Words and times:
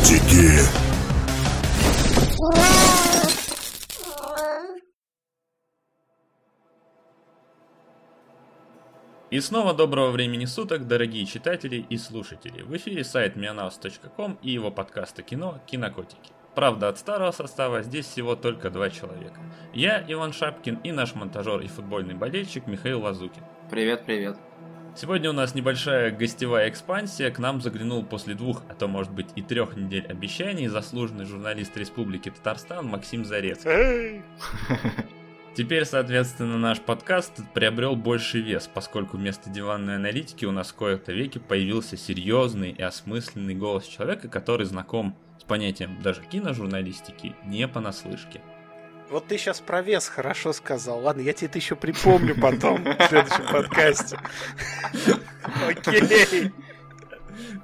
Кинокотики. 0.00 0.60
И 9.30 9.40
снова 9.40 9.74
доброго 9.74 10.10
времени 10.10 10.46
суток, 10.46 10.86
дорогие 10.88 11.26
читатели 11.26 11.84
и 11.88 11.96
слушатели. 11.98 12.62
В 12.62 12.76
эфире 12.76 13.04
сайт 13.04 13.36
mianaus.com 13.36 14.38
и 14.42 14.50
его 14.50 14.70
подкасты 14.70 15.22
кино 15.22 15.60
«Кинокотики». 15.66 16.32
Правда, 16.54 16.88
от 16.88 16.98
старого 16.98 17.30
состава 17.30 17.82
здесь 17.82 18.06
всего 18.06 18.34
только 18.34 18.70
два 18.70 18.90
человека. 18.90 19.40
Я, 19.72 20.04
Иван 20.08 20.32
Шапкин, 20.32 20.80
и 20.82 20.90
наш 20.90 21.14
монтажер 21.14 21.60
и 21.60 21.68
футбольный 21.68 22.14
болельщик 22.14 22.66
Михаил 22.66 23.02
Лазукин. 23.02 23.44
Привет, 23.70 24.04
привет. 24.04 24.36
Сегодня 24.96 25.30
у 25.30 25.32
нас 25.32 25.54
небольшая 25.54 26.10
гостевая 26.10 26.68
экспансия. 26.68 27.30
К 27.30 27.38
нам 27.38 27.60
заглянул 27.60 28.04
после 28.04 28.34
двух, 28.34 28.62
а 28.68 28.74
то 28.74 28.88
может 28.88 29.12
быть 29.12 29.28
и 29.36 29.42
трех 29.42 29.76
недель 29.76 30.04
обещаний 30.06 30.66
заслуженный 30.66 31.24
журналист 31.24 31.76
Республики 31.76 32.30
Татарстан 32.30 32.86
Максим 32.86 33.24
Зарецкий. 33.24 34.22
Теперь, 35.54 35.84
соответственно, 35.84 36.58
наш 36.58 36.80
подкаст 36.80 37.40
приобрел 37.54 37.96
больший 37.96 38.40
вес, 38.40 38.68
поскольку 38.72 39.16
вместо 39.16 39.48
диванной 39.48 39.96
аналитики 39.96 40.44
у 40.44 40.52
нас 40.52 40.70
в 40.70 40.74
кои-то 40.74 41.12
веки 41.12 41.38
появился 41.38 41.96
серьезный 41.96 42.70
и 42.70 42.82
осмысленный 42.82 43.54
голос 43.54 43.86
человека, 43.86 44.28
который 44.28 44.66
знаком 44.66 45.16
с 45.38 45.44
понятием 45.44 46.00
даже 46.02 46.22
киножурналистики 46.22 47.34
не 47.44 47.66
понаслышке. 47.68 48.40
Вот 49.10 49.26
ты 49.26 49.38
сейчас 49.38 49.60
про 49.60 49.82
вес 49.82 50.06
хорошо 50.08 50.52
сказал. 50.52 51.00
Ладно, 51.00 51.20
я 51.20 51.32
тебе 51.32 51.48
это 51.48 51.58
еще 51.58 51.74
припомню 51.74 52.40
потом 52.40 52.84
в 52.84 53.08
следующем 53.08 53.52
подкасте. 53.52 54.18
Окей. 55.68 56.52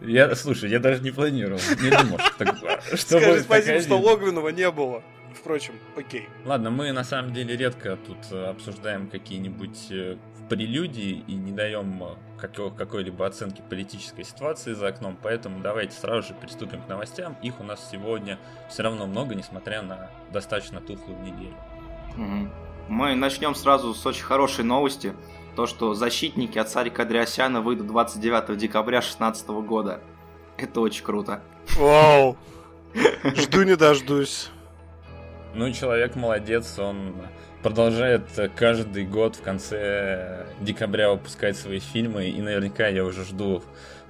Я, 0.00 0.34
слушай, 0.34 0.68
я 0.70 0.80
даже 0.80 1.02
не 1.02 1.10
планировал. 1.10 1.60
Не 1.80 1.90
думал, 1.90 2.18
что, 2.18 2.44
так, 2.44 2.56
что 2.94 3.20
Скажи 3.20 3.40
спасибо, 3.40 3.80
что. 3.80 3.98
Логвинова 3.98 4.48
не 4.48 4.70
было. 4.70 5.02
Впрочем, 5.34 5.74
окей. 5.96 6.28
Ладно, 6.44 6.70
мы 6.70 6.92
на 6.92 7.04
самом 7.04 7.32
деле 7.32 7.56
редко 7.56 7.96
тут 7.96 8.18
э, 8.30 8.46
обсуждаем 8.46 9.08
какие-нибудь 9.08 9.90
э, 9.90 10.16
прелюдии 10.48 11.24
и 11.26 11.34
не 11.34 11.52
даем 11.52 12.02
э, 12.02 12.70
какой-либо 12.76 13.26
оценки 13.26 13.62
политической 13.68 14.24
ситуации 14.24 14.72
за 14.72 14.88
окном, 14.88 15.18
поэтому 15.20 15.60
давайте 15.60 15.96
сразу 15.96 16.28
же 16.28 16.34
приступим 16.34 16.82
к 16.82 16.88
новостям. 16.88 17.36
Их 17.42 17.60
у 17.60 17.64
нас 17.64 17.88
сегодня 17.90 18.38
все 18.68 18.82
равно 18.82 19.06
много, 19.06 19.34
несмотря 19.34 19.82
на 19.82 20.10
достаточно 20.32 20.80
тухлую 20.80 21.20
неделю. 21.20 21.56
Мы 22.88 23.14
начнем 23.14 23.54
сразу 23.54 23.94
с 23.94 24.06
очень 24.06 24.24
хорошей 24.24 24.64
новости. 24.64 25.14
То, 25.56 25.66
что 25.66 25.94
защитники 25.94 26.58
от 26.58 26.68
Сарика 26.68 27.02
Андреасяна 27.02 27.60
выйдут 27.60 27.86
29 27.86 28.56
декабря 28.56 29.00
2016 29.00 29.48
года. 29.48 30.00
Это 30.56 30.80
очень 30.80 31.04
круто. 31.04 31.42
Вау. 31.76 32.36
Жду 33.24 33.62
не 33.62 33.76
дождусь. 33.76 34.50
Ну, 35.54 35.72
человек 35.72 36.16
молодец, 36.16 36.78
он 36.78 37.14
продолжает 37.66 38.22
каждый 38.54 39.04
год 39.04 39.34
в 39.34 39.42
конце 39.42 40.46
декабря 40.60 41.10
выпускать 41.10 41.56
свои 41.56 41.80
фильмы, 41.80 42.28
и 42.28 42.40
наверняка 42.40 42.86
я 42.86 43.04
уже 43.04 43.24
жду 43.24 43.60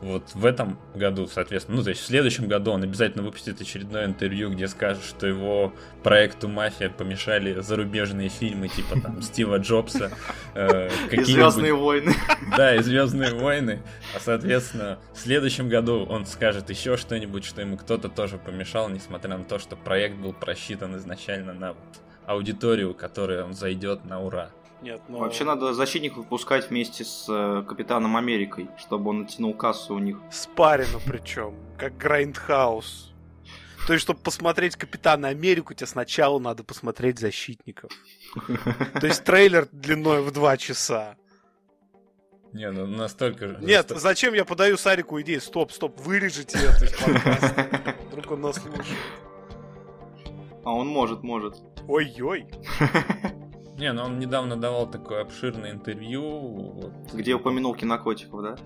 вот 0.03 0.35
в 0.35 0.45
этом 0.45 0.79
году, 0.95 1.27
соответственно, 1.27 1.79
ну, 1.79 1.83
то 1.83 1.89
есть 1.89 2.03
в 2.03 2.05
следующем 2.05 2.49
году 2.49 2.73
он 2.73 2.83
обязательно 2.83 3.25
выпустит 3.25 3.59
очередное 3.63 4.05
интервью, 4.05 4.51
где 4.51 4.69
скажет, 4.69 5.03
что 5.03 5.27
его 5.27 5.73
проекту 6.03 6.49
«Мафия» 6.49 6.91
помешали 6.91 7.59
зарубежные 7.63 8.29
фильмы, 8.29 8.69
типа 8.69 9.01
там 9.01 9.23
Стива 9.23 9.57
Джобса, 9.57 10.11
э, 10.55 10.91
И 11.13 11.25
Звездные 11.25 11.73
войны. 11.73 12.13
да, 12.59 12.77
и 12.77 12.83
Звездные 12.83 13.33
войны. 13.33 13.81
А 14.15 14.21
соответственно, 14.21 14.99
в 15.15 15.19
следующем 15.19 15.71
году 15.71 16.05
он 16.05 16.27
скажет 16.27 16.69
еще 16.69 16.99
что-нибудь, 16.99 17.47
что 17.47 17.63
ему 17.63 17.79
кто-то 17.79 18.11
тоже 18.11 18.37
помешал, 18.37 18.91
несмотря 18.91 19.39
на 19.39 19.45
то, 19.45 19.59
что 19.59 19.77
проект 19.77 20.17
был 20.17 20.35
просчитан 20.35 20.95
изначально 20.99 21.55
на 21.55 21.73
вот 21.73 22.06
аудиторию, 22.27 22.95
которой 22.95 23.43
он 23.43 23.55
зайдет 23.55 24.05
на 24.05 24.23
ура. 24.23 24.51
Нет, 24.83 25.01
ну... 25.09 25.19
Вообще 25.19 25.45
надо 25.45 25.73
защитников 25.73 26.19
выпускать 26.19 26.69
вместе 26.69 27.05
с 27.05 27.27
э, 27.29 27.65
Капитаном 27.67 28.17
Америкой, 28.17 28.69
чтобы 28.79 29.11
он 29.11 29.23
натянул 29.23 29.55
кассу 29.55 29.95
у 29.95 29.99
них. 29.99 30.19
Спарено 30.31 31.01
причем, 31.07 31.55
как 31.79 31.97
Грайндхаус. 31.97 33.15
То 33.87 33.93
есть, 33.93 34.03
чтобы 34.03 34.21
посмотреть 34.21 34.77
Капитана 34.77 35.29
Америку, 35.29 35.73
тебе 35.73 35.87
сначала 35.87 36.39
надо 36.39 36.65
посмотреть 36.65 37.19
Защитников. 37.19 37.91
То 39.01 39.07
есть, 39.07 39.25
трейлер 39.25 39.69
длиной 39.71 40.23
в 40.23 40.33
два 40.33 40.57
часа. 40.57 41.17
Не, 42.53 42.71
ну 42.71 42.87
настолько 42.87 43.49
же. 43.49 43.59
Нет, 43.61 43.93
зачем 43.95 44.35
я 44.35 44.45
подаю 44.45 44.77
Сарику 44.77 45.21
идею? 45.21 45.41
Стоп, 45.41 45.73
стоп, 45.73 46.01
вырежите 46.01 46.59
это 46.59 46.85
из 46.87 46.93
подкаста. 47.05 47.95
Вдруг 48.11 48.31
он 48.31 48.41
нас 48.41 48.57
слушает. 48.57 48.87
А 50.65 50.73
он 50.73 50.89
может, 50.89 51.23
может. 51.23 51.57
Ой-ой. 51.89 52.47
Не, 53.79 53.93
ну 53.93 54.05
он 54.05 54.19
недавно 54.19 54.57
давал 54.57 54.91
такое 54.91 55.23
обширное 55.23 55.73
интервью. 55.73 56.23
вот. 56.23 56.93
Где 57.13 57.35
упомянул 57.35 57.75
кинокотиков, 57.75 58.43
да? 58.43 58.57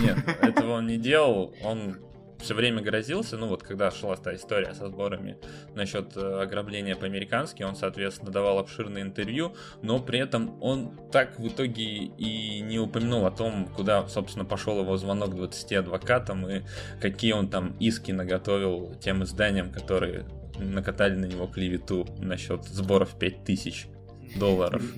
Нет, 0.00 0.16
этого 0.40 0.72
он 0.72 0.86
не 0.86 0.96
делал. 0.96 1.54
Он 1.62 1.98
все 2.38 2.54
время 2.54 2.82
грозился, 2.82 3.36
ну 3.36 3.48
вот 3.48 3.62
когда 3.62 3.90
шла 3.90 4.16
та 4.16 4.34
история 4.34 4.74
со 4.74 4.88
сборами 4.88 5.38
насчет 5.74 6.16
э, 6.16 6.42
ограбления 6.42 6.94
по-американски, 6.94 7.62
он, 7.62 7.76
соответственно, 7.76 8.30
давал 8.30 8.58
обширное 8.58 9.02
интервью, 9.02 9.54
но 9.82 10.00
при 10.00 10.18
этом 10.18 10.62
он 10.62 10.92
так 11.10 11.38
в 11.38 11.46
итоге 11.46 11.84
и 11.84 12.60
не 12.60 12.78
упомянул 12.78 13.26
о 13.26 13.30
том, 13.30 13.68
куда, 13.74 14.06
собственно, 14.08 14.44
пошел 14.44 14.80
его 14.80 14.96
звонок 14.96 15.34
20 15.34 15.72
адвокатам 15.72 16.48
и 16.48 16.62
какие 17.00 17.32
он 17.32 17.48
там 17.48 17.76
иски 17.78 18.12
наготовил 18.12 18.94
тем 19.00 19.24
изданиям, 19.24 19.70
которые 19.72 20.26
накатали 20.58 21.14
на 21.14 21.26
него 21.26 21.46
клевету 21.46 22.06
насчет 22.18 22.64
сборов 22.64 23.18
5000 23.18 23.88
долларов. 24.36 24.82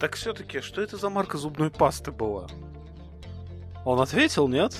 Так 0.00 0.14
все-таки, 0.14 0.60
что 0.60 0.80
это 0.80 0.96
за 0.96 1.10
марка 1.10 1.38
зубной 1.38 1.70
пасты 1.70 2.12
была? 2.12 2.46
Он 3.84 4.00
ответил, 4.00 4.46
нет? 4.46 4.76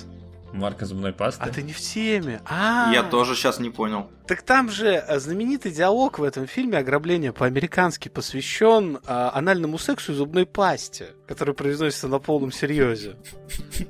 Марка 0.53 0.87
зубной 0.87 1.13
пасты. 1.13 1.43
А 1.43 1.49
ты 1.49 1.63
не 1.63 1.73
в 1.73 1.81
теме. 1.81 2.41
А, 2.47 2.91
Я 2.95 3.03
тоже 3.03 3.35
сейчас 3.35 3.59
не 3.59 3.69
понял. 3.71 4.11
Так 4.27 4.43
там 4.43 4.71
же 4.71 4.87
э, 5.07 5.19
знаменитый 5.19 5.73
диалог 5.73 6.19
в 6.19 6.23
этом 6.23 6.47
фильме 6.47 6.79
«Ограбление 6.79 7.33
по-американски» 7.33 8.09
посвящен 8.09 8.99
а, 9.07 9.31
анальному 9.35 9.77
сексу 9.79 10.13
и 10.13 10.15
зубной 10.15 10.47
пасте, 10.47 11.09
который 11.27 11.55
произносится 11.55 12.09
на 12.09 12.19
полном 12.19 12.53
серьезе. 12.53 13.17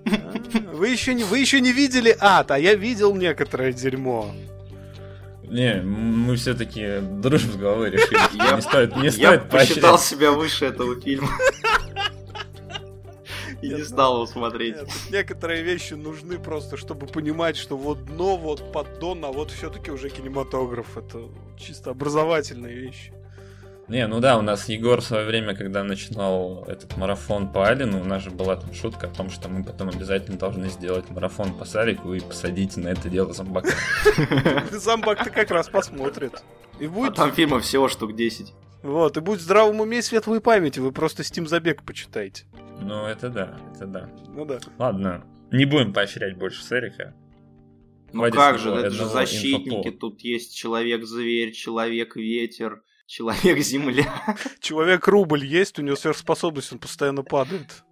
А, 0.07 0.75
Вы 0.75 0.89
еще 0.89 1.15
не, 1.15 1.25
вы 1.25 1.39
еще 1.39 1.61
не 1.61 1.73
видели 1.73 2.17
ад, 2.19 2.51
а 2.51 2.59
я 2.59 2.75
видел 2.75 3.15
некоторое 3.15 3.73
дерьмо. 3.73 4.33
Не, 5.51 5.81
мы 5.83 6.37
все-таки 6.37 6.99
дружим 7.01 7.53
с 7.53 7.57
головой 7.57 7.91
решили. 7.91 8.19
Я- 8.37 8.57
Не 8.57 8.63
стоит, 8.63 8.97
не 8.97 9.05
Я 9.07 9.11
стоит 9.13 9.49
посчитал 9.49 9.93
поощрять. 9.93 10.01
себя 10.19 10.33
выше 10.33 10.67
этого 10.67 11.01
фильма. 11.01 11.29
И 13.61 13.69
не 13.71 13.83
стал 13.83 14.15
его 14.17 14.27
смотреть. 14.27 14.77
Некоторые 15.11 15.63
вещи 15.63 15.95
нужны 15.95 16.39
просто, 16.39 16.77
чтобы 16.77 17.07
понимать, 17.07 17.57
что 17.57 17.77
вот 17.77 18.05
дно, 18.07 18.37
вот 18.37 18.73
поддон, 18.73 19.25
а 19.25 19.29
вот 19.33 19.51
все-таки 19.51 19.91
уже 19.91 20.11
кинематограф. 20.11 20.97
Это 20.97 21.23
чисто 21.59 21.91
образовательные 21.91 22.77
вещи. 22.77 23.13
Не, 23.89 24.07
ну 24.07 24.21
да, 24.21 24.37
у 24.39 24.43
нас 24.43 24.69
Егор 24.69 25.01
в 25.01 25.05
свое 25.05 25.25
время, 25.25 25.55
когда 25.55 25.83
начинал 25.83 26.63
этот 26.67 26.97
марафон 26.99 27.51
по 27.51 27.67
Алину, 27.67 28.03
у 28.03 28.05
нас 28.05 28.23
же 28.23 28.31
была 28.31 28.57
там 28.57 28.75
шутка 28.75 29.07
о 29.07 29.11
том, 29.11 29.31
что 29.31 29.49
мы 29.49 29.65
потом 29.65 29.89
обязательно 29.89 30.37
должны 30.37 30.69
сделать 30.69 31.09
марафон 31.09 31.55
по 31.55 31.65
Сарику 31.65 32.13
и 32.13 32.21
посадить 32.21 32.77
на 32.77 32.89
это 32.89 33.09
дело 33.09 33.33
зомбака. 33.33 33.71
Замбак-то 34.71 35.31
как 35.31 35.51
раз 35.51 35.69
посмотрит. 35.71 36.43
И 36.79 36.85
А 36.87 36.91
будет, 36.91 37.15
там 37.15 37.33
фильмов 37.33 37.65
всего 37.65 37.89
штук 37.89 38.15
10. 38.15 38.53
вот, 38.83 39.17
и 39.17 39.21
будет 39.21 39.41
в 39.41 39.45
здравом 39.45 39.81
уме 39.81 39.99
и 39.99 40.03
светлой 40.03 40.43
памяти. 40.43 40.81
Вы 40.81 40.93
просто 40.93 41.23
Steam 41.23 41.47
забег 41.47 41.83
почитайте. 41.83 42.45
Ну, 42.83 43.07
это 43.07 43.31
да, 43.31 43.59
это 43.75 43.87
да. 43.87 44.11
Ну 44.29 44.45
да. 44.45 44.59
Ладно, 44.79 45.25
не 45.51 45.65
будем 45.65 45.95
поощрять 45.95 46.37
больше 46.37 46.63
Сарика. 46.63 47.15
Ну 48.13 48.31
как 48.31 48.59
же, 48.59 48.71
это 48.71 48.91
же 48.91 49.07
защитники, 49.07 49.91
тут 49.91 50.21
есть 50.21 50.55
человек-зверь, 50.57 51.53
человек-ветер, 51.53 52.83
человек-земля. 53.09 54.37
Человек-рубль 54.61 55.45
есть, 55.45 55.79
у 55.79 55.83
него 55.83 55.97
сверхспособность, 55.97 56.73
он 56.73 56.79
постоянно 56.79 57.25
падает. 57.25 57.83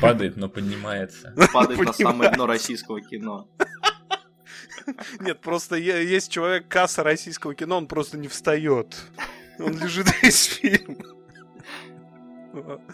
Падает, 0.00 0.36
но 0.36 0.48
поднимается. 0.48 1.34
Падает 1.52 1.80
на 1.80 1.92
самое 1.92 2.30
дно 2.30 2.46
российского 2.46 3.00
кино. 3.00 3.48
Нет, 5.20 5.40
просто 5.40 5.76
есть 5.76 6.32
человек-касса 6.32 7.02
российского 7.04 7.54
кино, 7.54 7.76
он 7.78 7.86
просто 7.86 8.18
не 8.18 8.28
встает. 8.28 8.96
Он 9.58 9.78
лежит 9.78 10.08
весь 10.22 10.44
фильм. 10.44 10.98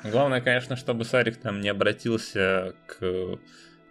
Главное, 0.04 0.40
конечно, 0.40 0.76
чтобы 0.76 1.04
Сарик 1.04 1.36
там 1.36 1.60
не 1.60 1.68
обратился 1.68 2.74
к 2.86 3.38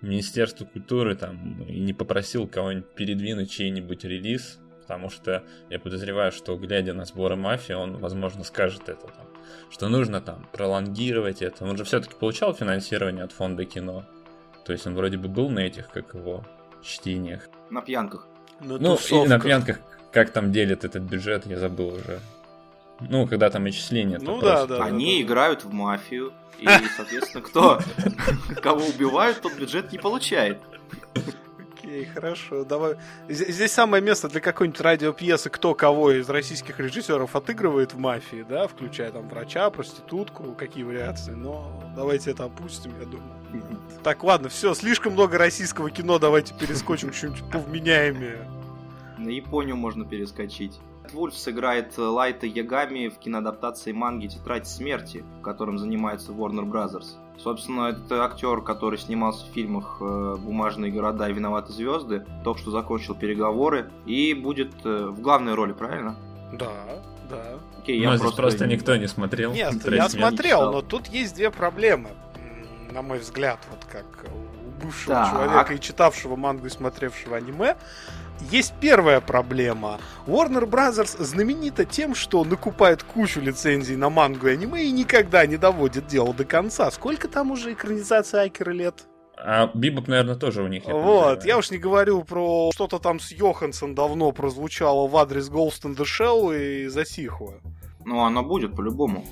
Министерству 0.01 0.65
культуры 0.65 1.15
там 1.15 1.63
и 1.63 1.79
не 1.79 1.93
попросил 1.93 2.47
кого-нибудь 2.47 2.93
передвинуть 2.95 3.51
чей-нибудь 3.51 4.03
релиз, 4.03 4.59
потому 4.87 5.09
что 5.09 5.43
я 5.69 5.79
подозреваю, 5.79 6.31
что 6.31 6.55
глядя 6.55 6.93
на 6.93 7.03
сборы 7.03 7.35
мафии, 7.35 7.73
он, 7.73 7.97
возможно, 7.97 8.45
скажет 8.45 8.87
это 8.87 9.07
там, 9.07 9.27
что 9.69 9.89
нужно 9.89 10.21
там 10.21 10.47
пролонгировать 10.53 11.41
это. 11.41 11.65
Он 11.65 11.75
же 11.75 11.83
все-таки 11.83 12.15
получал 12.15 12.53
финансирование 12.53 13.25
от 13.25 13.33
фонда 13.33 13.65
кино. 13.65 14.05
То 14.65 14.71
есть 14.71 14.87
он 14.87 14.95
вроде 14.95 15.17
бы 15.17 15.27
был 15.27 15.49
на 15.49 15.59
этих, 15.59 15.89
как 15.89 16.13
его, 16.13 16.45
чтениях. 16.81 17.49
На 17.69 17.81
пьянках. 17.81 18.27
На 18.61 18.77
ну, 18.77 18.95
и 18.95 19.27
на 19.27 19.39
пьянках, 19.39 19.79
как 20.13 20.31
там 20.31 20.53
делят 20.53 20.85
этот 20.85 21.03
бюджет, 21.03 21.45
я 21.45 21.59
забыл 21.59 21.87
уже. 21.87 22.19
Ну, 23.01 23.27
когда 23.27 23.49
там 23.49 23.65
отчисления. 23.65 24.19
Ну 24.21 24.39
да, 24.39 24.65
да. 24.65 24.85
Они 24.85 25.17
да, 25.17 25.27
играют 25.27 25.65
в 25.65 25.71
мафию, 25.73 26.31
и, 26.59 26.67
соответственно, 26.95 27.43
кто 27.43 27.79
кого 28.61 28.85
убивают, 28.85 29.41
тот 29.41 29.53
бюджет 29.55 29.91
не 29.91 29.97
получает. 29.97 30.59
Окей, 31.87 32.03
хорошо. 32.03 32.65
Давай. 32.65 32.95
Здесь 33.29 33.71
самое 33.71 34.03
место 34.03 34.27
для 34.27 34.41
какой-нибудь 34.41 34.81
радиопьесы, 34.81 35.49
кто 35.49 35.73
кого 35.73 36.11
из 36.11 36.29
российских 36.29 36.81
режиссеров 36.81 37.33
отыгрывает 37.33 37.93
в 37.93 37.97
мафии, 37.97 38.45
да, 38.47 38.67
включая 38.67 39.09
там 39.11 39.29
врача, 39.29 39.69
проститутку, 39.69 40.53
какие 40.53 40.83
вариации. 40.83 41.31
Но 41.31 41.81
давайте 41.95 42.31
это 42.31 42.43
опустим, 42.43 42.91
я 42.99 43.05
думаю. 43.05 43.31
Так, 44.03 44.21
ладно, 44.25 44.49
все, 44.49 44.73
слишком 44.73 45.13
много 45.13 45.37
российского 45.37 45.89
кино, 45.89 46.19
давайте 46.19 46.53
перескочим 46.53 47.11
к 47.11 47.13
чему-нибудь 47.15 47.49
повменяемее. 47.51 48.45
На 49.17 49.29
Японию 49.29 49.77
можно 49.77 50.03
перескочить. 50.03 50.79
Вульф 51.13 51.37
сыграет 51.37 51.97
Лайта 51.97 52.47
Ягами 52.47 53.07
в 53.07 53.17
киноадаптации 53.17 53.93
манги 53.93 54.27
«Тетрадь 54.27 54.67
смерти», 54.67 55.23
которым 55.41 55.77
занимается 55.77 56.33
Warner 56.33 56.69
Brothers. 56.69 57.15
Собственно, 57.37 57.89
это 57.89 58.25
актер, 58.25 58.61
который 58.61 58.97
снимался 58.97 59.45
в 59.45 59.49
фильмах 59.49 59.97
э, 60.01 60.35
«Бумажные 60.39 60.91
города» 60.91 61.29
и 61.29 61.33
«Виноваты 61.33 61.71
звезды», 61.71 62.25
только 62.43 62.59
что 62.59 62.71
закончил 62.71 63.13
переговоры 63.13 63.91
и 64.05 64.33
будет 64.33 64.73
э, 64.83 65.07
в 65.07 65.21
главной 65.21 65.53
роли, 65.53 65.73
правильно? 65.73 66.15
Да, 66.53 66.71
да. 67.29 67.59
Окей, 67.79 67.99
я 67.99 68.11
но 68.11 68.17
просто... 68.17 68.27
здесь 68.27 68.35
просто 68.37 68.67
никто 68.67 68.95
не 68.95 69.07
смотрел. 69.07 69.53
Нет, 69.53 69.85
я 69.85 70.09
смотрел, 70.09 70.71
но 70.71 70.81
тут 70.81 71.07
есть 71.07 71.35
две 71.35 71.51
проблемы, 71.51 72.09
на 72.91 73.01
мой 73.01 73.19
взгляд, 73.19 73.59
вот 73.69 73.85
как 73.91 74.05
у 74.33 74.67
бывшего 74.83 75.15
так. 75.15 75.31
человека 75.31 75.73
и 75.73 75.79
читавшего 75.79 76.35
мангу 76.35 76.67
и 76.67 76.69
смотревшего 76.69 77.37
аниме 77.37 77.75
есть 78.51 78.73
первая 78.79 79.21
проблема. 79.21 79.99
Warner 80.25 80.69
Brothers 80.69 81.23
знаменита 81.23 81.85
тем, 81.85 82.15
что 82.15 82.43
накупает 82.43 83.03
кучу 83.03 83.39
лицензий 83.39 83.95
на 83.95 84.09
мангу 84.09 84.47
и 84.47 84.51
аниме 84.51 84.83
и 84.83 84.91
никогда 84.91 85.45
не 85.45 85.57
доводит 85.57 86.07
дело 86.07 86.33
до 86.33 86.45
конца. 86.45 86.89
Сколько 86.91 87.27
там 87.27 87.51
уже 87.51 87.73
экранизации 87.73 88.45
Акера 88.45 88.71
лет? 88.71 89.05
А 89.37 89.69
Бибоп, 89.73 90.07
наверное, 90.07 90.35
тоже 90.35 90.63
у 90.63 90.67
них. 90.67 90.85
Вот, 90.85 91.45
я 91.45 91.57
уж 91.57 91.69
не 91.69 91.77
говорю 91.77 92.23
про 92.23 92.71
что-то 92.73 92.97
там 92.97 93.19
с 93.19 93.31
Йоханссон 93.31 93.93
давно 93.93 94.31
прозвучало 94.31 95.07
в 95.07 95.15
адрес 95.15 95.49
Ghost 95.49 95.83
in 95.83 95.95
the 95.95 96.05
Shell 96.05 96.57
и 96.57 96.87
затихло. 96.87 97.53
Ну, 98.03 98.23
оно 98.23 98.43
будет 98.43 98.75
по-любому. 98.75 99.25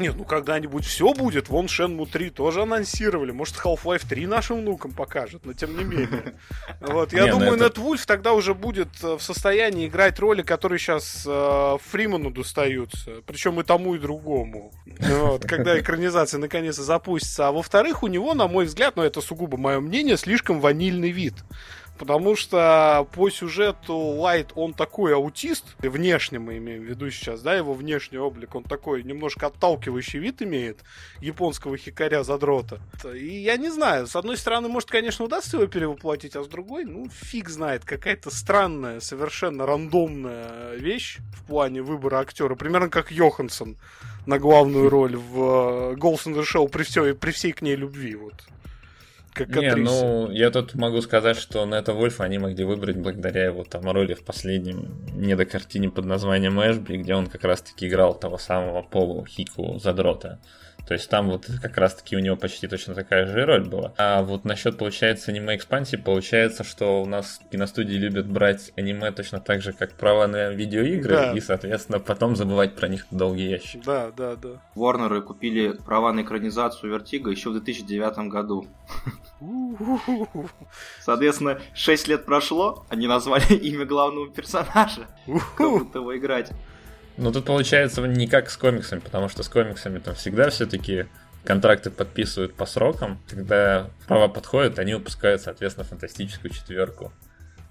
Нет, 0.00 0.14
ну 0.16 0.24
когда-нибудь 0.24 0.84
все 0.84 1.12
будет. 1.12 1.48
Вон 1.48 1.66
Shenmue 1.66 2.08
3 2.10 2.30
тоже 2.30 2.62
анонсировали. 2.62 3.32
Может, 3.32 3.56
Half-Life 3.56 4.06
3 4.08 4.26
нашим 4.26 4.60
внукам 4.60 4.92
покажет, 4.92 5.44
но 5.44 5.52
тем 5.52 5.76
не 5.76 5.84
менее. 5.84 6.34
Вот, 6.80 7.12
я 7.12 7.26
думаю, 7.26 7.54
это... 7.54 7.66
Netwolf 7.80 8.04
тогда 8.06 8.32
уже 8.32 8.54
будет 8.54 8.88
э, 9.02 9.16
в 9.16 9.20
состоянии 9.20 9.88
играть 9.88 10.18
роли, 10.18 10.42
которые 10.42 10.78
сейчас 10.78 11.24
э, 11.26 11.76
Фриману 11.90 12.30
достаются. 12.30 13.22
Причем 13.26 13.60
и 13.60 13.64
тому, 13.64 13.94
и 13.94 13.98
другому. 13.98 14.72
Вот, 15.18 15.44
когда 15.44 15.78
экранизация 15.78 16.38
наконец 16.38 16.76
запустится. 16.76 17.48
А 17.48 17.52
во-вторых, 17.52 18.02
у 18.02 18.06
него, 18.06 18.34
на 18.34 18.48
мой 18.48 18.66
взгляд, 18.66 18.96
но 18.96 19.04
это 19.04 19.20
сугубо 19.20 19.56
мое 19.56 19.80
мнение, 19.80 20.16
слишком 20.16 20.60
ванильный 20.60 21.10
вид. 21.10 21.34
Потому 21.98 22.36
что 22.36 23.08
по 23.12 23.28
сюжету 23.28 23.96
Лайт, 23.96 24.52
он 24.54 24.72
такой 24.72 25.14
аутист, 25.14 25.64
внешне 25.80 26.38
мы 26.38 26.58
имеем 26.58 26.82
в 26.82 26.84
виду 26.84 27.10
сейчас, 27.10 27.42
да, 27.42 27.54
его 27.54 27.74
внешний 27.74 28.18
облик, 28.18 28.54
он 28.54 28.62
такой 28.62 29.02
немножко 29.02 29.46
отталкивающий 29.46 30.20
вид 30.20 30.40
имеет 30.42 30.78
японского 31.20 31.76
хикаря 31.76 32.22
задрота. 32.22 32.80
И 33.14 33.40
я 33.40 33.56
не 33.56 33.70
знаю, 33.70 34.06
с 34.06 34.14
одной 34.14 34.36
стороны, 34.36 34.68
может, 34.68 34.88
конечно, 34.88 35.24
удастся 35.24 35.56
его 35.56 35.66
перевоплотить, 35.66 36.36
а 36.36 36.44
с 36.44 36.48
другой, 36.48 36.84
ну, 36.84 37.08
фиг 37.10 37.48
знает, 37.48 37.84
какая-то 37.84 38.30
странная, 38.30 39.00
совершенно 39.00 39.66
рандомная 39.66 40.74
вещь 40.76 41.18
в 41.36 41.46
плане 41.46 41.82
выбора 41.82 42.20
актера, 42.20 42.54
примерно 42.54 42.90
как 42.90 43.10
Йоханссон 43.10 43.76
на 44.26 44.38
главную 44.38 44.88
роль 44.88 45.16
в 45.16 45.94
Ghost 45.94 46.26
in 46.26 46.34
the 46.34 46.44
Shell 46.44 46.68
при, 46.68 46.84
все, 46.84 47.14
при 47.14 47.32
всей 47.32 47.52
к 47.52 47.62
ней 47.62 47.74
любви, 47.74 48.14
вот 48.14 48.34
как 49.46 49.56
Не, 49.62 49.74
ну, 49.74 50.30
я 50.30 50.50
тут 50.50 50.74
могу 50.74 51.00
сказать, 51.00 51.36
что 51.36 51.64
Нета 51.66 51.92
Вольфа 51.92 52.24
они 52.24 52.38
могли 52.38 52.64
выбрать 52.64 52.96
благодаря 52.96 53.44
его 53.44 53.64
там 53.64 53.90
роли 53.90 54.14
в 54.14 54.24
последнем 54.24 55.04
недокартине 55.14 55.90
под 55.90 56.04
названием 56.04 56.60
Эшби, 56.60 56.96
где 56.96 57.14
он 57.14 57.26
как 57.26 57.44
раз-таки 57.44 57.88
играл 57.88 58.18
того 58.18 58.38
самого 58.38 58.82
Полу 58.82 59.24
Хику 59.24 59.78
Задрота. 59.78 60.40
То 60.88 60.94
есть 60.94 61.10
там 61.10 61.28
вот 61.28 61.44
как 61.60 61.76
раз-таки 61.76 62.16
у 62.16 62.18
него 62.18 62.34
почти 62.34 62.66
точно 62.66 62.94
такая 62.94 63.26
же 63.26 63.44
роль 63.44 63.68
была. 63.68 63.92
А 63.98 64.22
вот 64.22 64.46
насчет, 64.46 64.78
получается, 64.78 65.30
аниме-экспансии, 65.30 65.96
получается, 65.96 66.64
что 66.64 67.02
у 67.02 67.04
нас 67.04 67.42
киностудии 67.52 67.96
любят 67.96 68.26
брать 68.26 68.72
аниме 68.74 69.12
точно 69.12 69.38
так 69.38 69.60
же, 69.60 69.74
как 69.74 69.92
права 69.92 70.26
на 70.26 70.48
видеоигры, 70.48 71.14
да. 71.14 71.32
и, 71.32 71.40
соответственно, 71.40 72.00
потом 72.00 72.36
забывать 72.36 72.74
про 72.74 72.88
них 72.88 73.04
долгий 73.10 73.50
ящик. 73.50 73.84
Да, 73.84 74.10
да, 74.16 74.34
да. 74.36 74.62
Ворнеры 74.74 75.20
купили 75.20 75.72
права 75.72 76.10
на 76.14 76.22
экранизацию 76.22 76.90
Вертига 76.90 77.30
еще 77.30 77.50
в 77.50 77.52
2009 77.52 78.30
году. 78.30 78.66
Соответственно, 81.02 81.60
6 81.74 82.08
лет 82.08 82.24
прошло, 82.24 82.86
они 82.88 83.06
назвали 83.06 83.52
имя 83.52 83.84
главного 83.84 84.30
персонажа. 84.30 85.06
Кто 85.54 85.68
будет 85.68 85.98
его 85.98 86.16
играть. 86.16 86.50
Ну, 87.18 87.32
тут 87.32 87.44
получается 87.44 88.00
не 88.06 88.28
как 88.28 88.48
с 88.48 88.56
комиксами, 88.56 89.00
потому 89.00 89.28
что 89.28 89.42
с 89.42 89.48
комиксами 89.48 89.98
там 89.98 90.14
всегда 90.14 90.50
все-таки 90.50 91.06
контракты 91.44 91.90
подписывают 91.90 92.54
по 92.54 92.64
срокам. 92.64 93.20
Когда 93.28 93.90
права 94.06 94.28
подходят, 94.28 94.78
они 94.78 94.94
выпускают, 94.94 95.42
соответственно, 95.42 95.84
фантастическую 95.84 96.52
четверку. 96.52 97.12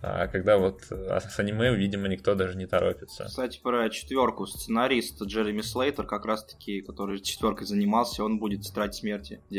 А 0.02 0.28
когда 0.28 0.58
вот 0.58 0.84
а 0.92 1.20
с 1.20 1.40
аниме, 1.40 1.74
видимо, 1.74 2.08
никто 2.08 2.36
даже 2.36 2.56
не 2.56 2.68
торопится. 2.68 3.26
Кстати, 3.26 3.60
про 3.62 3.90
четверку. 3.90 4.46
Сценарист 4.46 5.22
Джереми 5.24 5.62
Слейтер, 5.62 6.06
как 6.06 6.26
раз-таки, 6.26 6.82
который 6.82 7.20
четверкой 7.20 7.66
занимался, 7.66 8.24
он 8.24 8.40
будет 8.40 8.62
тетрадь 8.62 8.96
смерти 8.96 9.42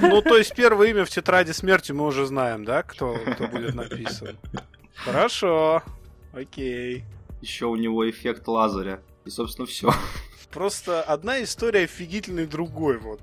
Ну, 0.00 0.22
то 0.22 0.36
есть 0.36 0.54
первое 0.54 0.88
имя 0.88 1.04
в 1.04 1.10
тетради 1.10 1.52
смерти 1.52 1.92
мы 1.92 2.06
уже 2.06 2.26
знаем, 2.26 2.64
да, 2.64 2.82
кто 2.82 3.16
будет 3.52 3.74
написан. 3.74 4.36
Хорошо. 4.96 5.82
Окей. 6.32 7.04
Еще 7.42 7.66
у 7.66 7.76
него 7.76 8.08
эффект 8.08 8.48
Лазаря. 8.48 9.00
И, 9.26 9.30
собственно, 9.30 9.66
все. 9.66 9.92
Просто 10.52 11.02
одна 11.02 11.42
история 11.42 11.84
офигительной 11.84 12.46
другой, 12.46 12.96
вот. 12.98 13.20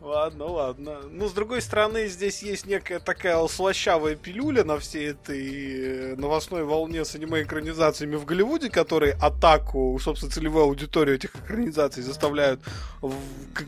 Ладно, 0.00 0.46
ладно. 0.46 1.00
Ну, 1.10 1.28
с 1.28 1.32
другой 1.32 1.60
стороны, 1.60 2.08
здесь 2.08 2.42
есть 2.42 2.66
некая 2.66 3.00
такая 3.00 3.46
слащавая 3.46 4.16
пилюля 4.16 4.64
на 4.64 4.78
всей 4.78 5.10
этой 5.10 6.12
э, 6.12 6.16
новостной 6.16 6.64
волне 6.64 7.04
с 7.04 7.14
аниме-экранизациями 7.14 8.16
в 8.16 8.24
Голливуде, 8.24 8.70
которые 8.70 9.12
атаку, 9.20 9.98
собственно, 10.02 10.32
целевую 10.32 10.64
аудиторию 10.64 11.16
этих 11.16 11.36
экранизаций 11.36 12.02
заставляют 12.02 12.60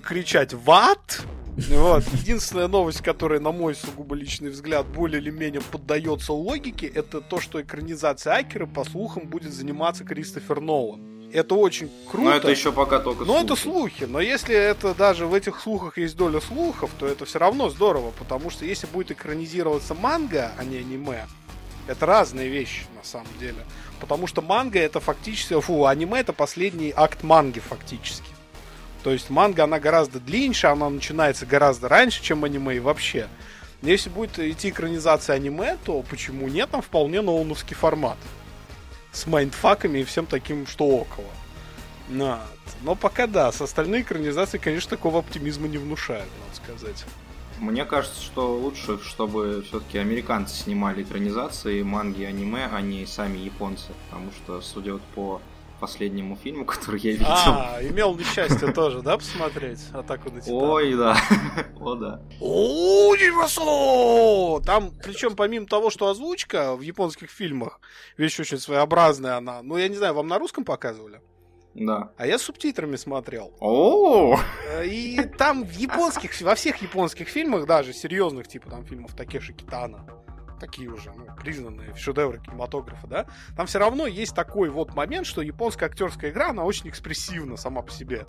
кричать 0.02 0.54
«Ват?». 0.54 1.22
Вот. 1.68 2.02
Единственная 2.14 2.66
новость, 2.66 3.02
которая, 3.02 3.38
на 3.38 3.52
мой 3.52 3.74
сугубо 3.74 4.14
личный 4.14 4.48
взгляд, 4.48 4.86
более 4.86 5.20
или 5.20 5.28
менее 5.28 5.60
поддается 5.60 6.32
логике, 6.32 6.86
это 6.86 7.20
то, 7.20 7.40
что 7.40 7.60
экранизация 7.60 8.36
Акера, 8.36 8.64
по 8.64 8.84
слухам, 8.84 9.28
будет 9.28 9.52
заниматься 9.52 10.02
Кристофер 10.04 10.60
Нолан 10.60 11.11
это 11.32 11.54
очень 11.54 11.90
круто. 12.10 12.30
Но 12.30 12.36
это 12.36 12.50
еще 12.50 12.72
пока 12.72 12.98
только 12.98 13.24
Но 13.24 13.38
слухи. 13.38 13.44
это 13.44 13.56
слухи. 13.56 14.04
Но 14.04 14.20
если 14.20 14.54
это 14.54 14.94
даже 14.94 15.26
в 15.26 15.34
этих 15.34 15.60
слухах 15.60 15.98
есть 15.98 16.16
доля 16.16 16.40
слухов, 16.40 16.90
то 16.98 17.06
это 17.06 17.24
все 17.24 17.38
равно 17.38 17.70
здорово, 17.70 18.12
потому 18.18 18.50
что 18.50 18.64
если 18.64 18.86
будет 18.86 19.10
экранизироваться 19.10 19.94
манга, 19.94 20.52
а 20.58 20.64
не 20.64 20.78
аниме, 20.78 21.26
это 21.86 22.06
разные 22.06 22.48
вещи 22.48 22.84
на 22.96 23.04
самом 23.04 23.28
деле. 23.40 23.64
Потому 24.00 24.26
что 24.26 24.42
манга 24.42 24.78
это 24.78 25.00
фактически, 25.00 25.58
фу, 25.60 25.86
аниме 25.86 26.20
это 26.20 26.32
последний 26.32 26.92
акт 26.94 27.22
манги 27.22 27.60
фактически. 27.60 28.28
То 29.02 29.10
есть 29.10 29.30
манга 29.30 29.64
она 29.64 29.80
гораздо 29.80 30.20
длиннее, 30.20 30.70
она 30.70 30.88
начинается 30.88 31.46
гораздо 31.46 31.88
раньше, 31.88 32.22
чем 32.22 32.44
аниме 32.44 32.76
и 32.76 32.80
вообще. 32.80 33.28
Если 33.80 34.10
будет 34.10 34.38
идти 34.38 34.68
экранизация 34.68 35.34
аниме, 35.34 35.76
то 35.84 36.02
почему 36.02 36.46
нет, 36.46 36.70
там 36.70 36.82
вполне 36.82 37.20
ноуновский 37.20 37.74
формат 37.74 38.18
с 39.12 39.26
майндфаками 39.26 40.00
и 40.00 40.04
всем 40.04 40.26
таким, 40.26 40.66
что 40.66 40.86
около. 40.86 41.26
Но, 42.08 42.40
но 42.82 42.94
пока 42.94 43.26
да, 43.26 43.52
с 43.52 43.60
остальной 43.60 44.02
экранизацией, 44.02 44.62
конечно, 44.62 44.90
такого 44.90 45.20
оптимизма 45.20 45.68
не 45.68 45.78
внушает, 45.78 46.28
надо 46.40 46.56
сказать. 46.56 47.04
Мне 47.58 47.84
кажется, 47.84 48.20
что 48.20 48.56
лучше, 48.56 48.98
чтобы 49.04 49.62
все-таки 49.68 49.98
американцы 49.98 50.56
снимали 50.56 51.02
экранизации 51.02 51.82
манги, 51.82 52.24
аниме, 52.24 52.68
а 52.72 52.80
не 52.80 53.06
сами 53.06 53.38
японцы. 53.38 53.92
Потому 54.06 54.32
что, 54.32 54.60
судя 54.60 54.94
вот 54.94 55.02
по 55.14 55.40
последнему 55.82 56.36
фильму, 56.36 56.64
который 56.72 57.00
я 57.00 57.10
видел. 57.12 57.26
А, 57.28 57.78
имел 57.82 58.14
несчастье 58.14 58.72
тоже, 58.72 59.02
да, 59.02 59.18
посмотреть? 59.18 59.80
Атаку 59.92 60.30
на 60.30 60.40
Титан. 60.40 60.54
Ой, 60.54 60.94
да. 60.94 61.16
О, 61.80 61.96
да. 61.96 62.22
Универсал! 62.40 63.62
Там, 64.62 64.92
причем, 65.02 65.34
помимо 65.34 65.66
того, 65.66 65.90
что 65.90 66.08
озвучка 66.08 66.76
в 66.76 66.82
японских 66.82 67.30
фильмах, 67.30 67.80
вещь 68.16 68.38
очень 68.38 68.58
своеобразная 68.58 69.36
она. 69.36 69.60
Ну, 69.62 69.76
я 69.76 69.88
не 69.88 69.96
знаю, 69.96 70.14
вам 70.14 70.28
на 70.28 70.38
русском 70.38 70.64
показывали? 70.64 71.20
Да. 71.74 72.12
А 72.16 72.26
я 72.28 72.38
с 72.38 72.42
субтитрами 72.42 72.94
смотрел. 72.94 73.52
О! 73.58 74.38
И 74.84 75.20
там 75.36 75.64
в 75.64 75.72
японских, 75.72 76.40
во 76.42 76.54
всех 76.54 76.80
японских 76.80 77.28
фильмах, 77.28 77.66
даже 77.66 77.92
серьезных, 77.92 78.46
типа 78.46 78.70
там 78.70 78.84
фильмов 78.84 79.16
Такеши 79.16 79.52
Китана, 79.52 80.06
такие 80.62 80.88
уже 80.88 81.10
ну, 81.10 81.26
признанные 81.36 81.94
шедевры 81.96 82.38
кинематографа, 82.38 83.06
да, 83.08 83.26
там 83.56 83.66
все 83.66 83.80
равно 83.80 84.06
есть 84.06 84.32
такой 84.32 84.70
вот 84.70 84.94
момент, 84.94 85.26
что 85.26 85.42
японская 85.42 85.88
актерская 85.88 86.30
игра, 86.30 86.50
она 86.50 86.62
очень 86.62 86.88
экспрессивна 86.88 87.56
сама 87.56 87.82
по 87.82 87.90
себе. 87.90 88.24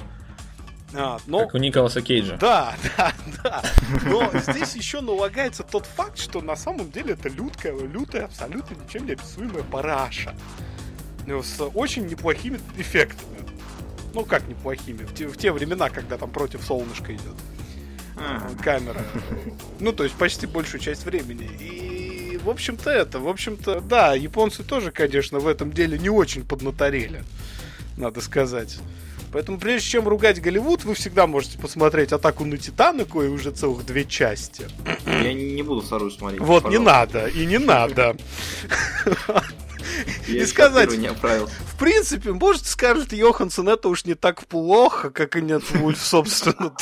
А, 0.95 1.19
но... 1.27 1.41
Как 1.41 1.53
у 1.53 1.57
Николаса 1.57 2.01
Кейджа. 2.01 2.37
Да, 2.37 2.75
да, 2.97 3.13
да. 3.43 3.63
Но 4.05 4.31
здесь 4.33 4.75
еще 4.75 5.01
налагается 5.01 5.63
тот 5.63 5.85
факт, 5.85 6.17
что 6.17 6.41
на 6.41 6.55
самом 6.55 6.91
деле 6.91 7.13
это 7.13 7.29
лютая, 7.29 7.77
лютая, 7.79 8.25
абсолютно 8.25 8.75
ничем 8.75 9.05
не 9.05 9.13
описуемая 9.13 9.63
параша. 9.63 10.35
Ну, 11.27 11.41
с 11.41 11.61
очень 11.61 12.07
неплохими 12.07 12.59
эффектами. 12.77 13.37
Ну, 14.13 14.25
как 14.25 14.47
неплохими? 14.47 15.03
В 15.03 15.13
те, 15.13 15.27
в 15.27 15.37
те 15.37 15.51
времена, 15.51 15.89
когда 15.89 16.17
там 16.17 16.31
против 16.31 16.63
солнышка 16.63 17.15
идет 17.15 17.35
камера. 18.63 19.01
Ну, 19.79 19.91
то 19.91 20.03
есть 20.03 20.15
почти 20.15 20.47
большую 20.47 20.81
часть 20.81 21.05
времени. 21.05 21.49
И, 21.59 21.72
в 22.43 22.49
общем-то, 22.49 22.89
это, 22.89 23.19
в 23.19 23.27
общем-то, 23.27 23.81
да, 23.81 24.13
японцы 24.13 24.63
тоже, 24.63 24.91
конечно, 24.91 25.39
в 25.39 25.47
этом 25.47 25.71
деле 25.71 25.97
не 25.97 26.09
очень 26.09 26.45
поднаторели, 26.45 27.23
надо 27.97 28.21
сказать. 28.21 28.77
Поэтому 29.31 29.57
прежде 29.57 29.89
чем 29.89 30.07
ругать 30.07 30.39
Голливуд, 30.39 30.83
вы 30.83 30.93
всегда 30.93 31.25
можете 31.25 31.57
посмотреть 31.57 32.11
«Атаку 32.11 32.45
на 32.45 32.57
Титана», 32.57 33.03
кое 33.03 33.31
уже 33.31 33.49
целых 33.49 33.83
две 33.83 34.05
части. 34.05 34.67
Я 35.07 35.33
не 35.33 35.63
буду 35.63 35.81
вторую 35.81 36.11
смотреть. 36.11 36.39
Вот, 36.39 36.63
пожалуйста. 36.63 36.79
не 36.79 36.85
надо, 36.85 37.27
и 37.27 37.45
не 37.47 37.57
надо. 37.57 38.15
и 40.27 40.45
сказать, 40.45 40.91
не 40.97 41.09
в 41.09 41.77
принципе, 41.79 42.31
может, 42.31 42.65
скажет 42.65 43.13
Йоханссон, 43.13 43.69
это 43.69 43.89
уж 43.89 44.05
не 44.05 44.15
так 44.15 44.45
плохо, 44.47 45.09
как 45.09 45.35
и 45.35 45.41
нет 45.41 45.63
Вульф, 45.71 46.01
собственно. 46.03 46.73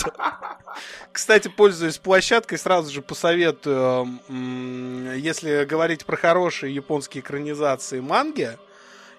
Кстати, 1.12 1.50
пользуясь 1.50 1.98
площадкой, 1.98 2.58
сразу 2.58 2.92
же 2.92 3.02
посоветую, 3.02 4.20
если 4.30 5.66
говорить 5.66 6.06
про 6.06 6.16
хорошие 6.16 6.74
японские 6.74 7.22
экранизации 7.22 8.00
манги 8.00 8.58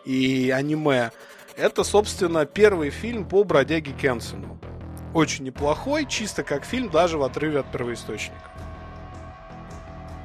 и 0.05 0.51
аниме, 0.51 1.11
это, 1.57 1.85
собственно, 1.85 2.47
первый 2.47 2.91
фильм 2.91 3.29
по 3.29 3.45
бродяге 3.45 3.93
Кенсону. 3.93 4.59
Очень 5.13 5.45
неплохой, 5.45 6.07
чисто 6.07 6.43
как 6.43 6.65
фильм, 6.65 6.89
даже 6.89 7.19
в 7.19 7.23
отрыве 7.23 7.61
от 7.61 7.71
первоисточника. 7.71 8.51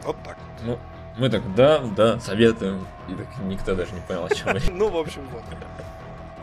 Вот 0.06 0.16
так. 0.24 0.38
Ну, 0.64 0.80
мы 1.18 1.30
так, 1.30 1.42
да, 1.56 1.80
да, 1.96 2.20
советуем. 2.20 2.86
И 3.08 3.14
так 3.14 3.28
никто 3.46 3.76
даже 3.76 3.94
не 3.94 4.02
понял, 4.02 4.26
о 4.26 4.30
чем 4.30 4.54
мы. 4.54 4.62
Ну, 4.72 4.90
в 4.90 4.98
общем, 4.98 5.22
вот. 5.32 5.44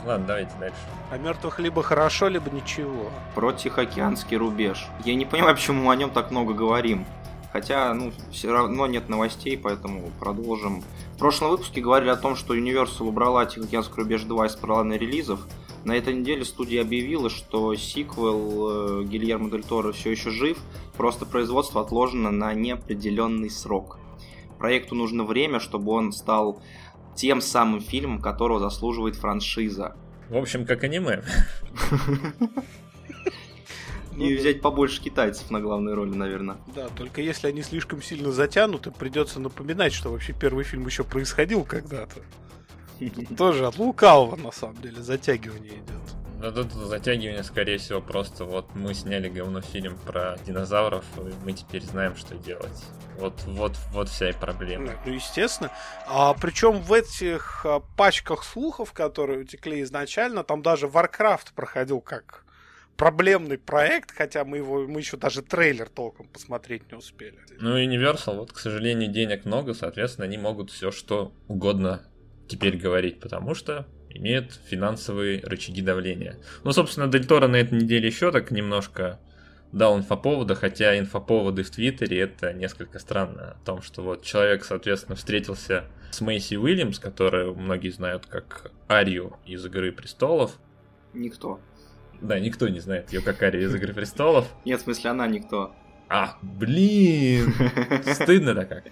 Ладно, 0.04 0.26
давайте 0.26 0.52
дальше. 0.61 0.76
А 1.11 1.16
мертвых 1.16 1.59
либо 1.61 1.83
хорошо, 1.83 2.28
либо 2.28 2.50
ничего. 2.50 3.11
Про 3.35 3.52
Тихоокеанский 3.52 4.37
рубеж. 4.37 4.87
Я 5.04 5.14
не 5.14 5.25
понимаю, 5.25 5.54
почему 5.54 5.85
мы 5.85 5.93
о 5.93 5.97
нем 5.97 6.11
так 6.11 6.31
много 6.31 6.52
говорим. 6.52 7.07
Хотя, 7.52 7.95
ну, 7.95 8.12
все 8.33 8.52
равно 8.52 8.87
нет 8.87 9.09
новостей, 9.09 9.57
поэтому 9.57 10.11
продолжим. 10.19 10.83
В 11.14 11.19
прошлом 11.19 11.50
выпуске 11.50 11.81
говорили 11.81 12.11
о 12.11 12.16
том, 12.16 12.35
что 12.35 12.57
Universal 12.57 13.07
убрала 13.07 13.47
Тихоокеанский 13.47 13.95
рубеж 13.95 14.23
2 14.25 14.47
из 14.47 14.57
плана 14.57 14.95
релизов. 14.95 15.47
На 15.85 15.93
этой 15.93 16.14
неделе 16.14 16.45
студия 16.45 16.83
объявила, 16.83 17.31
что 17.31 17.75
сиквел 17.75 19.02
э, 19.02 19.04
Гильермо 19.04 19.50
Дель 19.50 19.62
Торо 19.62 19.93
все 19.93 20.11
еще 20.11 20.31
жив, 20.31 20.59
просто 20.97 21.26
производство 21.26 21.81
отложено 21.81 22.31
на 22.31 22.52
неопределенный 22.54 23.50
срок. 23.50 23.99
Проекту 24.64 24.94
нужно 24.94 25.25
время, 25.25 25.61
чтобы 25.61 25.92
он 25.92 26.11
стал 26.11 26.62
тем 27.14 27.42
самым 27.42 27.83
фильмом, 27.83 28.23
которого 28.23 28.59
заслуживает 28.59 29.14
франшиза. 29.14 29.94
В 30.30 30.38
общем, 30.38 30.64
как 30.64 30.85
аниме. 30.85 31.23
И 34.16 34.35
взять 34.35 34.62
побольше 34.62 35.02
китайцев 35.02 35.50
на 35.50 35.61
главной 35.61 35.92
роли, 35.92 36.14
наверное. 36.14 36.56
Да, 36.75 36.88
только 36.88 37.21
если 37.21 37.49
они 37.49 37.61
слишком 37.61 38.00
сильно 38.00 38.33
затянуты, 38.33 38.90
придется 38.90 39.38
напоминать, 39.38 39.92
что 39.92 40.11
вообще 40.11 40.33
первый 40.33 40.64
фильм 40.64 40.87
еще 40.87 41.04
происходил 41.04 41.64
когда-то. 41.64 42.23
Тоже 43.37 43.66
от 43.66 43.76
лукавого, 43.76 44.37
на 44.37 44.50
самом 44.50 44.80
деле, 44.80 45.02
затягивание 45.02 45.75
идет. 45.75 46.24
Да 46.45 46.53
тут 46.53 46.73
затягивание, 46.73 47.43
скорее 47.43 47.79
всего, 47.79 48.03
просто 48.03 48.45
вот 48.45 48.75
мы 48.75 48.93
сняли 48.93 49.31
говно 49.31 49.63
фильм 49.63 49.97
про 49.97 50.37
динозавров, 50.47 51.07
и 51.17 51.33
мы 51.43 51.55
теперь 51.55 51.83
знаем, 51.83 52.17
что 52.17 52.35
делать. 52.35 52.85
Вот, 53.19 53.33
вот, 53.47 53.73
вот 53.93 54.11
вся 54.11 54.29
и 54.29 54.35
проблема. 54.35 54.93
Ну, 55.07 55.13
естественно. 55.15 55.73
А, 56.07 56.35
причем 56.35 56.83
в 56.83 56.93
этих 56.93 57.65
а, 57.65 57.81
пачках 57.97 58.45
слухов, 58.45 58.93
которые 58.93 59.41
утекли 59.41 59.81
изначально, 59.85 60.45
там 60.45 60.61
даже 60.61 60.87
Warcraft 60.87 61.55
проходил 61.55 62.03
как 62.03 62.45
проблемный 62.99 63.57
проект, 63.57 64.11
хотя 64.15 64.45
мы 64.45 64.59
его 64.59 64.87
мы 64.87 65.01
еще 65.01 65.17
даже 65.17 65.41
трейлер 65.41 65.89
толком 65.89 66.29
посмотреть 66.29 66.93
не 66.93 66.99
успели. 66.99 67.39
Ну, 67.59 67.79
Universal, 67.79 68.37
вот, 68.37 68.53
к 68.53 68.59
сожалению, 68.59 69.11
денег 69.11 69.47
много, 69.47 69.73
соответственно, 69.73 70.27
они 70.27 70.37
могут 70.37 70.71
все 70.71 70.91
что 70.91 71.33
угодно 71.49 72.03
теперь 72.49 72.77
говорить, 72.77 73.19
потому 73.19 73.55
что 73.55 73.87
имеют 74.14 74.59
финансовые 74.66 75.40
рычаги 75.42 75.83
давления. 75.83 76.38
Ну, 76.62 76.73
собственно, 76.73 77.09
Дель 77.09 77.26
Торо 77.26 77.49
на 77.49 77.56
этой 77.56 77.80
неделе 77.80 78.06
еще 78.06 78.33
так 78.33 78.50
немножко 78.50 79.18
дал 79.73 79.99
инфоповода, 79.99 80.54
хотя 80.54 80.99
инфоповоды 80.99 81.64
в 81.64 81.71
Твиттере 81.71 82.21
это 82.21 82.52
несколько 82.52 82.99
странно. 83.00 83.56
О 83.61 83.66
том, 83.66 83.83
что 83.83 84.02
вот 84.02 84.23
человек, 84.23 84.64
соответственно, 84.64 85.16
встретился 85.16 85.85
с 86.12 86.21
Мэйси 86.21 86.54
Уильямс, 86.54 87.00
которую 87.00 87.56
многие 87.56 87.90
знают 87.90 88.26
как 88.26 88.71
Арию 88.88 89.37
из 89.44 89.66
«Игры 89.66 89.90
престолов». 89.90 90.59
Никто. 91.12 91.61
Да, 92.21 92.38
никто 92.38 92.68
не 92.68 92.78
знает 92.78 93.12
ее 93.12 93.21
как 93.21 93.42
Арию 93.42 93.64
из 93.64 93.75
«Игры 93.75 93.92
престолов». 93.92 94.47
Нет, 94.64 94.80
в 94.80 94.85
смысле, 94.85 95.11
она 95.11 95.26
никто. 95.26 95.75
А, 96.16 96.37
блин, 96.42 97.52
стыдно-то 98.06 98.66
как. 98.66 98.85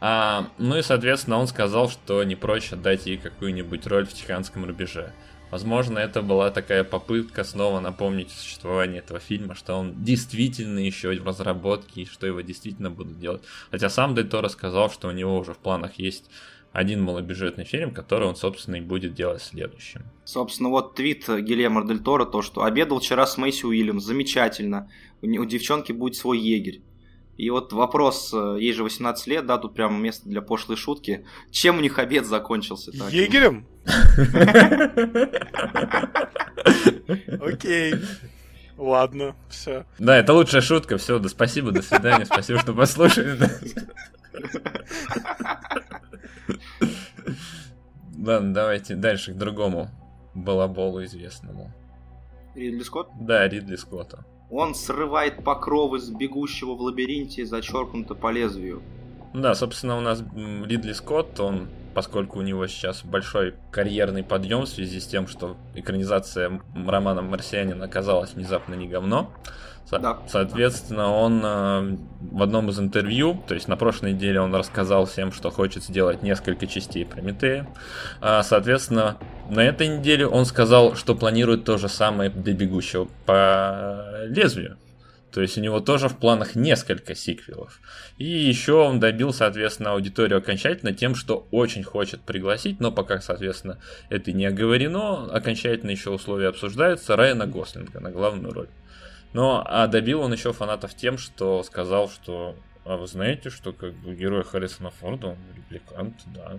А, 0.00 0.48
ну 0.56 0.78
и, 0.78 0.82
соответственно, 0.82 1.36
он 1.36 1.46
сказал, 1.46 1.90
что 1.90 2.24
не 2.24 2.36
прочь 2.36 2.72
отдать 2.72 3.04
ей 3.04 3.18
какую-нибудь 3.18 3.86
роль 3.86 4.06
в 4.06 4.14
Тиханском 4.14 4.64
рубеже. 4.64 5.12
Возможно, 5.50 5.98
это 5.98 6.22
была 6.22 6.50
такая 6.50 6.82
попытка 6.82 7.44
снова 7.44 7.80
напомнить 7.80 8.30
существование 8.30 9.00
этого 9.00 9.20
фильма, 9.20 9.54
что 9.54 9.74
он 9.74 10.02
действительно 10.02 10.78
еще 10.78 11.14
в 11.20 11.26
разработке, 11.26 12.00
и 12.02 12.06
что 12.06 12.26
его 12.26 12.40
действительно 12.40 12.90
будут 12.90 13.20
делать. 13.20 13.42
Хотя 13.70 13.90
сам 13.90 14.14
Дель 14.14 14.28
Торо 14.28 14.48
сказал, 14.48 14.90
что 14.90 15.08
у 15.08 15.12
него 15.12 15.36
уже 15.36 15.52
в 15.52 15.58
планах 15.58 15.98
есть 15.98 16.30
один 16.72 17.02
малобюджетный 17.02 17.64
фильм, 17.64 17.92
который 17.92 18.28
он, 18.28 18.36
собственно, 18.36 18.76
и 18.76 18.80
будет 18.80 19.14
делать 19.14 19.42
следующим. 19.42 20.02
Собственно, 20.24 20.68
вот 20.68 20.94
твит 20.94 21.28
Гильермо 21.28 21.86
Дель 21.86 22.00
Торо, 22.00 22.24
то, 22.24 22.42
что 22.42 22.62
обедал 22.62 23.00
вчера 23.00 23.26
с 23.26 23.36
Мэйси 23.36 23.66
Уильямс, 23.66 24.04
замечательно, 24.04 24.90
у, 25.22 25.26
у 25.26 25.44
девчонки 25.44 25.92
будет 25.92 26.16
свой 26.16 26.38
егерь. 26.38 26.82
И 27.36 27.48
вот 27.48 27.72
вопрос, 27.72 28.32
э, 28.34 28.58
ей 28.60 28.74
же 28.74 28.84
18 28.84 29.26
лет, 29.26 29.46
да, 29.46 29.56
тут 29.56 29.74
прям 29.74 30.00
место 30.02 30.28
для 30.28 30.42
пошлой 30.42 30.76
шутки. 30.76 31.24
Чем 31.50 31.78
у 31.78 31.80
них 31.80 31.98
обед 31.98 32.26
закончился? 32.26 32.92
Так? 32.92 33.10
Егерем? 33.10 33.66
Окей. 37.40 37.94
Ладно, 38.76 39.34
все. 39.48 39.86
Да, 39.98 40.18
это 40.18 40.34
лучшая 40.34 40.60
шутка. 40.60 40.98
Все, 40.98 41.18
да 41.18 41.30
спасибо, 41.30 41.70
до 41.70 41.80
свидания, 41.80 42.26
спасибо, 42.26 42.58
что 42.58 42.74
послушали. 42.74 43.38
Ладно, 48.18 48.54
давайте 48.54 48.94
дальше 48.96 49.32
к 49.32 49.36
другому 49.36 49.88
балаболу 50.34 51.02
известному. 51.04 51.72
Ридли 52.54 52.82
Скотт? 52.82 53.08
Да, 53.20 53.48
Ридли 53.48 53.76
Скотта. 53.76 54.24
Он 54.50 54.74
срывает 54.74 55.44
покровы 55.44 56.00
с 56.00 56.10
бегущего 56.10 56.74
в 56.74 56.80
лабиринте, 56.80 57.46
зачеркнуто 57.46 58.14
по 58.14 58.30
лезвию. 58.30 58.82
Да, 59.32 59.54
собственно, 59.54 59.96
у 59.96 60.00
нас 60.00 60.22
Ридли 60.34 60.92
Скотт, 60.92 61.38
он, 61.38 61.68
поскольку 61.94 62.40
у 62.40 62.42
него 62.42 62.66
сейчас 62.66 63.04
большой 63.04 63.54
карьерный 63.70 64.24
подъем 64.24 64.62
в 64.62 64.68
связи 64.68 64.98
с 64.98 65.06
тем, 65.06 65.28
что 65.28 65.56
экранизация 65.74 66.60
романа 66.74 67.22
«Марсианин» 67.22 67.80
оказалась 67.80 68.34
внезапно 68.34 68.74
не 68.74 68.88
говно, 68.88 69.32
Со- 69.84 69.98
да. 69.98 70.18
соответственно, 70.28 71.12
он 71.12 71.40
э, 71.44 71.96
в 72.20 72.42
одном 72.42 72.70
из 72.70 72.78
интервью, 72.78 73.42
то 73.48 73.54
есть 73.54 73.66
на 73.66 73.76
прошлой 73.76 74.12
неделе 74.12 74.40
он 74.40 74.54
рассказал 74.54 75.06
всем, 75.06 75.32
что 75.32 75.50
хочет 75.50 75.82
сделать 75.82 76.22
несколько 76.22 76.66
частей 76.66 77.04
Прометея. 77.04 77.66
А, 78.20 78.42
соответственно, 78.42 79.16
на 79.48 79.60
этой 79.60 79.88
неделе 79.88 80.26
он 80.26 80.44
сказал, 80.44 80.94
что 80.94 81.14
планирует 81.14 81.64
то 81.64 81.76
же 81.76 81.88
самое 81.88 82.30
для 82.30 82.54
бегущего 82.54 83.08
по 83.26 84.24
лезвию. 84.26 84.78
То 85.32 85.40
есть 85.40 85.56
у 85.56 85.60
него 85.60 85.80
тоже 85.80 86.08
в 86.08 86.16
планах 86.16 86.54
несколько 86.54 87.14
сиквелов. 87.14 87.80
И 88.18 88.24
еще 88.24 88.74
он 88.74 88.98
добил, 89.00 89.32
соответственно, 89.32 89.92
аудиторию 89.92 90.38
окончательно 90.38 90.92
тем, 90.92 91.14
что 91.14 91.46
очень 91.50 91.84
хочет 91.84 92.20
пригласить, 92.22 92.80
но 92.80 92.90
пока, 92.90 93.20
соответственно, 93.20 93.78
это 94.08 94.32
не 94.32 94.46
оговорено, 94.46 95.32
окончательно 95.32 95.90
еще 95.90 96.10
условия 96.10 96.48
обсуждаются, 96.48 97.16
Райана 97.16 97.46
Гослинга 97.46 98.00
на 98.00 98.10
главную 98.10 98.52
роль. 98.52 98.68
Но 99.32 99.62
а 99.64 99.86
добил 99.86 100.20
он 100.20 100.32
еще 100.32 100.52
фанатов 100.52 100.94
тем, 100.94 101.18
что 101.18 101.62
сказал, 101.62 102.08
что 102.08 102.56
а 102.84 102.96
вы 102.96 103.06
знаете, 103.06 103.50
что 103.50 103.72
как 103.72 103.92
бы 103.94 104.14
герой 104.14 104.42
Харрисона 104.42 104.90
Форда, 104.90 105.28
он 105.28 105.38
репликант, 105.56 106.14
да. 106.26 106.58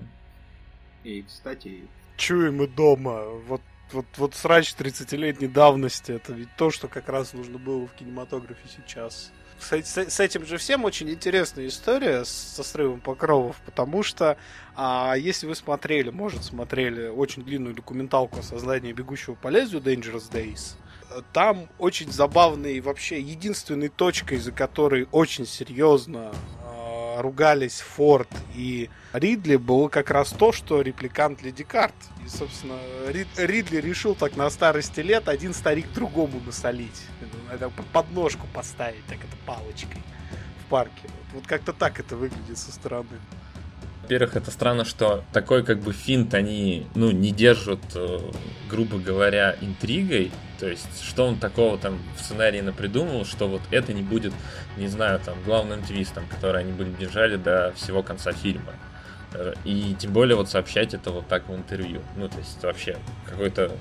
И, 1.04 1.24
кстати, 1.24 1.88
чуем 2.16 2.62
и 2.62 2.68
дома. 2.68 3.24
Вот, 3.48 3.62
вот, 3.92 4.06
вот 4.18 4.36
срач 4.36 4.74
30-летней 4.78 5.48
давности, 5.48 6.12
это 6.12 6.34
ведь 6.34 6.50
то, 6.56 6.70
что 6.70 6.88
как 6.88 7.10
раз 7.10 7.34
нужно 7.34 7.58
было 7.58 7.88
в 7.88 7.94
кинематографе 7.94 8.68
сейчас. 8.70 9.32
с, 9.60 9.72
с, 9.74 10.10
с 10.10 10.20
этим 10.20 10.46
же 10.46 10.58
всем 10.58 10.86
очень 10.86 11.10
интересная 11.10 11.68
история 11.68 12.24
со 12.24 12.64
срывом 12.64 13.02
покровов, 13.02 13.58
потому 13.66 14.04
что 14.04 14.38
а, 14.76 15.16
если 15.18 15.48
вы 15.48 15.56
смотрели, 15.56 16.12
может, 16.12 16.44
смотрели 16.44 17.08
очень 17.08 17.44
длинную 17.44 17.74
документалку 17.74 18.40
о 18.40 18.44
создании 18.44 18.94
бегущего 18.94 19.34
по 19.34 19.48
лезвию 19.48 19.82
Dangerous 19.82 20.32
Days, 20.32 20.76
там 21.34 21.68
очень 21.78 22.12
забавный 22.12 22.80
вообще 22.82 23.20
единственной 23.20 23.90
точкой, 23.90 24.38
за 24.38 24.52
которой 24.52 25.08
очень 25.12 25.46
серьезно 25.46 26.32
ругались 27.18 27.82
Форд 27.82 28.30
и 28.56 28.90
Ридли, 29.14 29.58
было 29.58 29.90
как 29.90 30.10
раз 30.10 30.30
то, 30.30 30.52
что 30.52 30.82
репликант 30.82 31.44
Леди 31.44 31.64
Карт. 31.64 31.94
И, 32.26 32.30
собственно, 32.30 32.78
Рид, 33.08 33.28
Ридли 33.38 33.78
решил 33.78 34.16
так 34.16 34.36
на 34.38 34.50
старости 34.50 35.02
лет 35.02 35.28
один 35.28 35.54
старик 35.54 35.92
другому 35.94 36.40
насолить. 36.46 37.02
Это 37.52 37.70
подножку 37.94 38.48
поставить, 38.54 39.06
так 39.08 39.18
это 39.18 39.36
палочкой 39.46 40.02
в 40.66 40.70
парке. 40.70 41.10
Вот 41.34 41.46
как-то 41.46 41.74
так 41.74 42.00
это 42.00 42.16
выглядит 42.16 42.58
со 42.58 42.72
стороны. 42.72 43.20
Во-первых, 44.04 44.36
это 44.36 44.52
странно, 44.52 44.84
что 44.84 45.24
такой 45.32 45.64
как 45.64 45.80
бы 45.80 45.94
финт 45.94 46.34
они, 46.34 46.88
ну, 46.96 47.12
не 47.12 47.32
держат, 47.32 47.80
э, 47.96 48.20
грубо 48.70 48.98
говоря, 48.98 49.56
интригой. 49.62 50.32
То 50.60 50.68
есть, 50.68 51.04
что 51.04 51.26
он 51.26 51.38
такого 51.38 51.78
там 51.78 52.00
в 52.18 52.22
сценарии 52.22 52.62
напридумывал, 52.62 53.26
что 53.26 53.48
вот 53.48 53.62
это 53.72 53.94
не 53.94 54.02
будет, 54.02 54.34
не 54.78 54.88
знаю, 54.88 55.20
там, 55.20 55.42
главным 55.44 55.82
твистом, 55.82 56.26
который 56.28 56.62
они 56.62 56.72
были 56.72 56.92
держали 56.92 57.38
до 57.38 57.74
всего 57.76 58.04
конца 58.04 58.32
фильма. 58.32 58.74
Э, 59.34 59.54
и 59.66 59.96
тем 59.98 60.14
более 60.14 60.36
вот 60.36 60.50
сообщать 60.50 60.94
это 60.94 61.12
вот 61.12 61.28
так 61.28 61.48
в 61.48 61.56
интервью. 61.56 62.02
Ну, 62.18 62.28
то 62.28 62.38
есть, 62.38 62.62
вообще, 62.64 62.98
какой-то 63.30 63.72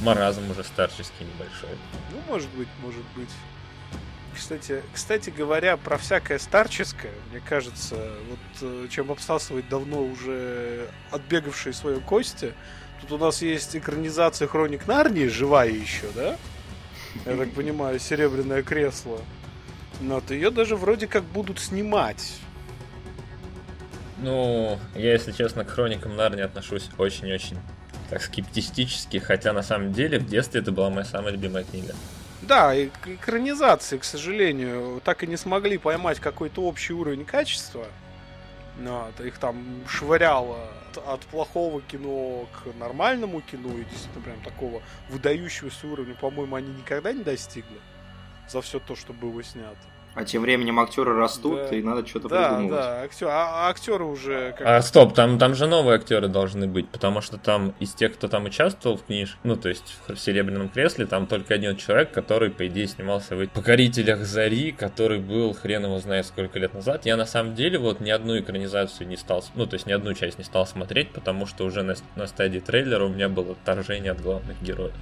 маразм 0.00 0.50
уже 0.50 0.64
старческий 0.64 1.26
небольшой. 1.26 1.76
Ну, 2.10 2.18
может 2.28 2.50
быть, 2.50 2.68
может 2.82 3.04
быть. 3.16 3.30
Кстати, 4.34 4.82
кстати 4.94 5.30
говоря, 5.30 5.76
про 5.76 5.98
всякое 5.98 6.38
старческое, 6.38 7.12
мне 7.30 7.40
кажется, 7.40 7.96
вот 8.28 8.38
э, 8.62 8.86
чем 8.90 9.12
обсасывать 9.12 9.68
давно 9.68 10.02
уже 10.02 10.88
отбегавшие 11.10 11.72
свои 11.72 12.00
кости, 12.00 12.54
тут 13.00 13.12
у 13.12 13.18
нас 13.18 13.42
есть 13.42 13.76
экранизация 13.76 14.48
Хроник 14.48 14.86
Нарнии, 14.86 15.26
живая 15.26 15.68
еще, 15.68 16.06
да? 16.14 16.36
Я 17.26 17.36
так 17.36 17.52
понимаю, 17.52 17.98
серебряное 17.98 18.62
кресло. 18.62 19.20
Но 20.00 20.16
вот 20.16 20.30
ее 20.30 20.50
даже 20.50 20.76
вроде 20.76 21.06
как 21.06 21.24
будут 21.24 21.60
снимать. 21.60 22.34
Ну, 24.18 24.78
я, 24.94 25.12
если 25.12 25.32
честно, 25.32 25.64
к 25.64 25.70
Хроникам 25.70 26.16
Нарнии 26.16 26.42
отношусь 26.42 26.88
очень-очень 26.96 27.58
так 28.08 28.22
скептически, 28.22 29.18
хотя 29.18 29.52
на 29.52 29.62
самом 29.62 29.92
деле 29.92 30.18
в 30.18 30.26
детстве 30.26 30.60
это 30.60 30.70
была 30.70 30.90
моя 30.90 31.04
самая 31.04 31.32
любимая 31.32 31.64
книга. 31.64 31.94
Да, 32.42 32.76
экранизации, 32.76 33.98
к 33.98 34.04
сожалению, 34.04 35.00
так 35.04 35.22
и 35.22 35.28
не 35.28 35.36
смогли 35.36 35.78
поймать 35.78 36.18
какой-то 36.18 36.62
общий 36.62 36.92
уровень 36.92 37.24
качества. 37.24 37.86
Вот, 38.80 39.20
их 39.20 39.38
там 39.38 39.64
швыряло 39.86 40.68
от 41.06 41.20
плохого 41.20 41.80
кино 41.82 42.46
к 42.52 42.74
нормальному 42.78 43.40
кино, 43.42 43.70
и 43.78 43.84
действительно 43.84 44.24
прям 44.24 44.40
такого 44.42 44.82
выдающегося 45.08 45.86
уровня, 45.86 46.14
по-моему, 46.14 46.56
они 46.56 46.72
никогда 46.72 47.12
не 47.12 47.22
достигли 47.22 47.78
за 48.48 48.60
все 48.60 48.80
то, 48.80 48.96
что 48.96 49.12
было 49.12 49.42
снято. 49.44 49.76
А 50.14 50.24
тем 50.24 50.42
временем 50.42 50.78
актеры 50.78 51.14
растут, 51.14 51.70
да. 51.70 51.76
и 51.76 51.82
надо 51.82 52.06
что-то 52.06 52.28
да, 52.28 52.48
придумывать. 52.48 52.80
Да, 52.80 53.02
актер, 53.02 53.28
а, 53.28 53.66
а 53.66 53.70
актеры 53.70 54.04
уже... 54.04 54.54
Как... 54.58 54.66
А, 54.66 54.82
стоп, 54.82 55.14
там, 55.14 55.38
там 55.38 55.54
же 55.54 55.66
новые 55.66 55.96
актеры 55.96 56.28
должны 56.28 56.66
быть, 56.66 56.88
потому 56.90 57.22
что 57.22 57.38
там 57.38 57.72
из 57.80 57.94
тех, 57.94 58.12
кто 58.12 58.28
там 58.28 58.44
участвовал 58.44 58.98
в 58.98 59.04
книжке, 59.04 59.38
ну, 59.42 59.56
то 59.56 59.70
есть 59.70 59.96
в 60.08 60.16
«Серебряном 60.16 60.68
кресле», 60.68 61.06
там 61.06 61.26
только 61.26 61.54
один 61.54 61.76
человек, 61.76 62.12
который, 62.12 62.50
по 62.50 62.66
идее, 62.66 62.86
снимался 62.88 63.36
в 63.36 63.46
«Покорителях 63.46 64.20
Зари», 64.20 64.72
который 64.72 65.18
был 65.18 65.54
хрен 65.54 65.84
его 65.84 65.98
знает 65.98 66.26
сколько 66.26 66.58
лет 66.58 66.74
назад. 66.74 67.06
Я, 67.06 67.16
на 67.16 67.26
самом 67.26 67.54
деле, 67.54 67.78
вот 67.78 68.00
ни 68.00 68.10
одну 68.10 68.38
экранизацию 68.38 69.08
не 69.08 69.16
стал, 69.16 69.42
ну, 69.54 69.66
то 69.66 69.74
есть 69.74 69.86
ни 69.86 69.92
одну 69.92 70.12
часть 70.12 70.36
не 70.36 70.44
стал 70.44 70.66
смотреть, 70.66 71.10
потому 71.12 71.46
что 71.46 71.64
уже 71.64 71.82
на, 71.82 71.94
на 72.16 72.26
стадии 72.26 72.58
трейлера 72.58 73.04
у 73.04 73.08
меня 73.08 73.30
было 73.30 73.52
отторжение 73.52 74.12
от 74.12 74.20
главных 74.20 74.60
героев. 74.62 74.92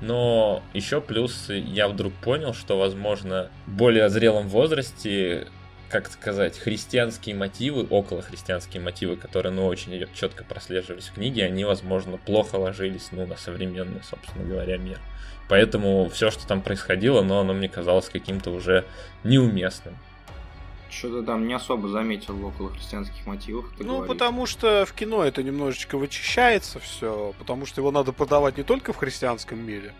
Но 0.00 0.62
еще 0.74 1.00
плюс 1.00 1.48
я 1.48 1.88
вдруг 1.88 2.12
понял, 2.14 2.52
что, 2.52 2.78
возможно, 2.78 3.50
в 3.66 3.72
более 3.72 4.08
зрелом 4.08 4.48
возрасте 4.48 5.46
как 5.88 6.10
сказать, 6.10 6.58
христианские 6.58 7.36
мотивы, 7.36 7.86
около 7.88 8.20
христианские 8.20 8.82
мотивы, 8.82 9.16
которые, 9.16 9.52
ну, 9.52 9.66
очень 9.66 10.04
четко 10.14 10.44
прослеживались 10.44 11.06
в 11.06 11.14
книге, 11.14 11.44
они, 11.44 11.64
возможно, 11.64 12.16
плохо 12.16 12.56
ложились, 12.56 13.08
ну, 13.12 13.26
на 13.26 13.36
современный, 13.36 14.02
собственно 14.02 14.44
говоря, 14.44 14.78
мир. 14.78 14.98
Поэтому 15.48 16.08
все, 16.08 16.30
что 16.30 16.46
там 16.46 16.60
происходило, 16.60 17.22
но 17.22 17.38
оно 17.40 17.54
мне 17.54 17.68
казалось 17.68 18.08
каким-то 18.08 18.50
уже 18.50 18.84
неуместным. 19.22 19.96
Что-то 20.90 21.22
там 21.22 21.46
не 21.46 21.54
особо 21.54 21.88
заметил 21.88 22.44
около 22.44 22.70
христианских 22.70 23.26
мотивов. 23.26 23.66
Ну, 23.78 23.96
говоришь. 23.96 24.08
потому 24.08 24.46
что 24.46 24.86
в 24.86 24.92
кино 24.92 25.24
это 25.24 25.42
немножечко 25.42 25.98
вычищается 25.98 26.78
все, 26.78 27.34
потому 27.38 27.66
что 27.66 27.80
его 27.80 27.90
надо 27.90 28.12
подавать 28.12 28.56
не 28.56 28.62
только 28.62 28.92
в 28.92 28.96
христианском 28.96 29.58
мире, 29.58 29.94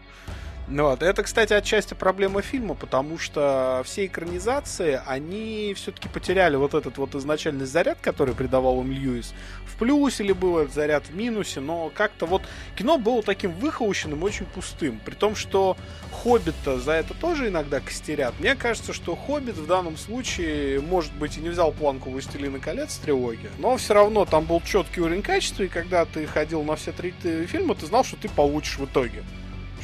вот. 0.69 1.03
Это, 1.03 1.23
кстати, 1.23 1.53
отчасти 1.53 1.95
проблема 1.95 2.43
фильма, 2.43 2.75
потому 2.75 3.19
что 3.19 3.83
все 3.85 4.07
экранизации, 4.07 5.01
они 5.07 5.75
все-таки 5.77 6.09
потеряли 6.09 6.57
вот 6.57 6.75
этот 6.75 6.99
вот 6.99 7.15
изначальный 7.15 7.67
заряд, 7.67 7.99
который 8.01 8.35
придавал 8.35 8.81
им 8.81 8.91
Льюис. 8.91 9.33
В 9.65 9.77
плюсе 9.77 10.25
или 10.25 10.33
был 10.33 10.59
этот 10.59 10.75
заряд 10.75 11.07
в 11.07 11.15
минусе, 11.15 11.61
но 11.61 11.93
как-то 11.95 12.27
вот 12.27 12.43
кино 12.77 12.99
было 12.99 13.23
таким 13.23 13.53
выхолощенным, 13.53 14.23
очень 14.25 14.47
пустым. 14.47 15.01
При 15.05 15.15
том, 15.15 15.37
что 15.37 15.77
Хоббита 16.11 16.81
за 16.81 16.93
это 16.93 17.15
тоже 17.15 17.49
иногда 17.49 17.79
костерят. 17.79 18.35
Мне 18.41 18.57
кажется, 18.57 18.93
что 18.93 19.15
Хоббит 19.15 19.57
в 19.57 19.67
данном 19.67 19.97
случае, 19.97 20.81
может 20.81 21.13
быть, 21.13 21.37
и 21.37 21.41
не 21.41 21.51
взял 21.51 21.71
планку 21.71 22.11
Властелина 22.11 22.59
колец 22.59 22.97
трилогии, 22.97 23.51
но 23.59 23.77
все 23.77 23.95
равно 23.95 24.25
там 24.25 24.47
был 24.47 24.61
четкий 24.63 25.01
уровень 25.01 25.23
качества, 25.23 25.63
и 25.63 25.69
когда 25.69 26.05
ты 26.07 26.27
ходил 26.27 26.65
на 26.65 26.75
все 26.75 26.91
три 26.91 27.15
фильма, 27.47 27.77
ты 27.77 27.87
знал, 27.87 28.03
что 28.03 28.17
ты 28.17 28.29
получишь 28.29 28.79
в 28.79 28.87
итоге 28.87 29.23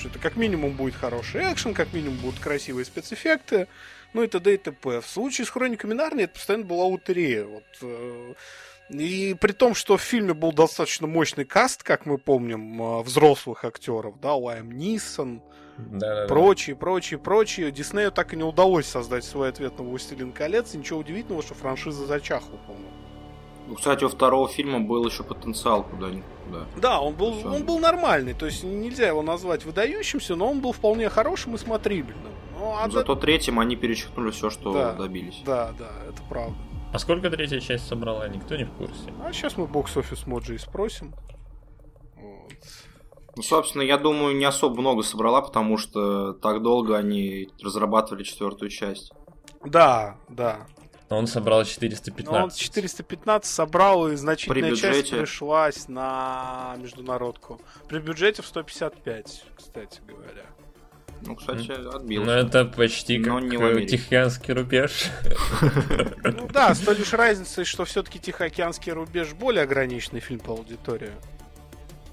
что 0.02 0.08
это 0.08 0.18
как 0.18 0.36
минимум 0.36 0.72
будет 0.72 0.96
хороший 0.96 1.52
экшен, 1.52 1.74
как 1.74 1.92
минимум 1.92 2.16
будут 2.18 2.40
красивые 2.40 2.84
спецэффекты, 2.84 3.68
ну 4.12 4.24
и 4.24 4.26
т.д. 4.26 4.54
и 4.54 4.56
т.п. 4.56 5.00
В 5.00 5.06
случае 5.06 5.46
с 5.46 5.50
Хрониками 5.50 5.94
Нарнии 5.94 6.24
это 6.24 6.34
постоянно 6.34 6.64
была 6.64 6.86
лотерея. 6.86 7.44
Вот, 7.44 7.64
э, 7.82 8.34
и 8.90 9.36
при 9.40 9.52
том, 9.52 9.76
что 9.76 9.96
в 9.96 10.02
фильме 10.02 10.34
был 10.34 10.52
достаточно 10.52 11.06
мощный 11.06 11.44
каст, 11.44 11.84
как 11.84 12.04
мы 12.04 12.18
помним, 12.18 12.82
э, 12.82 13.02
взрослых 13.02 13.64
актеров, 13.64 14.18
да, 14.20 14.34
Лайм 14.34 14.72
Нисон, 14.72 15.40
да, 15.78 16.22
да, 16.22 16.26
прочие, 16.26 16.74
прочие, 16.74 17.20
прочие. 17.20 17.70
Диснею 17.70 18.10
так 18.10 18.32
и 18.32 18.36
не 18.36 18.42
удалось 18.42 18.86
создать 18.86 19.24
свой 19.24 19.50
ответ 19.50 19.78
на 19.78 19.84
«Властелин 19.84 20.32
колец». 20.32 20.74
И 20.74 20.78
ничего 20.78 20.98
удивительного, 20.98 21.42
что 21.42 21.54
франшиза 21.54 22.06
зачахла, 22.06 22.56
по-моему. 22.66 22.90
Ну, 23.68 23.76
кстати, 23.76 24.04
у 24.04 24.08
второго 24.08 24.48
фильма 24.48 24.80
был 24.80 25.06
еще 25.06 25.22
потенциал 25.22 25.84
куда-нибудь. 25.84 26.24
Да, 26.50 26.66
да 26.76 27.00
он, 27.00 27.14
был, 27.14 27.34
он 27.46 27.64
был 27.64 27.78
нормальный, 27.78 28.34
то 28.34 28.46
есть 28.46 28.64
нельзя 28.64 29.06
его 29.06 29.22
назвать 29.22 29.64
выдающимся, 29.64 30.34
но 30.34 30.50
он 30.50 30.60
был 30.60 30.72
вполне 30.72 31.08
хорошим 31.08 31.54
и 31.54 31.58
смотрибельным. 31.58 32.32
Ну, 32.58 32.74
а 32.76 32.90
Зато 32.90 33.14
да... 33.14 33.20
третьим 33.20 33.58
они 33.58 33.76
перечеркнули 33.76 34.30
все, 34.30 34.50
что 34.50 34.72
да, 34.72 34.92
добились. 34.92 35.42
Да, 35.44 35.72
да, 35.78 35.90
это 36.08 36.22
правда. 36.28 36.56
А 36.92 36.98
сколько 36.98 37.30
третья 37.30 37.60
часть 37.60 37.86
собрала, 37.86 38.28
никто 38.28 38.54
не 38.56 38.64
в 38.64 38.72
курсе? 38.72 39.12
А 39.24 39.32
сейчас 39.32 39.56
мы 39.56 39.66
бокс-офис 39.66 40.26
Моджи 40.26 40.58
спросим. 40.58 41.14
Вот. 42.16 42.52
Ну, 43.34 43.42
собственно, 43.42 43.82
я 43.82 43.96
думаю, 43.96 44.36
не 44.36 44.44
особо 44.44 44.78
много 44.78 45.02
собрала, 45.02 45.40
потому 45.40 45.78
что 45.78 46.34
так 46.34 46.62
долго 46.62 46.98
они 46.98 47.48
разрабатывали 47.62 48.24
четвертую 48.24 48.70
часть. 48.70 49.12
Да, 49.64 50.18
да. 50.28 50.66
Но 51.12 51.18
он 51.18 51.26
собрал 51.26 51.62
415. 51.62 52.32
Но 52.32 52.44
он 52.44 52.50
415 52.50 53.52
собрал, 53.52 54.08
и 54.08 54.16
значительная 54.16 54.70
бюджете... 54.70 55.02
часть 55.02 55.10
пришлась 55.10 55.86
на 55.86 56.74
международку. 56.78 57.60
При 57.86 57.98
бюджете 57.98 58.40
в 58.40 58.46
155, 58.46 59.44
кстати 59.54 60.00
говоря. 60.08 60.46
Ну, 61.20 61.36
кстати, 61.36 61.70
отбил. 61.70 62.24
Ну, 62.24 62.30
это 62.30 62.64
почти 62.64 63.18
Но 63.18 63.40
как 63.40 63.44
не 63.44 63.86
Тихоокеанский 63.86 64.54
рубеж. 64.54 65.10
Ну 66.24 66.48
да, 66.50 66.74
с 66.74 66.78
той 66.78 66.96
лишь 66.96 67.12
разницей, 67.12 67.66
что 67.66 67.84
все-таки 67.84 68.18
Тихоокеанский 68.18 68.92
рубеж 68.92 69.34
более 69.34 69.64
ограниченный 69.64 70.20
фильм 70.20 70.40
по 70.40 70.52
аудитории. 70.52 71.12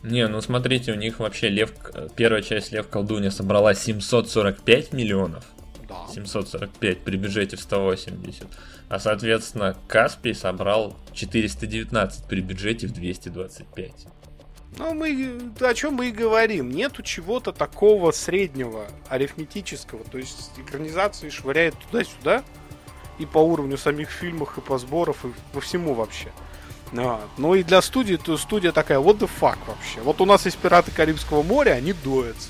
Не, 0.04 0.28
ну 0.28 0.42
смотрите, 0.42 0.92
у 0.92 0.96
них 0.96 1.20
вообще 1.20 1.48
Лев, 1.48 1.72
первая 2.18 2.42
часть 2.42 2.74
Лев 2.74 2.90
Колдунья 2.90 3.30
собрала 3.30 3.74
745 3.74 4.92
миллионов. 4.92 5.46
Да. 5.90 6.08
745 6.14 7.02
при 7.02 7.18
бюджете 7.18 7.58
в 7.58 7.62
180. 7.62 8.48
А 8.90 9.00
соответственно, 9.00 9.76
Каспий 9.88 10.34
собрал 10.34 10.96
419 11.14 12.26
при 12.26 12.42
бюджете 12.42 12.88
в 12.88 12.94
225. 12.94 13.92
Ну, 14.78 14.94
мы 14.94 15.38
о 15.62 15.74
чем 15.74 15.96
мы 15.96 16.10
и 16.10 16.12
говорим. 16.12 16.70
Нету 16.70 17.02
чего-то 17.02 17.52
такого 17.52 18.12
среднего, 18.12 18.86
арифметического. 19.10 20.04
То 20.06 20.18
есть 20.18 20.52
экранизации 20.58 21.30
швыряет 21.30 21.76
туда-сюда. 21.80 22.44
И 23.18 23.26
по 23.26 23.40
уровню 23.40 23.78
самих 23.78 24.10
фильмов, 24.10 24.58
и 24.58 24.62
по 24.62 24.78
сборов, 24.78 25.26
и 25.26 25.34
по 25.52 25.60
всему 25.60 25.94
вообще. 25.94 26.32
А, 26.98 27.22
ну 27.38 27.54
и 27.54 27.64
для 27.64 27.82
студии, 27.82 28.16
то 28.16 28.38
студия 28.38 28.72
такая, 28.72 29.00
what 29.00 29.20
the 29.20 29.30
fuck 29.40 29.58
вообще. 29.68 30.00
Вот 30.02 30.22
у 30.22 30.26
нас 30.26 30.46
есть 30.46 30.58
пираты 30.58 30.92
Карибского 30.92 31.44
моря, 31.44 31.72
они 31.72 31.94
доятся. 31.94 32.50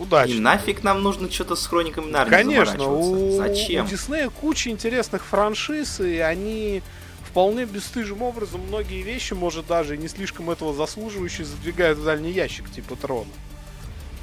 Удачно. 0.00 0.32
И 0.32 0.40
нафиг 0.40 0.82
нам 0.82 1.02
нужно 1.02 1.30
что-то 1.30 1.56
с 1.56 1.66
хрониками 1.66 2.10
Нарнии 2.10 2.30
Конечно, 2.30 2.88
у, 2.88 3.36
Зачем? 3.36 3.84
у 3.84 3.88
Диснея 3.88 4.30
куча 4.30 4.70
интересных 4.70 5.24
франшиз, 5.24 6.00
и 6.00 6.18
они 6.18 6.82
вполне 7.22 7.66
бесстыжим 7.66 8.22
образом 8.22 8.62
многие 8.62 9.02
вещи, 9.02 9.34
может 9.34 9.66
даже 9.66 9.96
и 9.96 9.98
не 9.98 10.08
слишком 10.08 10.50
этого 10.50 10.72
заслуживающие, 10.72 11.44
задвигают 11.44 11.98
в 11.98 12.04
дальний 12.04 12.32
ящик, 12.32 12.70
типа 12.70 12.96
трона. 12.96 13.30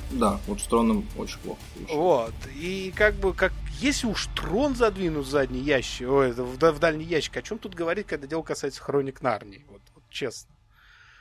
Да, 0.09 0.39
вот 0.47 0.61
с 0.61 0.63
троном 0.63 1.05
очень 1.15 1.37
плохо. 1.39 1.59
Вот. 1.89 2.33
И 2.55 2.91
как 2.95 3.13
бы, 3.15 3.33
как 3.33 3.53
если 3.79 4.07
уж 4.07 4.27
трон 4.35 4.75
задвинут 4.75 5.27
в 5.27 5.29
задний 5.29 5.59
ящик, 5.59 6.09
ой, 6.09 6.31
в, 6.31 6.57
в 6.57 6.79
дальний 6.79 7.05
ящик, 7.05 7.37
о 7.37 7.43
чем 7.43 7.59
тут 7.59 7.75
говорить, 7.75 8.07
когда 8.07 8.25
дело 8.25 8.41
касается 8.41 8.81
хроник 8.81 9.21
Нарнии? 9.21 9.63
Вот, 9.69 9.81
вот 9.93 10.03
честно. 10.09 10.49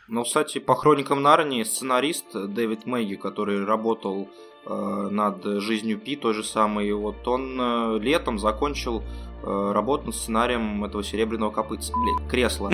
Ну, 0.09 0.23
кстати, 0.23 0.59
по 0.59 0.77
хроникам 0.77 1.21
Нарнии 1.21 1.65
сценарист 1.65 2.27
Дэвид 2.33 2.87
Мэгги, 2.87 3.17
который 3.17 3.65
работал 3.65 4.31
над 4.69 5.45
жизнью 5.45 5.99
Пи, 5.99 6.17
той 6.17 6.35
же 6.35 6.43
самой, 6.43 6.93
вот 6.93 7.27
он 7.29 7.57
э, 7.61 7.99
летом 8.01 8.39
закончил 8.39 9.03
э, 9.43 9.73
работу 9.73 10.07
над 10.07 10.17
сценарием 10.17 10.85
этого 10.85 11.05
серебряного 11.05 11.51
копытца, 11.51 11.93
блин, 11.93 12.29
кресла. 12.29 12.73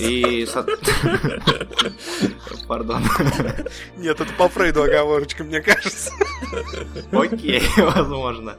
И... 0.00 0.46
Пардон. 2.68 3.02
Нет, 3.96 4.20
это 4.20 4.32
по 4.34 4.48
Фрейду 4.48 4.82
оговорочка, 4.82 5.44
мне 5.44 5.60
кажется. 5.60 6.12
Окей, 7.12 7.62
возможно. 7.76 8.56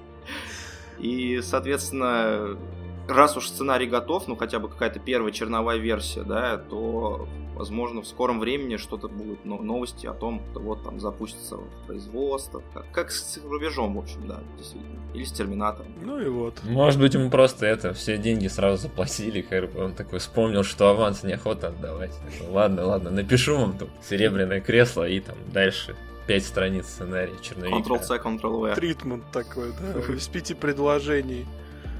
И, 1.00 1.42
соответственно, 1.42 2.58
раз 3.08 3.38
уж 3.38 3.48
сценарий 3.48 3.88
готов, 3.88 4.28
ну 4.28 4.36
хотя 4.36 4.60
бы 4.60 4.70
какая-то 4.70 5.00
первая 5.00 5.32
черновая 5.32 5.78
версия, 5.78 6.24
да, 6.24 6.58
то, 6.58 7.28
возможно, 7.56 8.02
в 8.02 8.08
скором 8.08 8.40
времени 8.40 8.78
что-то 8.78 9.08
будет, 9.08 9.46
но 9.46 9.58
новости 9.58 10.06
о 10.08 10.14
том, 10.14 10.42
что 10.52 10.60
вот 10.60 10.84
там 10.84 11.00
запустится 11.00 11.58
производство, 11.86 12.62
как, 12.74 12.92
как 12.92 13.12
с 13.12 13.40
рубежом, 13.44 13.96
в 13.96 14.00
общем, 14.00 14.28
да, 14.28 14.40
действительно. 14.58 14.98
Или 15.14 15.24
с 15.24 15.32
Терминатором. 15.32 15.92
Ну 16.02 16.20
и 16.20 16.28
вот. 16.28 16.62
Может 16.64 17.00
быть, 17.00 17.14
ему 17.14 17.30
просто 17.30 17.66
это, 17.66 17.94
все 17.94 18.18
деньги 18.18 18.48
сразу 18.48 18.84
заплатили, 18.84 19.42
как 19.42 19.76
он 19.76 19.94
такой 19.94 20.20
вспомнил, 20.20 20.64
что 20.64 20.90
аванс 20.90 21.24
неохота 21.24 21.70
отдавать. 21.70 22.12
Такой, 22.20 22.54
ладно, 22.54 22.86
ладно, 22.86 23.10
напишу 23.10 23.58
вам 23.58 23.78
тут 23.78 23.90
серебряное 24.08 24.62
кресло 24.62 25.08
и 25.08 25.20
там 25.20 25.36
дальше 25.52 25.96
пять 26.28 26.46
страниц 26.46 26.88
сценария 26.88 27.34
черновика. 27.42 27.78
Ctrl-C, 27.78 28.18
Ctrl-V. 28.18 28.76
Тритмент 28.76 29.24
такой, 29.32 29.72
да, 29.72 30.14
из 30.14 30.28
пяти 30.28 30.54
предложений. 30.54 31.46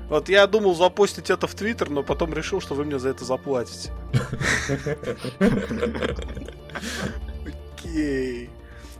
Вот 0.10 0.30
я 0.30 0.48
думал 0.48 0.74
запостить 0.76 1.30
это 1.30 1.48
в 1.48 1.56
Твиттер, 1.56 1.90
но 1.90 2.04
потом 2.04 2.34
решил, 2.34 2.62
что 2.62 2.76
вы 2.76 2.86
мне 2.86 2.98
за 2.98 3.10
это 3.10 3.26
заплатите. 3.26 3.92
Окей. 7.78 8.50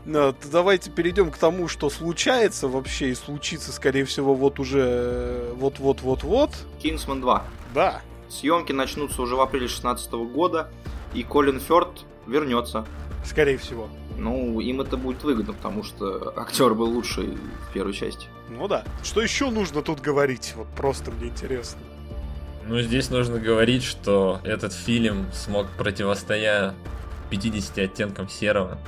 Ну, 0.04 0.34
давайте 0.50 0.90
перейдем 0.90 1.30
к 1.30 1.36
тому, 1.36 1.68
что 1.68 1.90
случается 1.90 2.68
вообще 2.68 3.10
и 3.10 3.14
случится, 3.14 3.72
скорее 3.72 4.04
всего, 4.04 4.34
вот 4.34 4.58
уже 4.58 5.52
вот-вот-вот-вот. 5.56 6.50
Kingsman 6.82 7.20
2. 7.20 7.44
Да. 7.74 8.02
Съемки 8.30 8.72
начнутся 8.72 9.20
уже 9.22 9.36
в 9.36 9.40
апреле 9.40 9.66
2016 9.66 10.12
года, 10.12 10.70
и 11.14 11.22
Колин 11.22 11.60
Фёрд 11.60 12.04
вернется. 12.28 12.86
Скорее 13.24 13.58
всего. 13.58 13.88
Ну, 14.16 14.60
им 14.60 14.80
это 14.80 14.96
будет 14.96 15.22
выгодно, 15.22 15.52
потому 15.52 15.82
что 15.84 16.32
актер 16.36 16.74
был 16.74 16.88
лучший 16.90 17.36
в 17.68 17.72
первой 17.72 17.92
части. 17.92 18.26
Ну 18.48 18.66
да. 18.68 18.84
Что 19.02 19.20
еще 19.20 19.50
нужно 19.50 19.82
тут 19.82 20.00
говорить? 20.00 20.54
Вот 20.56 20.66
просто 20.76 21.10
мне 21.10 21.28
интересно. 21.28 21.80
Ну, 22.66 22.80
здесь 22.80 23.10
нужно 23.10 23.38
говорить, 23.38 23.82
что 23.82 24.40
этот 24.44 24.72
фильм 24.72 25.26
смог, 25.32 25.68
противостоя 25.78 26.74
50 27.30 27.78
оттенкам 27.78 28.28
серого, 28.28 28.78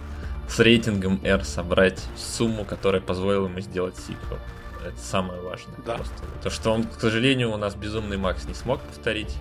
с 0.49 0.59
рейтингом 0.59 1.21
R 1.25 1.45
собрать 1.45 2.03
сумму, 2.17 2.65
которая 2.65 3.01
позволила 3.01 3.47
ему 3.47 3.61
сделать 3.61 3.97
сиквел. 3.97 4.39
Это 4.85 4.99
самое 4.99 5.41
важное. 5.41 5.77
Да. 5.87 5.95
Просто. 5.97 6.15
То, 6.43 6.51
что 6.51 6.73
он, 6.73 6.85
к 6.85 7.01
сожалению, 7.01 7.53
у 7.53 7.57
нас 7.57 7.75
Безумный 7.75 8.17
Макс 8.17 8.45
не 8.47 8.55
смог 8.55 8.81
повторить 8.81 9.35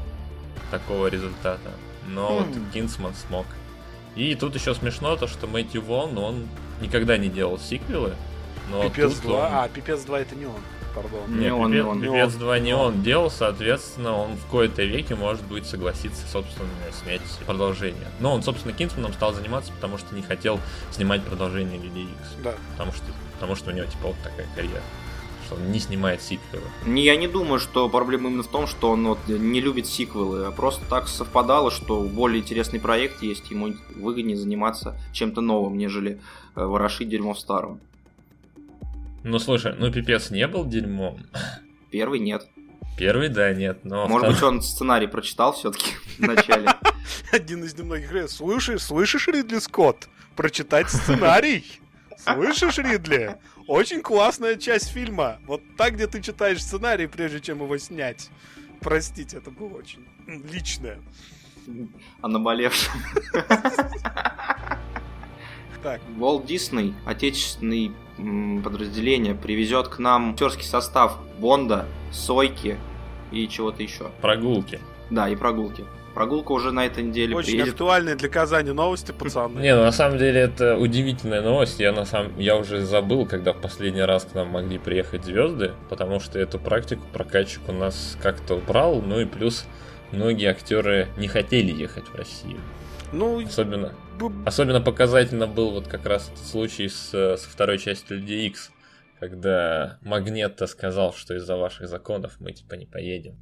такого 0.69 1.07
результата. 1.07 1.71
Но 2.07 2.39
вот 2.39 2.47
Хм. 2.47 2.71
Кинсман 2.73 3.13
смог. 3.13 3.45
И 4.15 4.35
тут 4.35 4.55
еще 4.55 4.73
смешно 4.75 5.15
то, 5.15 5.27
что 5.27 5.47
Мэтью 5.47 5.81
Вон, 5.81 6.17
он 6.17 6.47
никогда 6.81 7.17
не 7.17 7.29
делал 7.29 7.57
сиквелы. 7.59 8.13
Но 8.71 8.83
Пипец 8.83 9.13
тут 9.15 9.23
2. 9.23 9.47
он- 9.47 9.53
А, 9.53 9.67
Пипец 9.69 10.01
2 10.03 10.19
это 10.19 10.35
не 10.35 10.45
он. 10.45 10.55
Пардон. 10.95 11.21
Не 11.31 11.45
Не, 11.45 11.53
он, 11.53 11.71
не 11.71 11.77
Пипец, 11.77 11.87
он. 11.87 12.01
Пипец 12.01 12.33
2 12.33 12.59
не 12.59 12.73
он 12.73 13.03
делал, 13.03 13.29
соответственно, 13.29 14.13
он 14.13 14.35
в 14.35 14.45
кои-то 14.47 14.83
веке 14.83 15.15
может 15.15 15.43
будет 15.43 15.65
согласиться, 15.67 16.25
собственно, 16.27 16.69
снять 17.03 17.21
продолжение. 17.45 18.07
Но 18.19 18.33
он, 18.33 18.41
собственно, 18.43 18.73
Кинсманом 18.73 19.13
стал 19.13 19.33
заниматься, 19.33 19.71
потому 19.73 19.97
что 19.97 20.15
не 20.15 20.21
хотел 20.23 20.59
снимать 20.91 21.23
продолжение 21.23 21.79
Люди 21.79 21.99
Икс. 21.99 22.43
Да. 22.43 22.53
Потому 22.71 22.91
что, 22.93 23.05
потому 23.35 23.55
что 23.55 23.69
у 23.71 23.73
него, 23.73 23.85
типа, 23.85 24.07
вот 24.07 24.15
такая 24.23 24.47
карьера. 24.55 24.81
Что 25.49 25.55
он 25.55 25.71
не 25.71 25.79
снимает 25.79 26.21
сиквелы. 26.21 26.63
Не, 26.85 27.03
Я 27.03 27.15
не 27.15 27.27
думаю, 27.27 27.59
что 27.59 27.89
проблема 27.89 28.29
именно 28.29 28.43
в 28.43 28.47
том, 28.47 28.67
что 28.67 28.91
он 28.91 29.07
вот 29.07 29.17
не 29.27 29.61
любит 29.61 29.87
сиквелы, 29.87 30.45
а 30.45 30.51
просто 30.51 30.85
так 30.87 31.07
совпадало, 31.07 31.71
что 31.71 32.03
более 32.03 32.41
интересный 32.41 32.79
проект 32.79 33.23
есть, 33.23 33.49
ему 33.49 33.73
выгоднее 33.95 34.37
заниматься 34.37 34.95
чем-то 35.11 35.41
новым, 35.41 35.75
нежели 35.75 36.21
э, 36.55 36.63
ворошить 36.63 37.09
дерьмо 37.09 37.33
в 37.33 37.39
старом. 37.39 37.79
Ну, 39.23 39.39
слушай, 39.39 39.73
ну, 39.75 39.91
Пипец 39.91 40.29
не 40.29 40.47
был 40.47 40.65
дерьмом. 40.65 41.25
Первый 41.89 42.19
нет. 42.19 42.45
Первый, 42.95 43.29
да, 43.29 43.51
нет, 43.51 43.79
но... 43.85 44.07
Может 44.07 44.27
быть, 44.27 44.37
второй- 44.37 44.57
он 44.57 44.61
сценарий 44.61 45.07
прочитал 45.07 45.53
все-таки 45.53 45.93
в 46.19 46.27
начале. 46.27 46.69
Один 47.31 47.63
из 47.63 47.75
немногих. 47.75 48.29
Слышишь, 48.29 48.83
слышишь, 48.83 49.27
Ридли 49.27 49.57
Скотт? 49.57 50.09
Прочитать 50.35 50.91
сценарий? 50.91 51.65
Слышишь, 52.17 52.77
Ридли? 52.77 53.37
Очень 53.69 54.01
классная 54.01 54.55
часть 54.55 54.89
фильма. 54.89 55.37
Вот 55.45 55.61
так, 55.77 55.93
где 55.93 56.07
ты 56.07 56.23
читаешь 56.23 56.59
сценарий, 56.59 57.05
прежде 57.05 57.39
чем 57.39 57.61
его 57.61 57.77
снять. 57.77 58.31
Простите, 58.81 59.37
это 59.37 59.51
было 59.51 59.75
очень 59.77 60.03
личное. 60.51 60.99
О 62.19 62.27
наболевшем. 62.27 62.91
Так, 65.83 66.01
Walt 66.17 66.47
Disney, 66.47 66.95
отечественный 67.05 67.91
подразделение, 68.63 69.35
привезет 69.35 69.87
к 69.87 69.99
нам 69.99 70.31
актерский 70.31 70.65
состав 70.65 71.19
Бонда, 71.37 71.85
Сойки 72.11 72.75
и 73.31 73.47
чего-то 73.47 73.83
еще. 73.83 74.09
Прогулки. 74.19 74.79
Да, 75.11 75.29
и 75.29 75.35
прогулки. 75.35 75.85
Прогулка 76.13 76.51
уже 76.51 76.71
на 76.71 76.85
этой 76.85 77.03
неделе 77.03 77.35
очень 77.35 77.51
приедет. 77.51 77.73
актуальные 77.73 78.15
для 78.15 78.29
Казани 78.29 78.71
новости, 78.71 79.11
пацаны. 79.11 79.59
Не, 79.61 79.75
ну 79.75 79.83
на 79.83 79.91
самом 79.91 80.17
деле 80.17 80.41
это 80.41 80.77
удивительная 80.77 81.41
новость. 81.41 81.79
Я 81.79 81.91
на 81.91 82.05
самом 82.05 82.37
я 82.39 82.55
уже 82.57 82.81
забыл, 82.85 83.25
когда 83.25 83.53
в 83.53 83.61
последний 83.61 84.01
раз 84.01 84.25
к 84.25 84.33
нам 84.35 84.47
могли 84.49 84.77
приехать 84.77 85.23
звезды, 85.25 85.71
потому 85.89 86.19
что 86.19 86.39
эту 86.39 86.59
практику 86.59 87.03
прокачик 87.13 87.61
у 87.69 87.71
нас 87.71 88.17
как-то 88.21 88.55
убрал. 88.55 89.01
Ну 89.01 89.19
и 89.19 89.25
плюс 89.25 89.65
многие 90.11 90.49
актеры 90.49 91.07
не 91.17 91.27
хотели 91.27 91.71
ехать 91.71 92.05
в 92.07 92.15
Россию. 92.15 92.59
Ну, 93.11 93.43
Особенно, 93.43 93.93
б- 94.19 94.31
особенно 94.45 94.81
показательно 94.81 95.47
был 95.47 95.71
вот 95.71 95.87
как 95.87 96.05
раз 96.05 96.29
этот 96.31 96.45
случай 96.45 96.87
с, 96.89 97.09
со 97.37 97.49
второй 97.49 97.79
частью 97.79 98.17
Людей 98.17 98.47
Икс, 98.47 98.69
когда 99.19 99.97
Магнетто 100.01 100.67
сказал, 100.67 101.13
что 101.13 101.35
из-за 101.35 101.55
ваших 101.55 101.87
законов 101.87 102.33
мы 102.39 102.51
типа 102.51 102.75
не 102.75 102.85
поедем. 102.85 103.35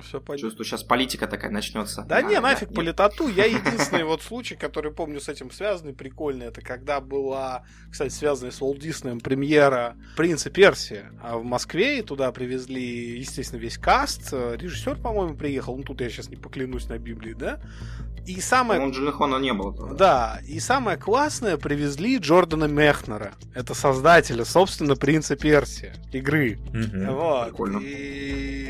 Все 0.00 0.20
понятно. 0.20 0.48
Чувствую, 0.48 0.64
сейчас 0.64 0.84
политика 0.84 1.26
такая 1.26 1.50
начнется. 1.50 2.02
Да 2.08 2.22
не, 2.22 2.38
нафиг 2.38 2.68
нет. 2.68 2.76
политоту. 2.76 3.28
Я 3.28 3.44
единственный 3.46 4.04
вот 4.04 4.22
случай, 4.22 4.54
который 4.54 4.92
помню 4.92 5.20
с 5.20 5.28
этим 5.28 5.50
связанный, 5.50 5.92
прикольный, 5.92 6.46
это 6.46 6.60
когда 6.60 7.00
была, 7.00 7.64
кстати, 7.90 8.12
связанная 8.12 8.52
с 8.52 8.60
Walt 8.60 8.78
Диснеем 8.78 9.20
премьера 9.20 9.96
«Принца 10.16 10.50
Персия». 10.50 11.10
А 11.22 11.36
в 11.38 11.44
Москве 11.44 11.98
и 11.98 12.02
туда 12.02 12.30
привезли, 12.30 13.18
естественно, 13.18 13.58
весь 13.58 13.78
каст. 13.78 14.32
Режиссер, 14.32 14.96
по-моему, 14.96 15.34
приехал. 15.34 15.76
Ну, 15.76 15.82
тут 15.82 16.00
я 16.00 16.08
сейчас 16.08 16.28
не 16.28 16.36
поклянусь 16.36 16.88
на 16.88 16.98
Библии, 16.98 17.32
да? 17.34 17.60
И 18.26 18.40
самое 18.40 18.78
По-моему, 18.78 18.94
Джиллихона 18.96 19.36
не 19.38 19.52
было. 19.54 19.74
тогда. 19.74 19.94
да, 19.94 20.40
и 20.46 20.60
самое 20.60 20.98
классное, 20.98 21.56
привезли 21.56 22.18
Джордана 22.18 22.66
Мехнера. 22.66 23.32
Это 23.54 23.74
создателя, 23.74 24.44
собственно, 24.44 24.94
«Принца 24.94 25.36
Персия» 25.36 25.94
игры. 26.12 26.58
Мгм. 26.72 27.14
Вот. 27.14 27.48
Прикольно. 27.48 27.78
И 27.78 28.69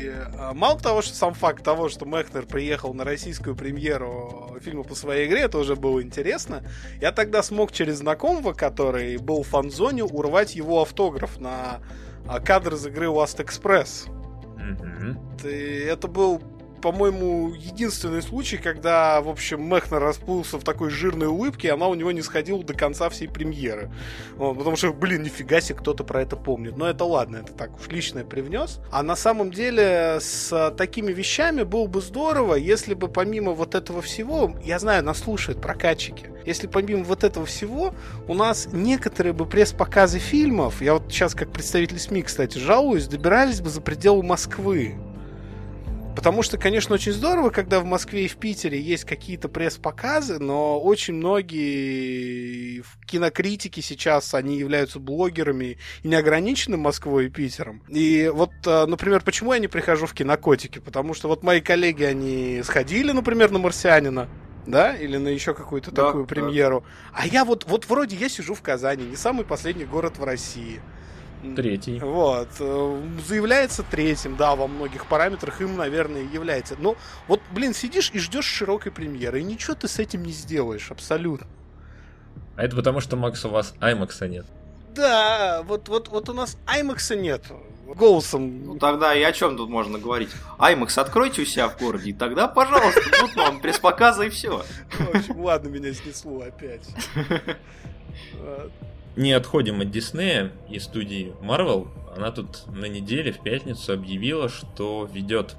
мало 0.53 0.79
того, 0.79 1.01
что 1.01 1.15
сам 1.15 1.33
факт 1.33 1.63
того, 1.63 1.89
что 1.89 2.05
Мехнер 2.05 2.45
приехал 2.45 2.93
на 2.93 3.03
российскую 3.03 3.55
премьеру 3.55 4.57
фильма 4.61 4.83
по 4.83 4.95
своей 4.95 5.27
игре, 5.27 5.41
это 5.41 5.57
уже 5.57 5.75
было 5.75 6.01
интересно. 6.01 6.63
Я 6.99 7.11
тогда 7.11 7.43
смог 7.43 7.71
через 7.71 7.97
знакомого, 7.97 8.53
который 8.53 9.17
был 9.17 9.43
в 9.43 9.47
фан-зоне, 9.47 10.03
урвать 10.03 10.55
его 10.55 10.81
автограф 10.81 11.39
на 11.39 11.79
а, 12.27 12.39
кадр 12.39 12.75
из 12.75 12.85
игры 12.85 13.07
Last 13.07 13.43
Express. 13.43 14.09
И 15.43 15.85
это 15.87 16.07
был 16.07 16.41
по-моему, 16.81 17.53
единственный 17.53 18.21
случай, 18.21 18.57
когда, 18.57 19.21
в 19.21 19.29
общем, 19.29 19.63
Мехнер 19.63 19.99
расплылся 19.99 20.57
в 20.57 20.63
такой 20.63 20.89
жирной 20.89 21.27
улыбке, 21.27 21.69
и 21.69 21.71
она 21.71 21.87
у 21.87 21.93
него 21.93 22.11
не 22.11 22.21
сходила 22.21 22.63
до 22.63 22.73
конца 22.73 23.09
всей 23.09 23.27
премьеры. 23.27 23.91
Вот, 24.35 24.57
потому 24.57 24.75
что, 24.75 24.91
блин, 24.91 25.23
нифига 25.23 25.61
себе, 25.61 25.79
кто-то 25.79 26.03
про 26.03 26.21
это 26.21 26.35
помнит. 26.35 26.77
Но 26.77 26.87
это 26.87 27.05
ладно, 27.05 27.37
это 27.37 27.53
так 27.53 27.79
уж 27.79 27.87
личное 27.87 28.25
привнес. 28.25 28.79
А 28.91 29.03
на 29.03 29.15
самом 29.15 29.51
деле 29.51 30.17
с 30.19 30.73
такими 30.77 31.11
вещами 31.11 31.63
было 31.63 31.87
бы 31.87 32.01
здорово, 32.01 32.55
если 32.55 32.93
бы 32.93 33.07
помимо 33.07 33.51
вот 33.51 33.75
этого 33.75 34.01
всего, 34.01 34.55
я 34.63 34.79
знаю, 34.79 35.03
нас 35.03 35.19
слушают 35.19 35.61
прокатчики, 35.61 36.29
если 36.45 36.67
помимо 36.67 37.03
вот 37.03 37.23
этого 37.23 37.45
всего 37.45 37.93
у 38.27 38.33
нас 38.33 38.67
некоторые 38.71 39.33
бы 39.33 39.45
пресс-показы 39.45 40.19
фильмов, 40.19 40.81
я 40.81 40.93
вот 40.93 41.03
сейчас 41.09 41.35
как 41.35 41.51
представитель 41.51 41.99
СМИ, 41.99 42.23
кстати, 42.23 42.57
жалуюсь, 42.57 43.07
добирались 43.07 43.61
бы 43.61 43.69
за 43.69 43.81
пределы 43.81 44.23
Москвы. 44.23 44.95
Потому 46.15 46.43
что, 46.43 46.57
конечно, 46.57 46.95
очень 46.95 47.13
здорово, 47.13 47.49
когда 47.49 47.79
в 47.79 47.85
Москве 47.85 48.25
и 48.25 48.27
в 48.27 48.35
Питере 48.35 48.79
есть 48.79 49.05
какие-то 49.05 49.47
пресс-показы, 49.47 50.39
но 50.39 50.79
очень 50.79 51.15
многие 51.15 52.83
кинокритики 53.05 53.79
сейчас, 53.79 54.33
они 54.33 54.57
являются 54.57 54.99
блогерами 54.99 55.77
и 56.03 56.07
не 56.07 56.15
ограничены 56.15 56.77
Москвой 56.77 57.25
и 57.27 57.29
Питером. 57.29 57.81
И 57.87 58.29
вот, 58.33 58.51
э, 58.65 58.85
например, 58.85 59.21
почему 59.23 59.53
я 59.53 59.59
не 59.59 59.67
прихожу 59.67 60.05
в 60.05 60.13
кинокотики? 60.13 60.79
Потому 60.79 61.13
что 61.13 61.27
вот 61.27 61.43
мои 61.43 61.61
коллеги, 61.61 62.03
они 62.03 62.61
сходили, 62.63 63.11
например, 63.11 63.51
на 63.51 63.59
«Марсианина», 63.59 64.27
да, 64.65 64.93
или 64.95 65.17
на 65.17 65.29
еще 65.29 65.53
какую-то 65.53 65.91
да, 65.91 66.07
такую 66.07 66.25
премьеру. 66.25 66.83
Да. 67.11 67.21
А 67.23 67.27
я 67.27 67.45
вот, 67.45 67.65
вот 67.67 67.87
вроде 67.87 68.15
я 68.15 68.29
сижу 68.29 68.53
в 68.53 68.61
Казани, 68.61 69.03
не 69.05 69.15
самый 69.15 69.45
последний 69.45 69.85
город 69.85 70.17
в 70.17 70.23
России. 70.23 70.81
Третий. 71.55 71.99
Вот. 71.99 72.49
Э, 72.59 73.01
заявляется 73.27 73.83
третьим, 73.83 74.35
да, 74.35 74.55
во 74.55 74.67
многих 74.67 75.05
параметрах 75.07 75.61
им, 75.61 75.75
наверное, 75.75 76.23
является. 76.23 76.75
Но 76.77 76.95
вот, 77.27 77.41
блин, 77.51 77.73
сидишь 77.73 78.11
и 78.13 78.19
ждешь 78.19 78.45
широкой 78.45 78.91
премьеры, 78.91 79.41
и 79.41 79.43
ничего 79.43 79.75
ты 79.75 79.87
с 79.87 79.99
этим 79.99 80.23
не 80.23 80.31
сделаешь, 80.31 80.91
абсолютно. 80.91 81.47
А 82.55 82.63
это 82.63 82.75
потому, 82.75 82.99
что, 82.99 83.15
Макс, 83.15 83.43
у 83.45 83.49
вас 83.49 83.73
IMAX 83.79 84.27
нет. 84.27 84.45
Да, 84.93 85.63
вот, 85.63 85.87
вот, 85.89 86.09
вот 86.09 86.29
у 86.29 86.33
нас 86.33 86.57
IMAX 86.67 87.15
нет. 87.15 87.45
Голосом. 87.87 88.63
Ну 88.63 88.77
тогда 88.77 89.13
и 89.13 89.21
о 89.21 89.33
чем 89.33 89.57
тут 89.57 89.69
можно 89.69 89.97
говорить? 89.97 90.29
IMAX 90.59 90.99
откройте 90.99 91.41
у 91.41 91.45
себя 91.45 91.67
в 91.67 91.77
городе, 91.77 92.11
и 92.11 92.13
тогда, 92.13 92.47
пожалуйста, 92.47 93.01
тут 93.19 93.35
вам 93.35 93.59
пресс-показы 93.59 94.27
и 94.27 94.29
все. 94.29 94.63
В 94.91 95.15
общем, 95.15 95.41
ладно, 95.41 95.69
меня 95.69 95.93
снесло 95.93 96.41
опять. 96.41 96.87
не 99.15 99.33
отходим 99.33 99.81
от 99.81 99.91
Диснея 99.91 100.51
и 100.69 100.79
студии 100.79 101.33
Marvel, 101.41 101.89
она 102.15 102.31
тут 102.31 102.67
на 102.67 102.85
неделе 102.85 103.31
в 103.31 103.39
пятницу 103.39 103.93
объявила, 103.93 104.49
что 104.49 105.09
ведет 105.11 105.55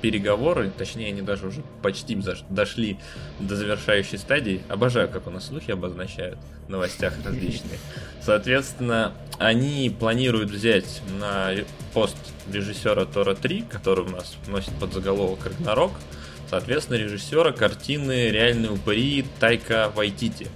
переговоры, 0.00 0.70
точнее 0.76 1.08
они 1.08 1.22
даже 1.22 1.46
уже 1.46 1.62
почти 1.82 2.18
дошли 2.50 2.98
до 3.40 3.56
завершающей 3.56 4.18
стадии. 4.18 4.60
Обожаю, 4.68 5.08
как 5.08 5.26
у 5.26 5.30
нас 5.30 5.46
слухи 5.46 5.70
обозначают 5.70 6.38
в 6.66 6.68
новостях 6.68 7.14
различные. 7.24 7.78
Соответственно, 8.20 9.14
они 9.38 9.94
планируют 9.98 10.50
взять 10.50 11.00
на 11.18 11.52
пост 11.94 12.16
режиссера 12.52 13.06
Тора 13.06 13.34
3, 13.34 13.62
который 13.62 14.04
у 14.04 14.10
нас 14.10 14.36
носит 14.46 14.72
подзаголовок 14.78 15.46
Рагнарок, 15.46 15.92
соответственно, 16.50 16.98
режиссера 16.98 17.52
картины 17.52 18.28
«Реальные 18.28 18.72
упыри» 18.72 19.24
Тайка 19.40 19.90
Вайтити. 19.94 20.48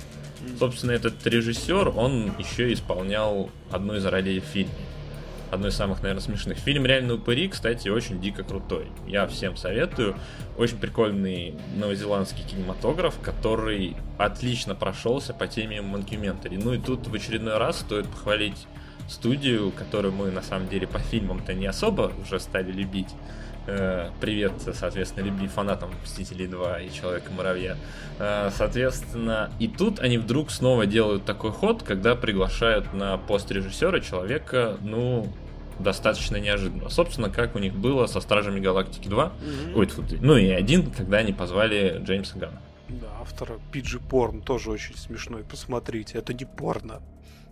Собственно, 0.59 0.93
этот 0.93 1.27
режиссер, 1.27 1.89
он 1.97 2.33
еще 2.39 2.73
исполнял 2.73 3.51
одну 3.71 3.97
из 3.97 4.05
ролей 4.05 4.41
в 4.41 4.45
фильме. 4.45 4.73
Одной 5.51 5.71
из 5.71 5.77
самых, 5.77 6.03
наверное, 6.03 6.23
смешных. 6.23 6.59
Фильм 6.59 6.85
«Реальные 6.85 7.15
упыри», 7.15 7.49
кстати, 7.49 7.89
очень 7.89 8.21
дико 8.21 8.45
крутой. 8.45 8.89
Я 9.07 9.27
всем 9.27 9.57
советую. 9.57 10.17
Очень 10.59 10.77
прикольный 10.77 11.55
новозеландский 11.77 12.45
кинематограф, 12.45 13.19
который 13.21 13.97
отлично 14.19 14.75
прошелся 14.75 15.33
по 15.33 15.47
теме 15.47 15.81
Монкюментари. 15.81 16.59
Ну 16.59 16.75
и 16.75 16.79
тут 16.79 17.07
в 17.07 17.15
очередной 17.15 17.57
раз 17.57 17.81
стоит 17.81 18.07
похвалить 18.09 18.67
студию, 19.09 19.73
которую 19.73 20.13
мы 20.13 20.31
на 20.31 20.43
самом 20.43 20.69
деле 20.69 20.87
по 20.87 20.99
фильмам-то 20.99 21.55
не 21.55 21.67
особо 21.67 22.13
уже 22.23 22.39
стали 22.41 22.71
любить. 22.71 23.09
Э, 23.71 24.09
привет, 24.19 24.53
соответственно, 24.73 25.27
любви 25.27 25.47
фанатам 25.47 25.91
Мстителей 26.03 26.47
2 26.47 26.81
и 26.81 26.91
Человека-муравья. 26.91 27.77
Э, 28.19 28.49
соответственно, 28.51 29.53
и 29.59 29.69
тут 29.69 30.01
они 30.01 30.17
вдруг 30.17 30.51
снова 30.51 30.87
делают 30.87 31.27
такой 31.27 31.51
ход, 31.51 31.83
когда 31.83 32.17
приглашают 32.17 32.95
на 32.95 33.19
пост 33.19 33.51
режиссера 33.51 34.01
человека, 34.01 34.79
ну, 34.81 35.31
достаточно 35.79 36.37
неожиданно. 36.39 36.89
Собственно, 36.89 37.29
как 37.29 37.57
у 37.57 37.59
них 37.59 37.75
было 37.75 38.07
со 38.07 38.23
Стражами 38.23 38.59
Галактики 38.59 39.07
2, 39.07 39.25
mm-hmm. 39.25 39.75
ой, 39.75 39.87
тьфу, 39.87 40.03
ну 40.23 40.39
и 40.39 40.49
один, 40.49 40.91
когда 40.91 41.19
они 41.19 41.35
позвали 41.35 42.01
Джеймса 42.03 42.39
Гана. 42.39 42.63
Да, 42.89 43.09
автора 43.21 43.59
PG 43.71 44.01
Порн 44.09 44.41
тоже 44.41 44.71
очень 44.71 44.97
смешной, 44.97 45.45
посмотрите, 45.45 46.17
это 46.17 46.33
не 46.33 46.47
порно 46.47 47.03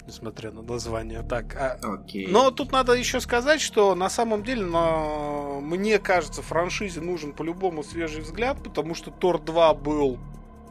несмотря 0.07 0.51
на 0.51 0.63
название. 0.63 1.23
Так, 1.23 1.57
а... 1.57 1.79
okay. 1.83 2.27
Но 2.29 2.51
тут 2.51 2.73
надо 2.73 2.93
еще 2.93 3.21
сказать, 3.21 3.61
что 3.61 3.95
на 3.95 4.09
самом 4.09 4.43
деле, 4.43 4.65
на... 4.65 5.61
мне 5.61 5.99
кажется, 5.99 6.43
франшизе 6.43 7.01
нужен 7.01 7.33
по-любому 7.33 7.83
свежий 7.83 8.23
взгляд, 8.23 8.63
потому 8.63 8.95
что 8.95 9.11
Тор 9.11 9.41
2 9.41 9.75
был 9.75 10.19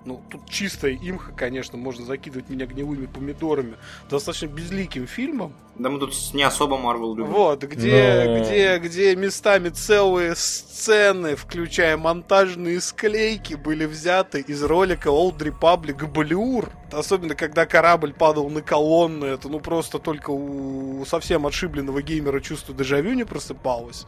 ну, 0.05 0.21
тут 0.29 0.47
чистая 0.47 0.93
имха, 0.93 1.31
конечно, 1.31 1.77
можно 1.77 2.05
закидывать 2.05 2.49
меня 2.49 2.67
гнилыми 2.67 3.07
помидорами, 3.07 3.75
достаточно 4.09 4.45
безликим 4.47 5.07
фильмом. 5.07 5.53
Да 5.77 5.89
мы 5.89 5.99
тут 5.99 6.13
не 6.33 6.43
особо 6.43 6.77
Марвел 6.77 7.15
любим. 7.15 7.31
Вот, 7.31 7.63
где, 7.63 8.23
Но... 8.25 8.39
где, 8.39 8.77
где 8.77 9.15
местами 9.15 9.69
целые 9.69 10.35
сцены, 10.35 11.35
включая 11.35 11.97
монтажные 11.97 12.79
склейки, 12.79 13.55
были 13.55 13.85
взяты 13.85 14.41
из 14.41 14.63
ролика 14.63 15.09
Old 15.09 15.39
Republic 15.39 16.09
Blur. 16.11 16.69
Особенно, 16.91 17.35
когда 17.35 17.65
корабль 17.65 18.13
падал 18.13 18.49
на 18.49 18.61
колонны, 18.61 19.25
это 19.25 19.49
ну 19.49 19.59
просто 19.59 19.99
только 19.99 20.29
у 20.29 21.03
совсем 21.05 21.45
отшибленного 21.45 22.01
геймера 22.01 22.39
чувство 22.39 22.73
дежавю 22.73 23.13
не 23.13 23.25
просыпалось. 23.25 24.05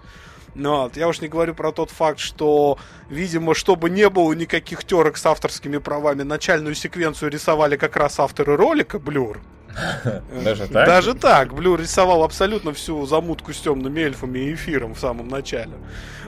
Ну, 0.58 0.82
вот. 0.82 0.98
Я 0.98 1.08
уж 1.08 1.22
не 1.22 1.28
говорю 1.28 1.54
про 1.54 1.72
тот 1.72 1.92
факт, 1.92 2.20
что, 2.20 2.80
видимо, 3.10 3.54
чтобы 3.54 3.92
не 3.92 4.10
было 4.10 4.34
никаких 4.34 4.84
терок 4.84 5.18
с 5.18 5.26
авторскими 5.26 5.78
правами, 5.78 6.24
начальную 6.24 6.74
секвенцию 6.74 7.30
рисовали 7.30 7.78
как 7.78 7.96
раз 7.96 8.20
авторы 8.20 8.58
ролика 8.58 8.98
Блюр. 8.98 9.40
Даже 10.44 10.68
так? 10.68 10.88
Даже 10.88 11.14
так. 11.14 11.54
Блюр 11.54 11.80
рисовал 11.80 12.24
абсолютно 12.24 12.74
всю 12.74 13.06
замутку 13.06 13.54
с 13.54 13.60
темными 13.60 14.02
эльфами 14.02 14.40
и 14.40 14.54
эфиром 14.56 14.96
в 14.96 15.00
самом 15.00 15.28
начале. 15.28 15.74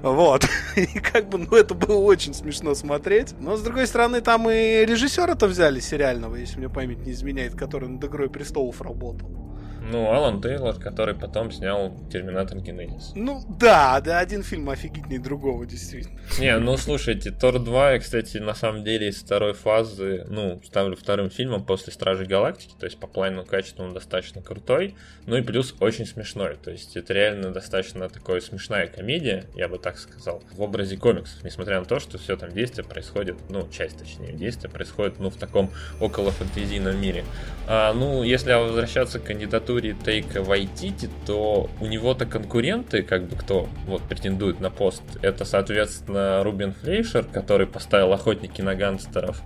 Вот. 0.03 0.45
И 0.75 0.99
как 0.99 1.27
бы, 1.29 1.39
ну, 1.39 1.57
это 1.57 1.73
было 1.73 1.97
очень 1.97 2.35
смешно 2.35 2.75
смотреть. 2.75 3.33
Но, 3.39 3.57
с 3.57 3.61
другой 3.61 3.87
стороны, 3.87 4.21
там 4.21 4.47
и 4.49 4.85
режиссера-то 4.85 5.47
взяли 5.47 5.79
сериального, 5.79 6.35
если 6.35 6.59
мне 6.59 6.69
память 6.69 7.05
не 7.05 7.13
изменяет, 7.13 7.55
который 7.55 7.89
над 7.89 8.03
«Игрой 8.03 8.29
престолов» 8.29 8.81
работал. 8.81 9.48
Ну, 9.91 10.11
Алан 10.11 10.39
Тейлор, 10.39 10.75
который 10.75 11.15
потом 11.15 11.51
снял 11.51 11.91
Терминатор 12.11 12.59
Генезис. 12.59 13.13
Ну, 13.15 13.41
да, 13.59 13.99
да, 14.01 14.19
один 14.19 14.43
фильм 14.43 14.69
офигительнее 14.69 15.19
другого, 15.19 15.65
действительно. 15.65 16.19
Не, 16.39 16.57
ну, 16.59 16.77
слушайте, 16.77 17.31
Тор 17.31 17.57
2, 17.57 17.93
я, 17.93 17.99
кстати, 17.99 18.37
на 18.37 18.53
самом 18.53 18.83
деле 18.83 19.09
из 19.09 19.21
второй 19.21 19.53
фазы, 19.53 20.25
ну, 20.29 20.61
ставлю 20.63 20.95
вторым 20.95 21.31
фильмом 21.31 21.65
после 21.65 21.91
Стражей 21.91 22.27
Галактики, 22.27 22.73
то 22.79 22.85
есть 22.85 22.99
по 22.99 23.07
плану 23.07 23.43
качеству 23.45 23.83
он 23.83 23.93
достаточно 23.93 24.43
крутой, 24.43 24.95
ну 25.25 25.37
и 25.37 25.41
плюс 25.41 25.73
очень 25.79 26.05
смешной, 26.05 26.57
то 26.63 26.69
есть 26.69 26.95
это 26.95 27.13
реально 27.13 27.51
достаточно 27.51 28.07
такая 28.09 28.41
смешная 28.41 28.87
комедия, 28.87 29.45
я 29.55 29.67
бы 29.67 29.79
так 29.79 29.97
сказал, 29.97 30.43
в 30.51 30.61
образе 30.61 30.97
комиксов, 30.97 31.43
несмотря 31.43 31.79
на 31.79 31.85
то, 31.85 31.99
что 31.99 32.19
все 32.19 32.37
там 32.37 32.51
действие 32.51 32.85
происходит, 32.85 33.37
ну, 33.49 33.67
часть 33.71 33.97
точнее, 33.97 34.33
действие 34.33 34.69
происходит, 34.69 35.19
ну, 35.19 35.31
в 35.31 35.35
таком 35.37 35.71
около 35.99 36.31
фэнтезийном 36.31 36.99
мире. 37.01 37.23
А, 37.67 37.93
ну, 37.93 38.23
если 38.23 38.53
возвращаться 38.53 39.19
к 39.19 39.23
кандидатуре 39.23 39.78
кандидатуре 39.79 39.93
Тейка 39.93 40.43
Вайтити, 40.43 41.09
то 41.25 41.69
у 41.79 41.85
него-то 41.85 42.25
конкуренты, 42.25 43.03
как 43.03 43.27
бы 43.27 43.35
кто 43.35 43.69
вот 43.87 44.01
претендует 44.03 44.59
на 44.59 44.69
пост, 44.69 45.03
это, 45.21 45.45
соответственно, 45.45 46.43
Рубин 46.43 46.73
Флейшер, 46.73 47.23
который 47.23 47.67
поставил 47.67 48.13
охотники 48.13 48.61
на 48.61 48.75
гангстеров 48.75 49.41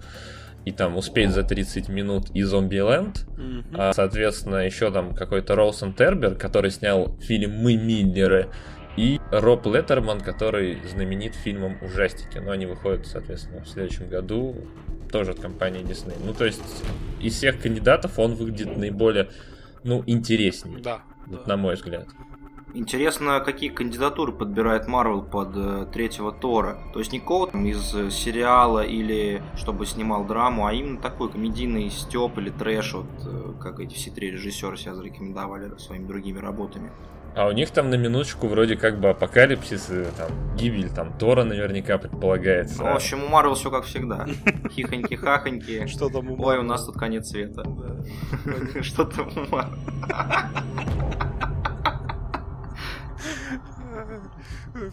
и 0.65 0.71
там 0.71 0.95
успеть 0.95 1.31
за 1.31 1.43
30 1.43 1.89
минут 1.89 2.29
и 2.33 2.41
Зомбиленд. 2.41 3.25
Mm-hmm. 3.37 3.75
А, 3.77 3.93
соответственно, 3.93 4.65
еще 4.65 4.91
там 4.91 5.13
какой-то 5.13 5.55
Роусон 5.55 5.93
Тербер, 5.93 6.35
который 6.35 6.71
снял 6.71 7.17
фильм 7.19 7.51
«Мы 7.51 7.75
Миллеры», 7.75 8.49
и 8.95 9.19
Роб 9.31 9.65
Леттерман, 9.65 10.21
который 10.21 10.77
знаменит 10.87 11.33
фильмом 11.33 11.77
«Ужастики». 11.81 12.37
Но 12.37 12.51
они 12.51 12.67
выходят, 12.67 13.07
соответственно, 13.07 13.63
в 13.63 13.67
следующем 13.67 14.07
году 14.07 14.55
тоже 15.11 15.31
от 15.31 15.39
компании 15.39 15.81
Disney. 15.81 16.15
Ну, 16.23 16.33
то 16.33 16.45
есть, 16.45 16.61
из 17.19 17.33
всех 17.33 17.59
кандидатов 17.59 18.19
он 18.19 18.35
выглядит 18.35 18.77
наиболее 18.77 19.29
ну, 19.83 20.03
интереснее. 20.05 20.79
Да. 20.79 21.01
Вот, 21.27 21.45
да. 21.45 21.55
на 21.55 21.57
мой 21.57 21.75
взгляд. 21.75 22.07
Интересно, 22.75 23.39
какие 23.39 23.69
кандидатуры 23.69 24.31
подбирает 24.31 24.87
Марвел 24.87 25.21
под 25.21 25.55
э, 25.55 25.85
третьего 25.93 26.31
Тора. 26.31 26.79
То 26.91 26.99
есть 26.99 27.11
не 27.11 27.19
кого 27.19 27.45
там 27.45 27.63
из 27.67 27.93
э, 27.93 28.09
сериала 28.09 28.83
или 28.83 29.43
чтобы 29.55 29.85
снимал 29.85 30.25
драму, 30.25 30.65
а 30.65 30.73
именно 30.73 30.99
такой 30.99 31.31
комедийный 31.31 31.91
степ 31.91 32.35
или 32.39 32.49
трэш, 32.49 32.95
вот, 32.95 33.05
э, 33.27 33.53
как 33.61 33.79
эти 33.79 33.93
все 33.93 34.09
три 34.09 34.31
режиссера 34.31 34.75
себя 34.75 34.95
зарекомендовали 34.95 35.77
своими 35.77 36.07
другими 36.07 36.39
работами. 36.39 36.91
А 37.35 37.47
у 37.47 37.51
них 37.51 37.71
там 37.71 37.89
на 37.89 37.95
минуточку 37.95 38.47
вроде 38.47 38.75
как 38.75 38.99
бы 38.99 39.09
апокалипсис, 39.09 39.89
и, 39.89 40.05
там 40.17 40.55
гибель 40.55 40.89
там 40.89 41.17
Тора 41.17 41.43
наверняка 41.43 41.97
предполагается. 41.97 42.83
Ну, 42.83 42.91
в 42.91 42.95
общем, 42.95 43.23
у 43.23 43.27
Марвел 43.27 43.55
все 43.55 43.71
как 43.71 43.85
всегда. 43.85 44.27
Хихоньки-хахоньки. 44.69 45.87
Что 45.93 46.09
там 46.09 46.29
у 46.29 46.43
Ой, 46.43 46.59
у 46.59 46.63
нас 46.63 46.85
тут 46.85 46.95
конец 46.95 47.29
света. 47.29 47.63
Что 48.81 49.05
там 49.05 49.29
у 49.35 49.49
Марвел? 49.49 49.79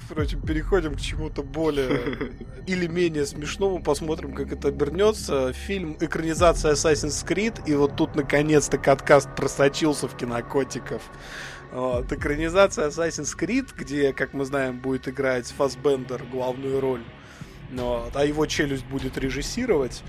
Впрочем, 0.07 0.41
переходим 0.43 0.95
к 0.95 1.01
чему-то 1.01 1.43
более 1.43 2.33
или 2.67 2.87
менее 2.87 3.27
смешному. 3.27 3.83
Посмотрим, 3.83 4.35
как 4.35 4.53
это 4.53 4.69
обернется. 4.69 5.53
Фильм 5.53 5.97
экранизация 6.01 6.73
Assassin's 6.73 7.27
Creed. 7.27 7.63
И 7.67 7.75
вот 7.75 7.97
тут 7.97 8.15
наконец-то 8.15 8.79
каткаст 8.79 9.35
просочился 9.35 10.07
в 10.07 10.17
кинокотиков. 10.17 11.03
Вот, 11.73 12.13
экранизация 12.13 12.89
Assassin's 12.89 13.37
Creed, 13.39 13.69
где, 13.77 14.13
как 14.13 14.33
мы 14.33 14.45
знаем, 14.45 14.79
будет 14.81 15.09
играть 15.09 15.47
Фасбендер 15.47 16.25
главную 16.25 16.81
роль. 16.81 17.05
Вот, 17.73 18.17
а 18.17 18.25
его 18.25 18.47
челюсть 18.47 18.85
будет 18.87 19.17
режиссировать. 19.17 20.03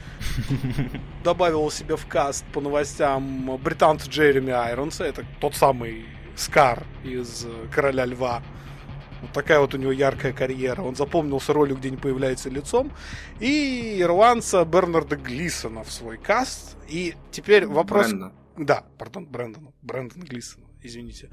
Добавил 1.24 1.70
себе 1.70 1.96
в 1.96 2.08
каст 2.08 2.44
по 2.54 2.62
новостям 2.62 3.58
британца 3.58 4.10
Джереми 4.10 4.52
Айронса. 4.52 5.04
Это 5.04 5.24
тот 5.40 5.56
самый 5.56 6.06
Скар 6.36 6.84
из 7.04 7.46
Короля 7.72 8.06
Льва. 8.06 8.42
Вот 9.22 9.32
такая 9.34 9.60
вот 9.60 9.76
у 9.76 9.78
него 9.78 9.92
яркая 9.92 10.34
карьера. 10.34 10.82
Он 10.82 10.96
запомнился 10.96 11.54
ролью, 11.54 11.78
где 11.78 11.92
не 11.92 11.98
появляется 11.98 12.50
лицом. 12.50 12.92
И 13.40 13.98
ирландца 14.00 14.66
Бернарда 14.66 15.16
Глисона 15.16 15.84
в 15.84 15.92
свой 15.92 16.18
каст. 16.18 16.78
И 16.88 17.14
теперь 17.30 17.68
вопрос... 17.68 18.08
Бренда. 18.08 18.32
Да, 18.58 18.84
пардон, 18.98 19.28
Брэндон. 19.28 19.72
Брэндон 19.82 20.24
Глисон, 20.24 20.64
извините. 20.84 21.30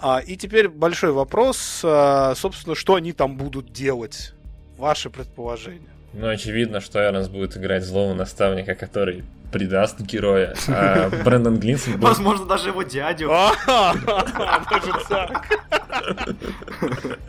А, 0.00 0.20
и 0.20 0.36
теперь 0.36 0.68
большой 0.68 1.12
вопрос, 1.12 1.80
а, 1.84 2.34
собственно, 2.36 2.74
что 2.74 2.94
они 2.94 3.12
там 3.12 3.36
будут 3.36 3.72
делать? 3.72 4.32
Ваши 4.76 5.08
предположения. 5.10 5.88
Ну, 6.12 6.28
очевидно, 6.28 6.80
что 6.80 7.00
Айронс 7.00 7.28
будет 7.28 7.56
играть 7.56 7.84
злого 7.84 8.14
наставника, 8.14 8.74
который 8.74 9.24
предаст 9.52 10.00
героя, 10.00 10.54
а 10.68 11.10
Брэндон 11.24 11.58
Глинсон 11.60 11.94
будет... 11.94 12.02
Возможно, 12.04 12.46
даже 12.46 12.70
его 12.70 12.82
дядю. 12.82 13.28
Даже 13.66 14.92
так. 15.08 15.48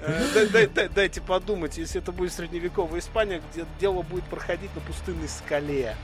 Э, 0.01 0.25
дай- 0.34 0.47
дай- 0.47 0.67
дай- 0.67 0.89
Дайте 0.89 1.21
подумать, 1.21 1.78
если 1.78 2.01
это 2.01 2.12
будет 2.12 2.34
средневековая 2.34 2.99
Испания, 2.99 3.41
где 3.54 3.65
дело 3.80 4.01
будет 4.01 4.23
проходить 4.25 4.73
на 4.75 4.82
пустынной 4.82 5.28
скале. 5.28 5.95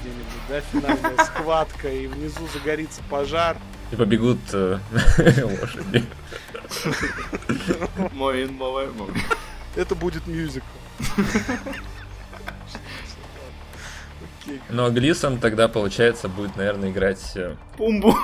Где-нибудь, 0.00 0.26
да, 0.48 0.60
финальная 0.60 1.24
схватка, 1.24 1.88
и 1.88 2.06
внизу 2.06 2.46
загорится 2.52 3.00
пожар. 3.08 3.56
И 3.92 3.96
побегут 3.96 4.38
э, 4.52 4.78
лошади. 5.44 6.04
Мой. 8.12 8.48
Это 9.76 9.94
будет 9.94 10.26
мюзикл. 10.26 10.66
Но 14.70 14.90
Глисон 14.90 15.38
тогда, 15.38 15.68
получается, 15.68 16.28
будет, 16.28 16.56
наверное, 16.56 16.90
играть... 16.90 17.32
э, 17.36 17.54
Пумбу. 17.76 18.16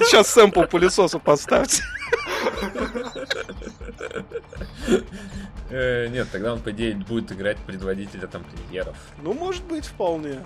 Сейчас 0.00 0.28
сэмпл 0.30 0.62
пылесоса 0.62 1.18
поставьте. 1.18 1.82
э, 5.70 6.08
Нет, 6.08 6.28
тогда 6.32 6.52
он, 6.54 6.60
по 6.60 6.70
идее, 6.70 6.94
будет 6.96 7.30
играть 7.32 7.58
предводителя 7.58 8.26
тамплиеров. 8.26 8.96
Ну, 9.22 9.32
может 9.34 9.64
быть, 9.64 9.86
вполне. 9.86 10.40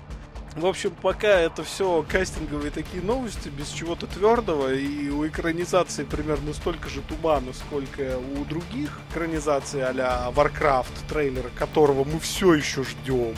В 0.57 0.67
общем, 0.67 0.93
пока 1.03 1.29
это 1.40 1.64
все 1.64 2.05
кастинговые 2.09 2.71
такие 2.71 3.03
новости, 3.03 3.49
без 3.49 3.71
чего-то 3.71 4.07
твердого, 4.07 4.73
и 4.73 5.09
у 5.09 5.27
экранизации 5.27 6.05
примерно 6.05 6.55
столько 6.55 6.88
же 6.88 7.03
тумана, 7.03 7.53
сколько 7.53 8.19
у 8.19 8.45
других 8.45 9.01
экранизаций 9.11 9.83
а-ля 9.85 10.31
Warcraft, 10.33 11.09
трейлера 11.09 11.51
которого 11.57 12.05
мы 12.05 12.21
все 12.21 12.55
еще 12.55 12.85
ждем. 12.85 13.35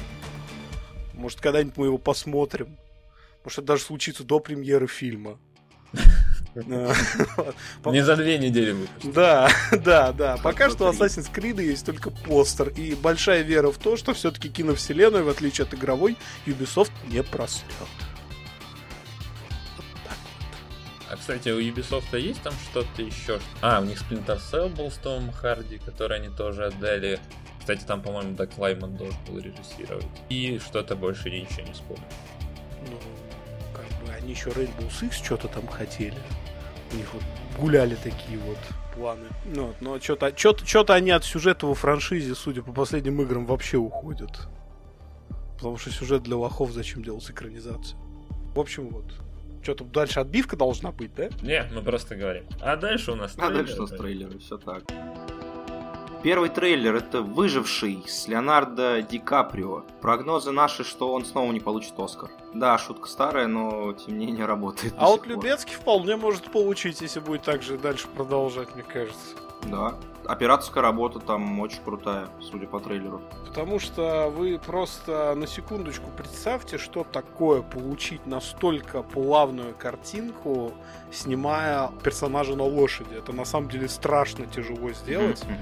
Может, 1.14 1.40
когда-нибудь 1.40 1.78
мы 1.78 1.86
его 1.86 1.96
посмотрим. 1.96 2.76
Может, 3.44 3.60
это 3.60 3.68
даже 3.68 3.82
случится 3.82 4.22
до 4.22 4.38
премьеры 4.38 4.86
фильма. 4.86 5.38
Не 7.84 8.00
за 8.02 8.16
две 8.16 8.38
недели. 8.38 8.74
Да, 9.02 9.50
да, 9.84 10.12
да. 10.12 10.38
Пока 10.42 10.70
что. 10.70 10.88
Assassin's 10.88 11.30
Creed 11.32 11.62
есть 11.62 11.84
только 11.84 12.10
постер. 12.10 12.68
И 12.70 12.94
большая 12.94 13.42
вера 13.42 13.70
в 13.70 13.78
то, 13.78 13.96
что 13.96 14.14
все-таки 14.14 14.48
киновселенную, 14.48 15.24
в 15.24 15.28
отличие 15.28 15.66
от 15.66 15.74
игровой, 15.74 16.16
Ubisoft 16.46 16.92
не 17.08 17.22
просрет. 17.22 17.66
А, 21.08 21.16
кстати, 21.16 21.50
у 21.50 21.60
Ubisoft 21.60 22.18
есть 22.18 22.42
там 22.42 22.54
что-то 22.70 23.02
еще? 23.02 23.38
А, 23.60 23.80
у 23.80 23.84
них 23.84 24.00
Splinter 24.00 24.40
Cell 24.40 24.74
был 24.74 24.90
с 24.90 24.96
Томом 24.96 25.32
Харди, 25.32 25.78
который 25.78 26.18
они 26.18 26.34
тоже 26.34 26.66
отдали. 26.66 27.20
Кстати, 27.60 27.84
там, 27.84 28.00
по-моему, 28.00 28.34
Дак 28.34 28.56
Лайман 28.56 28.96
должен 28.96 29.18
был 29.28 29.38
режиссировать. 29.38 30.06
И 30.28 30.58
что-то 30.58 30.96
больше 30.96 31.28
я 31.28 31.40
ничего 31.40 31.66
не 31.66 31.72
вспомню. 31.72 32.04
Ну, 32.88 32.98
как 33.74 33.86
бы 34.04 34.12
они 34.12 34.30
еще 34.30 34.50
Rainbow 34.50 34.88
Six 34.88 35.12
что-то 35.24 35.48
там 35.48 35.66
хотели. 35.66 36.16
У 36.92 36.96
них 36.96 37.12
вот 37.12 37.22
гуляли 37.58 37.94
такие 37.96 38.38
вот 38.38 38.58
планы. 38.94 39.26
Ну, 39.44 39.66
вот, 39.66 39.76
но 39.80 40.00
что-то 40.00 40.36
что-то 40.36 40.94
они 40.94 41.10
от 41.10 41.24
сюжета 41.24 41.66
во 41.66 41.74
франшизе, 41.74 42.34
судя 42.34 42.62
по 42.62 42.72
последним 42.72 43.20
играм, 43.22 43.46
вообще 43.46 43.76
уходят. 43.76 44.48
Потому 45.56 45.78
что 45.78 45.90
сюжет 45.90 46.22
для 46.22 46.36
лохов 46.36 46.70
зачем 46.72 47.02
делать 47.02 47.28
экранизацию? 47.30 47.98
В 48.54 48.60
общем, 48.60 48.88
вот. 48.88 49.06
Что-то 49.62 49.84
дальше 49.84 50.20
отбивка 50.20 50.56
должна 50.56 50.92
быть, 50.92 51.14
да? 51.14 51.28
Не, 51.42 51.68
мы 51.74 51.82
просто 51.82 52.14
говорим. 52.14 52.44
А 52.60 52.76
дальше 52.76 53.12
у 53.12 53.16
нас 53.16 53.34
А 53.36 53.50
дальше 53.50 53.76
у 53.78 53.82
нас 53.82 53.90
трейлеры, 53.90 54.38
все 54.38 54.58
так. 54.58 54.84
Первый 56.22 56.48
трейлер 56.48 56.96
это 56.96 57.22
«Выживший» 57.22 58.02
с 58.06 58.26
Леонардо 58.26 59.00
Ди 59.02 59.18
Каприо. 59.18 59.84
Прогнозы 60.00 60.50
наши, 60.50 60.82
что 60.82 61.12
он 61.12 61.24
снова 61.24 61.52
не 61.52 61.60
получит 61.60 61.98
Оскар. 61.98 62.30
Да, 62.52 62.76
шутка 62.78 63.08
старая, 63.08 63.46
но 63.46 63.92
тем 63.92 64.18
не 64.18 64.26
менее 64.26 64.46
работает. 64.46 64.94
А 64.96 65.06
вот. 65.06 65.26
Любецкий 65.26 65.74
вполне 65.74 66.16
может 66.16 66.50
получить, 66.50 67.00
если 67.00 67.20
будет 67.20 67.42
так 67.42 67.62
же 67.62 67.78
дальше 67.78 68.08
продолжать, 68.08 68.74
мне 68.74 68.82
кажется. 68.82 69.36
Да. 69.64 69.94
Операторская 70.26 70.82
работа 70.82 71.20
там 71.20 71.60
очень 71.60 71.82
крутая, 71.84 72.28
судя 72.40 72.66
по 72.66 72.80
трейлеру. 72.80 73.22
Потому 73.46 73.78
что 73.78 74.28
вы 74.28 74.58
просто 74.58 75.34
на 75.36 75.46
секундочку 75.46 76.10
представьте, 76.16 76.78
что 76.78 77.04
такое 77.04 77.62
получить 77.62 78.26
настолько 78.26 79.02
плавную 79.02 79.74
картинку, 79.74 80.72
снимая 81.12 81.90
персонажа 82.02 82.56
на 82.56 82.64
лошади. 82.64 83.14
Это 83.14 83.32
на 83.32 83.44
самом 83.44 83.68
деле 83.68 83.88
страшно 83.88 84.46
тяжело 84.46 84.90
сделать. 84.90 85.44
Мгм. 85.44 85.56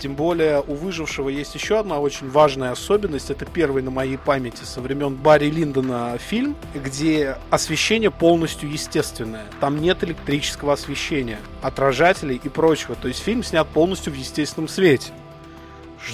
Тем 0.00 0.14
более 0.14 0.62
у 0.62 0.74
выжившего 0.74 1.28
есть 1.28 1.54
еще 1.54 1.78
одна 1.78 2.00
очень 2.00 2.30
важная 2.30 2.70
особенность. 2.70 3.30
Это 3.30 3.44
первый 3.44 3.82
на 3.82 3.90
моей 3.90 4.16
памяти 4.16 4.64
со 4.64 4.80
времен 4.80 5.14
Барри 5.14 5.50
Линдона 5.50 6.16
фильм, 6.16 6.56
где 6.74 7.36
освещение 7.50 8.10
полностью 8.10 8.70
естественное. 8.70 9.44
Там 9.60 9.78
нет 9.78 10.02
электрического 10.02 10.72
освещения, 10.72 11.38
отражателей 11.60 12.40
и 12.42 12.48
прочего. 12.48 12.94
То 12.94 13.08
есть 13.08 13.22
фильм 13.22 13.42
снят 13.42 13.68
полностью 13.68 14.14
в 14.14 14.16
естественном 14.16 14.68
свете. 14.68 15.12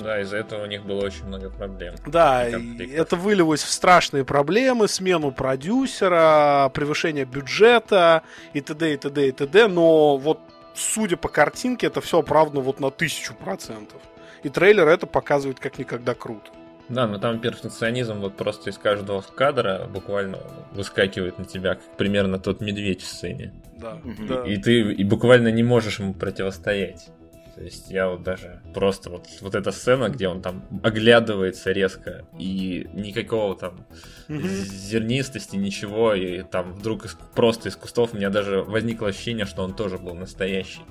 Да, 0.03 0.21
из-за 0.21 0.39
этого 0.39 0.65
у 0.65 0.67
них 0.67 0.85
было 0.85 1.05
очень 1.05 1.25
много 1.27 1.49
проблем. 1.49 1.95
Да, 2.07 2.45
это 2.45 3.15
вылилось 3.15 3.63
в 3.63 3.71
страшные 3.71 4.25
проблемы, 4.25 4.89
смену 4.89 5.31
продюсера, 5.31 6.73
превышение 6.75 7.25
бюджета 7.25 8.25
и 8.53 8.61
т.д. 8.61 8.95
и 8.95 8.97
т.д. 8.97 9.29
и 9.29 9.31
т.д. 9.31 9.69
Но 9.69 10.17
вот 10.17 10.41
судя 10.77 11.17
по 11.17 11.29
картинке, 11.29 11.87
это 11.89 12.01
все 12.01 12.21
оправдано 12.21 12.61
вот 12.61 12.81
на 12.81 12.91
тысячу 12.91 13.35
процентов. 13.35 14.01
И 14.43 14.49
трейлер 14.49 14.87
это 14.87 15.07
показывает 15.07 15.59
как 15.59 15.79
никогда 15.79 16.15
круто. 16.15 16.51
Да, 16.89 17.09
но 17.09 17.19
там 17.19 17.41
перфекционизм 17.41 18.21
вот 18.21 18.37
просто 18.37 18.71
из 18.71 18.79
каждого 18.79 19.21
кадра 19.21 19.89
буквально 19.93 20.39
выскакивает 20.73 21.39
на 21.39 21.45
тебя, 21.45 21.75
как 21.75 21.97
примерно 21.97 22.39
тот 22.39 22.61
медведь 22.61 23.03
в 23.03 23.07
сцене. 23.07 23.53
Да, 23.77 23.99
Мгм. 24.05 24.27
да. 24.29 24.47
И 24.47 24.57
ты 24.57 24.93
и 24.93 25.03
буквально 25.03 25.49
не 25.49 25.65
можешь 25.65 25.99
ему 25.99 26.15
противостоять. 26.15 27.09
То 27.57 27.63
есть 27.63 27.91
я 27.91 28.11
вот 28.11 28.23
даже 28.23 28.61
просто 28.75 29.09
вот, 29.09 29.27
вот 29.41 29.55
эта 29.55 29.73
сцена, 29.73 30.11
где 30.11 30.29
он 30.29 30.43
там 30.43 30.63
оглядывается 30.83 31.73
резко, 31.73 32.27
и 32.39 32.87
никакого 32.93 33.57
там 33.57 33.87
зернистости, 34.29 35.57
ничего, 35.57 36.13
и 36.13 36.43
там 36.43 36.75
вдруг 36.75 37.07
из- 37.07 37.17
просто 37.35 37.71
из 37.71 37.77
кустов 37.77 38.13
у 38.13 38.17
меня 38.19 38.29
даже 38.29 38.63
возникло 38.63 39.09
ощущение, 39.09 39.47
что 39.47 39.63
он 39.65 39.75
тоже 39.75 39.97
был 39.97 40.15
настоящий. 40.15 40.83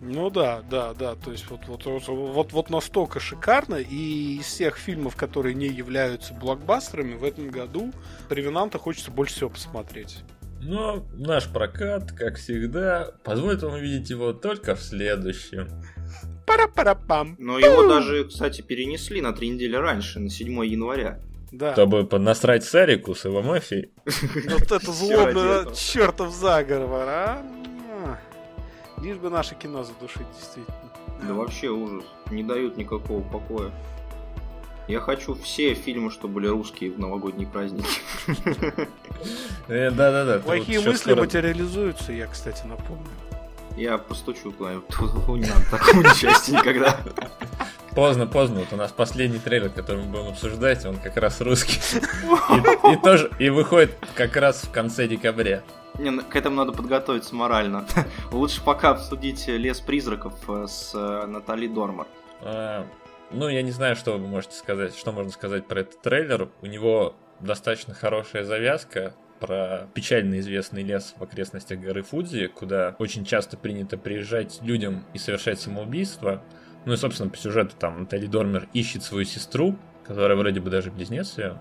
Ну 0.00 0.30
да, 0.30 0.62
да, 0.62 0.94
да. 0.94 1.14
То 1.14 1.30
есть 1.30 1.48
вот, 1.50 1.68
вот, 1.68 1.84
вот, 1.84 2.52
вот 2.52 2.70
настолько 2.70 3.20
шикарно. 3.20 3.76
И 3.76 4.38
из 4.38 4.46
всех 4.46 4.78
фильмов, 4.78 5.14
которые 5.14 5.54
не 5.54 5.66
являются 5.66 6.32
блокбастерами, 6.32 7.14
в 7.14 7.22
этом 7.22 7.50
году 7.50 7.92
Ревенанта 8.30 8.78
хочется 8.78 9.10
больше 9.10 9.34
всего 9.34 9.50
посмотреть. 9.50 10.24
Но 10.62 11.04
наш 11.14 11.48
прокат, 11.48 12.12
как 12.12 12.36
всегда, 12.36 13.12
позволит 13.24 13.62
вам 13.62 13.74
увидеть 13.74 14.10
его 14.10 14.32
только 14.32 14.76
в 14.76 14.80
следующем. 14.82 15.68
Пара-пара-пам. 16.46 17.36
Но 17.38 17.58
его 17.58 17.88
даже, 17.88 18.24
кстати, 18.24 18.62
перенесли 18.62 19.20
на 19.20 19.32
три 19.32 19.48
недели 19.48 19.74
раньше, 19.76 20.20
на 20.20 20.30
7 20.30 20.64
января. 20.66 21.20
Да. 21.50 21.72
Чтобы 21.72 22.06
насрать 22.18 22.64
Сарику 22.64 23.14
с 23.14 23.24
его 23.24 23.42
мафией. 23.42 23.90
Вот 24.50 24.62
это 24.62 24.76
этого. 24.90 25.74
чертов 25.74 26.32
заговор, 26.32 27.08
а? 27.08 27.42
Лишь 29.02 29.16
бы 29.16 29.30
наше 29.30 29.56
кино 29.56 29.82
задушить, 29.82 30.26
действительно. 30.38 30.92
Да 31.26 31.34
вообще 31.34 31.68
ужас. 31.68 32.04
Не 32.30 32.44
дают 32.44 32.76
никакого 32.76 33.20
покоя. 33.20 33.72
Я 34.88 35.00
хочу 35.00 35.34
все 35.34 35.74
фильмы, 35.74 36.10
что 36.10 36.28
были 36.28 36.46
русские 36.46 36.90
в 36.90 36.98
новогодние 36.98 37.46
праздники. 37.46 37.88
Э, 39.68 39.90
Да-да-да. 39.90 40.40
Плохие 40.40 40.80
мысли 40.80 41.14
материализуются, 41.14 42.12
я, 42.12 42.26
кстати, 42.26 42.66
напомню. 42.66 43.06
Я 43.76 43.96
постучу. 43.98 44.52
Фу, 44.52 45.36
Не 45.36 45.48
надо 45.48 45.64
такого 45.70 46.02
несчастья 46.02 46.52
никогда. 46.52 46.98
Поздно, 47.94 48.26
поздно. 48.26 48.60
Вот 48.60 48.72
у 48.72 48.76
нас 48.76 48.90
последний 48.90 49.38
трейлер, 49.38 49.70
который 49.70 50.02
мы 50.02 50.10
будем 50.10 50.28
обсуждать, 50.28 50.84
он 50.86 50.96
как 50.96 51.16
раз 51.16 51.40
русский. 51.40 51.78
И, 52.50 52.92
и 52.92 52.96
тоже 52.96 53.30
и 53.38 53.50
выходит 53.50 53.92
как 54.14 54.36
раз 54.36 54.62
в 54.62 54.70
конце 54.70 55.06
декабря. 55.06 55.62
Не, 55.98 56.10
ну, 56.10 56.22
к 56.22 56.34
этому 56.36 56.56
надо 56.56 56.72
подготовиться 56.72 57.34
морально. 57.34 57.84
Лучше 58.32 58.62
пока 58.64 58.90
обсудить 58.90 59.46
«Лес 59.46 59.80
призраков» 59.80 60.34
э, 60.48 60.66
с 60.66 60.92
э, 60.94 61.26
Натали 61.26 61.66
Дормар. 61.66 62.06
А, 62.40 62.86
Ну, 63.34 63.48
я 63.48 63.62
не 63.62 63.70
знаю, 63.70 63.96
что 63.96 64.12
вы 64.12 64.26
можете 64.26 64.56
сказать, 64.56 64.94
что 64.94 65.10
можно 65.10 65.30
сказать 65.30 65.66
про 65.66 65.80
этот 65.80 66.02
трейлер. 66.02 66.50
У 66.60 66.66
него 66.66 67.16
достаточно 67.40 67.94
хорошая 67.94 68.44
завязка 68.44 69.14
про 69.40 69.88
печально 69.94 70.38
известный 70.40 70.82
лес 70.82 71.14
в 71.18 71.22
окрестностях 71.22 71.80
горы 71.80 72.02
Фудзи, 72.02 72.48
куда 72.48 72.94
очень 72.98 73.24
часто 73.24 73.56
принято 73.56 73.96
приезжать 73.96 74.60
людям 74.62 75.06
и 75.14 75.18
совершать 75.18 75.58
самоубийство. 75.60 76.42
Ну 76.84 76.92
и, 76.92 76.96
собственно, 76.96 77.30
по 77.30 77.38
сюжету 77.38 77.74
там 77.78 78.00
Натали 78.00 78.26
Дормер 78.26 78.68
ищет 78.74 79.02
свою 79.02 79.24
сестру, 79.24 79.78
которая 80.04 80.36
вроде 80.36 80.60
бы 80.60 80.68
даже 80.68 80.90
близнец 80.90 81.38
ее. 81.38 81.58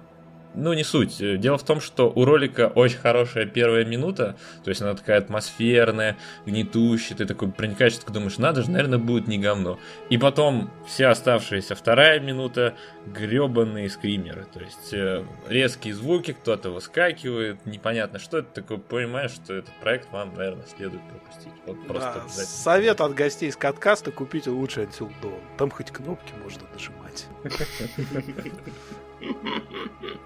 Ну, 0.54 0.74
не 0.74 0.84
суть. 0.84 1.22
Э, 1.22 1.38
Дело 1.38 1.58
в 1.58 1.64
том, 1.64 1.80
что 1.80 2.12
у 2.14 2.26
ролика 2.26 2.72
очень 2.76 2.98
хорошая 2.98 3.46
первая 3.46 3.86
минута, 3.86 4.36
то 4.64 4.70
есть 4.70 4.82
она 4.82 4.94
такая 4.96 5.20
атмосферная, 5.20 6.18
гнетущая, 6.46 7.18
ты 7.18 7.26
такой 7.26 7.52
проникаешь, 7.52 7.96
ты 7.96 8.12
думаешь, 8.12 8.38
надо 8.38 8.64
же, 8.64 8.72
наверное, 8.72 9.00
будет 9.00 9.28
не 9.28 9.38
говно. 9.38 9.80
И 10.10 10.18
потом 10.18 10.70
вся 10.88 11.12
оставшаяся 11.12 11.76
вторая 11.76 12.20
минута 12.20 12.76
гребаные 13.06 13.90
скримеры, 13.90 14.46
то 14.54 14.60
есть 14.60 14.94
э, 14.94 15.26
резкие 15.48 15.94
звуки, 15.94 16.34
кто-то 16.34 16.70
выскакивает, 16.70 17.66
непонятно 17.66 18.20
что 18.20 18.40
это 18.40 18.62
такое, 18.62 18.78
понимаешь, 18.78 19.32
что 19.32 19.54
этот 19.54 19.74
проект 19.82 20.12
вам, 20.12 20.34
наверное, 20.36 20.66
следует 20.76 21.02
пропустить. 21.10 21.54
Вот 21.66 21.88
просто 21.88 22.24
Да, 22.26 22.30
совет 22.30 23.02
от 23.02 23.14
гостей 23.14 23.50
из 23.50 23.56
Каткаста 23.56 24.12
купите 24.12 24.50
лучше 24.50 24.82
Until 24.82 25.12
Dawn. 25.22 25.40
Там 25.58 25.72
хоть 25.72 25.92
кнопки 25.92 26.34
можно 26.44 26.64
нажимать. 26.74 27.26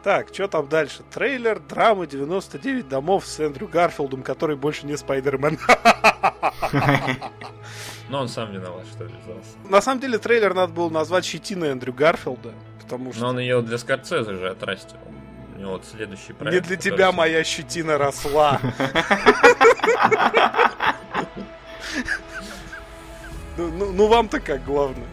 Так, 0.03 0.27
что 0.33 0.47
там 0.47 0.67
дальше? 0.69 1.03
Трейлер 1.11 1.59
драмы 1.59 2.07
99 2.07 2.87
домов 2.87 3.25
с 3.25 3.39
Эндрю 3.39 3.67
Гарфилдом, 3.67 4.21
который 4.23 4.55
больше 4.55 4.85
не 4.85 4.95
Спайдермен. 4.97 5.57
Но 8.09 8.21
он 8.21 8.27
сам 8.29 8.51
виноват, 8.51 8.85
что 8.91 9.03
ввязался. 9.05 9.57
На 9.69 9.81
самом 9.81 9.99
деле 10.01 10.17
трейлер 10.19 10.53
надо 10.53 10.71
было 10.73 10.89
назвать 10.89 11.25
«Щетина 11.25 11.65
Эндрю 11.65 11.91
Гарфилда», 11.93 12.53
потому 12.81 13.05
Но 13.07 13.13
что 13.13 13.25
он 13.27 13.39
ее 13.39 13.61
для 13.63 13.77
Скорцезе 13.79 14.35
же 14.35 14.49
отрастил. 14.49 14.97
У 15.55 15.59
него 15.59 15.71
вот 15.71 15.85
следующий 15.85 16.33
не 16.33 16.33
проект. 16.33 16.67
для 16.67 16.75
который 16.77 16.91
тебя 16.91 17.07
все- 17.09 17.17
моя 17.17 17.43
щетина 17.43 17.97
росла. 17.97 18.59
Ну, 23.57 23.71
ну- 23.71 23.91
ну 23.93 24.07
вам-то 24.07 24.39
как 24.41 24.65
главное. 24.65 25.07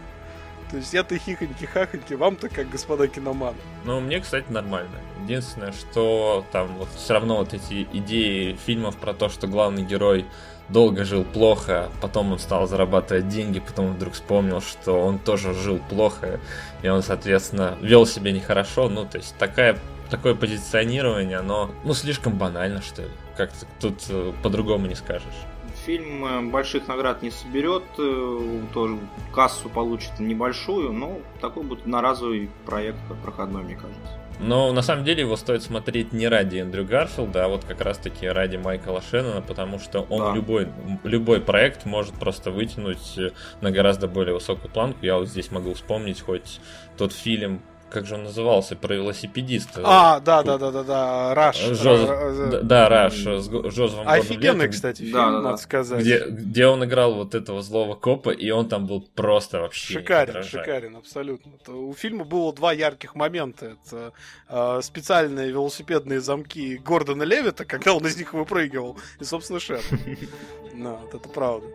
То 0.73 0.77
есть 0.77 0.91
я-то 0.91 1.13
хихоньки-хахоньки, 1.13 2.15
вам-то 2.15 2.49
как, 2.49 2.67
господа 2.67 3.07
киноманы. 3.07 3.57
Ну, 3.85 3.99
мне, 3.99 4.19
кстати, 4.19 4.45
нормально. 4.49 4.95
Единственное, 5.21 5.71
что 5.71 6.43
там 6.51 6.67
вот 6.79 6.89
все 6.97 7.13
равно 7.13 7.37
вот 7.37 7.53
эти 7.53 7.87
идеи 7.93 8.57
фильмов 8.65 8.97
про 8.97 9.13
то, 9.13 9.29
что 9.29 9.45
главный 9.45 9.83
герой 9.83 10.25
долго 10.69 11.05
жил 11.05 11.25
плохо, 11.25 11.91
потом 12.01 12.31
он 12.31 12.39
стал 12.39 12.65
зарабатывать 12.67 13.27
деньги, 13.27 13.59
потом 13.59 13.89
он 13.89 13.93
вдруг 13.93 14.15
вспомнил, 14.15 14.61
что 14.61 14.93
он 14.93 15.19
тоже 15.19 15.53
жил 15.53 15.77
плохо, 15.77 16.39
и 16.81 16.87
он, 16.87 17.03
соответственно, 17.03 17.77
вел 17.79 18.07
себя 18.07 18.31
нехорошо. 18.31 18.89
Ну, 18.89 19.05
то 19.05 19.19
есть 19.19 19.35
такая, 19.37 19.77
такое 20.09 20.33
позиционирование, 20.33 21.37
оно, 21.37 21.69
ну, 21.83 21.93
слишком 21.93 22.39
банально, 22.39 22.81
что 22.81 23.03
ли. 23.03 23.09
Как-то 23.37 23.67
тут 23.79 24.05
э, 24.09 24.33
по-другому 24.41 24.87
не 24.87 24.95
скажешь. 24.95 25.37
Фильм 25.85 26.25
э, 26.25 26.41
больших 26.49 26.87
наград 26.87 27.21
не 27.21 27.31
соберет, 27.31 27.83
э, 27.97 28.59
тоже 28.73 28.97
кассу 29.33 29.69
получит 29.69 30.19
небольшую, 30.19 30.93
но 30.93 31.19
такой 31.41 31.63
будет 31.63 31.81
одноразовый 31.81 32.49
проект, 32.65 32.97
проходной, 33.21 33.63
мне 33.63 33.75
кажется. 33.75 34.19
Но 34.39 34.71
на 34.73 34.81
самом 34.81 35.03
деле 35.05 35.21
его 35.21 35.35
стоит 35.37 35.61
смотреть 35.63 36.11
не 36.11 36.27
ради 36.27 36.57
Эндрю 36.57 36.85
Гарфилда, 36.85 37.45
а 37.45 37.47
вот 37.47 37.65
как 37.65 37.81
раз 37.81 37.97
таки 37.97 38.27
ради 38.27 38.57
Майкла 38.57 39.01
Шеннона, 39.01 39.41
потому 39.41 39.79
что 39.79 40.01
он 40.09 40.19
Да. 40.21 40.33
любой, 40.35 40.67
любой 41.03 41.39
проект 41.39 41.85
может 41.85 42.15
просто 42.15 42.51
вытянуть 42.51 43.17
э, 43.17 43.31
на 43.61 43.71
гораздо 43.71 44.07
более 44.07 44.33
высокую 44.33 44.71
планку. 44.71 44.99
Я 45.01 45.17
вот 45.17 45.27
здесь 45.27 45.51
могу 45.51 45.73
вспомнить 45.73 46.21
хоть 46.21 46.59
тот 46.97 47.13
фильм, 47.13 47.61
как 47.93 48.05
же 48.05 48.15
он 48.15 48.23
назывался, 48.23 48.75
про 48.75 48.95
велосипедиста. 48.95 49.81
А, 49.85 50.19
да, 50.19 50.43
да, 50.43 50.57
да, 50.57 50.71
да, 50.71 50.83
да, 50.83 51.33
Раш. 51.35 51.57
Жоз- 51.61 52.07
Ра- 52.07 52.61
Да, 52.63 52.89
Раш 52.89 53.13
с 53.25 53.47
Го- 53.47 53.69
Жозефом 53.69 54.07
Офигенный, 54.07 54.67
кстати, 54.67 55.01
фильм, 55.03 55.13
Да, 55.13 55.31
да, 55.31 55.39
надо 55.41 55.57
сказать. 55.57 56.01
Где, 56.01 56.25
где 56.27 56.67
он 56.67 56.83
играл 56.83 57.13
вот 57.13 57.35
этого 57.35 57.61
злого 57.61 57.95
копа, 57.95 58.31
и 58.31 58.49
он 58.49 58.67
там 58.67 58.87
был 58.87 59.01
просто 59.15 59.59
вообще 59.61 59.99
Шикарен, 59.99 60.43
шикарен, 60.43 60.95
абсолютно. 60.97 61.51
Это- 61.61 61.71
у 61.73 61.93
фильма 61.93 62.25
было 62.25 62.51
два 62.53 62.73
ярких 62.73 63.15
момента. 63.15 63.75
Это 63.85 64.11
э, 64.49 64.81
специальные 64.81 65.49
велосипедные 65.51 66.19
замки 66.19 66.77
Гордона 66.77 67.23
Левита, 67.23 67.63
когда 67.65 67.93
он 67.93 68.05
из 68.07 68.17
них 68.17 68.33
выпрыгивал, 68.33 68.97
и, 69.19 69.23
собственно, 69.23 69.59
Шер. 69.59 69.81
Да, 70.75 70.93
вот 70.93 71.13
это 71.13 71.29
правда. 71.29 71.67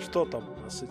Что 0.00 0.24
там 0.24 0.44
у 0.48 0.60
нас? 0.64 0.82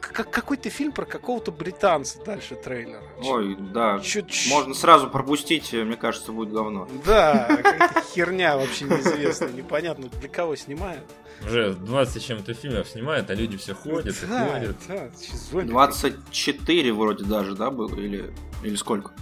Как- 0.00 0.30
какой-то 0.30 0.70
фильм 0.70 0.92
про 0.92 1.04
какого-то 1.04 1.50
британца 1.52 2.18
дальше 2.24 2.54
трейлера. 2.54 3.02
Ой, 3.22 3.56
да, 3.58 3.98
чё- 4.00 4.24
можно 4.48 4.74
сразу 4.74 5.08
пропустить, 5.10 5.72
э, 5.74 5.84
мне 5.84 5.96
кажется, 5.96 6.32
будет 6.32 6.50
говно. 6.52 6.88
Да, 7.04 7.46
какая-то 7.48 8.00
херня 8.14 8.56
вообще 8.56 8.84
неизвестная, 8.84 9.50
непонятно 9.52 10.08
для 10.08 10.28
кого 10.28 10.56
снимают. 10.56 11.04
Уже 11.44 11.72
20 11.74 12.22
с 12.22 12.24
чем-то 12.26 12.54
фильмов 12.54 12.88
снимают, 12.88 13.30
а 13.30 13.34
люди 13.34 13.56
все 13.56 13.74
ходят 13.74 14.16
и 14.22 14.26
Да, 14.26 14.46
ходят. 14.48 14.76
да, 14.88 15.08
зомби 15.50 15.68
24 15.68 16.92
вроде 16.92 17.24
даже, 17.24 17.54
да, 17.54 17.70
было? 17.70 17.94
Или, 17.94 18.34
или 18.64 18.74
сколько? 18.76 19.12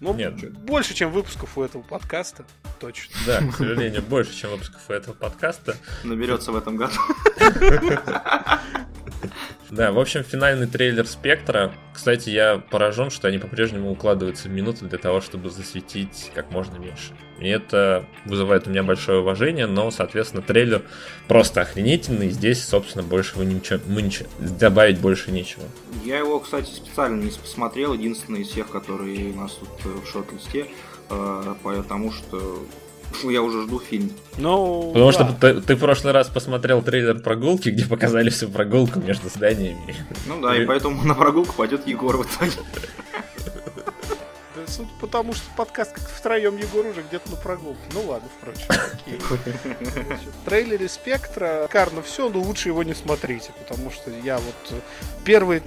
Ну, 0.00 0.12
Нет. 0.14 0.50
больше, 0.58 0.94
чем 0.94 1.12
выпусков 1.12 1.56
у 1.56 1.62
этого 1.62 1.82
подкаста, 1.82 2.44
точно. 2.80 3.14
Да, 3.24 3.40
к 3.40 3.54
сожалению, 3.56 4.02
больше, 4.02 4.34
чем 4.34 4.50
выпусков 4.50 4.90
этого 4.90 5.14
подкаста. 5.14 5.76
Наберется 6.02 6.50
в 6.50 6.56
этом 6.56 6.76
году. 6.76 6.94
Да, 9.72 9.90
в 9.90 9.98
общем, 9.98 10.22
финальный 10.22 10.66
трейлер 10.66 11.06
Спектра. 11.06 11.72
Кстати, 11.94 12.28
я 12.28 12.58
поражен, 12.58 13.08
что 13.08 13.28
они 13.28 13.38
по-прежнему 13.38 13.90
укладываются 13.90 14.48
в 14.48 14.52
минуты 14.52 14.84
для 14.84 14.98
того, 14.98 15.22
чтобы 15.22 15.48
засветить 15.48 16.30
как 16.34 16.50
можно 16.50 16.76
меньше. 16.76 17.14
И 17.40 17.48
это 17.48 18.04
вызывает 18.26 18.66
у 18.66 18.70
меня 18.70 18.82
большое 18.82 19.20
уважение, 19.20 19.66
но, 19.66 19.90
соответственно, 19.90 20.42
трейлер 20.42 20.82
просто 21.26 21.62
охренительный. 21.62 22.28
Здесь, 22.28 22.62
собственно, 22.62 23.02
больше 23.02 23.38
вы 23.38 23.46
ничего, 23.46 23.80
мы 23.86 24.02
ничего, 24.02 24.28
добавить 24.38 25.00
больше 25.00 25.32
нечего. 25.32 25.64
Я 26.04 26.18
его, 26.18 26.38
кстати, 26.38 26.70
специально 26.70 27.22
не 27.22 27.30
посмотрел, 27.30 27.94
единственный 27.94 28.42
из 28.42 28.48
всех, 28.48 28.68
которые 28.68 29.32
у 29.32 29.36
нас 29.36 29.52
тут 29.52 29.70
э, 29.86 29.88
в 29.88 30.06
шорт-листе, 30.06 30.66
э, 31.08 31.54
потому 31.62 32.12
что 32.12 32.62
я 33.24 33.42
уже 33.42 33.62
жду 33.62 33.78
фильм. 33.80 34.10
Ну, 34.38 34.90
Потому 34.92 35.06
да. 35.06 35.12
что 35.12 35.36
ты, 35.40 35.60
ты 35.60 35.74
в 35.76 35.78
прошлый 35.80 36.12
раз 36.12 36.28
посмотрел 36.28 36.82
трейлер 36.82 37.18
прогулки, 37.20 37.68
где 37.70 37.84
показали 37.84 38.30
всю 38.30 38.48
прогулку 38.48 39.00
между 39.00 39.28
зданиями. 39.28 39.96
Ну 40.26 40.40
да, 40.40 40.56
и 40.56 40.62
И- 40.62 40.66
поэтому 40.66 41.02
на 41.04 41.14
прогулку 41.14 41.52
пойдет 41.54 41.86
Егор 41.86 42.16
в 42.16 42.22
итоге. 42.22 42.52
Да, 44.54 44.62
судя 44.66 44.88
по 45.00 45.06
тому, 45.06 45.32
что 45.32 45.44
подкаст 45.56 45.92
как 45.92 46.08
втроем 46.08 46.56
Егор 46.56 46.84
уже 46.86 47.02
где-то 47.02 47.30
на 47.30 47.36
прогулке. 47.36 47.80
Ну 47.94 48.02
ладно, 48.06 48.28
впрочем. 48.40 48.66
окей. 48.68 49.18
Значит, 49.80 50.28
В 50.42 50.44
трейлере 50.48 50.88
Спектра 50.88 51.68
карно 51.70 52.02
все, 52.02 52.28
но 52.28 52.40
лучше 52.40 52.68
его 52.68 52.82
не 52.82 52.94
смотрите, 52.94 53.50
потому 53.58 53.90
что 53.90 54.10
я 54.10 54.36
вот 54.38 54.82
первые 55.24 55.62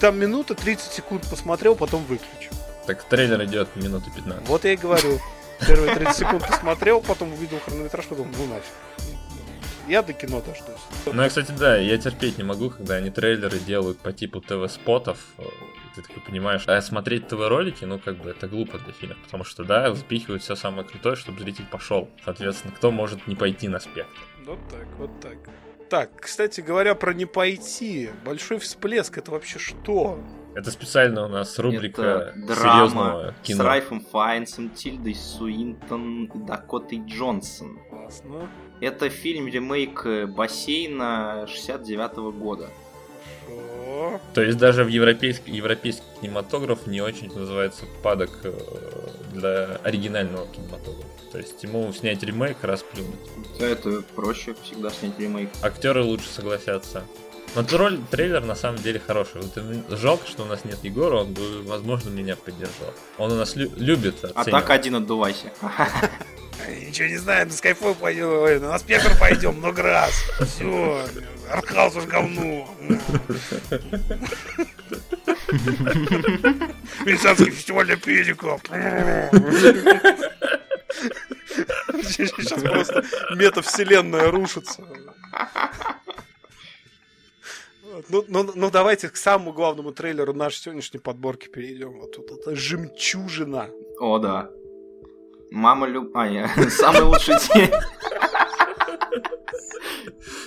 там 0.00 0.18
минута 0.18 0.54
30 0.54 0.92
секунд 0.92 1.26
посмотрел, 1.28 1.74
потом 1.76 2.04
выключу. 2.04 2.50
Так 2.86 3.02
трейлер 3.04 3.42
идет 3.44 3.68
минуты 3.76 4.10
15. 4.14 4.46
Вот 4.48 4.64
я 4.64 4.72
и 4.72 4.76
говорю. 4.76 5.18
Первые 5.66 5.94
30 5.94 6.16
секунд 6.16 6.46
посмотрел, 6.46 7.00
потом 7.00 7.32
увидел 7.32 7.58
хронометраж, 7.60 8.06
потом 8.06 8.30
ну 8.36 8.46
нафиг. 8.46 8.72
Я 9.86 10.02
до 10.02 10.14
кино 10.14 10.40
дождусь. 10.40 10.80
Ну, 11.04 11.22
я, 11.22 11.28
кстати, 11.28 11.52
да, 11.52 11.76
я 11.76 11.98
терпеть 11.98 12.38
не 12.38 12.44
могу, 12.44 12.70
когда 12.70 12.94
они 12.94 13.10
трейлеры 13.10 13.58
делают 13.58 13.98
по 13.98 14.12
типу 14.12 14.40
ТВ-спотов. 14.40 15.18
Ты 15.94 16.02
такой 16.02 16.22
понимаешь, 16.22 16.64
а 16.66 16.80
смотреть 16.80 17.28
ТВ-ролики, 17.28 17.84
ну, 17.84 17.98
как 17.98 18.16
бы, 18.16 18.30
это 18.30 18.48
глупо 18.48 18.78
для 18.78 18.92
фильма, 18.92 19.16
потому 19.24 19.44
что, 19.44 19.62
да, 19.62 19.94
запихивают 19.94 20.42
все 20.42 20.56
самое 20.56 20.88
крутое, 20.88 21.16
чтобы 21.16 21.40
зритель 21.40 21.66
пошел. 21.66 22.08
Соответственно, 22.24 22.72
кто 22.74 22.90
может 22.90 23.26
не 23.26 23.36
пойти 23.36 23.68
на 23.68 23.78
спектр? 23.78 24.18
Вот 24.46 24.58
так, 24.70 24.86
вот 24.98 25.20
так. 25.20 25.36
Так, 25.90 26.10
кстати 26.20 26.62
говоря, 26.62 26.94
про 26.94 27.12
не 27.12 27.26
пойти. 27.26 28.10
Большой 28.24 28.58
всплеск, 28.58 29.18
это 29.18 29.30
вообще 29.30 29.58
что? 29.58 30.18
Это 30.54 30.70
специально 30.70 31.24
у 31.24 31.28
нас 31.28 31.58
рубрика 31.58 32.32
Это 32.36 32.54
серьезного 32.54 32.86
драма 32.94 33.34
с 33.42 33.46
кино. 33.46 33.64
Райфом 33.64 34.00
Файнсом, 34.00 34.70
Тильдой 34.70 35.14
Суинтон 35.14 36.24
и 36.26 36.38
Дакотой 36.38 37.02
Джонсон. 37.06 37.78
Классно. 37.90 38.48
Это 38.80 39.08
фильм 39.08 39.48
ремейк 39.48 40.06
э, 40.06 40.26
бассейна 40.26 41.46
69 41.48 42.16
года. 42.38 42.70
То 44.32 44.42
есть 44.42 44.58
даже 44.58 44.84
в 44.84 44.88
европейский, 44.88 45.52
европейский 45.52 46.04
кинематограф 46.20 46.86
не 46.86 47.00
очень 47.00 47.32
называется 47.34 47.84
падок 48.02 48.30
э, 48.44 48.52
для 49.32 49.76
оригинального 49.82 50.46
кинематографа. 50.48 51.08
То 51.32 51.38
есть 51.38 51.62
ему 51.62 51.92
снять 51.92 52.22
ремейк 52.22 52.58
расплюнуть. 52.62 53.14
Это 53.58 54.02
проще 54.14 54.54
всегда 54.62 54.90
снять 54.90 55.18
ремейк. 55.18 55.50
Актеры 55.62 56.02
лучше 56.02 56.28
согласятся. 56.28 57.04
Но 57.54 57.62
тролль, 57.62 58.00
трейлер 58.10 58.42
на 58.42 58.54
самом 58.56 58.78
деле 58.82 59.00
хороший. 59.04 59.40
Вот, 59.42 59.98
жалко, 59.98 60.26
что 60.26 60.42
у 60.42 60.46
нас 60.46 60.64
нет 60.64 60.78
Егора, 60.82 61.18
он 61.22 61.32
бы, 61.34 61.62
возможно, 61.62 62.10
меня 62.10 62.34
поддержал. 62.36 62.92
Он 63.18 63.32
у 63.32 63.36
нас 63.36 63.54
лю- 63.56 63.72
любит 63.76 64.16
оценивать. 64.24 64.48
А 64.48 64.50
так 64.50 64.70
один 64.70 64.96
отдувайся. 64.96 65.52
Ничего 66.86 67.08
не 67.08 67.18
знаю, 67.18 67.46
на 67.46 67.50
Skyfall 67.50 67.94
пойдем, 67.94 68.62
на 68.62 68.78
Спектр 68.78 69.16
пойдем 69.18 69.56
много 69.56 69.82
раз. 69.82 70.12
Все, 70.40 71.04
Артхаус 71.50 71.96
уж 71.96 72.04
говно. 72.04 72.68
Венецианский 77.04 77.50
фестиваль 77.50 77.86
для 77.86 77.96
педиков. 77.96 78.60
Сейчас 82.02 82.60
просто 82.62 83.04
метавселенная 83.36 84.30
рушится. 84.30 84.82
Ну, 88.08 88.24
ну, 88.28 88.50
ну 88.54 88.70
давайте 88.70 89.08
к 89.08 89.16
самому 89.16 89.52
главному 89.52 89.92
трейлеру 89.92 90.32
нашей 90.34 90.62
сегодняшней 90.62 91.00
подборки 91.00 91.48
перейдем. 91.48 92.00
Вот 92.00 92.12
тут 92.12 92.30
это 92.30 92.54
жемчужина. 92.54 93.70
О, 94.00 94.18
да. 94.18 94.50
Мама 95.50 95.86
люб... 95.86 96.16
А, 96.16 96.26
я... 96.26 96.48
Самый 96.70 97.02
лучший 97.02 97.34
день. 97.54 97.70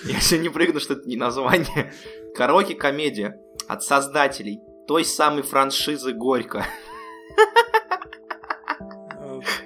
Я 0.05 0.19
все 0.19 0.37
не 0.39 0.49
прыгну, 0.49 0.79
что 0.79 0.93
это 0.93 1.07
не 1.07 1.17
название. 1.17 1.93
Караоке-комедия 2.35 3.39
от 3.67 3.83
создателей 3.83 4.59
той 4.87 5.03
самой 5.03 5.43
франшизы 5.43 6.13
Горько. 6.13 6.65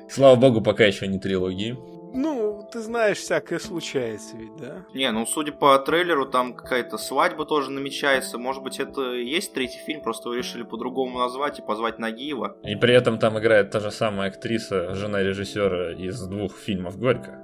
Слава 0.09 0.35
богу, 0.35 0.61
пока 0.61 0.85
еще 0.85 1.07
не 1.07 1.19
трилогии. 1.19 1.77
Ну, 2.13 2.67
ты 2.71 2.79
знаешь, 2.81 3.17
всякое 3.17 3.59
случается 3.59 4.35
ведь, 4.35 4.55
да? 4.57 4.85
Не, 4.93 5.11
ну, 5.11 5.25
судя 5.25 5.53
по 5.53 5.77
трейлеру, 5.79 6.25
там 6.25 6.53
какая-то 6.53 6.97
свадьба 6.97 7.45
тоже 7.45 7.71
намечается. 7.71 8.37
Может 8.37 8.63
быть, 8.63 8.79
это 8.79 9.13
и 9.13 9.25
есть 9.25 9.53
третий 9.53 9.79
фильм, 9.85 10.01
просто 10.01 10.29
вы 10.29 10.37
решили 10.37 10.63
по-другому 10.63 11.19
назвать 11.19 11.59
и 11.59 11.61
позвать 11.61 11.99
Нагиева. 11.99 12.57
И 12.63 12.75
при 12.75 12.93
этом 12.93 13.17
там 13.17 13.39
играет 13.39 13.71
та 13.71 13.79
же 13.79 13.91
самая 13.91 14.29
актриса, 14.29 14.93
жена 14.93 15.21
режиссера 15.23 15.93
из 15.93 16.21
двух 16.27 16.57
фильмов 16.57 16.97
«Горько». 16.97 17.39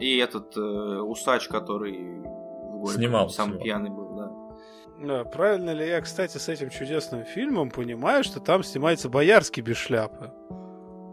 И 0.00 0.18
этот 0.18 0.56
э, 0.56 0.60
усач, 0.60 1.48
который 1.48 2.20
в 2.20 2.78
Горько 2.80 2.94
Снимал 2.98 3.28
сам 3.28 3.50
всего. 3.50 3.62
пьяный 3.62 3.90
был, 3.90 4.14
да. 4.16 4.30
Да, 5.04 5.24
правильно 5.24 5.70
ли 5.70 5.86
я, 5.86 6.00
кстати, 6.00 6.38
с 6.38 6.48
этим 6.48 6.70
чудесным 6.70 7.24
фильмом 7.24 7.70
понимаю, 7.70 8.22
что 8.22 8.38
там 8.40 8.62
снимается 8.62 9.08
Боярский 9.08 9.62
без 9.62 9.76
шляпы? 9.76 10.30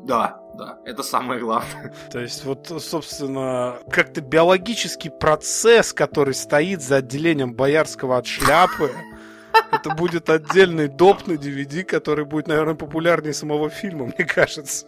Да, 0.06 0.39
да, 0.60 0.78
это 0.84 1.04
самое 1.04 1.40
главное. 1.40 1.94
То 2.12 2.20
есть 2.20 2.44
вот, 2.44 2.68
собственно, 2.80 3.80
как-то 3.90 4.20
биологический 4.22 5.10
процесс, 5.10 5.94
который 5.94 6.34
стоит 6.34 6.82
за 6.82 6.98
отделением 6.98 7.54
боярского 7.54 8.18
от 8.18 8.28
шляпы, 8.28 8.92
это 9.72 9.92
будет 9.92 10.30
отдельный 10.30 10.90
доп 10.90 11.28
на 11.28 11.34
DVD, 11.34 11.84
который 11.84 12.26
будет, 12.26 12.48
наверное, 12.48 12.76
популярнее 12.76 13.34
самого 13.34 13.70
фильма, 13.70 14.06
мне 14.08 14.26
кажется. 14.26 14.86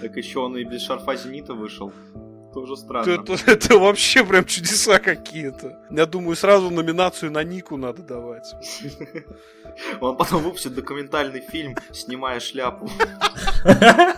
Так 0.00 0.16
еще 0.16 0.40
он 0.40 0.56
и 0.56 0.64
без 0.64 0.82
шарфа 0.82 1.14
зенита 1.14 1.52
вышел. 1.54 1.92
Тоже 2.52 2.76
странно. 2.76 3.10
Это, 3.10 3.32
это, 3.32 3.50
это 3.50 3.78
вообще 3.78 4.24
прям 4.24 4.44
чудеса 4.44 4.98
какие-то. 4.98 5.78
Я 5.90 6.06
думаю, 6.06 6.36
сразу 6.36 6.70
номинацию 6.70 7.32
на 7.32 7.42
Нику 7.42 7.76
надо 7.76 8.02
давать. 8.02 8.54
Он 10.00 10.16
потом 10.16 10.42
выпустит 10.42 10.74
документальный 10.74 11.40
фильм, 11.40 11.76
снимая 11.92 12.40
шляпу. 12.40 12.90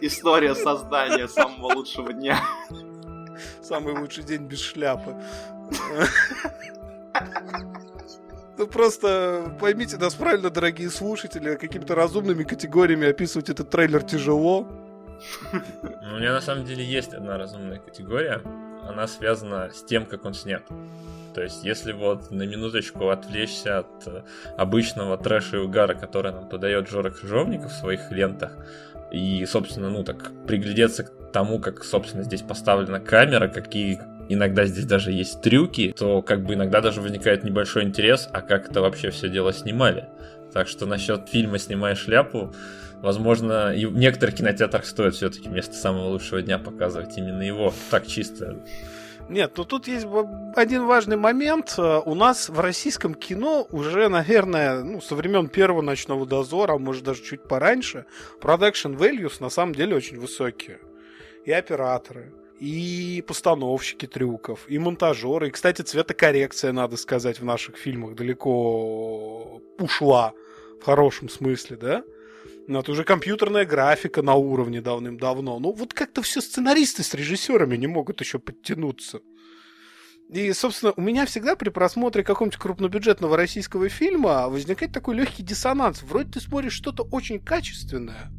История 0.00 0.54
создания 0.54 1.28
самого 1.28 1.74
лучшего 1.74 2.12
дня. 2.12 2.40
Самый 3.62 3.94
лучший 3.98 4.24
день 4.24 4.42
без 4.42 4.60
шляпы. 4.60 5.16
Ну 8.58 8.66
просто 8.66 9.56
поймите 9.60 9.96
нас 9.96 10.14
правильно, 10.14 10.50
дорогие 10.50 10.90
слушатели, 10.90 11.56
какими-то 11.56 11.94
разумными 11.94 12.44
категориями 12.44 13.08
описывать 13.08 13.48
этот 13.48 13.70
трейлер 13.70 14.02
тяжело. 14.02 14.68
Ну, 16.02 16.14
у 16.14 16.18
меня 16.18 16.32
на 16.32 16.40
самом 16.40 16.64
деле 16.64 16.84
есть 16.84 17.14
одна 17.14 17.38
разумная 17.38 17.78
категория. 17.78 18.42
Она 18.88 19.06
связана 19.06 19.70
с 19.72 19.82
тем, 19.84 20.06
как 20.06 20.24
он 20.24 20.34
снят. 20.34 20.62
То 21.34 21.42
есть, 21.42 21.64
если 21.64 21.92
вот 21.92 22.30
на 22.30 22.42
минуточку 22.42 23.08
отвлечься 23.08 23.78
от 23.78 24.06
э, 24.06 24.22
обычного 24.58 25.16
трэша 25.16 25.56
и 25.56 25.60
угара, 25.60 25.94
который 25.94 26.32
нам 26.32 26.48
подает 26.48 26.90
Жора 26.90 27.10
Крыжовников 27.10 27.72
в 27.72 27.76
своих 27.76 28.10
лентах, 28.10 28.52
и, 29.10 29.44
собственно, 29.46 29.88
ну 29.88 30.04
так, 30.04 30.30
приглядеться 30.46 31.04
к 31.04 31.32
тому, 31.32 31.58
как, 31.58 31.84
собственно, 31.84 32.22
здесь 32.22 32.42
поставлена 32.42 33.00
камера, 33.00 33.48
какие 33.48 34.00
иногда 34.28 34.64
здесь 34.66 34.84
даже 34.84 35.12
есть 35.12 35.40
трюки, 35.42 35.94
то 35.96 36.22
как 36.22 36.44
бы 36.44 36.54
иногда 36.54 36.80
даже 36.80 37.00
возникает 37.00 37.44
небольшой 37.44 37.84
интерес, 37.84 38.28
а 38.32 38.42
как 38.42 38.70
это 38.70 38.80
вообще 38.80 39.10
все 39.10 39.28
дело 39.28 39.52
снимали. 39.52 40.08
Так 40.52 40.68
что 40.68 40.86
насчет 40.86 41.28
фильма 41.28 41.58
«Снимай 41.58 41.94
шляпу», 41.94 42.52
возможно, 43.02 43.74
и 43.74 43.84
в 43.84 43.96
некоторых 43.96 44.36
кинотеатрах 44.36 44.86
стоит 44.86 45.14
все-таки 45.14 45.48
вместо 45.48 45.74
самого 45.74 46.08
лучшего 46.08 46.40
дня 46.40 46.58
показывать 46.58 47.18
именно 47.18 47.42
его. 47.42 47.72
Так 47.90 48.06
чисто. 48.06 48.64
Нет, 49.28 49.52
ну 49.56 49.64
тут 49.64 49.86
есть 49.88 50.06
один 50.56 50.86
важный 50.86 51.16
момент. 51.16 51.74
У 51.78 52.14
нас 52.14 52.48
в 52.48 52.60
российском 52.60 53.14
кино 53.14 53.66
уже, 53.70 54.08
наверное, 54.08 54.82
ну, 54.82 55.00
со 55.00 55.14
времен 55.14 55.48
первого 55.48 55.80
ночного 55.80 56.26
дозора, 56.26 56.74
а 56.74 56.78
может 56.78 57.04
даже 57.04 57.22
чуть 57.22 57.42
пораньше, 57.42 58.04
production 58.40 58.96
values 58.96 59.34
на 59.40 59.48
самом 59.48 59.74
деле 59.74 59.96
очень 59.96 60.18
высокие. 60.18 60.80
И 61.44 61.52
операторы, 61.52 62.32
и 62.60 63.24
постановщики 63.26 64.06
трюков, 64.06 64.60
и 64.68 64.78
монтажеры. 64.78 65.48
И, 65.48 65.50
кстати, 65.50 65.82
цветокоррекция, 65.82 66.72
надо 66.72 66.96
сказать, 66.96 67.40
в 67.40 67.44
наших 67.44 67.76
фильмах 67.76 68.14
далеко 68.14 69.60
ушла 69.78 70.32
в 70.80 70.84
хорошем 70.84 71.28
смысле, 71.28 71.76
да? 71.76 72.04
Ну, 72.68 72.78
это 72.78 72.92
уже 72.92 73.04
компьютерная 73.04 73.64
графика 73.64 74.22
на 74.22 74.34
уровне 74.34 74.80
давным-давно. 74.80 75.58
Ну, 75.58 75.72
вот 75.72 75.94
как-то 75.94 76.22
все 76.22 76.40
сценаристы 76.40 77.02
с 77.02 77.12
режиссерами 77.14 77.76
не 77.76 77.86
могут 77.88 78.20
еще 78.20 78.38
подтянуться. 78.38 79.20
И, 80.32 80.52
собственно, 80.52 80.92
у 80.96 81.00
меня 81.00 81.26
всегда 81.26 81.56
при 81.56 81.68
просмотре 81.68 82.22
какого-нибудь 82.24 82.58
крупнобюджетного 82.58 83.36
российского 83.36 83.88
фильма 83.88 84.48
возникает 84.48 84.92
такой 84.92 85.16
легкий 85.16 85.42
диссонанс. 85.42 86.02
Вроде 86.02 86.30
ты 86.30 86.40
смотришь 86.40 86.72
что-то 86.72 87.02
очень 87.02 87.38
качественное, 87.38 88.32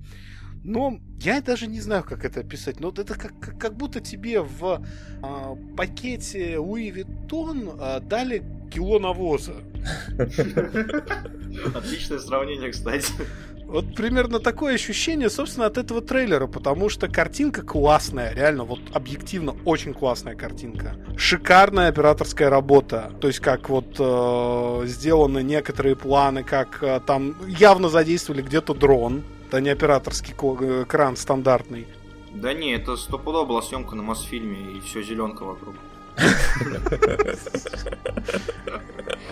но 0.63 0.97
я 1.19 1.41
даже 1.41 1.67
не 1.67 1.81
знаю, 1.81 2.03
как 2.03 2.25
это 2.25 2.39
описать. 2.39 2.79
Но 2.79 2.89
это 2.89 3.13
как, 3.13 3.39
как, 3.39 3.59
как 3.59 3.75
будто 3.75 3.99
тебе 3.99 4.41
в 4.41 4.83
э, 5.21 5.55
пакете 5.75 6.57
Луи 6.57 6.89
Виттон 6.89 7.69
э, 7.79 7.99
дали 7.99 8.43
кило 8.73 8.97
навоза. 8.97 9.55
Отличное 11.75 12.19
сравнение, 12.19 12.71
кстати. 12.71 13.13
Вот 13.73 13.95
примерно 13.95 14.37
такое 14.39 14.75
ощущение, 14.75 15.31
собственно, 15.31 15.65
от 15.65 15.79
этого 15.79 15.99
трейлера, 15.99 16.45
потому 16.45 16.89
что 16.89 17.07
картинка 17.07 17.63
классная, 17.63 18.31
реально, 18.31 18.65
вот 18.65 18.79
объективно 18.93 19.55
очень 19.65 19.95
классная 19.95 20.35
картинка. 20.35 20.95
Шикарная 21.17 21.87
операторская 21.87 22.51
работа, 22.51 23.11
то 23.19 23.25
есть 23.25 23.39
как 23.39 23.69
вот 23.69 23.95
э, 23.97 24.85
сделаны 24.85 25.41
некоторые 25.41 25.95
планы, 25.95 26.43
как 26.43 26.83
э, 26.83 26.99
там 27.07 27.35
явно 27.47 27.89
задействовали 27.89 28.43
где-то 28.43 28.75
дрон, 28.75 29.23
это 29.47 29.59
не 29.59 29.71
операторский 29.71 30.35
э, 30.39 30.85
кран 30.87 31.17
стандартный. 31.17 31.87
Да 32.31 32.53
не, 32.53 32.75
это 32.75 32.95
стопудово 32.95 33.45
была 33.45 33.63
съемка 33.63 33.95
на 33.95 34.03
Мосфильме, 34.03 34.77
и 34.77 34.81
все 34.81 35.01
зеленка 35.01 35.45
вокруг. 35.45 35.73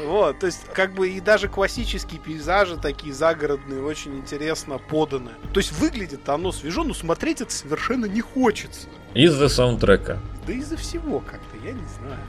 Вот, 0.03 0.39
то 0.39 0.47
есть, 0.47 0.65
как 0.73 0.93
бы 0.93 1.09
и 1.09 1.19
даже 1.19 1.47
классические 1.47 2.19
пейзажи 2.19 2.77
такие 2.77 3.13
загородные 3.13 3.81
очень 3.81 4.17
интересно 4.17 4.77
поданы. 4.77 5.31
То 5.53 5.59
есть 5.59 5.71
выглядит 5.73 6.27
оно 6.27 6.51
свежо, 6.51 6.83
но 6.83 6.93
смотреть 6.93 7.41
это 7.41 7.51
совершенно 7.51 8.05
не 8.05 8.21
хочется. 8.21 8.87
Из-за 9.13 9.47
саундтрека. 9.47 10.19
Да 10.47 10.53
из-за 10.53 10.77
всего 10.77 11.19
как-то, 11.19 11.57
я 11.63 11.73
не 11.73 11.85
знаю. 11.99 12.19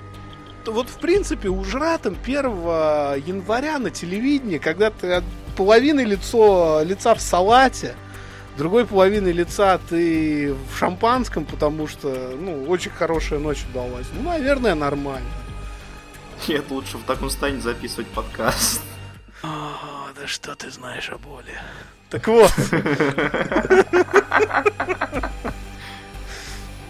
Вот, 0.66 0.88
в 0.88 0.98
принципе, 0.98 1.48
у 1.48 1.64
Жратом 1.64 2.16
1 2.22 2.44
января 3.26 3.78
на 3.78 3.90
телевидении, 3.90 4.58
когда 4.58 4.90
ты 4.90 5.22
половины 5.56 6.02
лицо, 6.02 6.82
лица 6.84 7.14
в 7.14 7.20
салате, 7.20 7.94
другой 8.56 8.86
половины 8.86 9.28
лица 9.28 9.78
ты 9.78 10.54
в 10.54 10.76
шампанском, 10.76 11.44
потому 11.44 11.86
что, 11.88 12.36
ну, 12.38 12.64
очень 12.64 12.90
хорошая 12.90 13.38
ночь 13.38 13.64
удалась. 13.70 14.06
Ну, 14.14 14.22
наверное, 14.22 14.74
нормально. 14.74 15.28
Нет, 16.48 16.70
лучше 16.70 16.98
в 16.98 17.04
таком 17.04 17.30
состоянии 17.30 17.60
записывать 17.60 18.08
подкаст. 18.08 18.82
О, 19.42 20.08
да 20.18 20.26
что 20.26 20.54
ты 20.54 20.70
знаешь 20.70 21.10
о 21.10 21.18
боли? 21.18 21.54
Так 22.10 22.26
вот. 22.28 22.52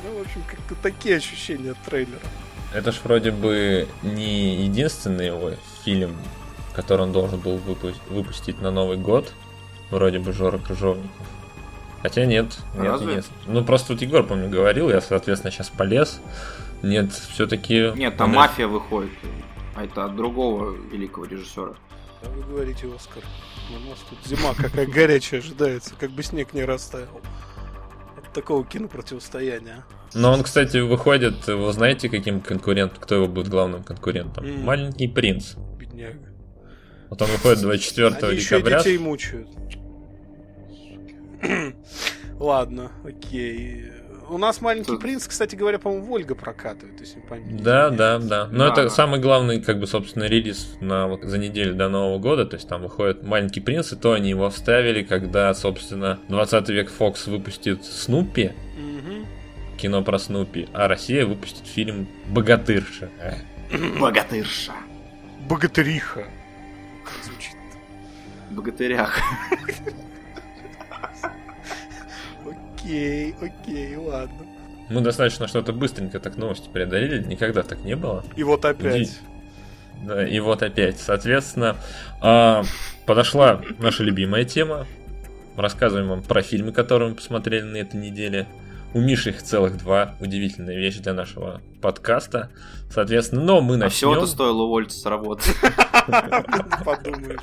Ну, 0.02 0.18
в 0.18 0.20
общем, 0.20 0.42
как-то 0.48 0.74
такие 0.82 1.16
ощущения 1.16 1.72
от 1.72 1.78
трейлера. 1.82 2.20
Это 2.74 2.92
ж 2.92 3.00
вроде 3.04 3.30
бы 3.30 3.86
не 4.02 4.56
единственный 4.64 5.26
его 5.26 5.52
фильм, 5.84 6.16
который 6.74 7.02
он 7.02 7.12
должен 7.12 7.38
был 7.38 7.58
выпу- 7.58 7.94
выпустить 8.08 8.60
на 8.62 8.70
Новый 8.70 8.96
год. 8.96 9.32
Вроде 9.90 10.18
бы 10.18 10.32
Жора 10.32 10.58
Крыжовников. 10.58 11.26
Хотя 12.02 12.24
нет, 12.26 12.56
нет, 12.74 12.84
Разве? 12.84 13.14
нет. 13.16 13.24
Ну 13.46 13.64
просто 13.64 13.92
вот 13.92 14.02
Егор, 14.02 14.24
помню, 14.26 14.48
говорил, 14.50 14.90
я, 14.90 15.00
соответственно, 15.00 15.52
сейчас 15.52 15.68
полез. 15.70 16.20
Нет, 16.82 17.12
все-таки. 17.12 17.92
Нет, 17.94 18.16
там 18.16 18.30
мафия 18.34 18.66
выходит. 18.66 19.12
А 19.76 19.84
это 19.84 20.04
от 20.04 20.16
другого 20.16 20.74
великого 20.90 21.24
режиссера. 21.26 21.74
Да 22.22 22.28
вы 22.30 22.42
говорите, 22.42 22.88
Оскар. 22.94 23.22
У 23.70 23.88
нас 23.88 23.98
тут 24.10 24.18
зима 24.26 24.52
какая 24.56 24.86
горячая 24.86 25.40
ожидается, 25.40 25.94
как 25.98 26.10
бы 26.10 26.22
снег 26.22 26.52
не 26.52 26.64
растаял. 26.64 27.20
От 28.18 28.32
такого 28.32 28.64
кинопротивостояния. 28.64 29.84
Но 30.14 30.32
он, 30.32 30.42
кстати, 30.42 30.76
выходит, 30.78 31.46
вы 31.46 31.72
знаете, 31.72 32.08
каким 32.08 32.40
конкурентом, 32.40 33.00
кто 33.00 33.14
его 33.14 33.28
будет 33.28 33.48
главным 33.48 33.82
конкурентом? 33.82 34.44
М. 34.44 34.62
Маленький 34.64 35.08
принц. 35.08 35.54
Бедняга. 35.78 36.18
Вот 37.08 37.22
он 37.22 37.28
выходит 37.28 37.62
24 37.62 38.08
Они 38.08 38.36
еще 38.36 38.56
и 38.56 38.58
декабря. 38.58 38.78
детей 38.78 38.98
мучают. 38.98 39.48
Ладно, 42.38 42.90
окей. 43.04 43.84
У 44.28 44.38
нас 44.38 44.60
маленький 44.60 44.92
Тут- 44.92 45.00
принц, 45.02 45.26
кстати 45.26 45.56
говоря, 45.56 45.78
по-моему, 45.78 46.06
Вольга 46.06 46.34
прокатывает, 46.34 46.98
если 47.00 47.16
не 47.20 47.26
память. 47.26 47.62
Да, 47.62 47.90
да, 47.90 48.18
да. 48.18 48.48
Но 48.50 48.68
это 48.68 48.88
самый 48.88 49.20
главный, 49.20 49.60
как 49.60 49.78
бы, 49.78 49.86
собственно, 49.86 50.24
релиз 50.24 50.76
на, 50.80 51.06
вот 51.06 51.22
за 51.22 51.36
неделю 51.38 51.74
до 51.74 51.88
Нового 51.88 52.18
года. 52.18 52.46
То 52.46 52.56
есть 52.56 52.68
там 52.68 52.82
выходит 52.82 53.22
Маленький 53.22 53.60
принц, 53.60 53.92
и 53.92 53.96
то 53.96 54.12
они 54.12 54.30
его 54.30 54.48
вставили, 54.48 55.02
когда, 55.02 55.52
собственно, 55.54 56.18
20 56.28 56.68
век 56.70 56.90
Фокс 56.90 57.26
выпустит 57.26 57.84
Снупи, 57.84 58.52
кино 59.76 60.02
про 60.02 60.18
Снупи, 60.18 60.68
а 60.72 60.88
Россия 60.88 61.26
выпустит 61.26 61.66
фильм 61.66 62.08
Богатырша. 62.28 63.10
Богатырша. 64.00 64.72
Богатыриха. 65.48 66.24
Звучит. 67.24 67.56
Богатырях. 68.50 69.18
Окей, 72.82 73.34
окей, 73.40 73.96
ладно. 73.96 74.46
Мы 74.90 75.00
достаточно 75.00 75.46
что-то 75.46 75.72
быстренько 75.72 76.20
так 76.20 76.36
новости 76.36 76.68
преодолели, 76.68 77.22
никогда 77.22 77.62
так 77.62 77.80
не 77.84 77.96
было. 77.96 78.24
И 78.36 78.42
вот 78.42 78.64
опять. 78.64 78.96
Иди. 78.96 79.10
Да, 80.04 80.26
и 80.26 80.40
вот 80.40 80.62
опять, 80.62 80.98
соответственно, 80.98 81.76
а, 82.20 82.64
подошла 83.06 83.62
наша 83.78 84.02
любимая 84.02 84.44
тема. 84.44 84.86
Рассказываем 85.56 86.08
вам 86.08 86.22
про 86.22 86.42
фильмы, 86.42 86.72
которые 86.72 87.10
мы 87.10 87.14
посмотрели 87.14 87.62
на 87.62 87.76
этой 87.76 88.00
неделе. 88.00 88.48
У 88.94 89.00
Миши 89.00 89.30
их 89.30 89.42
целых 89.42 89.78
два. 89.78 90.16
Удивительная 90.20 90.76
вещь 90.76 90.96
для 90.98 91.14
нашего 91.14 91.62
подкаста. 91.80 92.50
Соответственно, 92.90 93.42
но 93.42 93.60
мы 93.62 93.82
А 93.82 93.88
всего-то 93.88 94.20
начнем. 94.20 94.34
стоило 94.34 94.62
уволиться 94.62 94.98
с 94.98 95.06
работы. 95.06 95.44
Подумаешь. 96.84 97.40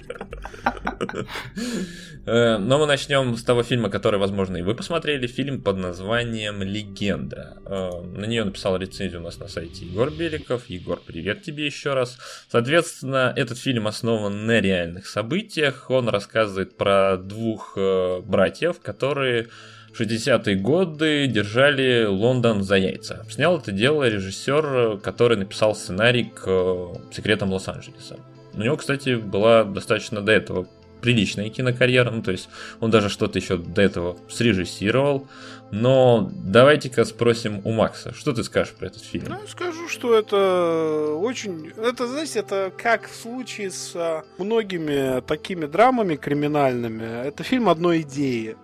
Э, 2.25 2.57
Но 2.57 2.77
мы 2.77 2.85
начнем 2.85 3.35
с 3.35 3.43
того 3.43 3.63
фильма, 3.63 3.89
который, 3.89 4.19
возможно, 4.19 4.57
и 4.57 4.61
вы 4.61 4.75
посмотрели. 4.75 5.25
Фильм 5.25 5.61
под 5.61 5.77
названием 5.77 6.61
«Легенда». 6.61 7.57
Э, 7.65 8.01
На 8.03 8.25
нее 8.25 8.43
написал 8.43 8.77
рецензию 8.77 9.21
у 9.21 9.23
нас 9.23 9.39
на 9.39 9.47
сайте 9.47 9.85
Егор 9.85 10.11
Беликов. 10.11 10.69
Егор, 10.69 11.01
привет 11.03 11.41
тебе 11.41 11.65
еще 11.65 11.93
раз. 11.95 12.17
Соответственно, 12.51 13.33
этот 13.35 13.57
фильм 13.57 13.87
основан 13.87 14.45
на 14.45 14.59
реальных 14.61 15.07
событиях. 15.07 15.89
Он 15.89 16.09
рассказывает 16.09 16.77
про 16.77 17.17
двух 17.17 17.73
э, 17.75 18.21
братьев, 18.21 18.79
которые 18.81 19.47
в 19.93 19.99
60-е 19.99 20.55
годы 20.55 21.27
держали 21.27 22.05
Лондон 22.05 22.63
за 22.63 22.75
яйца. 22.75 23.25
Снял 23.29 23.57
это 23.57 23.71
дело 23.71 24.07
режиссер, 24.07 24.99
который 24.99 25.37
написал 25.37 25.75
сценарий 25.75 26.25
к 26.25 26.43
э, 26.45 26.87
«Секретам 27.11 27.51
Лос-Анджелеса». 27.51 28.17
У 28.53 28.61
него, 28.61 28.77
кстати, 28.77 29.15
была 29.15 29.63
достаточно 29.63 30.21
до 30.21 30.31
этого 30.31 30.67
приличная 31.01 31.49
кинокарьера, 31.49 32.11
ну 32.11 32.21
то 32.21 32.31
есть 32.31 32.49
он 32.79 32.91
даже 32.91 33.09
что-то 33.09 33.39
еще 33.39 33.57
до 33.57 33.81
этого 33.81 34.17
срежиссировал. 34.29 35.27
Но 35.71 36.31
давайте-ка 36.33 37.05
спросим 37.05 37.61
у 37.63 37.71
Макса, 37.71 38.11
что 38.13 38.33
ты 38.33 38.43
скажешь 38.43 38.73
про 38.73 38.87
этот 38.87 39.03
фильм? 39.03 39.25
Ну, 39.29 39.47
скажу, 39.47 39.87
что 39.87 40.17
это 40.17 41.13
очень... 41.13 41.71
Это, 41.77 42.07
знаете, 42.07 42.39
это 42.39 42.71
как 42.75 43.07
в 43.07 43.15
случае 43.15 43.69
с 43.69 43.91
а, 43.95 44.23
многими 44.39 45.21
такими 45.21 45.67
драмами 45.67 46.15
криминальными. 46.15 47.27
Это 47.27 47.43
фильм 47.43 47.69
одной 47.69 48.01
идеи. 48.01 48.57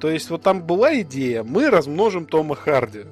То 0.00 0.10
есть 0.10 0.30
вот 0.30 0.42
там 0.42 0.62
была 0.62 1.00
идея, 1.00 1.42
мы 1.42 1.70
размножим 1.70 2.26
Тома 2.26 2.54
Харди. 2.54 3.04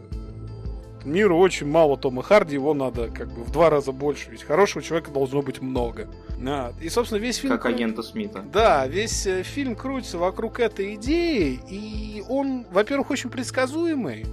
Миру 1.04 1.38
очень 1.38 1.68
мало 1.68 1.96
Тома 1.96 2.22
Харди, 2.22 2.54
его 2.54 2.74
надо 2.74 3.08
как 3.08 3.28
бы 3.32 3.44
в 3.44 3.52
два 3.52 3.70
раза 3.70 3.92
больше, 3.92 4.30
ведь 4.30 4.42
хорошего 4.42 4.82
человека 4.82 5.12
должно 5.12 5.40
быть 5.40 5.62
много. 5.62 6.08
А, 6.44 6.72
И, 6.80 6.88
собственно, 6.88 7.20
весь 7.20 7.36
фильм... 7.36 7.52
Как 7.52 7.66
агента 7.66 8.02
Смита. 8.02 8.42
Да, 8.52 8.86
весь 8.88 9.24
э, 9.26 9.44
фильм 9.44 9.76
крутится 9.76 10.18
вокруг 10.18 10.58
этой 10.58 10.96
идеи, 10.96 11.60
и 11.68 12.24
он, 12.28 12.66
во-первых, 12.72 13.10
очень 13.10 13.30
предсказуемый, 13.30 14.26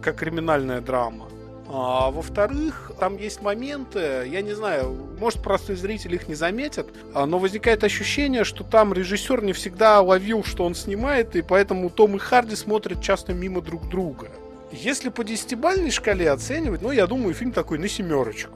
как 0.00 0.16
криминальная 0.16 0.80
драма. 0.80 1.28
А 1.72 2.10
во-вторых, 2.10 2.90
там 2.98 3.16
есть 3.16 3.42
моменты, 3.42 4.24
я 4.26 4.42
не 4.42 4.54
знаю, 4.54 4.92
может, 5.20 5.40
простой 5.40 5.76
зритель 5.76 6.16
их 6.16 6.26
не 6.26 6.34
заметит, 6.34 6.88
а, 7.14 7.26
но 7.26 7.38
возникает 7.38 7.84
ощущение, 7.84 8.42
что 8.42 8.64
там 8.64 8.92
режиссер 8.92 9.44
не 9.44 9.52
всегда 9.52 10.00
ловил, 10.00 10.42
что 10.42 10.64
он 10.64 10.74
снимает, 10.74 11.36
и 11.36 11.42
поэтому 11.42 11.88
Том 11.88 12.16
и 12.16 12.18
Харди 12.18 12.56
смотрят 12.56 13.00
часто 13.00 13.34
мимо 13.34 13.60
друг 13.60 13.88
друга. 13.88 14.32
Если 14.72 15.10
по 15.10 15.22
десятибальной 15.22 15.92
шкале 15.92 16.32
оценивать, 16.32 16.82
ну, 16.82 16.90
я 16.90 17.06
думаю, 17.06 17.34
фильм 17.34 17.52
такой 17.52 17.78
на 17.78 17.86
семерочку. 17.86 18.50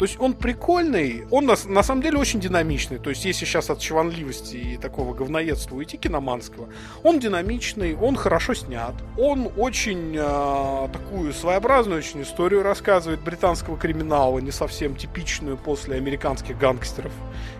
То 0.00 0.06
есть 0.06 0.18
он 0.18 0.32
прикольный, 0.32 1.26
он 1.30 1.44
на, 1.44 1.56
на 1.66 1.82
самом 1.82 2.00
деле 2.00 2.16
очень 2.16 2.40
динамичный. 2.40 2.98
То 2.98 3.10
есть 3.10 3.22
если 3.26 3.44
сейчас 3.44 3.68
от 3.68 3.80
чванливости 3.80 4.56
и 4.56 4.76
такого 4.78 5.12
говноедства 5.12 5.76
уйти 5.76 5.98
киноманского, 5.98 6.70
он 7.02 7.20
динамичный, 7.20 7.94
он 7.94 8.16
хорошо 8.16 8.54
снят, 8.54 8.94
он 9.18 9.50
очень 9.58 10.16
э, 10.16 10.88
такую 10.90 11.34
своеобразную 11.34 11.98
очень 11.98 12.22
историю 12.22 12.62
рассказывает 12.62 13.20
британского 13.20 13.76
криминала, 13.76 14.38
не 14.38 14.52
совсем 14.52 14.96
типичную 14.96 15.58
после 15.58 15.96
американских 15.96 16.56
гангстеров 16.56 17.12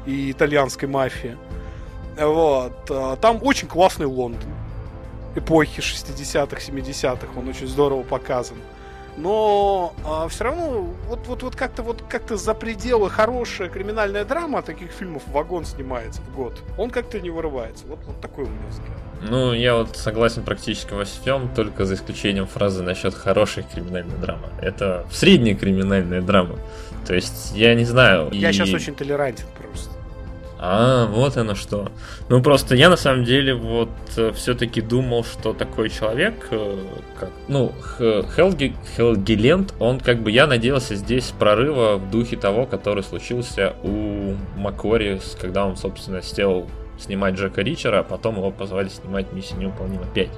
и 0.06 0.30
итальянской 0.30 0.88
мафии. 0.88 1.36
Вот. 2.16 2.72
э, 2.88 3.16
Там 3.20 3.40
очень 3.42 3.68
классный 3.68 4.06
Лондон. 4.06 4.48
Эпохи 5.36 5.80
60-х, 5.80 6.56
70-х, 6.56 7.38
он 7.38 7.48
очень 7.50 7.66
здорово 7.66 8.02
показан 8.02 8.56
но 9.16 9.94
все 10.30 10.44
равно 10.44 10.86
вот, 11.08 11.26
вот, 11.26 11.42
вот 11.42 11.56
как-то 11.56 11.82
вот 11.82 12.02
как-то 12.08 12.36
за 12.36 12.54
пределы 12.54 13.10
хорошая 13.10 13.68
криминальная 13.68 14.24
драма, 14.24 14.60
а 14.60 14.62
таких 14.62 14.90
фильмов 14.90 15.22
вагон 15.28 15.64
снимается 15.64 16.20
в 16.22 16.34
год. 16.34 16.62
Он 16.78 16.90
как-то 16.90 17.20
не 17.20 17.30
вырывается. 17.30 17.84
Вот, 17.86 17.98
вот 18.06 18.20
такой 18.20 18.44
у 18.44 18.48
меня 18.48 18.66
взгляд. 18.68 18.96
Ну, 19.22 19.52
я 19.52 19.74
вот 19.76 19.96
согласен 19.96 20.42
практически 20.44 20.94
во 20.94 21.04
всем, 21.04 21.48
только 21.54 21.84
за 21.84 21.94
исключением 21.94 22.46
фразы 22.46 22.82
насчет 22.82 23.14
хорошей 23.14 23.64
криминальной 23.64 24.16
драмы. 24.16 24.48
Это 24.62 25.06
средняя 25.12 25.54
криминальная 25.54 26.22
драма. 26.22 26.58
То 27.06 27.14
есть, 27.14 27.52
я 27.54 27.74
не 27.74 27.84
знаю. 27.84 28.30
Я 28.32 28.48
и- 28.50 28.52
сейчас 28.52 28.72
очень 28.72 28.94
толерантен 28.94 29.44
просто. 29.58 29.90
А, 30.62 31.06
вот 31.06 31.38
оно 31.38 31.54
что. 31.54 31.90
Ну 32.28 32.42
просто 32.42 32.74
я 32.74 32.90
на 32.90 32.98
самом 32.98 33.24
деле 33.24 33.54
вот 33.54 33.88
все-таки 34.34 34.82
думал, 34.82 35.24
что 35.24 35.54
такой 35.54 35.88
человек, 35.88 36.48
э, 36.50 36.76
как, 37.18 37.30
ну, 37.48 37.72
Хелги, 37.98 38.76
Хелгиленд, 38.94 39.72
он 39.78 40.00
как 40.00 40.22
бы, 40.22 40.30
я 40.30 40.46
надеялся 40.46 40.96
здесь 40.96 41.32
прорыва 41.38 41.96
в 41.96 42.10
духе 42.10 42.36
того, 42.36 42.66
который 42.66 43.02
случился 43.02 43.74
у 43.82 44.34
Макори, 44.56 45.18
когда 45.40 45.64
он, 45.64 45.78
собственно, 45.78 46.20
сел 46.20 46.66
снимать 46.98 47.36
Джека 47.36 47.62
Ричера, 47.62 48.00
а 48.00 48.02
потом 48.02 48.36
его 48.36 48.50
позвали 48.50 48.88
снимать 48.88 49.32
«Миссия 49.32 49.54
неуполнима 49.54 50.04
5». 50.14 50.28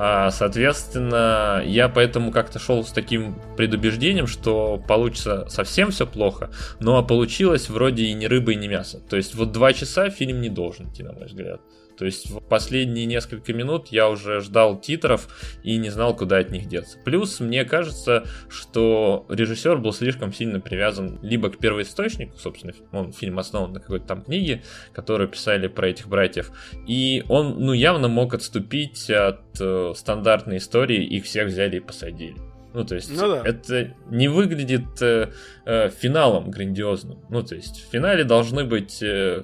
А, 0.00 0.30
соответственно, 0.30 1.60
я 1.66 1.88
поэтому 1.88 2.30
как-то 2.30 2.60
шел 2.60 2.84
с 2.84 2.92
таким 2.92 3.34
предубеждением, 3.56 4.28
что 4.28 4.80
получится 4.86 5.46
совсем 5.48 5.90
все 5.90 6.06
плохо, 6.06 6.50
но 6.78 7.02
получилось 7.04 7.68
вроде 7.68 8.04
и 8.04 8.14
не 8.14 8.28
рыба, 8.28 8.52
и 8.52 8.54
не 8.56 8.68
мясо. 8.68 9.00
То 9.00 9.16
есть 9.16 9.34
вот 9.34 9.50
два 9.50 9.72
часа 9.72 10.08
фильм 10.08 10.40
не 10.40 10.50
должен 10.50 10.88
идти, 10.88 11.02
на 11.02 11.12
мой 11.12 11.26
взгляд. 11.26 11.60
То 11.98 12.04
есть 12.04 12.30
в 12.30 12.40
последние 12.40 13.06
несколько 13.06 13.52
минут 13.52 13.88
я 13.88 14.08
уже 14.08 14.40
ждал 14.40 14.80
титров 14.80 15.28
и 15.64 15.76
не 15.76 15.90
знал, 15.90 16.14
куда 16.14 16.38
от 16.38 16.50
них 16.50 16.66
деться. 16.68 16.98
Плюс 17.04 17.40
мне 17.40 17.64
кажется, 17.64 18.24
что 18.48 19.26
режиссер 19.28 19.78
был 19.78 19.92
слишком 19.92 20.32
сильно 20.32 20.60
привязан 20.60 21.18
либо 21.22 21.50
к 21.50 21.58
первоисточнику, 21.58 22.36
собственно, 22.38 22.72
он 22.92 23.12
фильм 23.12 23.38
основан 23.38 23.72
на 23.72 23.80
какой-то 23.80 24.06
там 24.06 24.22
книге, 24.22 24.62
которую 24.92 25.28
писали 25.28 25.66
про 25.66 25.88
этих 25.88 26.08
братьев, 26.08 26.52
и 26.86 27.24
он, 27.28 27.56
ну, 27.58 27.72
явно 27.72 28.08
мог 28.08 28.34
отступить 28.34 29.10
от 29.10 29.60
э, 29.60 29.92
стандартной 29.96 30.58
истории, 30.58 31.04
их 31.04 31.24
всех 31.24 31.48
взяли 31.48 31.78
и 31.78 31.80
посадили. 31.80 32.36
Ну, 32.74 32.84
то 32.84 32.94
есть, 32.94 33.10
Ну 33.10 33.28
да. 33.28 33.42
это 33.44 33.94
не 34.10 34.28
выглядит 34.28 35.00
э, 35.00 35.30
э, 35.64 35.88
финалом 35.90 36.50
грандиозным. 36.50 37.18
Ну, 37.30 37.42
то 37.42 37.54
есть, 37.54 37.76
в 37.76 37.90
финале 37.90 38.24
должны 38.24 38.64
быть 38.64 39.02
э, 39.02 39.42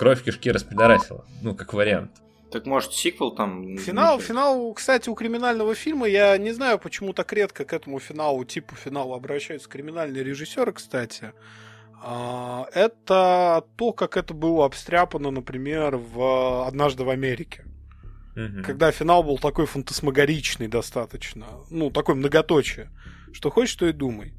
кровь 0.00 0.22
кишки 0.24 0.50
распидорасила. 0.50 1.26
Ну, 1.42 1.54
как 1.54 1.74
вариант. 1.74 2.12
Так 2.50 2.64
может 2.64 2.94
сиквел 2.94 3.32
там... 3.32 3.76
Финал, 3.76 4.18
финал, 4.18 4.72
кстати, 4.72 5.10
у 5.10 5.14
криминального 5.14 5.74
фильма, 5.74 6.08
я 6.08 6.38
не 6.38 6.52
знаю, 6.52 6.78
почему 6.78 7.12
так 7.12 7.30
редко 7.34 7.66
к 7.66 7.74
этому 7.74 8.00
финалу, 8.00 8.44
типу 8.44 8.74
финала 8.74 9.14
обращаются 9.14 9.68
криминальные 9.68 10.24
режиссеры, 10.24 10.72
кстати. 10.72 11.32
А, 12.02 12.66
Это 12.72 13.62
то, 13.76 13.92
как 13.92 14.16
это 14.16 14.32
было 14.32 14.64
обстряпано, 14.64 15.30
например, 15.30 15.98
в 15.98 16.66
«Однажды 16.66 17.04
в 17.04 17.10
Америке». 17.10 17.66
Мгм. 18.36 18.64
Когда 18.64 18.90
финал 18.92 19.22
был 19.22 19.36
такой 19.36 19.66
фантасмагоричный 19.66 20.68
достаточно, 20.68 21.46
ну, 21.68 21.90
такой 21.90 22.14
многоточие. 22.14 22.88
Что 23.34 23.50
хочешь, 23.50 23.74
то 23.74 23.86
и 23.86 23.92
думай. 23.92 24.32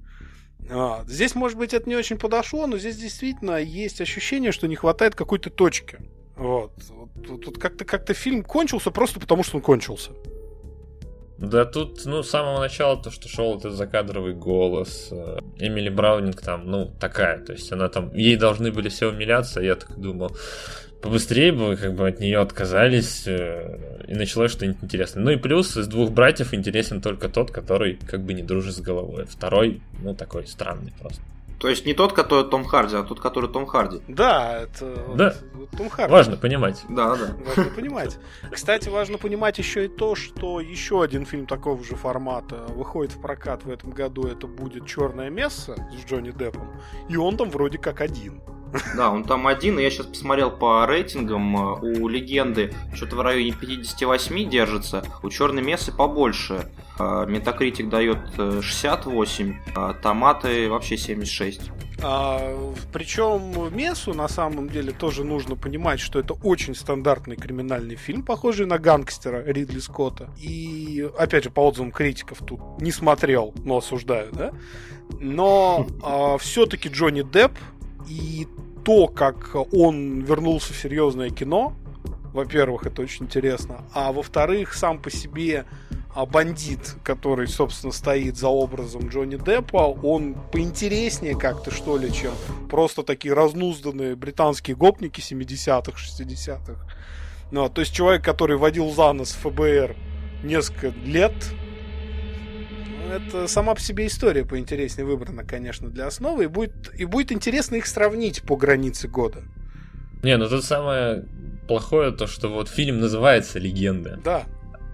А, 0.70 1.03
Здесь, 1.07 1.36
может 1.36 1.57
быть, 1.57 1.74
это 1.74 1.89
не 1.89 1.95
очень 1.95 2.18
подошло, 2.18 2.68
но 2.68 2.78
здесь 2.78 2.97
действительно 2.97 3.57
есть 3.57 3.99
ощущение, 4.01 4.51
что 4.51 4.68
не 4.68 4.76
хватает 4.76 5.16
какой-то 5.16 5.49
точки. 5.49 5.99
Вот. 6.36 6.72
Вот- 6.89 7.45
вот 7.45 7.57
как-то 7.57 7.86
как 7.86 8.09
фильм 8.14 8.43
кончился 8.43 8.91
просто 8.91 9.20
потому, 9.20 9.43
что 9.43 9.57
он 9.57 9.62
кончился. 9.62 10.12
Да 11.38 11.66
тут, 11.66 12.05
ну, 12.05 12.22
с 12.22 12.30
самого 12.30 12.59
начала 12.59 13.01
то, 13.01 13.09
что 13.09 13.28
шел 13.28 13.57
этот 13.57 13.74
закадровый 13.74 14.34
голос. 14.36 15.09
э, 15.12 15.39
Эмили 15.57 15.89
Браунинг 15.89 16.39
там, 16.39 16.70
ну, 16.70 16.91
такая. 16.99 17.43
То 17.43 17.53
есть 17.53 17.72
она 17.72 17.89
там, 17.89 18.14
ей 18.14 18.36
должны 18.36 18.72
были 18.72 18.89
все 18.89 19.09
умиляться. 19.09 19.59
Я 19.59 19.76
так 19.76 19.99
думал, 19.99 20.36
побыстрее 21.01 21.51
бы 21.51 21.67
вы 21.67 21.75
как 21.77 21.93
бы 21.95 22.07
от 22.07 22.19
нее 22.19 22.39
отказались 22.39 23.23
э, 23.27 24.05
и 24.07 24.13
началось 24.15 24.51
что-нибудь 24.51 24.83
интересное. 24.83 25.23
Ну 25.23 25.31
и 25.31 25.37
плюс 25.37 25.75
из 25.77 25.87
двух 25.87 26.11
братьев 26.11 26.53
интересен 26.53 27.01
только 27.01 27.29
тот, 27.29 27.51
который 27.51 27.97
как 28.07 28.21
бы 28.21 28.33
не 28.33 28.43
дружит 28.43 28.75
с 28.75 28.79
головой. 28.79 29.25
Второй, 29.25 29.81
ну, 30.01 30.13
такой 30.15 30.47
странный 30.47 30.93
просто. 30.99 31.21
То 31.59 31.69
есть 31.69 31.85
не 31.85 31.93
тот, 31.93 32.13
который 32.13 32.49
Том 32.49 32.65
Харди, 32.65 32.95
а 32.95 33.03
тот, 33.03 33.19
который 33.19 33.47
Том 33.47 33.67
Харди. 33.67 34.01
Да, 34.07 34.63
это 34.63 34.97
Да. 35.15 35.35
вот 35.53 35.69
Том 35.77 35.89
Харди. 35.89 36.11
Важно 36.11 36.35
понимать. 36.35 36.83
Да, 36.89 37.15
да. 37.15 37.35
Важно 37.45 37.71
понимать. 37.75 38.17
Кстати, 38.51 38.89
важно 38.89 39.19
понимать 39.19 39.59
еще 39.59 39.85
и 39.85 39.87
то, 39.87 40.15
что 40.15 40.59
еще 40.59 41.03
один 41.03 41.23
фильм 41.23 41.45
такого 41.45 41.83
же 41.83 41.95
формата 41.95 42.55
выходит 42.69 43.13
в 43.13 43.21
прокат 43.21 43.63
в 43.63 43.69
этом 43.69 43.91
году. 43.91 44.23
Это 44.25 44.47
будет 44.47 44.87
Черное 44.87 45.29
место 45.29 45.75
с 45.91 46.09
Джонни 46.09 46.31
Деппом. 46.31 46.67
И 47.09 47.15
он 47.15 47.37
там 47.37 47.51
вроде 47.51 47.77
как 47.77 48.01
один. 48.01 48.41
Да, 48.95 49.11
он 49.11 49.24
там 49.24 49.47
один, 49.47 49.80
и 49.80 49.84
я 49.84 49.89
сейчас 49.89 50.05
посмотрел 50.05 50.51
по 50.51 50.86
рейтингам, 50.86 51.55
э, 51.55 51.99
у 51.99 52.07
Легенды 52.07 52.74
что-то 52.93 53.15
в 53.15 53.22
районе 53.22 53.53
58 53.53 54.49
держится, 54.49 55.03
у 55.24 55.30
Черной 55.30 55.61
Мессы 55.61 55.91
побольше. 55.91 56.69
Э, 56.99 57.26
Метакритик 57.28 57.89
дает 57.89 58.19
э, 58.38 58.61
68, 58.61 59.55
а 59.76 59.93
Томаты 59.93 60.69
вообще 60.69 60.97
76. 60.97 61.72
А, 62.03 62.74
причем 62.91 63.76
Мессу 63.76 64.13
на 64.13 64.28
самом 64.28 64.69
деле 64.69 64.91
тоже 64.91 65.24
нужно 65.24 65.55
понимать, 65.55 65.99
что 65.99 66.19
это 66.19 66.34
очень 66.34 66.74
стандартный 66.74 67.36
криминальный 67.36 67.95
фильм, 67.95 68.24
похожий 68.24 68.65
на 68.65 68.80
гангстера 68.80 69.43
Ридли 69.45 69.80
Скотта. 69.80 70.30
И, 70.39 71.07
опять 71.17 71.43
же, 71.43 71.51
по 71.51 71.61
отзывам 71.67 71.91
критиков 71.91 72.39
тут 72.39 72.59
не 72.82 72.91
смотрел, 72.91 73.53
но 73.63 73.78
осуждаю, 73.78 74.32
да? 74.32 74.51
Но 75.19 75.86
все-таки 76.39 76.89
Джонни 76.89 77.22
Депп 77.22 77.51
и 78.07 78.47
то, 78.83 79.07
как 79.07 79.55
он 79.73 80.21
вернулся 80.21 80.73
в 80.73 80.77
серьезное 80.77 81.29
кино, 81.29 81.73
во-первых, 82.33 82.85
это 82.85 83.01
очень 83.01 83.25
интересно, 83.25 83.83
а 83.93 84.11
во-вторых, 84.11 84.73
сам 84.73 84.99
по 84.99 85.09
себе 85.09 85.65
а 86.13 86.25
бандит, 86.25 86.95
который, 87.03 87.47
собственно, 87.47 87.93
стоит 87.93 88.37
за 88.37 88.49
образом 88.49 89.07
Джонни 89.07 89.37
Деппа, 89.37 89.77
он 89.77 90.35
поинтереснее 90.51 91.37
как-то, 91.37 91.71
что 91.71 91.97
ли, 91.97 92.11
чем 92.11 92.33
просто 92.69 93.03
такие 93.03 93.33
разнузданные 93.33 94.15
британские 94.15 94.75
гопники 94.75 95.21
70-х, 95.21 95.93
60-х. 95.93 96.75
Ну, 97.51 97.69
то 97.69 97.81
есть 97.81 97.93
человек, 97.93 98.23
который 98.23 98.57
водил 98.57 98.89
за 98.91 99.13
нос 99.13 99.31
ФБР 99.41 99.95
несколько 100.43 100.87
лет, 101.05 101.33
это 103.12 103.47
сама 103.47 103.76
по 103.76 103.82
себе 103.82 104.07
история 104.07 104.45
поинтереснее 104.45 105.05
выбрана, 105.05 105.43
конечно, 105.43 105.89
для 105.89 106.07
основы, 106.07 106.45
и 106.45 106.47
будет, 106.47 106.91
и 106.97 107.05
будет 107.05 107.32
интересно 107.32 107.76
их 107.76 107.86
сравнить 107.86 108.41
по 108.43 108.55
границе 108.55 109.07
года. 109.07 109.43
Не, 110.24 110.38
ну 110.38 110.47
тут 110.47 110.64
самое 110.64 111.26
плохое 111.68 112.12
то, 112.12 112.28
что 112.28 112.49
вот 112.49 112.70
фильм 112.70 112.99
называется 112.99 113.59
«Легенда». 113.59 114.20
Да, 114.24 114.45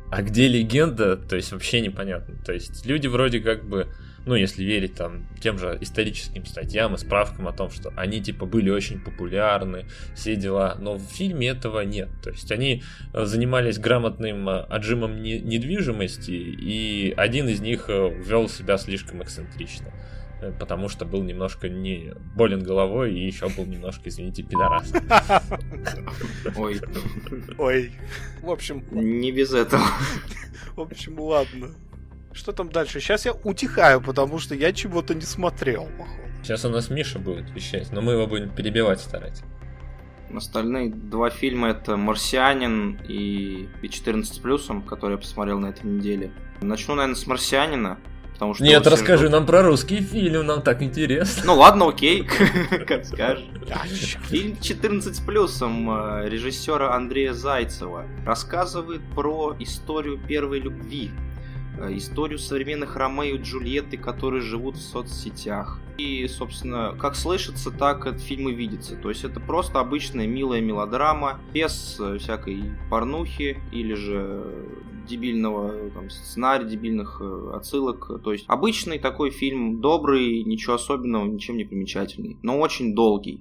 А 0.09 0.21
где 0.21 0.47
легенда, 0.47 1.17
то 1.17 1.35
есть 1.35 1.51
вообще 1.51 1.81
непонятно. 1.81 2.35
То 2.45 2.53
есть 2.53 2.85
люди 2.85 3.07
вроде 3.07 3.39
как 3.41 3.65
бы, 3.65 3.87
ну 4.27 4.35
если 4.35 4.63
верить 4.63 4.95
там 4.95 5.25
тем 5.41 5.57
же 5.57 5.77
историческим 5.81 6.45
статьям 6.45 6.93
и 6.93 6.97
справкам 6.97 7.47
о 7.47 7.53
том, 7.53 7.71
что 7.71 7.91
они 7.95 8.21
типа 8.21 8.45
были 8.45 8.69
очень 8.69 8.99
популярны, 8.99 9.85
все 10.13 10.35
дела, 10.35 10.75
но 10.79 10.95
в 10.95 11.01
фильме 11.01 11.47
этого 11.47 11.81
нет. 11.81 12.09
То 12.21 12.29
есть 12.29 12.51
они 12.51 12.83
э, 13.13 13.25
занимались 13.25 13.79
грамотным 13.79 14.47
э, 14.49 14.59
отжимом 14.69 15.21
не- 15.21 15.39
недвижимости, 15.39 16.31
и 16.31 17.13
один 17.15 17.47
из 17.47 17.61
них 17.61 17.85
э, 17.87 18.09
вел 18.09 18.49
себя 18.49 18.77
слишком 18.77 19.23
эксцентрично. 19.23 19.93
Потому 20.59 20.87
что 20.87 21.03
был 21.03 21.23
немножко 21.23 21.67
не 21.67 22.13
болен 22.35 22.61
головой 22.61 23.15
и 23.15 23.25
еще 23.25 23.49
был 23.49 23.65
немножко, 23.65 24.09
извините, 24.09 24.43
пидорас. 24.43 24.93
Ой, 26.55 26.79
ой. 27.57 27.91
В 28.43 28.51
общем, 28.51 28.83
не 28.91 29.31
без 29.31 29.51
этого. 29.53 29.81
В 30.75 30.81
общем, 30.81 31.19
ладно. 31.19 31.69
Что 32.37 32.51
там 32.51 32.69
дальше? 32.69 32.99
Сейчас 32.99 33.25
я 33.25 33.33
утихаю, 33.33 33.99
потому 33.99 34.37
что 34.37 34.53
я 34.53 34.71
чего-то 34.71 35.15
не 35.15 35.23
смотрел, 35.23 35.85
походу. 35.97 36.21
Сейчас 36.43 36.63
у 36.65 36.69
нас 36.69 36.91
Миша 36.91 37.17
будет 37.17 37.49
вещать, 37.49 37.91
но 37.91 38.01
мы 38.01 38.11
его 38.11 38.27
будем 38.27 38.49
перебивать 38.49 39.01
старать. 39.01 39.41
Остальные 40.31 40.91
два 40.91 41.31
фильма 41.31 41.69
это 41.69 41.97
«Марсианин» 41.97 42.99
и 43.07 43.67
и 43.81 43.87
«14 43.87 44.39
плюсом», 44.39 44.83
которые 44.83 45.15
я 45.15 45.21
посмотрел 45.21 45.57
на 45.59 45.67
этой 45.67 45.85
неделе. 45.85 46.31
Начну, 46.61 46.93
наверное, 46.93 47.15
с 47.15 47.25
«Марсианина», 47.25 47.97
потому 48.33 48.53
что... 48.53 48.63
Нет, 48.63 48.85
расскажи 48.85 49.23
ждут. 49.23 49.31
нам 49.31 49.45
про 49.47 49.63
русский 49.63 50.01
фильм, 50.01 50.45
нам 50.45 50.61
так 50.61 50.83
интересно. 50.83 51.41
Ну 51.43 51.55
ладно, 51.55 51.87
окей, 51.87 52.23
как 52.87 53.03
скажешь. 53.03 53.47
Фильм 54.27 54.59
14 54.61 55.25
плюсом 55.25 55.89
э, 55.89 56.29
режиссера 56.29 56.93
Андрея 56.93 57.33
Зайцева 57.33 58.05
рассказывает 58.27 59.01
про 59.15 59.55
историю 59.59 60.19
первой 60.19 60.59
любви, 60.59 61.11
историю 61.89 62.39
современных 62.39 62.95
Ромео 62.95 63.35
и 63.35 63.37
Джульетты, 63.37 63.97
которые 63.97 64.41
живут 64.41 64.77
в 64.77 64.81
соцсетях. 64.81 65.79
И, 65.97 66.27
собственно, 66.27 66.95
как 66.99 67.15
слышится, 67.15 67.71
так 67.71 68.05
этот 68.05 68.21
фильм 68.21 68.49
и 68.49 68.53
видится. 68.53 68.95
То 68.95 69.09
есть 69.09 69.23
это 69.23 69.39
просто 69.39 69.79
обычная 69.79 70.27
милая 70.27 70.61
мелодрама, 70.61 71.39
без 71.53 71.97
э, 71.99 72.17
всякой 72.19 72.71
порнухи 72.89 73.57
или 73.71 73.93
же 73.95 74.43
дебильного 75.07 75.71
э, 75.71 75.89
там, 75.93 76.09
сценария, 76.09 76.65
дебильных 76.65 77.17
э, 77.19 77.51
отсылок. 77.55 78.21
То 78.23 78.31
есть 78.31 78.45
обычный 78.47 78.99
такой 78.99 79.31
фильм, 79.31 79.81
добрый, 79.81 80.43
ничего 80.43 80.75
особенного, 80.75 81.25
ничем 81.25 81.57
не 81.57 81.63
примечательный, 81.63 82.37
но 82.43 82.59
очень 82.59 82.93
долгий. 82.93 83.39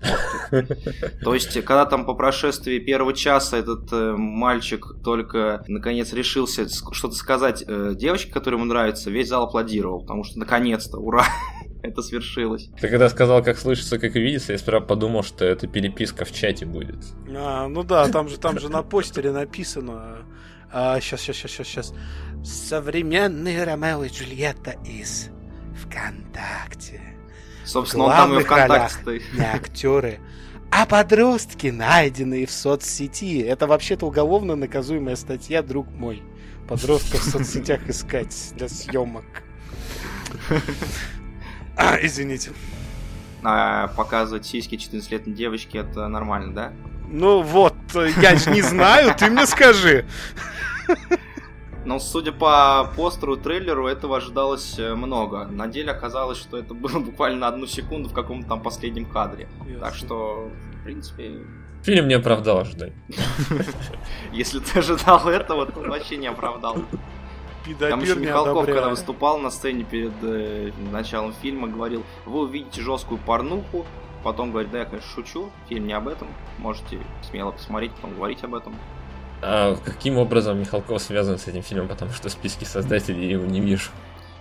То 1.22 1.34
есть, 1.34 1.52
когда 1.64 1.84
там 1.86 2.06
по 2.06 2.14
прошествии 2.14 2.78
первого 2.78 3.12
часа 3.12 3.58
этот 3.58 3.92
э, 3.92 4.14
мальчик 4.16 4.86
только 5.02 5.64
наконец 5.66 6.12
решился 6.12 6.68
что-то 6.68 7.14
сказать 7.14 7.64
э, 7.66 7.94
девочке, 7.96 8.32
которая 8.32 8.60
ему 8.60 8.68
нравится, 8.68 9.10
весь 9.10 9.28
зал 9.28 9.44
аплодировал, 9.44 10.00
потому 10.00 10.24
что 10.24 10.38
наконец-то, 10.38 10.98
ура, 10.98 11.24
это 11.82 12.02
свершилось. 12.02 12.70
Ты 12.80 12.88
когда 12.88 13.08
сказал, 13.08 13.42
как 13.42 13.58
слышится, 13.58 13.98
как 13.98 14.14
и 14.14 14.20
видится, 14.20 14.52
я 14.52 14.58
сперва 14.58 14.80
подумал, 14.80 15.22
что 15.22 15.44
это 15.44 15.66
переписка 15.66 16.24
в 16.24 16.32
чате 16.32 16.64
будет. 16.64 16.98
А, 17.36 17.66
ну 17.68 17.82
да, 17.82 18.08
там 18.08 18.28
же, 18.28 18.38
там 18.38 18.58
же 18.58 18.68
на 18.68 18.82
постере 18.82 19.32
написано. 19.32 20.18
А, 20.70 21.00
сейчас, 21.00 21.22
сейчас, 21.22 21.36
сейчас, 21.36 21.50
сейчас, 21.50 21.66
сейчас. 21.66 21.94
Современные 22.44 23.64
Ромео 23.64 24.04
и 24.04 24.08
Джульетта 24.08 24.76
из 24.84 25.30
ВКонтакте. 25.82 27.17
Собственно, 27.68 28.04
он 28.04 28.12
там 28.12 28.38
и 28.38 28.42
ВКонтакте 28.42 28.94
стоит. 28.94 29.22
Не 29.34 29.44
актеры, 29.44 30.20
а 30.70 30.86
подростки, 30.86 31.66
найденные 31.66 32.46
в 32.46 32.50
соцсети. 32.50 33.42
Это 33.42 33.66
вообще-то 33.66 34.06
уголовно 34.06 34.56
наказуемая 34.56 35.16
статья, 35.16 35.62
друг 35.62 35.90
мой. 35.90 36.22
Подростков 36.66 37.20
в 37.20 37.30
соцсетях 37.30 37.80
искать 37.88 38.34
для 38.56 38.68
съемок. 38.68 39.24
А, 41.80 41.96
извините. 42.02 42.50
А 43.44 43.86
показывать 43.96 44.44
сиськи 44.44 44.74
14-летней 44.74 45.32
девочке 45.32 45.78
это 45.78 46.08
нормально, 46.08 46.52
да? 46.52 46.72
Ну 47.08 47.40
вот, 47.40 47.76
я 47.94 48.32
не 48.32 48.62
знаю, 48.62 49.14
ты 49.16 49.30
мне 49.30 49.46
скажи. 49.46 50.04
Но 51.88 51.98
судя 51.98 52.32
по 52.32 52.92
постеру 52.98 53.36
и 53.36 53.40
трейлеру, 53.40 53.86
этого 53.86 54.18
ожидалось 54.18 54.78
э, 54.78 54.94
много. 54.94 55.46
На 55.46 55.68
деле 55.68 55.90
оказалось, 55.92 56.36
что 56.36 56.58
это 56.58 56.74
было 56.84 56.98
буквально 56.98 57.38
на 57.38 57.48
одну 57.48 57.66
секунду 57.66 58.10
в 58.10 58.12
каком-то 58.12 58.46
там 58.46 58.62
последнем 58.62 59.06
кадре. 59.06 59.48
Так 59.80 59.94
что, 59.94 60.50
в 60.74 60.84
принципе, 60.84 61.46
Фильм 61.84 62.08
не 62.08 62.14
оправдал 62.14 62.58
ожиданий. 62.58 62.92
если 64.32 64.58
ты 64.58 64.80
ожидал 64.80 65.26
этого, 65.30 65.64
то 65.64 65.80
вообще 65.80 66.18
не 66.18 66.26
оправдал. 66.26 66.76
Там 67.78 68.02
еще 68.02 68.16
Михалков, 68.16 68.66
когда 68.66 68.90
выступал 68.90 69.38
на 69.38 69.48
сцене 69.48 69.84
перед 69.84 70.12
э, 70.20 70.72
началом 70.92 71.32
фильма, 71.40 71.68
говорил, 71.68 72.02
вы 72.26 72.40
увидите 72.40 72.82
жесткую 72.82 73.18
порнуху, 73.18 73.86
потом 74.22 74.50
говорит, 74.50 74.70
да, 74.72 74.80
я, 74.80 74.84
конечно, 74.84 75.08
шучу, 75.10 75.50
фильм 75.70 75.86
не 75.86 75.94
об 75.94 76.08
этом, 76.08 76.28
можете 76.58 76.98
смело 77.22 77.52
посмотреть, 77.52 77.92
потом 77.92 78.14
говорить 78.14 78.44
об 78.44 78.54
этом. 78.54 78.74
А 79.40 79.76
каким 79.84 80.18
образом 80.18 80.58
Михалков 80.58 81.00
связан 81.00 81.38
с 81.38 81.46
этим 81.46 81.62
фильмом, 81.62 81.88
потому 81.88 82.12
что 82.12 82.28
в 82.28 82.32
списке 82.32 82.66
создателей 82.66 83.26
я 83.26 83.32
его 83.32 83.46
не 83.46 83.60
вижу. 83.60 83.90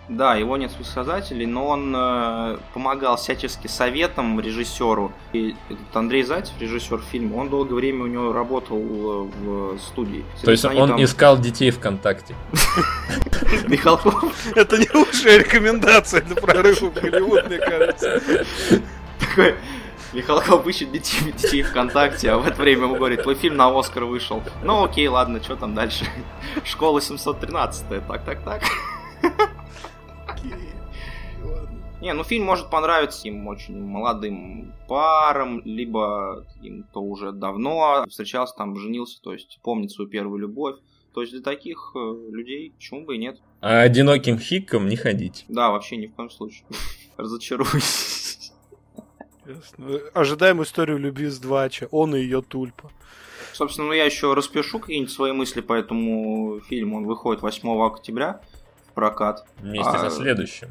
Да, 0.09 0.35
его 0.35 0.55
нет 0.55 0.71
спецсказателей, 0.71 1.45
но 1.45 1.67
он 1.67 1.93
э, 1.93 2.57
помогал 2.73 3.17
всячески 3.17 3.67
советам 3.67 4.39
режиссеру. 4.39 5.11
И 5.33 5.53
этот 5.69 5.95
Андрей 5.95 6.23
Зайцев, 6.23 6.53
режиссер 6.61 7.01
фильма, 7.11 7.35
он 7.35 7.49
долгое 7.49 7.75
время 7.75 8.05
у 8.05 8.07
него 8.07 8.31
работал 8.31 8.77
э, 8.79 9.29
в 9.43 9.79
студии. 9.79 10.23
То 10.43 10.51
есть 10.51 10.63
он 10.63 10.89
там... 10.89 11.03
искал 11.03 11.37
детей 11.37 11.71
ВКонтакте. 11.71 12.35
Михалков. 13.67 14.33
Это 14.55 14.77
не 14.77 14.87
лучшая 14.93 15.39
рекомендация 15.39 16.21
для 16.21 16.35
прорыва 16.37 16.89
в 16.89 16.93
Голливуд, 16.93 17.45
мне 17.47 17.57
кажется. 17.57 18.21
Такой, 19.19 19.55
Михалков 20.13 20.65
ищет 20.67 20.91
детей, 20.91 21.31
детей 21.31 21.63
ВКонтакте, 21.63 22.31
а 22.31 22.37
в 22.37 22.47
это 22.47 22.61
время 22.61 22.83
ему 22.83 22.95
говорит, 22.95 23.23
твой 23.23 23.35
фильм 23.35 23.57
на 23.57 23.77
Оскар 23.77 24.05
вышел. 24.05 24.41
Ну 24.63 24.83
окей, 24.83 25.07
ладно, 25.07 25.43
что 25.43 25.55
там 25.55 25.73
дальше? 25.75 26.05
Школа 26.63 27.01
713, 27.01 27.87
так, 28.07 28.25
так, 28.25 28.43
так. 28.43 28.63
Не, 31.99 32.13
ну 32.13 32.23
фильм 32.23 32.45
может 32.45 32.69
понравиться 32.69 33.27
им 33.27 33.47
очень 33.47 33.81
молодым 33.81 34.73
парам, 34.87 35.61
либо 35.65 36.45
им 36.61 36.83
кто 36.83 37.01
уже 37.01 37.31
давно 37.31 38.05
встречался, 38.07 38.53
там, 38.55 38.75
женился, 38.77 39.19
то 39.21 39.33
есть 39.33 39.59
помнит 39.63 39.91
свою 39.91 40.09
первую 40.09 40.39
любовь. 40.39 40.75
То 41.13 41.21
есть 41.21 41.33
для 41.33 41.41
таких 41.41 41.93
э, 41.95 42.15
людей 42.29 42.73
почему 42.77 43.03
бы 43.03 43.15
и 43.15 43.17
нет. 43.17 43.39
А 43.59 43.79
одиноким 43.79 44.37
хиком 44.37 44.87
не 44.87 44.95
ходить. 44.95 45.45
Да, 45.47 45.71
вообще 45.71 45.97
ни 45.97 46.05
в 46.05 46.13
коем 46.13 46.29
случае. 46.29 46.63
Разочаруюсь. 47.17 48.26
Ясно. 49.47 49.99
Ожидаем 50.13 50.61
историю 50.61 50.97
любви 50.97 51.27
с 51.27 51.39
Двача. 51.39 51.87
Он 51.91 52.15
и 52.15 52.19
ее 52.19 52.41
тульпа. 52.41 52.91
Собственно, 53.53 53.87
ну 53.87 53.93
я 53.93 54.05
еще 54.05 54.33
распишу 54.33 54.79
какие-нибудь 54.79 55.11
свои 55.11 55.31
мысли 55.31 55.61
по 55.61 55.73
этому 55.73 56.59
фильму. 56.67 56.97
Он 56.97 57.05
выходит 57.05 57.41
8 57.41 57.81
октября 57.81 58.41
в 58.89 58.93
прокат. 58.93 59.47
Вместе 59.57 59.89
а... 59.89 60.09
со 60.09 60.15
следующим. 60.15 60.69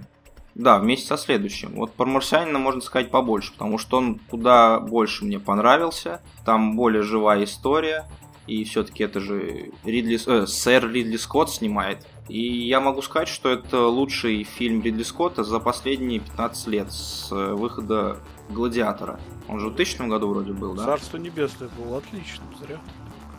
Да, 0.55 0.79
вместе 0.79 1.07
со 1.07 1.17
следующим. 1.17 1.73
Вот 1.75 1.93
про 1.93 2.07
Марсианина 2.07 2.59
можно 2.59 2.81
сказать 2.81 3.11
побольше, 3.11 3.53
потому 3.53 3.77
что 3.77 3.99
он 3.99 4.19
куда 4.31 4.81
больше 4.81 5.25
мне 5.25 5.39
понравился. 5.39 6.21
Там 6.45 6.77
более 6.77 7.03
живая 7.03 7.45
история. 7.45 8.07
И 8.47 8.65
все-таки 8.65 9.03
это 9.03 9.21
же 9.21 9.73
Ридли, 9.85 10.19
э, 10.25 10.47
сэр 10.47 10.89
Ридли 10.89 11.17
Скотт 11.17 11.51
снимает. 11.51 12.07
И 12.29 12.41
я 12.41 12.81
могу 12.81 13.03
сказать, 13.03 13.29
что 13.29 13.51
это 13.51 13.87
лучший 13.87 14.45
фильм 14.45 14.83
Ридли 14.83 15.03
Скотта 15.03 15.45
за 15.45 15.59
последние 15.59 16.21
15 16.21 16.67
лет 16.69 16.93
с 16.93 17.31
э, 17.33 17.55
выхода 17.55 18.19
Гладиатора. 18.49 19.19
Он 19.49 19.61
же 19.61 19.69
в 19.69 19.75
2000 19.75 20.09
году 20.09 20.29
вроде 20.29 20.53
был, 20.53 20.75
да? 20.75 20.85
Царство 20.85 21.17
небесное 21.17 21.69
было 21.79 21.99
отлично, 21.99 22.45
зря. 22.61 22.79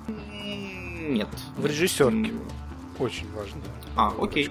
Нет. 0.08 1.30
В 1.58 1.66
режиссерке. 1.66 2.34
Очень 3.00 3.32
важно. 3.34 3.62
А, 3.96 4.14
окей. 4.20 4.50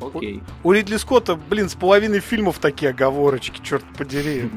Окей. 0.00 0.42
У, 0.62 0.68
у 0.68 0.72
Ридли 0.72 0.96
Скотта, 0.96 1.36
блин, 1.36 1.68
с 1.68 1.74
половиной 1.74 2.20
фильмов 2.20 2.58
такие 2.58 2.90
оговорочки, 2.90 3.60
черт 3.62 3.84
подери. 3.96 4.50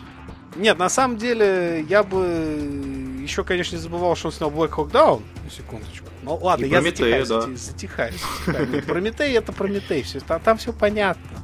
Нет, 0.56 0.78
на 0.78 0.88
самом 0.88 1.16
деле, 1.16 1.84
я 1.88 2.02
бы 2.02 3.18
еще, 3.22 3.44
конечно, 3.44 3.76
не 3.76 3.82
забывал, 3.82 4.16
что 4.16 4.28
он 4.28 4.32
снял 4.32 4.50
Black 4.50 4.70
Hawk 4.70 4.90
Down, 4.90 5.22
на 5.44 5.50
секундочку. 5.50 6.06
Ну 6.22 6.36
ладно, 6.36 6.64
я 6.64 6.80
Прометея, 6.80 7.24
затихаю, 7.24 7.48
да. 7.50 7.56
затихаю, 7.56 8.12
затихаю. 8.12 8.82
Прометей 8.82 9.32
это 9.36 9.52
Прометей, 9.52 10.02
все, 10.02 10.20
там, 10.20 10.40
там 10.40 10.58
все 10.58 10.72
понятно. 10.72 11.38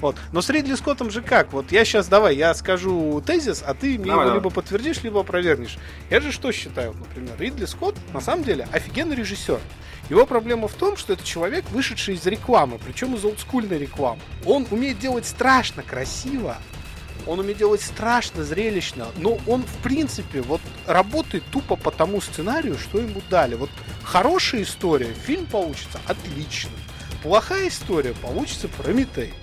Вот. 0.00 0.16
Но 0.32 0.42
с 0.42 0.50
Ридли 0.50 0.74
Скоттом 0.74 1.10
же 1.10 1.22
как? 1.22 1.52
Вот 1.52 1.72
я 1.72 1.84
сейчас, 1.84 2.08
давай, 2.08 2.36
я 2.36 2.54
скажу 2.54 3.22
тезис, 3.24 3.62
а 3.66 3.74
ты 3.74 3.98
мне 3.98 4.10
давай, 4.10 4.26
его 4.26 4.36
либо 4.36 4.50
подтвердишь, 4.50 5.02
либо 5.02 5.20
опровергнешь. 5.20 5.78
Я 6.10 6.20
же 6.20 6.32
что 6.32 6.52
считаю, 6.52 6.94
например, 6.94 7.34
Ридли 7.38 7.64
Скотт 7.64 7.96
на 8.12 8.20
самом 8.20 8.44
деле 8.44 8.68
офигенный 8.72 9.16
режиссер. 9.16 9.60
Его 10.10 10.24
проблема 10.26 10.68
в 10.68 10.74
том, 10.74 10.96
что 10.96 11.14
это 11.14 11.24
человек, 11.24 11.64
вышедший 11.70 12.14
из 12.14 12.24
рекламы, 12.26 12.78
причем 12.84 13.14
из 13.14 13.24
олдскульной 13.24 13.78
рекламы. 13.78 14.20
Он 14.44 14.66
умеет 14.70 14.98
делать 14.98 15.26
страшно 15.26 15.82
красиво, 15.82 16.58
он 17.26 17.40
умеет 17.40 17.58
делать 17.58 17.80
страшно 17.80 18.44
зрелищно, 18.44 19.08
но 19.16 19.38
он, 19.46 19.62
в 19.62 19.82
принципе, 19.82 20.42
вот 20.42 20.60
работает 20.86 21.42
тупо 21.50 21.74
по 21.74 21.90
тому 21.90 22.20
сценарию, 22.20 22.78
что 22.78 22.98
ему 22.98 23.20
дали. 23.28 23.56
Вот 23.56 23.70
хорошая 24.04 24.62
история, 24.62 25.12
фильм 25.12 25.46
получится 25.46 25.98
отлично. 26.06 26.70
Плохая 27.22 27.68
история 27.68 28.14
получится 28.14 28.68
Прометей. 28.68 29.34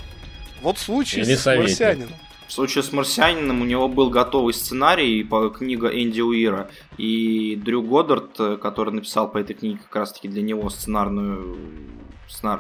Вот 0.63 0.77
в 0.77 0.81
случае 0.81 1.25
Или 1.25 1.35
с 1.35 1.41
советник. 1.41 1.69
Марсианином. 1.69 2.09
В 2.47 2.51
случае 2.53 2.83
с 2.83 2.91
«Марсианином» 2.91 3.61
у 3.61 3.65
него 3.65 3.87
был 3.87 4.09
готовый 4.09 4.53
сценарий 4.53 5.23
по 5.23 5.49
книга 5.49 5.87
Энди 5.87 6.21
Уира, 6.21 6.69
и 6.97 7.55
Дрю 7.55 7.81
Годдард, 7.81 8.59
который 8.61 8.93
написал 8.93 9.31
по 9.31 9.39
этой 9.39 9.55
книге 9.55 9.79
как 9.79 9.95
раз-таки 9.95 10.27
для 10.27 10.41
него 10.41 10.69
сценарную 10.69 11.57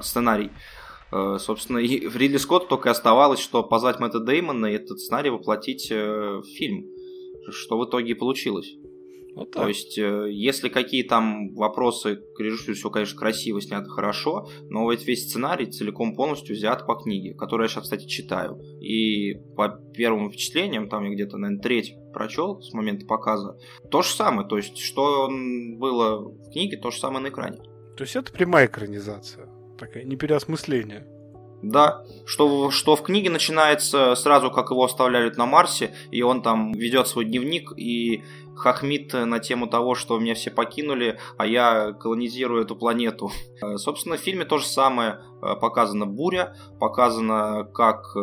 сценарий, 0.01 0.49
э, 1.11 1.37
собственно, 1.39 1.77
и 1.77 2.07
в 2.07 2.15
Ридли 2.15 2.37
Скотт 2.37 2.69
только 2.69 2.89
оставалось, 2.91 3.39
что 3.39 3.61
позвать 3.61 3.99
Мэтта 3.99 4.19
Деймона 4.19 4.67
и 4.67 4.73
этот 4.75 4.99
сценарий 4.99 5.29
воплотить 5.29 5.89
э, 5.91 6.41
в 6.43 6.45
фильм, 6.57 6.85
что 7.51 7.77
в 7.77 7.85
итоге 7.85 8.11
и 8.11 8.15
получилось. 8.15 8.73
Вот 9.35 9.51
так. 9.51 9.63
То 9.63 9.67
есть, 9.67 9.97
э, 9.97 10.27
если 10.31 10.69
какие 10.69 11.03
там 11.03 11.53
вопросы 11.55 12.17
к 12.17 12.39
режиссеру, 12.39 12.75
все, 12.75 12.89
конечно, 12.89 13.17
красиво 13.17 13.61
снято, 13.61 13.89
хорошо, 13.89 14.47
но 14.69 14.89
ведь 14.91 15.07
весь 15.07 15.27
сценарий 15.27 15.65
целиком 15.65 16.15
полностью 16.15 16.55
взят 16.55 16.85
по 16.85 16.95
книге, 16.95 17.33
которую 17.33 17.65
я 17.65 17.69
сейчас, 17.69 17.83
кстати, 17.83 18.05
читаю. 18.05 18.59
И 18.79 19.35
по 19.55 19.69
первым 19.69 20.29
впечатлениям, 20.29 20.87
там 20.87 21.05
я 21.05 21.13
где-то, 21.13 21.37
наверное, 21.37 21.61
треть 21.61 21.95
прочел 22.13 22.61
с 22.61 22.73
момента 22.73 23.05
показа, 23.05 23.57
то 23.89 24.01
же 24.03 24.09
самое. 24.09 24.47
То 24.47 24.57
есть, 24.57 24.77
что 24.77 25.29
было 25.29 26.19
в 26.19 26.51
книге, 26.51 26.77
то 26.77 26.91
же 26.91 26.99
самое 26.99 27.23
на 27.23 27.29
экране. 27.29 27.57
То 27.97 28.03
есть, 28.03 28.15
это 28.15 28.31
прямая 28.31 28.67
экранизация, 28.67 29.49
такая, 29.79 30.03
не 30.03 30.15
переосмысление. 30.15 31.07
Да, 31.63 32.03
что, 32.25 32.71
что 32.71 32.97
в 32.97 33.03
книге 33.03 33.29
начинается 33.29 34.15
сразу, 34.15 34.51
как 34.51 34.69
его 34.69 34.83
оставляли 34.83 35.33
на 35.37 35.45
Марсе, 35.45 35.95
и 36.11 36.21
он 36.21 36.41
там 36.41 36.73
ведет 36.73 37.07
свой 37.07 37.23
дневник 37.23 37.71
и 37.77 38.21
хахмит 38.55 39.13
на 39.13 39.39
тему 39.39 39.67
того, 39.67 39.95
что 39.95 40.19
меня 40.19 40.35
все 40.35 40.51
покинули, 40.51 41.19
а 41.37 41.45
я 41.45 41.93
колонизирую 41.93 42.63
эту 42.63 42.75
планету. 42.75 43.31
Э, 43.61 43.77
собственно, 43.77 44.17
в 44.17 44.19
фильме 44.19 44.45
то 44.45 44.57
же 44.57 44.65
самое. 44.65 45.19
Э, 45.41 45.55
показана 45.55 46.05
буря, 46.05 46.55
показано, 46.79 47.65
как 47.73 48.15
э, 48.15 48.19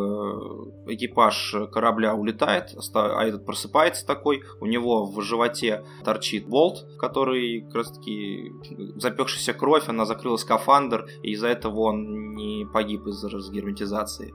экипаж 0.87 1.55
корабля 1.72 2.14
улетает, 2.14 2.74
а 2.95 3.24
этот 3.24 3.45
просыпается 3.45 4.07
такой, 4.07 4.43
у 4.61 4.66
него 4.66 5.07
в 5.07 5.20
животе 5.22 5.85
торчит 6.05 6.47
болт, 6.47 6.87
который 6.99 7.62
как 7.62 7.74
раз 7.74 7.93
таки 7.93 8.53
запекшаяся 8.97 9.53
кровь, 9.53 9.89
она 9.89 10.05
закрыла 10.05 10.37
скафандр, 10.37 11.09
и 11.22 11.33
из-за 11.33 11.49
этого 11.49 11.81
он 11.81 12.35
не 12.35 12.66
погиб 12.66 13.07
из-за 13.07 13.28
разгерметизации. 13.28 14.35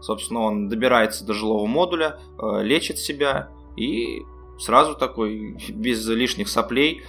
Собственно, 0.00 0.40
он 0.40 0.68
добирается 0.68 1.24
до 1.24 1.32
жилого 1.32 1.66
модуля, 1.66 2.18
лечит 2.60 2.98
себя 2.98 3.50
и 3.76 4.22
сразу 4.58 4.94
такой, 4.94 5.56
без 5.70 6.06
лишних 6.06 6.48
соплей, 6.48 7.02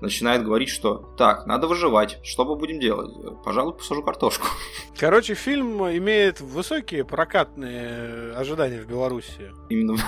начинает 0.00 0.44
говорить, 0.44 0.68
что 0.68 1.14
так, 1.16 1.46
надо 1.46 1.68
выживать, 1.68 2.18
что 2.24 2.44
мы 2.44 2.56
будем 2.56 2.80
делать? 2.80 3.12
Пожалуй, 3.44 3.74
посажу 3.74 4.02
картошку. 4.02 4.46
Короче, 4.98 5.34
фильм 5.34 5.82
имеет 5.84 6.40
высокие 6.40 7.04
прокатные 7.04 8.32
ожидания 8.32 8.80
в 8.80 8.86
Беларуси. 8.86 9.52
Именно. 9.68 9.96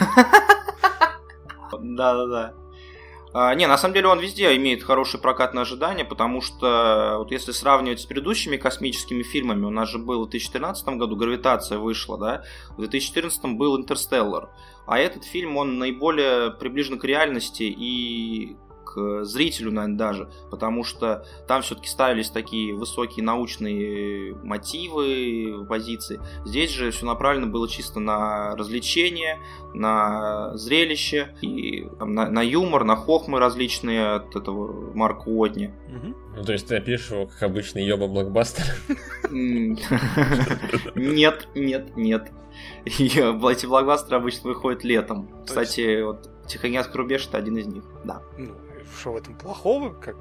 Да-да-да. 1.72 2.54
А, 3.36 3.52
не, 3.56 3.66
на 3.66 3.76
самом 3.76 3.94
деле 3.94 4.06
он 4.06 4.20
везде 4.20 4.54
имеет 4.54 4.84
хорошие 4.84 5.20
прокатные 5.20 5.62
ожидания, 5.62 6.04
потому 6.04 6.40
что 6.40 7.16
вот 7.18 7.32
если 7.32 7.50
сравнивать 7.50 8.00
с 8.00 8.06
предыдущими 8.06 8.56
космическими 8.56 9.24
фильмами, 9.24 9.64
у 9.64 9.70
нас 9.70 9.88
же 9.88 9.98
был 9.98 10.24
в 10.24 10.30
2013 10.30 10.86
году 10.90 11.16
«Гравитация» 11.16 11.78
вышла, 11.78 12.16
да, 12.16 12.44
в 12.70 12.78
2014 12.78 13.56
был 13.56 13.76
«Интерстеллар», 13.76 14.50
а 14.86 15.00
этот 15.00 15.24
фильм, 15.24 15.56
он 15.56 15.78
наиболее 15.80 16.52
приближен 16.52 16.96
к 17.00 17.04
реальности 17.04 17.64
и 17.64 18.56
к 18.94 19.24
зрителю, 19.24 19.72
наверное, 19.72 19.98
даже, 19.98 20.30
потому 20.50 20.84
что 20.84 21.26
там 21.48 21.62
все-таки 21.62 21.88
ставились 21.88 22.30
такие 22.30 22.74
высокие 22.74 23.24
научные 23.24 24.34
мотивы, 24.34 25.66
позиции. 25.68 26.20
Здесь 26.44 26.70
же 26.70 26.90
все 26.90 27.06
направлено 27.06 27.48
было 27.48 27.68
чисто 27.68 28.00
на 28.00 28.54
развлечение, 28.56 29.38
на 29.74 30.56
зрелище, 30.56 31.34
и 31.40 31.88
там, 31.98 32.14
на, 32.14 32.30
на 32.30 32.42
юмор, 32.42 32.84
на 32.84 32.96
хохмы 32.96 33.40
различные 33.40 34.14
от 34.14 34.36
этого 34.36 34.94
Марка 34.94 35.28
Уотни. 35.28 35.74
Ну, 36.36 36.44
то 36.44 36.52
есть 36.52 36.68
ты 36.68 36.76
опишешь 36.76 37.10
его 37.10 37.26
как 37.26 37.42
обычный 37.42 37.84
ёба 37.84 38.06
блокбастер? 38.06 38.64
Нет, 40.94 41.48
нет, 41.54 41.96
нет. 41.96 42.30
Эти 42.84 43.66
блокбастеры 43.66 44.16
обычно 44.16 44.50
выходят 44.50 44.84
летом. 44.84 45.28
Кстати, 45.44 46.02
вот 46.02 46.30
Тихоокеанский 46.46 46.96
рубеж 46.96 47.26
это 47.26 47.38
один 47.38 47.56
из 47.56 47.66
них, 47.66 47.84
да. 48.04 48.22
Ну, 48.38 48.54
что 48.98 49.12
в 49.12 49.16
этом 49.16 49.34
плохого? 49.34 49.90
Как... 49.90 50.16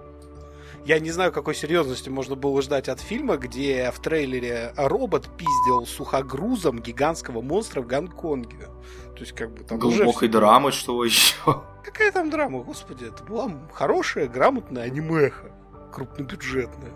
Я 0.85 0.99
не 0.99 1.11
знаю, 1.11 1.31
какой 1.31 1.55
серьезности 1.55 2.09
можно 2.09 2.35
было 2.35 2.61
ждать 2.61 2.89
от 2.89 2.99
фильма, 2.99 3.37
где 3.37 3.89
в 3.91 3.99
трейлере 3.99 4.73
робот 4.75 5.29
пиздил 5.37 5.85
сухогрузом 5.85 6.79
гигантского 6.79 7.41
монстра 7.41 7.81
в 7.81 7.87
Гонконге. 7.87 8.67
То 9.15 9.19
есть, 9.19 9.33
как 9.33 9.53
бы 9.53 9.63
там 9.63 9.79
Глубокой 9.79 10.27
уже... 10.27 10.37
драмы, 10.37 10.71
что 10.71 11.03
еще? 11.05 11.63
Какая 11.83 12.11
там 12.11 12.29
драма, 12.29 12.63
господи, 12.63 13.05
это 13.05 13.23
была 13.23 13.51
хорошая, 13.71 14.27
грамотная 14.27 14.83
анимеха, 14.83 15.51
крупнобюджетная. 15.91 16.91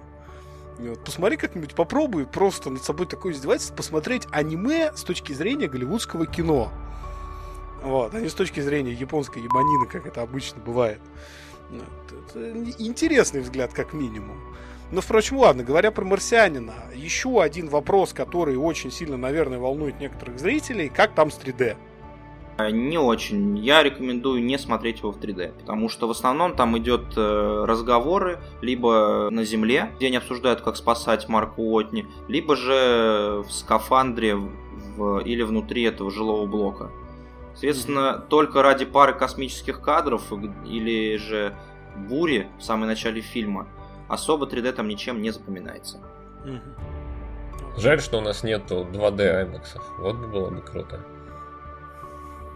Вот, 0.79 1.03
посмотри 1.03 1.37
как-нибудь, 1.37 1.73
попробуй 1.73 2.25
просто 2.25 2.69
над 2.69 2.83
собой 2.83 3.07
такое 3.07 3.33
издевательство, 3.33 3.75
посмотреть 3.75 4.27
аниме 4.31 4.91
с 4.95 5.03
точки 5.03 5.33
зрения 5.33 5.67
голливудского 5.67 6.25
кино. 6.25 6.71
Вот, 7.83 8.13
а 8.13 8.19
не 8.19 8.29
с 8.29 8.33
точки 8.33 8.59
зрения 8.59 8.93
японской 8.93 9.39
ебанины, 9.39 9.87
как 9.87 10.05
это 10.05 10.21
обычно 10.21 10.61
бывает. 10.61 10.99
Это 11.69 12.53
интересный 12.79 13.41
взгляд, 13.41 13.73
как 13.73 13.93
минимум. 13.93 14.37
Но, 14.91 15.01
впрочем, 15.01 15.37
ладно, 15.37 15.63
говоря 15.63 15.91
про 15.91 16.05
марсианина, 16.05 16.73
еще 16.95 17.41
один 17.41 17.67
вопрос, 17.67 18.13
который 18.13 18.55
очень 18.55 18.91
сильно, 18.91 19.17
наверное, 19.17 19.59
волнует 19.59 19.99
некоторых 19.99 20.39
зрителей, 20.39 20.87
как 20.89 21.13
там 21.13 21.29
с 21.29 21.37
3D? 21.37 21.75
Не 22.71 22.97
очень. 22.97 23.57
Я 23.59 23.83
рекомендую 23.83 24.43
не 24.43 24.57
смотреть 24.57 24.99
его 24.99 25.11
в 25.11 25.19
3D, 25.19 25.59
потому 25.59 25.89
что 25.89 26.07
в 26.07 26.11
основном 26.11 26.55
там 26.55 26.75
идет 26.77 27.03
э, 27.15 27.63
разговоры 27.67 28.39
либо 28.61 29.29
на 29.29 29.43
земле, 29.43 29.91
где 29.97 30.07
они 30.07 30.17
обсуждают, 30.17 30.61
как 30.61 30.75
спасать 30.75 31.29
Марка 31.29 31.59
Уотни, 31.59 32.07
либо 32.27 32.55
же 32.55 33.43
в 33.47 33.51
скафандре 33.51 34.35
в, 34.35 35.19
или 35.19 35.43
внутри 35.43 35.83
этого 35.83 36.09
жилого 36.09 36.47
блока. 36.47 36.89
Соответственно, 37.57 38.23
только 38.29 38.61
ради 38.61 38.85
пары 38.85 39.15
космических 39.15 39.81
кадров 39.81 40.31
или 40.63 41.17
же 41.17 41.55
бури 41.95 42.49
в 42.59 42.63
самом 42.63 42.85
начале 42.85 43.21
фильма 43.21 43.67
особо 44.07 44.45
3D 44.45 44.73
там 44.73 44.87
ничем 44.87 45.23
не 45.23 45.31
запоминается. 45.31 45.97
Жаль, 47.75 47.99
что 47.99 48.19
у 48.19 48.21
нас 48.21 48.43
нету 48.43 48.87
2D 48.91 49.47
IMAX. 49.47 49.81
Вот 49.97 50.15
бы 50.17 50.27
было 50.27 50.49
бы 50.51 50.61
круто. 50.61 50.99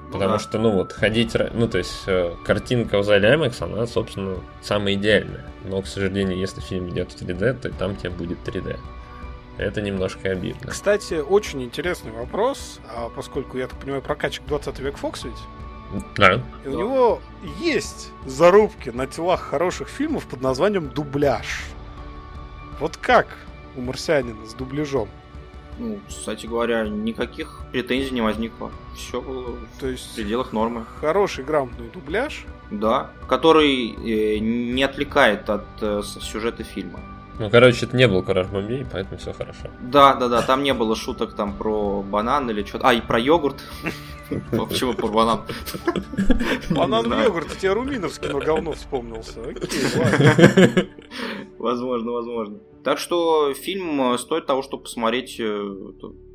Ну, 0.05 0.11
Потому 0.11 0.33
да. 0.33 0.39
что, 0.39 0.59
ну 0.59 0.69
вот, 0.71 0.91
ходить, 0.91 1.35
ну 1.53 1.67
то 1.67 1.79
есть, 1.79 2.03
э, 2.05 2.35
картинка 2.45 2.99
в 2.99 3.03
зале 3.03 3.33
IMAX, 3.33 3.63
она, 3.63 3.87
собственно, 3.87 4.37
самая 4.61 4.93
идеальная. 4.93 5.45
Но, 5.63 5.81
к 5.81 5.87
сожалению, 5.87 6.37
если 6.37 6.61
фильм 6.61 6.89
идет 6.89 7.11
в 7.11 7.19
3D, 7.19 7.53
то 7.59 7.71
там 7.71 7.95
тебе 7.95 8.11
будет 8.11 8.37
3D. 8.47 8.77
Это 9.61 9.79
немножко 9.79 10.31
обидно. 10.31 10.71
Кстати, 10.71 11.13
очень 11.13 11.61
интересный 11.61 12.11
вопрос, 12.11 12.79
а 12.89 13.09
поскольку, 13.09 13.59
я 13.59 13.67
так 13.67 13.79
понимаю, 13.79 14.01
прокачик 14.01 14.43
20 14.47 14.79
век 14.79 14.97
Фокс 14.97 15.23
ведь? 15.23 16.03
Да. 16.15 16.41
И 16.65 16.67
у 16.67 16.79
него 16.79 17.21
есть 17.59 18.11
зарубки 18.25 18.89
на 18.89 19.05
телах 19.05 19.39
хороших 19.41 19.87
фильмов 19.87 20.25
под 20.25 20.41
названием 20.41 20.89
дубляж. 20.89 21.65
Вот 22.79 22.97
как 22.97 23.27
у 23.75 23.81
марсианина 23.81 24.47
с 24.47 24.55
дубляжом? 24.55 25.07
Ну, 25.77 25.99
кстати 26.07 26.47
говоря, 26.47 26.87
никаких 26.87 27.61
претензий 27.71 28.15
не 28.15 28.21
возникло. 28.21 28.71
Все 28.95 29.21
было 29.21 29.57
То 29.79 29.87
есть 29.87 30.11
в 30.11 30.15
пределах 30.15 30.53
нормы. 30.53 30.85
Хороший 30.99 31.43
грамотный 31.43 31.89
дубляж. 31.89 32.45
Да, 32.71 33.11
который 33.27 33.91
э, 33.91 34.39
не 34.39 34.81
отвлекает 34.81 35.47
от 35.51 35.65
э, 35.81 36.01
сюжета 36.03 36.63
фильма. 36.63 36.99
Ну, 37.39 37.49
короче, 37.49 37.85
это 37.85 37.97
не 37.97 38.07
был 38.07 38.23
Кураж 38.23 38.47
Бомбей, 38.47 38.85
поэтому 38.91 39.17
все 39.17 39.33
хорошо. 39.33 39.67
Да, 39.81 40.15
да, 40.15 40.27
да, 40.27 40.41
там 40.41 40.63
не 40.63 40.73
было 40.73 40.95
шуток 40.95 41.33
там 41.35 41.55
про 41.57 42.01
банан 42.01 42.49
или 42.49 42.63
что-то. 42.63 42.89
А, 42.89 42.93
и 42.93 43.01
про 43.01 43.19
йогурт. 43.19 43.63
Почему 44.51 44.93
про 44.93 45.07
банан? 45.07 45.41
Банан 46.69 47.23
йогурт, 47.23 47.57
тебе 47.57 47.73
Руминовский 47.73 48.29
на 48.29 48.39
говно 48.39 48.73
вспомнился. 48.73 49.39
Возможно, 51.57 52.11
возможно. 52.11 52.59
Так 52.83 52.97
что 52.97 53.53
фильм 53.53 54.17
стоит 54.17 54.47
того, 54.47 54.63
чтобы 54.63 54.83
посмотреть 54.83 55.39
э, 55.39 55.75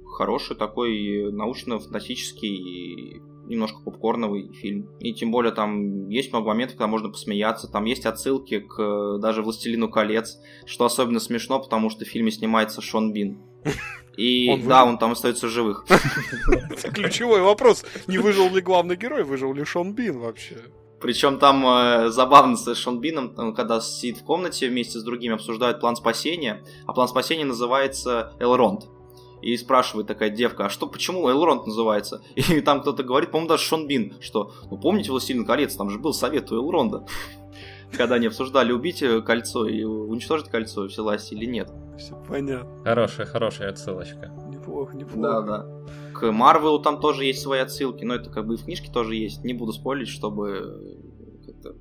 хороший 0.05 0.55
такой 0.55 1.33
научно-фантастический 1.33 3.23
немножко 3.47 3.81
попкорновый 3.81 4.53
фильм. 4.53 4.89
И 5.01 5.13
тем 5.13 5.31
более 5.31 5.53
там 5.53 6.09
есть 6.09 6.33
много 6.33 6.49
моментов, 6.49 6.77
когда 6.77 6.89
можно 6.89 7.09
посмеяться. 7.09 7.69
Там 7.69 7.85
есть 7.85 8.07
отсылки 8.07 8.61
к 8.61 8.81
э, 8.81 9.19
даже 9.21 9.43
«Властелину 9.43 9.89
колец», 9.89 10.39
что 10.65 10.85
особенно 10.85 11.21
смешно, 11.21 11.61
потому 11.61 11.91
что 11.91 12.05
в 12.05 12.09
фильме 12.09 12.31
снимается 12.31 12.81
Шон 12.81 13.13
Бин. 13.13 13.39
И 14.17 14.49
он 14.51 14.67
да, 14.67 14.85
он 14.85 14.99
там 14.99 15.13
остается 15.13 15.49
живых. 15.49 15.87
Ключевой 16.95 17.43
вопрос. 17.43 17.85
Не 18.07 18.19
выжил 18.19 18.55
ли 18.55 18.63
главный 18.63 18.97
герой, 18.97 19.25
выжил 19.25 19.53
ли 19.53 19.65
Шон 19.65 19.93
Бин 19.93 20.21
вообще? 20.21 20.57
Причем 21.01 21.39
там 21.39 21.67
э, 21.67 22.09
забавно 22.09 22.57
с 22.57 22.75
Шон 22.75 23.01
Бином, 23.01 23.35
там, 23.35 23.55
когда 23.55 23.81
сидит 23.81 24.19
в 24.19 24.25
комнате 24.25 24.69
вместе 24.69 24.99
с 24.99 25.03
другими, 25.03 25.35
обсуждают 25.35 25.81
план 25.81 25.95
спасения, 25.95 26.65
а 26.87 26.95
план 26.95 27.09
спасения 27.09 27.45
называется 27.45 28.33
Элронд 28.41 28.89
и 29.53 29.57
спрашивает 29.57 30.07
такая 30.07 30.31
девка, 30.31 30.67
а 30.67 30.69
что, 30.69 30.87
почему 30.87 31.31
Элронд 31.31 31.67
называется? 31.67 32.23
И 32.35 32.61
там 32.61 32.81
кто-то 32.81 33.03
говорит, 33.03 33.31
по-моему, 33.31 33.49
даже 33.49 33.63
Шон 33.63 33.87
Бин, 33.87 34.15
что, 34.21 34.53
ну 34.71 34.79
помните 34.79 35.11
«Властелин 35.11 35.45
колец», 35.45 35.75
там 35.77 35.91
же 35.91 35.99
был 35.99 36.13
совет 36.13 36.51
у 36.53 36.57
Элронда. 36.57 37.07
Когда 37.93 38.17
они 38.17 38.27
обсуждали, 38.27 38.73
убить 38.73 39.05
кольцо 39.25 39.67
и 39.67 39.85
уничтожить 39.85 40.49
кольцо 40.49 40.89
в 40.89 40.99
власти 40.99 41.35
или 41.35 41.47
нет. 41.47 41.71
Все 41.97 42.17
понятно. 42.29 42.83
Хорошая, 42.83 43.27
хорошая 43.27 43.71
отсылочка. 43.71 44.33
Неплохо, 44.49 44.97
неплохо. 44.97 45.21
Да, 45.21 45.41
да. 45.43 45.67
К 46.13 46.33
Марвелу 46.33 46.81
там 46.81 47.01
тоже 47.01 47.25
есть 47.25 47.43
свои 47.43 47.61
отсылки, 47.61 48.05
но 48.05 48.15
это 48.15 48.29
как 48.29 48.47
бы 48.47 48.55
и 48.55 48.57
в 48.57 48.65
книжке 48.65 48.91
тоже 48.91 49.15
есть. 49.15 49.45
Не 49.45 49.55
буду 49.55 49.73
спорить, 49.73 50.09
чтобы 50.09 50.99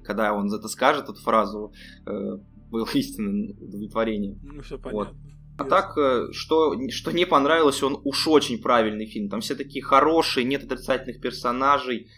когда 0.03 0.33
он 0.33 0.53
это 0.53 0.67
скажет, 0.67 1.05
эту 1.09 1.19
фразу, 1.21 1.73
э, 2.05 2.37
было 2.69 2.87
истинное 2.93 3.53
удовлетворение. 3.53 4.37
Ну, 4.43 4.61
все 4.61 4.77
понятно. 4.77 5.13
Вот. 5.13 5.34
А 5.57 5.63
так, 5.63 5.97
э, 5.97 6.31
что, 6.33 6.75
что 6.89 7.11
не 7.11 7.25
понравилось, 7.25 7.81
он 7.81 7.99
уж 8.03 8.27
очень 8.27 8.61
правильный 8.61 9.05
фильм. 9.05 9.29
Там 9.29 9.39
все 9.41 9.55
такие 9.55 9.83
хорошие, 9.83 10.43
нет 10.43 10.63
отрицательных 10.63 11.21
персонажей. 11.21 12.09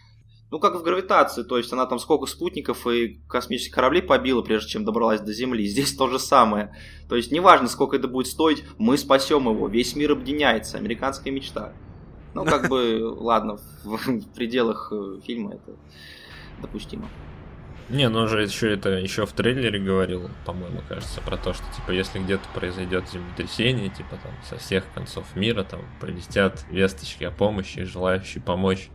Ну, 0.50 0.58
как 0.58 0.74
в 0.76 0.82
гравитации, 0.82 1.42
то 1.42 1.58
есть 1.58 1.72
она 1.72 1.84
там 1.86 1.98
сколько 1.98 2.26
спутников 2.26 2.86
и 2.86 3.20
космических 3.28 3.74
кораблей 3.74 4.02
побила, 4.02 4.40
прежде 4.42 4.70
чем 4.70 4.84
добралась 4.84 5.20
до 5.20 5.32
Земли. 5.32 5.66
Здесь 5.68 5.94
то 5.94 6.08
же 6.08 6.18
самое. 6.18 6.74
То 7.08 7.16
есть 7.16 7.30
неважно, 7.30 7.68
сколько 7.68 7.96
это 7.96 8.08
будет 8.08 8.26
стоить, 8.26 8.64
мы 8.76 8.98
спасем 8.98 9.48
его. 9.48 9.68
Весь 9.68 9.94
мир 9.94 10.12
объединяется. 10.12 10.78
Американская 10.78 11.32
мечта. 11.32 11.74
Ну, 12.34 12.44
как 12.44 12.68
бы, 12.68 12.98
ладно, 13.18 13.58
в 13.84 14.34
пределах 14.34 14.92
э, 14.92 15.20
фильма 15.24 15.54
это 15.54 15.76
допустимо. 16.60 17.08
Не, 17.88 18.08
ну 18.10 18.20
он 18.20 18.28
же 18.28 18.42
еще 18.42 18.72
это 18.74 18.90
еще 18.90 19.24
в 19.24 19.32
трейлере 19.32 19.78
говорил, 19.78 20.30
по-моему, 20.44 20.82
кажется, 20.88 21.22
про 21.22 21.38
то, 21.38 21.54
что 21.54 21.64
типа 21.74 21.92
если 21.92 22.18
где-то 22.18 22.44
произойдет 22.54 23.08
землетрясение, 23.10 23.88
типа 23.88 24.18
там 24.22 24.32
со 24.46 24.58
всех 24.58 24.84
концов 24.92 25.24
мира 25.34 25.64
там 25.64 25.80
полетят 25.98 26.64
весточки 26.70 27.24
о 27.24 27.30
помощи, 27.30 27.84
желающие 27.84 28.42
помочь. 28.42 28.90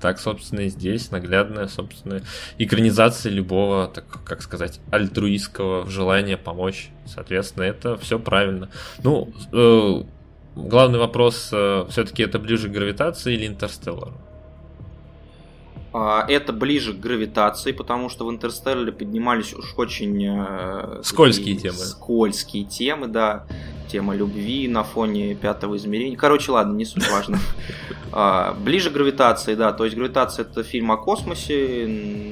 Так, 0.00 0.20
собственно, 0.20 0.60
и 0.60 0.68
здесь 0.68 1.10
наглядная, 1.10 1.66
собственно, 1.66 2.22
экранизация 2.56 3.32
любого, 3.32 3.88
так 3.88 4.06
как 4.24 4.42
сказать, 4.42 4.80
альтруистского 4.92 5.90
желания 5.90 6.36
помочь. 6.36 6.90
Соответственно, 7.04 7.64
это 7.64 7.96
все 7.98 8.18
правильно. 8.20 8.70
Ну, 9.02 9.32
э, 9.52 10.02
главный 10.54 11.00
вопрос, 11.00 11.50
э, 11.52 11.86
все-таки 11.90 12.22
это 12.22 12.38
ближе 12.38 12.68
к 12.68 12.72
гравитации 12.72 13.34
или 13.34 13.46
интерстеллару? 13.46 14.16
А, 16.00 16.24
это 16.28 16.52
ближе 16.52 16.94
к 16.94 17.00
гравитации, 17.00 17.72
потому 17.72 18.08
что 18.08 18.24
в 18.24 18.30
Интерстелларе 18.30 18.92
поднимались 18.92 19.52
уж 19.52 19.74
очень... 19.76 20.24
Э, 20.24 21.00
скользкие 21.02 21.56
темы. 21.56 21.76
Скользкие 21.76 22.64
темы, 22.64 23.08
да. 23.08 23.46
Тема 23.88 24.14
любви 24.14 24.68
на 24.68 24.84
фоне 24.84 25.34
пятого 25.34 25.76
измерения. 25.76 26.16
Короче, 26.16 26.52
ладно, 26.52 26.74
не 26.74 26.84
суть 26.84 27.08
важно. 27.10 27.38
А, 28.12 28.54
ближе 28.54 28.90
к 28.90 28.94
гравитации, 28.94 29.54
да. 29.54 29.72
То 29.72 29.84
есть 29.84 29.96
гравитация 29.96 30.44
это 30.44 30.62
фильм 30.62 30.92
о 30.92 30.96
космосе, 30.96 31.86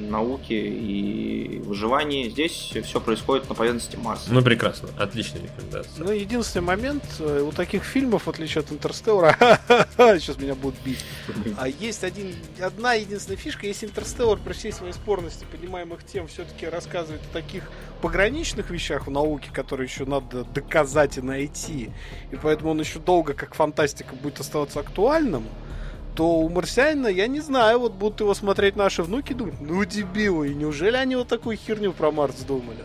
науке 0.09 0.67
и 0.67 1.59
выживании. 1.59 2.29
Здесь 2.29 2.73
все 2.83 2.99
происходит 2.99 3.47
на 3.49 3.55
поверхности 3.55 3.95
Марса. 3.97 4.33
Ну, 4.33 4.41
прекрасно. 4.41 4.89
Отличная 4.97 5.43
рекомендация. 5.43 6.03
Ну, 6.03 6.11
единственный 6.11 6.63
момент 6.63 7.03
э, 7.19 7.41
у 7.41 7.51
таких 7.51 7.83
фильмов, 7.83 8.23
в 8.23 8.29
отличие 8.29 8.61
от 8.61 8.71
Интерстеллара, 8.71 9.35
сейчас 9.97 10.37
меня 10.37 10.55
будут 10.55 10.79
бить, 10.83 11.03
а 11.57 11.67
есть 11.67 12.03
один, 12.03 12.33
одна 12.61 12.93
единственная 12.93 13.37
фишка, 13.37 13.67
если 13.67 13.85
Интерстеллар 13.85 14.39
при 14.39 14.53
всей 14.53 14.71
своей 14.71 14.93
спорности 14.93 15.45
поднимаемых 15.51 16.03
тем 16.05 16.27
все-таки 16.27 16.65
рассказывает 16.65 17.21
о 17.29 17.33
таких 17.33 17.63
пограничных 18.01 18.69
вещах 18.69 19.07
в 19.07 19.11
науке, 19.11 19.49
которые 19.51 19.87
еще 19.87 20.05
надо 20.05 20.43
доказать 20.45 21.17
и 21.17 21.21
найти, 21.21 21.46
и 22.31 22.35
поэтому 22.35 22.71
он 22.71 22.79
еще 22.79 22.99
долго, 22.99 23.33
как 23.33 23.55
фантастика, 23.55 24.15
будет 24.15 24.39
оставаться 24.39 24.79
актуальным, 24.79 25.45
то 26.15 26.39
у 26.39 26.49
марсианина, 26.49 27.07
я 27.07 27.27
не 27.27 27.41
знаю, 27.41 27.79
вот 27.79 27.93
будут 27.93 28.19
его 28.21 28.33
смотреть 28.33 28.75
наши 28.75 29.03
внуки 29.03 29.31
и 29.31 29.35
думать, 29.35 29.61
ну 29.61 29.85
дебилы, 29.85 30.49
и 30.49 30.55
неужели 30.55 30.95
они 30.95 31.15
вот 31.15 31.27
такую 31.27 31.57
херню 31.57 31.93
про 31.93 32.11
Марс 32.11 32.37
думали? 32.37 32.83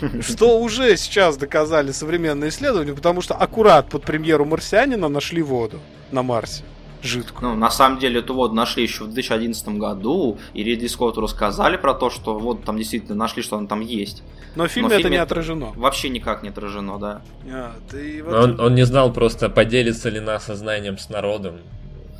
Что 0.22 0.58
уже 0.60 0.96
сейчас 0.96 1.36
доказали 1.36 1.92
современные 1.92 2.48
исследования, 2.48 2.94
потому 2.94 3.20
что 3.20 3.34
аккурат 3.34 3.88
под 3.88 4.04
премьеру 4.04 4.44
марсианина 4.44 5.08
нашли 5.08 5.42
воду 5.42 5.80
на 6.10 6.22
Марсе. 6.22 6.64
Жидкую. 7.06 7.50
Ну, 7.50 7.56
на 7.56 7.70
самом 7.70 7.98
деле, 7.98 8.20
это 8.20 8.32
вот 8.32 8.52
нашли 8.52 8.82
еще 8.82 9.04
в 9.04 9.06
2011 9.12 9.68
году, 9.78 10.38
и 10.54 10.62
Ридли 10.62 10.86
Скотту 10.86 11.20
рассказали 11.20 11.76
про 11.76 11.94
то, 11.94 12.10
что 12.10 12.38
вот 12.38 12.64
там 12.64 12.76
действительно 12.76 13.14
нашли, 13.14 13.42
что 13.42 13.56
он 13.56 13.66
там 13.66 13.80
есть. 13.80 14.22
Но 14.54 14.64
в 14.64 14.68
фильме 14.68 14.88
Но 14.88 14.88
в 14.88 14.92
это 14.92 15.02
фильме 15.02 15.16
не 15.16 15.22
отражено. 15.22 15.72
Вообще 15.76 16.08
никак 16.08 16.42
не 16.42 16.48
отражено, 16.48 16.98
да. 16.98 17.22
А, 17.50 17.74
ты 17.90 18.22
вот- 18.22 18.34
Он, 18.34 18.60
он 18.60 18.74
не 18.74 18.84
знал 18.84 19.12
просто, 19.12 19.48
поделится 19.48 20.08
ли 20.08 20.20
на 20.20 20.38
сознанием 20.40 20.98
с 20.98 21.08
народом. 21.08 21.56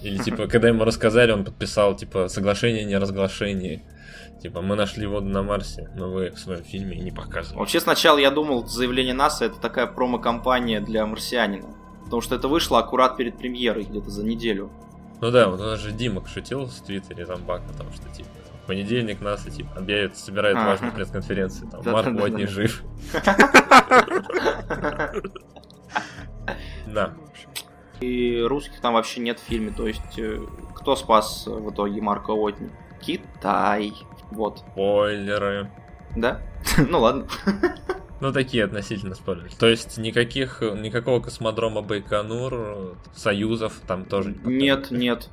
Или, 0.03 0.19
типа, 0.19 0.47
когда 0.49 0.69
ему 0.69 0.85
рассказали, 0.85 1.33
он 1.33 1.45
подписал, 1.45 1.97
типа, 1.97 2.29
соглашение 2.29 2.83
о 2.83 2.89
неразглашении. 2.89 3.83
Типа, 4.43 4.61
мы 4.61 4.77
нашли 4.77 5.07
воду 5.07 5.27
на 5.27 5.43
Марсе, 5.43 5.89
но 5.97 6.11
вы 6.11 6.31
в 6.31 6.39
своем 6.39 6.63
фильме 6.63 6.97
не 6.99 7.11
показывали. 7.11 7.59
Вообще, 7.59 7.81
сначала 7.81 8.19
я 8.19 8.31
думал, 8.31 8.67
заявление 8.67 9.15
НАСА 9.15 9.47
это 9.47 9.59
такая 9.59 9.87
промо-компания 9.87 10.81
для 10.81 11.07
марсианина. 11.07 11.69
Потому 12.07 12.23
что 12.23 12.35
это 12.37 12.49
вышло 12.49 12.79
аккурат 12.79 13.17
перед 13.17 13.37
премьерой, 13.37 13.83
где-то 13.85 14.11
за 14.11 14.25
неделю. 14.25 14.71
Ну 15.21 15.31
да, 15.31 15.49
вот 15.49 15.61
у 15.61 15.65
нас 15.65 15.81
же 15.81 15.93
Дима 15.93 16.27
шутил 16.27 16.67
в 16.67 16.81
Твиттере, 16.83 17.27
там, 17.27 17.43
Бак, 17.43 17.63
потому 17.67 17.91
что, 17.93 18.09
типа, 18.11 18.29
в 18.63 18.67
понедельник 18.67 19.21
НАСА, 19.21 19.51
типа, 19.51 19.71
объявит, 19.77 20.17
собирает 20.17 20.57
Ага. 20.57 20.67
важную 20.69 20.93
пресс-конференцию, 20.93 21.71
там. 21.71 21.83
Марк 21.85 22.09
Уотни 22.19 22.45
жив. 22.47 22.83
Да. 26.87 27.13
И 28.01 28.41
русских 28.43 28.81
там 28.81 28.95
вообще 28.95 29.21
нет 29.21 29.41
в 29.41 29.43
фильме. 29.43 29.73
То 29.73 29.89
есть, 29.89 30.19
э, 30.19 30.39
кто 30.75 30.95
спас 30.97 31.45
э, 31.47 31.51
в 31.51 31.71
итоге 31.71 32.01
Марка 32.01 32.31
Уотни? 32.31 32.71
Китай. 33.01 33.93
Вот. 34.31 34.61
Спойлеры. 34.61 35.71
Да? 36.15 36.41
ну 36.89 37.01
ладно. 37.01 37.27
Ну, 38.21 38.33
такие 38.33 38.65
относительно 38.65 39.15
спойлеры. 39.15 39.51
То 39.59 39.67
есть, 39.67 39.99
никаких, 39.99 40.63
никакого 40.63 41.21
космодрома 41.21 41.83
Байконур, 41.83 42.97
союзов 43.15 43.81
там 43.87 44.05
тоже 44.05 44.35
не. 44.45 44.57
Нет, 44.57 44.91
нет. 44.91 45.29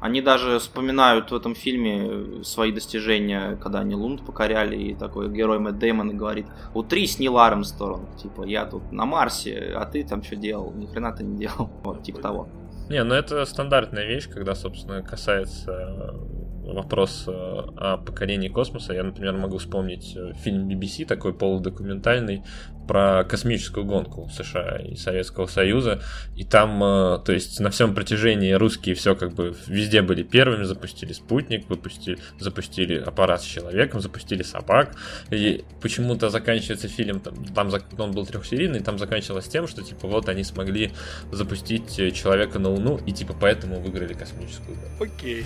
Они 0.00 0.22
даже 0.22 0.58
вспоминают 0.58 1.30
в 1.30 1.36
этом 1.36 1.54
фильме 1.54 2.42
свои 2.42 2.72
достижения, 2.72 3.56
когда 3.56 3.80
они 3.80 3.94
Лунд 3.94 4.24
покоряли, 4.24 4.76
и 4.76 4.94
такой 4.94 5.30
герой 5.30 5.58
Мэтт 5.58 5.78
Дэймон 5.78 6.16
говорит, 6.16 6.46
утрись, 6.72 7.18
Нил 7.18 7.38
Армстронг, 7.38 8.16
типа, 8.16 8.44
я 8.44 8.64
тут 8.64 8.90
на 8.92 9.04
Марсе, 9.04 9.74
а 9.76 9.84
ты 9.84 10.02
там 10.02 10.22
что 10.22 10.36
делал? 10.36 10.72
Ни 10.72 10.86
хрена 10.86 11.12
ты 11.12 11.22
не 11.22 11.38
делал. 11.38 11.70
Вот, 11.84 12.02
типа 12.02 12.20
того. 12.22 12.48
Не, 12.88 13.04
ну 13.04 13.14
это 13.14 13.44
стандартная 13.44 14.06
вещь, 14.06 14.28
когда, 14.28 14.54
собственно, 14.54 15.02
касается 15.02 15.70
э, 15.70 16.39
вопрос 16.74 17.24
э, 17.26 17.30
о 17.30 17.96
покорении 17.98 18.48
космоса. 18.48 18.92
Я, 18.92 19.02
например, 19.02 19.34
могу 19.34 19.58
вспомнить 19.58 20.14
э, 20.16 20.32
фильм 20.42 20.68
BBC, 20.68 21.06
такой 21.06 21.32
полудокументальный, 21.32 22.42
про 22.86 23.22
космическую 23.24 23.86
гонку 23.86 24.28
США 24.30 24.78
и 24.78 24.96
Советского 24.96 25.46
Союза. 25.46 26.02
И 26.36 26.44
там, 26.44 26.82
э, 26.82 27.18
то 27.24 27.32
есть, 27.32 27.60
на 27.60 27.70
всем 27.70 27.94
протяжении 27.94 28.52
русские 28.52 28.94
все 28.94 29.14
как 29.14 29.32
бы 29.32 29.54
везде 29.66 30.02
были 30.02 30.22
первыми, 30.22 30.64
запустили 30.64 31.12
спутник, 31.12 31.68
выпустили, 31.68 32.18
запустили 32.38 32.98
аппарат 32.98 33.42
с 33.42 33.44
человеком, 33.44 34.00
запустили 34.00 34.42
собак. 34.42 34.96
И 35.30 35.64
почему-то 35.80 36.30
заканчивается 36.30 36.88
фильм, 36.88 37.20
там, 37.20 37.44
там 37.44 37.70
он 37.98 38.12
был 38.12 38.26
трехсерийный, 38.26 38.80
там 38.80 38.98
заканчивалось 38.98 39.46
тем, 39.46 39.68
что, 39.68 39.82
типа, 39.82 40.08
вот 40.08 40.28
они 40.28 40.42
смогли 40.42 40.90
запустить 41.30 41.94
человека 42.14 42.58
на 42.58 42.70
Луну, 42.70 42.98
и, 43.06 43.12
типа, 43.12 43.36
поэтому 43.40 43.80
выиграли 43.80 44.14
космическую 44.14 44.76
гонку. 44.76 45.04
Окей. 45.04 45.44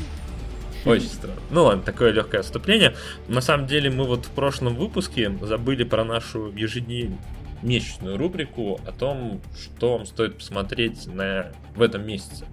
Очень 0.84 1.08
странно. 1.08 1.40
Ну 1.50 1.64
ладно, 1.64 1.82
такое 1.82 2.12
легкое 2.12 2.40
отступление. 2.40 2.94
На 3.28 3.40
самом 3.40 3.66
деле 3.66 3.90
мы 3.90 4.04
вот 4.04 4.26
в 4.26 4.30
прошлом 4.30 4.76
выпуске 4.76 5.36
забыли 5.42 5.84
про 5.84 6.04
нашу 6.04 6.52
ежемесячную 6.52 8.16
рубрику 8.18 8.80
о 8.86 8.92
том, 8.92 9.40
что 9.60 9.96
вам 9.96 10.06
стоит 10.06 10.38
посмотреть 10.38 11.06
на... 11.06 11.52
в 11.74 11.82
этом 11.82 12.06
месяце. 12.06 12.46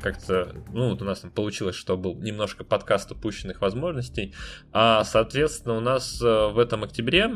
Как-то, 0.00 0.54
ну 0.72 0.90
вот 0.90 1.02
у 1.02 1.04
нас 1.04 1.20
там 1.20 1.30
получилось, 1.30 1.76
что 1.76 1.96
был 1.96 2.14
немножко 2.14 2.64
подкаст 2.64 3.10
упущенных 3.12 3.60
возможностей. 3.60 4.34
А, 4.72 5.04
соответственно, 5.04 5.76
у 5.76 5.80
нас 5.80 6.20
э, 6.22 6.48
в 6.48 6.58
этом 6.58 6.84
октябре 6.84 7.30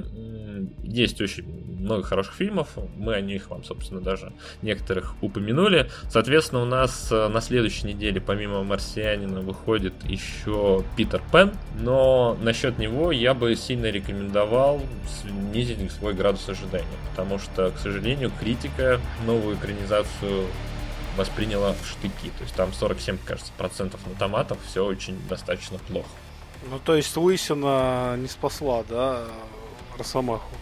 есть 0.82 1.20
очень 1.20 1.44
много 1.82 2.02
хороших 2.02 2.34
фильмов. 2.34 2.68
Мы 2.96 3.14
о 3.14 3.20
них 3.20 3.50
вам, 3.50 3.64
собственно, 3.64 4.00
даже 4.00 4.32
некоторых 4.62 5.14
упомянули. 5.22 5.90
Соответственно, 6.08 6.62
у 6.62 6.66
нас 6.66 7.10
э, 7.10 7.28
на 7.28 7.40
следующей 7.40 7.88
неделе, 7.88 8.20
помимо 8.20 8.62
«Марсианина», 8.62 9.40
выходит 9.40 9.94
еще 10.04 10.84
«Питер 10.96 11.22
Пен», 11.32 11.52
но 11.80 12.36
насчет 12.40 12.78
него 12.78 13.12
я 13.12 13.34
бы 13.34 13.54
сильно 13.56 13.86
рекомендовал 13.86 14.80
снизить 15.20 15.90
свой 15.92 16.14
градус 16.14 16.48
ожидания, 16.48 16.86
потому 17.10 17.38
что, 17.38 17.70
к 17.70 17.78
сожалению, 17.78 18.30
критика 18.38 19.00
новую 19.26 19.56
экранизацию 19.56 20.46
восприняла 21.16 21.72
в 21.74 21.86
штыки. 21.86 22.30
То 22.38 22.44
есть 22.44 22.54
там 22.54 22.72
47, 22.72 23.18
кажется, 23.24 23.52
процентов 23.56 24.00
на 24.06 24.14
томатов, 24.14 24.58
все 24.66 24.84
очень 24.84 25.18
достаточно 25.28 25.78
плохо. 25.78 26.08
Ну, 26.70 26.78
то 26.78 26.94
есть 26.94 27.16
Лысина 27.16 28.16
не 28.16 28.28
спасла, 28.28 28.84
да, 28.88 29.24
Росомаху? 29.98 30.54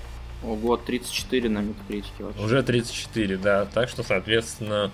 Ого, 0.42 0.76
34 0.78 1.48
на 1.50 1.58
метакритике 1.58 2.24
вообще. 2.24 2.42
Уже 2.42 2.62
34, 2.62 3.36
да. 3.36 3.66
Так 3.66 3.88
что, 3.90 4.02
соответственно, 4.02 4.90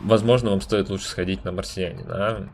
возможно, 0.00 0.50
вам 0.50 0.60
стоит 0.60 0.90
лучше 0.90 1.06
сходить 1.08 1.44
на 1.44 1.50
марсианина. 1.50 2.14
А, 2.14 2.48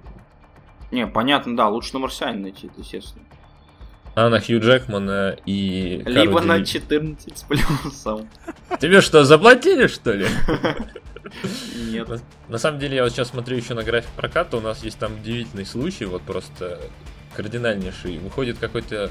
Не, 0.90 1.06
понятно, 1.06 1.56
да, 1.56 1.68
лучше 1.68 1.92
на 1.92 1.98
марсианина 1.98 2.44
найти, 2.44 2.68
это 2.68 2.80
естественно. 2.80 3.24
А 4.14 4.28
на 4.28 4.40
Хью 4.40 4.60
Джекмана 4.60 5.36
и 5.46 6.02
Либо 6.06 6.34
Кару 6.36 6.46
на 6.46 6.58
Дели- 6.58 6.64
14 6.64 7.38
с 7.38 7.42
плюсом. 7.42 8.28
Тебе 8.80 9.00
что, 9.00 9.24
заплатили, 9.24 9.86
что 9.86 10.12
ли? 10.12 10.26
Нет. 11.90 12.08
На, 12.08 12.18
на 12.48 12.58
самом 12.58 12.78
деле, 12.78 12.96
я 12.96 13.02
вот 13.04 13.12
сейчас 13.12 13.28
смотрю 13.28 13.56
еще 13.56 13.74
на 13.74 13.82
график 13.82 14.10
проката, 14.10 14.56
у 14.56 14.60
нас 14.60 14.82
есть 14.84 14.98
там 14.98 15.14
удивительный 15.14 15.66
случай, 15.66 16.04
вот 16.04 16.22
просто 16.22 16.80
кардинальнейший. 17.34 18.18
Выходит 18.18 18.58
какой-то 18.58 19.10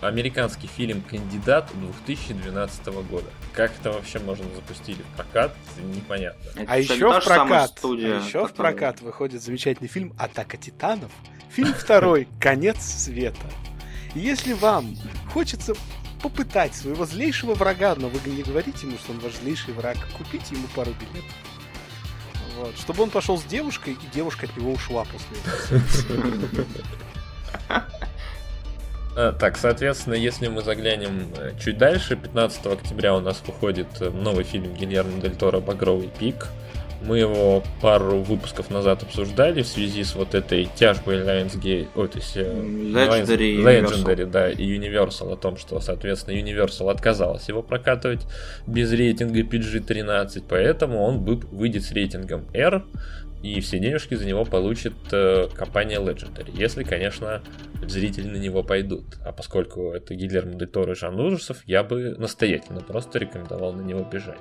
американский 0.00 0.66
фильм 0.66 1.02
«Кандидат» 1.02 1.70
2012 1.74 2.86
года. 3.10 3.26
Как 3.52 3.70
это 3.78 3.92
вообще 3.92 4.18
можно 4.18 4.46
запустили 4.54 5.02
в 5.02 5.16
прокат, 5.16 5.54
непонятно. 5.94 6.42
Это, 6.56 6.72
А 6.72 6.78
еще 6.78 7.20
в 7.20 7.24
прокат, 7.24 7.70
студия, 7.78 8.16
а 8.18 8.24
еще 8.26 8.46
в 8.46 8.54
прокат 8.54 9.00
выходит 9.02 9.42
замечательный 9.42 9.88
фильм 9.88 10.14
«Атака 10.18 10.56
титанов». 10.56 11.12
Фильм 11.50 11.74
второй 11.74 12.26
«Конец 12.40 12.78
света». 12.80 13.36
Если 14.14 14.52
вам 14.52 14.96
хочется 15.32 15.74
попытать 16.22 16.74
своего 16.74 17.06
злейшего 17.06 17.54
врага, 17.54 17.94
но 17.96 18.08
вы 18.08 18.30
не 18.30 18.42
говорите 18.42 18.86
ему, 18.86 18.98
что 18.98 19.12
он 19.12 19.20
ваш 19.20 19.34
злейший 19.34 19.72
враг, 19.74 19.96
купите 20.16 20.54
ему 20.54 20.66
пару 20.74 20.90
билетов. 20.92 21.34
Вот, 22.58 22.76
чтобы 22.78 23.02
он 23.04 23.10
пошел 23.10 23.38
с 23.38 23.44
девушкой, 23.44 23.94
и 23.94 24.14
девушка 24.14 24.46
от 24.46 24.56
него 24.56 24.72
ушла 24.72 25.04
после 25.04 25.38
этого. 25.38 25.82
А, 29.16 29.32
Так, 29.32 29.56
соответственно, 29.56 30.14
если 30.14 30.48
мы 30.48 30.62
заглянем 30.62 31.32
э, 31.36 31.52
чуть 31.60 31.78
дальше, 31.78 32.16
15 32.16 32.66
октября 32.66 33.16
у 33.16 33.20
нас 33.20 33.42
выходит 33.46 33.88
э, 34.00 34.10
новый 34.10 34.44
фильм 34.44 34.74
Гильермо 34.74 35.20
Дель 35.20 35.34
Торо 35.34 35.60
«Багровый 35.60 36.08
пик». 36.18 36.48
Мы 37.02 37.18
его 37.18 37.62
пару 37.80 38.18
выпусков 38.18 38.70
назад 38.70 39.02
обсуждали 39.02 39.62
в 39.62 39.66
связи 39.66 40.04
с 40.04 40.14
вот 40.14 40.34
этой 40.34 40.68
тяжбой 40.76 41.16
Lionsgate, 41.16 41.88
ой, 41.94 42.08
то 42.08 42.18
есть 42.18 42.36
э, 42.36 42.42
Legendary 42.42 43.56
Lions-. 43.56 44.04
Legendary, 44.04 44.26
да, 44.26 44.50
и 44.50 44.78
Universal 44.78 45.32
о 45.32 45.36
том, 45.36 45.56
что, 45.56 45.80
соответственно, 45.80 46.36
Universal 46.36 46.90
отказалась 46.90 47.48
его 47.48 47.62
прокатывать 47.62 48.26
без 48.66 48.92
рейтинга 48.92 49.40
PG-13, 49.40 50.44
поэтому 50.48 51.02
он 51.02 51.24
выйдет 51.24 51.84
с 51.84 51.92
рейтингом 51.92 52.46
R, 52.52 52.84
и 53.42 53.60
все 53.60 53.78
денежки 53.78 54.14
за 54.14 54.26
него 54.26 54.44
получит 54.44 54.92
э, 55.12 55.48
компания 55.54 55.98
Legendary, 55.98 56.50
если, 56.52 56.84
конечно, 56.84 57.42
зрители 57.86 58.28
на 58.28 58.36
него 58.36 58.62
пойдут. 58.62 59.04
А 59.24 59.32
поскольку 59.32 59.92
это 59.92 60.14
Гильермо 60.14 60.54
Дель 60.54 60.68
Торо 60.68 60.92
и 60.92 60.94
жанр 60.94 61.20
ужасов, 61.20 61.62
я 61.66 61.82
бы 61.82 62.14
настоятельно 62.18 62.80
просто 62.80 63.18
рекомендовал 63.18 63.72
на 63.72 63.80
него 63.80 64.06
бежать. 64.10 64.40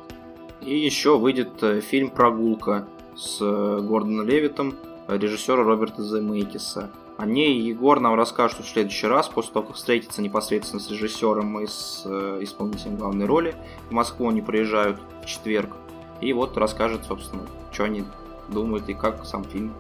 И 0.62 0.78
еще 0.78 1.18
выйдет 1.18 1.64
э, 1.64 1.80
фильм 1.80 2.10
«Прогулка» 2.10 2.88
с 3.16 3.38
э, 3.42 3.80
Гордоном 3.82 4.28
Левитом, 4.28 4.76
э, 5.08 5.18
режиссера 5.18 5.64
Роберта 5.64 6.04
Земекиса. 6.04 6.92
О 7.18 7.26
ней 7.26 7.60
Егор 7.60 8.00
нам 8.00 8.16
расскажет 8.16 8.60
в 8.60 8.68
следующий 8.68 9.08
раз, 9.08 9.28
после 9.28 9.54
того, 9.54 9.68
как 9.68 9.76
встретится 9.76 10.22
непосредственно 10.22 10.82
с 10.82 10.90
режиссером 10.90 11.60
и 11.60 11.68
с 11.68 12.06
исполнителем 12.42 12.96
главной 12.96 13.26
роли. 13.26 13.56
В 13.90 13.92
Москву 13.92 14.30
они 14.30 14.42
приезжают 14.42 15.00
в 15.22 15.26
четверг. 15.26 15.76
И 16.22 16.32
вот 16.32 16.56
расскажет, 16.56 17.04
собственно, 17.06 17.44
что 17.74 17.84
они 17.84 18.06
думают 18.48 18.88
и 18.88 18.94
как 18.94 19.26
сам 19.26 19.44
фильм. 19.44 19.74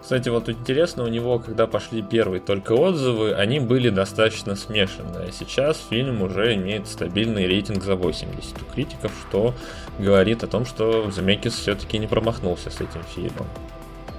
Кстати, 0.00 0.30
вот 0.30 0.48
интересно, 0.48 1.04
у 1.04 1.08
него, 1.08 1.38
когда 1.38 1.66
пошли 1.66 2.00
первые 2.02 2.40
только 2.40 2.72
отзывы, 2.72 3.34
они 3.34 3.60
были 3.60 3.90
достаточно 3.90 4.56
смешанные. 4.56 5.28
А 5.28 5.32
сейчас 5.32 5.86
фильм 5.90 6.22
уже 6.22 6.54
имеет 6.54 6.88
стабильный 6.88 7.46
рейтинг 7.46 7.84
за 7.84 7.96
80 7.96 8.62
у 8.62 8.64
критиков, 8.64 9.12
что 9.28 9.54
говорит 9.98 10.42
о 10.42 10.46
том, 10.46 10.64
что 10.64 11.10
Земекис 11.10 11.54
все-таки 11.54 11.98
не 11.98 12.06
промахнулся 12.06 12.70
с 12.70 12.80
этим 12.80 13.02
фильмом. 13.14 13.46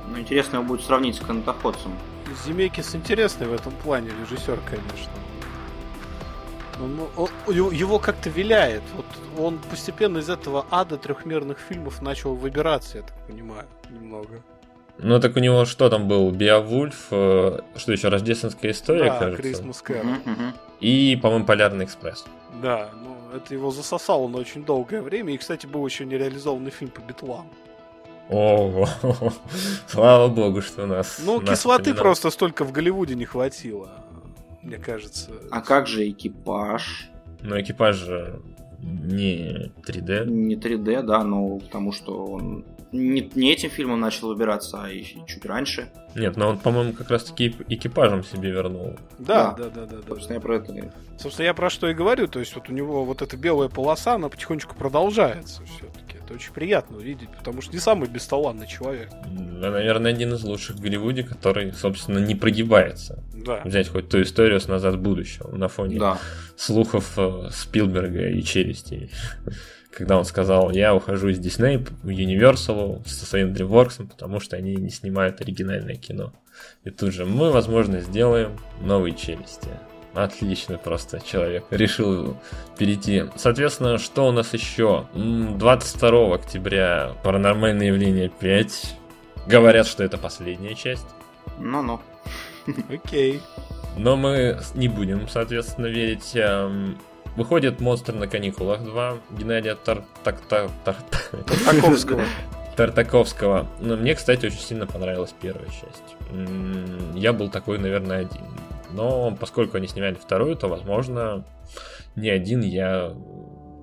Ну, 0.07 0.19
интересно 0.19 0.57
его 0.57 0.65
будет 0.65 0.81
сравнить 0.81 1.15
с 1.15 1.19
канатоходцем. 1.19 1.91
Земекис 2.45 2.93
интересный 2.95 3.47
в 3.47 3.53
этом 3.53 3.73
плане, 3.83 4.11
режиссер, 4.21 4.59
конечно. 4.69 5.11
Он, 6.79 6.99
он, 7.17 7.29
его 7.71 7.99
как-то 7.99 8.29
виляет. 8.29 8.83
Вот 8.95 9.05
он 9.37 9.59
постепенно 9.69 10.19
из 10.19 10.29
этого 10.29 10.65
ада 10.69 10.97
трехмерных 10.97 11.57
фильмов 11.59 12.01
начал 12.01 12.35
выбираться, 12.35 12.99
я 12.99 13.03
так 13.03 13.15
понимаю, 13.27 13.67
немного. 13.89 14.41
Ну, 15.01 15.19
так 15.19 15.35
у 15.35 15.39
него 15.39 15.65
что 15.65 15.89
там 15.89 16.07
был? 16.07 16.31
Биовульф, 16.31 17.07
э, 17.11 17.59
что 17.75 17.91
еще, 17.91 18.09
рождественская 18.09 18.71
история, 18.71 19.05
да, 19.05 19.19
кажется? 19.19 19.41
Крисмас 19.41 19.81
Кэрол. 19.81 20.13
И, 20.79 21.17
по-моему, 21.21 21.45
Полярный 21.45 21.85
экспресс. 21.85 22.25
Да, 22.61 22.89
ну, 23.03 23.15
это 23.35 23.53
его 23.53 23.71
засосало 23.71 24.27
на 24.27 24.37
очень 24.37 24.63
долгое 24.63 25.01
время. 25.01 25.33
И, 25.33 25.37
кстати, 25.37 25.65
был 25.65 25.85
еще 25.85 26.05
нереализованный 26.05 26.71
фильм 26.71 26.91
по 26.91 27.01
битлам. 27.01 27.47
Ого, 28.29 28.87
слава 29.87 30.27
богу, 30.27 30.61
что 30.61 30.83
у 30.83 30.87
нас... 30.87 31.19
Ну, 31.25 31.41
нас 31.41 31.49
кислоты 31.49 31.85
поминал. 31.85 32.03
просто 32.03 32.29
столько 32.29 32.63
в 32.63 32.71
Голливуде 32.71 33.15
не 33.15 33.25
хватило, 33.25 33.89
мне 34.61 34.77
кажется. 34.77 35.31
А 35.49 35.61
как 35.61 35.87
же 35.87 36.07
экипаж? 36.09 37.09
Но 37.41 37.59
экипаж 37.59 37.97
же 37.97 38.41
не 38.79 39.71
3D. 39.85 40.27
Не 40.27 40.55
3D, 40.55 41.01
да, 41.01 41.23
но 41.23 41.57
потому 41.57 41.91
что 41.91 42.25
он 42.25 42.63
не, 42.91 43.29
не 43.35 43.53
этим 43.53 43.69
фильмом 43.69 43.99
начал 43.99 44.27
выбираться, 44.29 44.83
а 44.83 44.89
и 44.89 45.03
чуть 45.03 45.45
раньше. 45.45 45.89
Нет, 46.15 46.35
но 46.35 46.49
он, 46.49 46.57
по-моему, 46.59 46.93
как 46.93 47.09
раз-таки 47.09 47.55
экипажем 47.69 48.23
себе 48.23 48.51
вернул. 48.51 48.97
Да, 49.17 49.51
Да. 49.51 49.63
да, 49.65 49.69
да, 49.69 49.85
да, 49.85 49.97
да. 49.97 50.07
Собственно, 50.07 50.35
я 50.35 50.41
про 50.41 50.55
это 50.57 50.91
Собственно, 51.17 51.45
я 51.45 51.53
про 51.53 51.69
что 51.69 51.89
и 51.89 51.93
говорю. 51.93 52.27
То 52.27 52.39
есть 52.39 52.53
вот 52.55 52.69
у 52.69 52.73
него 52.73 53.05
вот 53.05 53.21
эта 53.21 53.37
белая 53.37 53.69
полоса, 53.69 54.15
она 54.15 54.27
потихонечку 54.29 54.75
продолжается 54.75 55.61
все-таки. 55.65 56.17
Это 56.23 56.33
очень 56.33 56.51
приятно 56.53 56.97
увидеть, 56.97 57.29
потому 57.37 57.61
что 57.61 57.73
не 57.73 57.79
самый 57.79 58.09
бесталанный 58.09 58.67
человек. 58.67 59.09
Да, 59.25 59.71
наверное, 59.71 60.11
один 60.11 60.33
из 60.33 60.43
лучших 60.43 60.75
в 60.77 60.81
Голливуде, 60.81 61.23
который, 61.23 61.71
собственно, 61.73 62.19
не 62.19 62.35
прогибается. 62.35 63.23
Да. 63.33 63.61
Взять 63.65 63.87
хоть 63.89 64.09
ту 64.09 64.21
историю 64.21 64.59
с 64.59 64.67
«Назад 64.67 64.95
в 64.95 65.01
будущее» 65.01 65.47
на 65.51 65.67
фоне 65.67 65.97
Да. 65.99 66.19
слухов 66.55 67.13
э, 67.17 67.49
Спилберга 67.51 68.29
и 68.29 68.41
Челюстей. 68.43 69.09
Когда 69.91 70.17
он 70.17 70.25
сказал, 70.25 70.71
я 70.71 70.95
ухожу 70.95 71.29
из 71.29 71.39
в 71.39 72.07
Universal 72.07 73.05
со 73.07 73.25
своим 73.25 73.53
DreamWorks, 73.53 74.07
потому 74.07 74.39
что 74.39 74.55
они 74.55 74.75
не 74.75 74.89
снимают 74.89 75.41
оригинальное 75.41 75.95
кино. 75.95 76.33
И 76.83 76.89
тут 76.89 77.13
же 77.13 77.25
мы, 77.25 77.51
возможно, 77.51 77.99
сделаем 77.99 78.57
новые 78.81 79.15
челюсти. 79.15 79.67
Отличный 80.13 80.77
просто 80.77 81.21
человек. 81.21 81.65
Решил 81.71 82.37
перейти. 82.77 83.25
Соответственно, 83.35 83.97
что 83.97 84.27
у 84.27 84.31
нас 84.31 84.53
еще? 84.53 85.07
М, 85.13 85.57
22 85.57 86.35
октября 86.35 87.13
Паранормальное 87.23 87.87
явление 87.87 88.29
5. 88.29 88.97
Говорят, 89.47 89.87
что 89.87 90.03
это 90.03 90.17
последняя 90.17 90.75
часть. 90.75 91.07
Ну-ну. 91.59 92.01
Окей. 92.89 93.41
Но 93.97 94.15
мы 94.15 94.59
не 94.75 94.87
будем, 94.87 95.27
соответственно, 95.27 95.87
верить. 95.87 96.35
Выходит 97.35 97.79
«Монстр 97.79 98.13
на 98.13 98.27
каникулах 98.27 98.81
2» 98.81 99.19
Геннадия 99.31 99.75
Тар... 99.75 100.03
так- 100.23 100.41
так- 100.41 100.69
так- 100.83 100.97
Таковского. 101.65 102.23
Тартаковского. 102.75 103.67
Но 103.79 103.95
мне, 103.95 104.15
кстати, 104.15 104.45
очень 104.47 104.59
сильно 104.59 104.87
понравилась 104.87 105.33
первая 105.41 105.67
часть. 105.67 106.15
Я 107.15 107.33
был 107.33 107.49
такой, 107.49 107.77
наверное, 107.77 108.21
один. 108.21 108.41
Но 108.93 109.35
поскольку 109.39 109.77
они 109.77 109.87
снимали 109.87 110.15
вторую, 110.15 110.55
то, 110.55 110.67
возможно, 110.67 111.45
не 112.15 112.29
один 112.29 112.61
я 112.61 113.13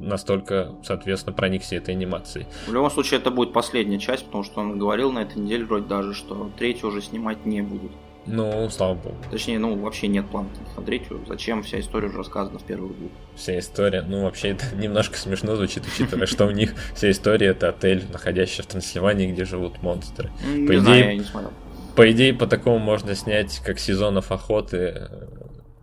настолько, 0.00 0.74
соответственно, 0.84 1.34
проникся 1.34 1.76
этой 1.76 1.94
анимацией. 1.94 2.46
В 2.66 2.72
любом 2.72 2.90
случае, 2.90 3.20
это 3.20 3.30
будет 3.30 3.52
последняя 3.52 3.98
часть, 3.98 4.26
потому 4.26 4.44
что 4.44 4.60
он 4.60 4.78
говорил 4.78 5.10
на 5.12 5.20
этой 5.20 5.38
неделе 5.38 5.64
вроде 5.64 5.86
даже, 5.86 6.14
что 6.14 6.50
третью 6.58 6.88
уже 6.88 7.02
снимать 7.02 7.44
не 7.46 7.62
будет. 7.62 7.90
Ну, 8.30 8.68
слава 8.70 8.94
богу. 8.94 9.16
Точнее, 9.30 9.58
ну, 9.58 9.74
вообще 9.76 10.06
нет 10.08 10.26
планов 10.28 10.52
на 10.76 10.82
третью. 10.82 11.24
Зачем? 11.26 11.62
Вся 11.62 11.80
история 11.80 12.08
уже 12.08 12.18
рассказана 12.18 12.58
в 12.58 12.62
первых 12.64 12.96
двух. 12.96 13.10
Вся 13.34 13.58
история, 13.58 14.02
ну, 14.02 14.22
вообще, 14.24 14.50
это 14.50 14.64
немножко 14.76 15.16
смешно 15.18 15.56
звучит, 15.56 15.84
учитывая, 15.86 16.26
что 16.26 16.46
у 16.46 16.50
них 16.50 16.74
вся 16.94 17.10
история 17.10 17.48
это 17.48 17.70
отель, 17.70 18.04
находящийся 18.12 18.62
в 18.62 18.66
Трансильвании, 18.66 19.32
где 19.32 19.44
живут 19.44 19.82
монстры. 19.82 20.30
М, 20.46 20.66
По 20.66 20.72
идее- 20.72 20.80
знаю, 20.80 21.04
я 21.06 21.14
не 21.14 21.24
смотрел. 21.24 21.52
По 21.96 22.10
идее, 22.12 22.32
по 22.34 22.46
такому 22.46 22.78
можно 22.78 23.14
снять, 23.14 23.58
как 23.64 23.78
сезонов 23.80 24.30
охоты 24.30 24.76
э, 24.76 25.08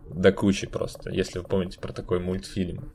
до 0.08 0.32
кучи 0.32 0.66
просто, 0.66 1.10
если 1.10 1.40
вы 1.40 1.44
помните 1.44 1.78
про 1.78 1.92
такой 1.92 2.20
мультфильм. 2.20 2.90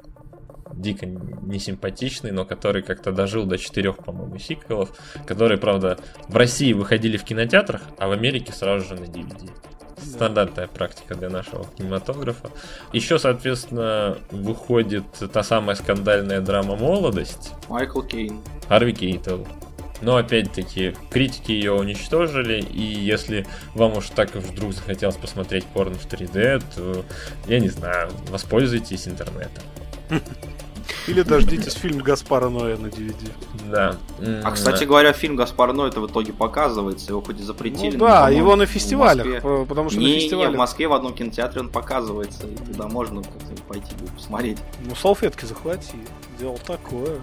Дико 0.74 1.06
несимпатичный, 1.06 2.32
но 2.32 2.46
который 2.46 2.82
как-то 2.82 3.12
дожил 3.12 3.46
до 3.46 3.58
четырех, 3.58 3.98
по-моему, 3.98 4.38
сиквелов, 4.40 4.92
которые, 5.26 5.58
правда, 5.58 5.98
в 6.28 6.36
России 6.36 6.74
выходили 6.74 7.18
в 7.18 7.24
кинотеатрах, 7.24 7.82
а 7.98 8.08
в 8.08 8.12
Америке 8.12 8.54
сразу 8.54 8.88
же 8.88 8.96
на 8.96 9.06
DVD. 9.06 9.52
Стандартная 9.98 10.68
практика 10.68 11.14
для 11.16 11.30
нашего 11.30 11.66
кинематографа. 11.78 12.50
Еще, 12.92 13.20
соответственно, 13.20 14.18
выходит 14.32 15.06
та 15.32 15.44
самая 15.44 15.76
скандальная 15.76 16.42
драма 16.42 16.76
«Молодость», 16.76 17.52
Майкл 17.70 18.02
Кейн. 18.02 18.42
Харви 18.68 18.94
Кейтел. 18.94 19.48
Но 20.02 20.16
опять-таки, 20.16 20.96
критики 21.12 21.52
ее 21.52 21.74
уничтожили, 21.74 22.60
и 22.60 22.82
если 22.82 23.46
вам 23.76 23.98
уж 23.98 24.10
так 24.10 24.34
вдруг 24.34 24.74
захотелось 24.74 25.16
посмотреть 25.16 25.66
порно 25.66 25.96
в 25.96 26.08
3D, 26.08 26.64
то, 26.76 27.06
я 27.48 27.60
не 27.60 27.70
знаю, 27.70 28.10
воспользуйтесь 28.30 29.08
интернетом. 29.08 29.64
Или 31.08 31.22
дождитесь 31.22 31.74
фильм 31.74 32.00
Гаспара 32.00 32.50
Ноя 32.50 32.78
на 32.78 32.88
DVD. 32.88 33.32
Да. 33.70 33.98
А, 34.44 34.52
кстати 34.52 34.84
говоря, 34.84 35.14
фильм 35.14 35.36
Гаспар 35.36 35.74
Ной 35.74 35.90
это 35.90 36.00
в 36.02 36.08
итоге 36.08 36.34
показывается. 36.34 37.10
Его 37.10 37.22
хоть 37.22 37.40
и 37.40 37.44
запретили. 37.44 37.98
Ну 37.98 38.06
но, 38.06 38.08
да, 38.08 38.20
по-моему, 38.22 38.40
его 38.40 38.56
на 38.56 38.66
фестивалях, 38.66 39.26
Москве- 39.26 39.66
потому 39.66 39.90
что 39.90 40.00
Не, 40.00 40.06
на 40.06 40.10
не, 40.10 40.18
в 40.18 40.22
фестивалях... 40.22 40.56
Москве 40.56 40.88
в 40.88 40.94
одном 40.94 41.14
кинотеатре 41.14 41.62
он 41.62 41.70
показывается. 41.70 42.48
И 42.48 42.56
туда 42.56 42.88
можно 42.88 43.22
как-то 43.24 43.64
пойти 43.68 43.94
посмотреть. 44.16 44.58
Ну, 44.86 44.96
салфетки 44.96 45.46
захвати. 45.46 45.96
Делал 46.40 46.60
такое. 46.66 47.22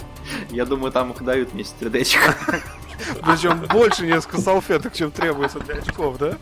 Я 0.50 0.64
думаю, 0.64 0.92
там 0.92 1.12
их 1.12 1.22
дают 1.24 1.52
вместе 1.52 1.74
с 1.78 1.82
3D. 1.82 2.06
Причем 3.22 3.60
больше 3.72 4.06
несколько 4.06 4.40
салфеток, 4.40 4.92
чем 4.94 5.10
требуется 5.10 5.60
для 5.60 5.76
очков, 5.76 6.18
да? 6.18 6.36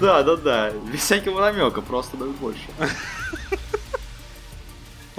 Да, 0.00 0.22
да, 0.22 0.36
да. 0.36 0.70
Без 0.92 1.00
всякого 1.00 1.40
намека, 1.40 1.80
просто 1.80 2.16
дают 2.16 2.36
больше. 2.36 2.60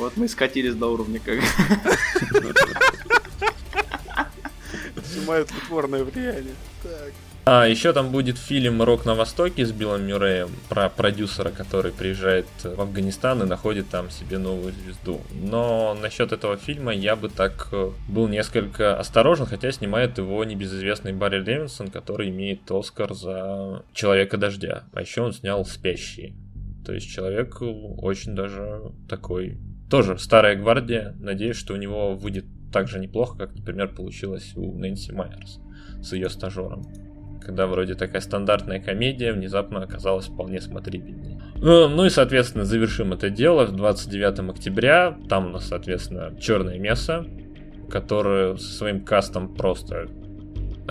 Вот 0.02 0.18
мы 0.18 0.28
скатились 0.28 0.74
до 0.74 0.88
уровня 0.88 1.22
как. 1.24 1.40
Снимают 5.06 5.52
упорное 5.52 6.04
влияние. 6.04 6.56
Так. 6.82 7.14
А, 7.46 7.68
еще 7.68 7.94
там 7.94 8.12
будет 8.12 8.40
фильм 8.40 8.82
«Рок 8.82 9.06
на 9.06 9.14
Востоке» 9.14 9.64
с 9.64 9.72
Биллом 9.72 10.08
Мюрреем 10.08 10.50
про 10.70 10.90
продюсера, 10.90 11.52
который 11.52 11.92
приезжает 11.92 12.48
в 12.64 12.82
Афганистан 12.82 13.44
и 13.44 13.46
находит 13.46 13.90
там 13.90 14.10
себе 14.10 14.40
новую 14.40 14.74
звезду. 14.74 15.22
Но 15.34 15.96
насчет 16.02 16.32
этого 16.32 16.58
фильма 16.58 16.96
я 16.96 17.16
бы 17.16 17.30
так 17.30 17.68
э, 17.72 17.92
был 18.08 18.28
несколько 18.28 18.98
осторожен, 19.00 19.46
хотя 19.46 19.72
снимает 19.72 20.18
его 20.18 20.44
небезызвестный 20.44 21.14
Барри 21.14 21.44
Левинсон, 21.44 21.92
который 21.92 22.30
имеет 22.30 22.72
Оскар 22.72 23.14
за 23.14 23.84
«Человека 23.94 24.38
дождя». 24.38 24.84
А 24.94 25.02
еще 25.02 25.22
он 25.22 25.34
снял 25.34 25.64
«Спящие». 25.64 26.34
То 26.84 26.94
есть 26.94 27.08
человек 27.08 27.58
очень 27.62 28.34
даже 28.34 28.92
такой... 29.08 29.58
Тоже 29.92 30.18
старая 30.18 30.56
гвардия. 30.56 31.16
Надеюсь, 31.20 31.58
что 31.58 31.74
у 31.74 31.78
него 31.78 32.16
выйдет 32.16 32.46
так 32.72 32.88
же 32.88 32.98
неплохо, 32.98 33.38
как, 33.38 33.54
например, 33.54 33.94
получилось 33.94 34.54
у 34.56 34.74
Нэнси 34.74 35.12
Майерс 35.12 35.60
с 36.02 36.14
ее 36.14 36.30
стажером 36.30 36.84
когда 37.42 37.68
вроде 37.68 37.96
такая 37.96 38.22
стандартная 38.22 38.80
комедия 38.80 39.34
внезапно 39.34 39.82
оказалась 39.82 40.28
вполне 40.28 40.62
смотрибельной. 40.62 41.40
Ну, 41.56 41.90
ну 41.90 42.06
и, 42.06 42.10
соответственно, 42.10 42.66
завершим 42.66 43.14
это 43.14 43.30
дело 43.30 43.68
29 43.68 44.52
октября. 44.52 45.18
Там 45.28 45.48
у 45.48 45.50
нас, 45.50 45.68
соответственно, 45.68 46.36
черное 46.40 46.78
мясо, 46.78 47.26
которое 47.90 48.58
со 48.58 48.72
своим 48.72 49.04
кастом 49.04 49.54
просто 49.56 50.08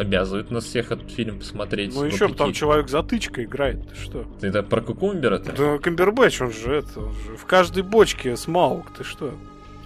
обязывает 0.00 0.50
нас 0.50 0.64
всех 0.64 0.90
этот 0.90 1.10
фильм 1.10 1.38
посмотреть. 1.38 1.94
Ну 1.94 2.04
еще 2.04 2.28
там 2.28 2.52
человек 2.52 2.88
затычка 2.88 3.44
играет, 3.44 3.88
ты 3.88 3.94
что? 3.94 4.26
Это 4.40 4.62
про 4.62 4.80
кукумбера-то? 4.80 5.52
Да 5.52 5.78
Камбербэтч, 5.78 6.40
он 6.40 6.52
же 6.52 6.74
это, 6.76 7.00
он 7.00 7.14
же 7.14 7.36
в 7.36 7.44
каждой 7.44 7.82
бочке 7.82 8.36
смаук, 8.36 8.92
ты 8.96 9.04
что? 9.04 9.34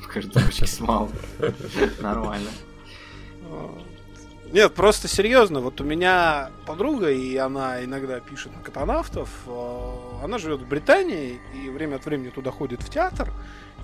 В 0.00 0.08
каждой 0.08 0.42
бочке 0.42 0.66
смал. 0.66 1.10
Нормально. 2.00 2.48
Нет, 4.52 4.72
просто 4.72 5.08
серьезно, 5.08 5.58
вот 5.58 5.80
у 5.80 5.84
меня 5.84 6.50
подруга, 6.64 7.10
и 7.10 7.36
она 7.36 7.82
иногда 7.82 8.20
пишет 8.20 8.54
на 8.54 8.62
катанавтов, 8.62 9.28
э, 9.48 9.90
она 10.22 10.38
живет 10.38 10.60
в 10.60 10.68
Британии, 10.68 11.40
и 11.56 11.68
время 11.70 11.96
от 11.96 12.06
времени 12.06 12.28
туда 12.28 12.52
ходит 12.52 12.80
в 12.80 12.88
театр, 12.88 13.32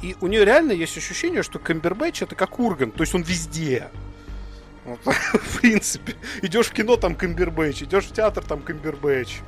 и 0.00 0.14
у 0.20 0.28
нее 0.28 0.44
реально 0.44 0.70
есть 0.70 0.96
ощущение, 0.96 1.42
что 1.42 1.58
Камбербэтч 1.58 2.22
это 2.22 2.36
как 2.36 2.60
Ургант, 2.60 2.94
то 2.94 3.02
есть 3.02 3.16
он 3.16 3.22
везде. 3.22 3.88
Вот, 4.84 4.98
в 5.04 5.60
принципе. 5.60 6.14
Идешь 6.42 6.66
в 6.68 6.72
кино, 6.72 6.96
там 6.96 7.14
Камбербэтч, 7.14 7.82
идешь 7.82 8.04
в 8.06 8.12
театр, 8.12 8.42
там 8.44 8.60
Камбербэтч. 8.62 9.40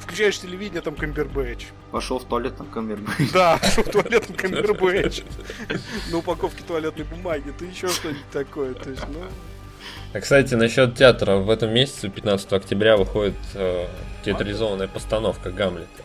Включаешь 0.00 0.38
телевидение, 0.40 0.82
там 0.82 0.96
Камбербэтч. 0.96 1.66
Пошел 1.92 2.18
в 2.18 2.24
туалет 2.24 2.56
там 2.56 2.66
камер. 2.66 2.98
Да, 3.32 3.56
в 3.58 3.84
туалет 3.84 4.26
там 4.26 4.36
Камбербэтч. 4.36 5.22
На 6.10 6.18
упаковке 6.18 6.62
туалетной 6.66 7.04
бумаги, 7.04 7.52
ты 7.56 7.66
еще 7.66 7.86
что-нибудь 7.88 8.28
такое. 8.32 8.74
То 8.74 8.90
есть, 8.90 9.02
ну, 9.08 9.22
А, 10.12 10.20
кстати, 10.20 10.54
насчет 10.54 10.96
театра. 10.96 11.36
В 11.36 11.48
этом 11.50 11.72
месяце, 11.72 12.08
15 12.08 12.52
октября, 12.52 12.96
выходит 12.96 13.36
э, 13.54 13.86
театрализованная 14.24 14.88
постановка 14.88 15.50
Гамлета. 15.52 16.02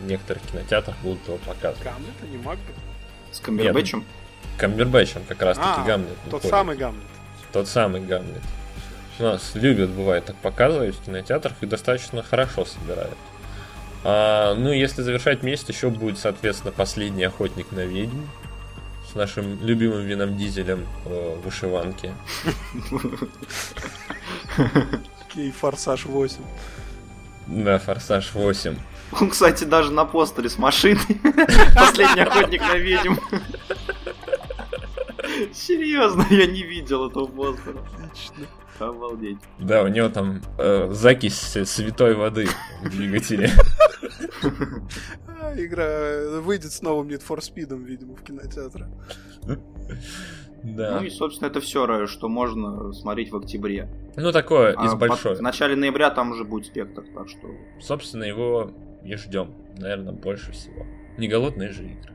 В 0.00 0.06
некоторых 0.06 0.42
кинотеатрах 0.42 0.96
будут 0.98 1.26
его 1.26 1.38
показывать. 1.38 1.82
Гамлета, 1.82 2.26
не 2.30 2.36
Макбет. 2.36 2.76
С 3.32 3.40
Камбербэтчем? 3.40 4.04
Камбербэтчем 4.58 5.22
как 5.26 5.40
раз 5.42 5.56
таки 5.56 5.68
А, 5.80 5.84
Гамлет. 5.84 6.16
Тот 6.24 6.32
выходит. 6.34 6.50
самый 6.50 6.76
Гамлет. 6.76 7.02
Тот 7.58 7.66
самый 7.66 8.00
Гамлет. 8.00 8.40
У 9.18 9.24
нас 9.24 9.56
любят, 9.56 9.90
бывает, 9.90 10.24
так 10.26 10.36
показывать 10.36 10.94
в 10.94 11.04
кинотеатрах 11.04 11.54
и 11.60 11.66
достаточно 11.66 12.22
хорошо 12.22 12.64
собирают. 12.64 13.16
А, 14.04 14.54
ну, 14.54 14.70
если 14.70 15.02
завершать 15.02 15.42
месяц, 15.42 15.68
еще 15.68 15.90
будет, 15.90 16.18
соответственно, 16.18 16.70
последний 16.70 17.24
охотник 17.24 17.72
на 17.72 17.80
ведьм 17.80 18.26
с 19.10 19.16
нашим 19.16 19.60
любимым 19.60 20.06
вином 20.06 20.36
дизелем 20.36 20.86
э, 21.04 21.36
в 21.36 21.46
вышиванке. 21.46 22.14
И 25.34 25.50
Форсаж 25.50 26.04
8. 26.04 26.36
Да, 27.48 27.80
Форсаж 27.80 28.34
8. 28.34 28.76
Он, 29.20 29.30
кстати, 29.30 29.64
даже 29.64 29.90
на 29.90 30.04
постере 30.04 30.48
с 30.48 30.58
машиной. 30.58 31.00
Последний 31.74 32.22
охотник 32.22 32.60
на 32.60 32.76
ведьм. 32.76 33.14
Серьезно, 35.52 36.26
я 36.30 36.46
не 36.46 36.62
видел 36.62 37.08
этого 37.08 37.26
постера. 37.26 37.78
Отлично. 37.96 38.46
Обалдеть. 38.78 39.38
Да, 39.58 39.82
у 39.82 39.88
него 39.88 40.08
там 40.08 40.40
э, 40.56 40.88
закись 40.92 41.36
святой 41.36 42.14
воды 42.14 42.46
в 42.82 42.90
двигателе. 42.90 43.50
А, 45.26 45.52
Игра 45.56 46.40
выйдет 46.40 46.72
с 46.72 46.80
новым 46.82 47.08
Need 47.08 47.22
for 47.26 47.38
Speed, 47.38 47.76
видимо, 47.84 48.14
в 48.14 48.22
кинотеатры. 48.22 48.86
Да. 50.62 50.98
Ну 51.00 51.06
и, 51.06 51.10
собственно, 51.10 51.48
это 51.48 51.60
все, 51.60 52.06
что 52.06 52.28
можно 52.28 52.92
смотреть 52.92 53.30
в 53.30 53.36
октябре. 53.36 53.88
Ну, 54.16 54.32
такое 54.32 54.72
из 54.72 54.92
А 54.92 54.96
большой. 54.96 55.36
В 55.36 55.42
начале 55.42 55.76
ноября 55.76 56.10
там 56.10 56.32
уже 56.32 56.44
будет 56.44 56.66
спектр, 56.66 57.04
так 57.14 57.28
что... 57.28 57.48
Собственно, 57.80 58.24
его 58.24 58.72
и 59.04 59.14
ждем, 59.16 59.54
наверное, 59.76 60.12
больше 60.12 60.52
всего. 60.52 60.84
Не 61.16 61.28
голодные 61.28 61.70
же 61.70 61.84
игры. 61.84 62.12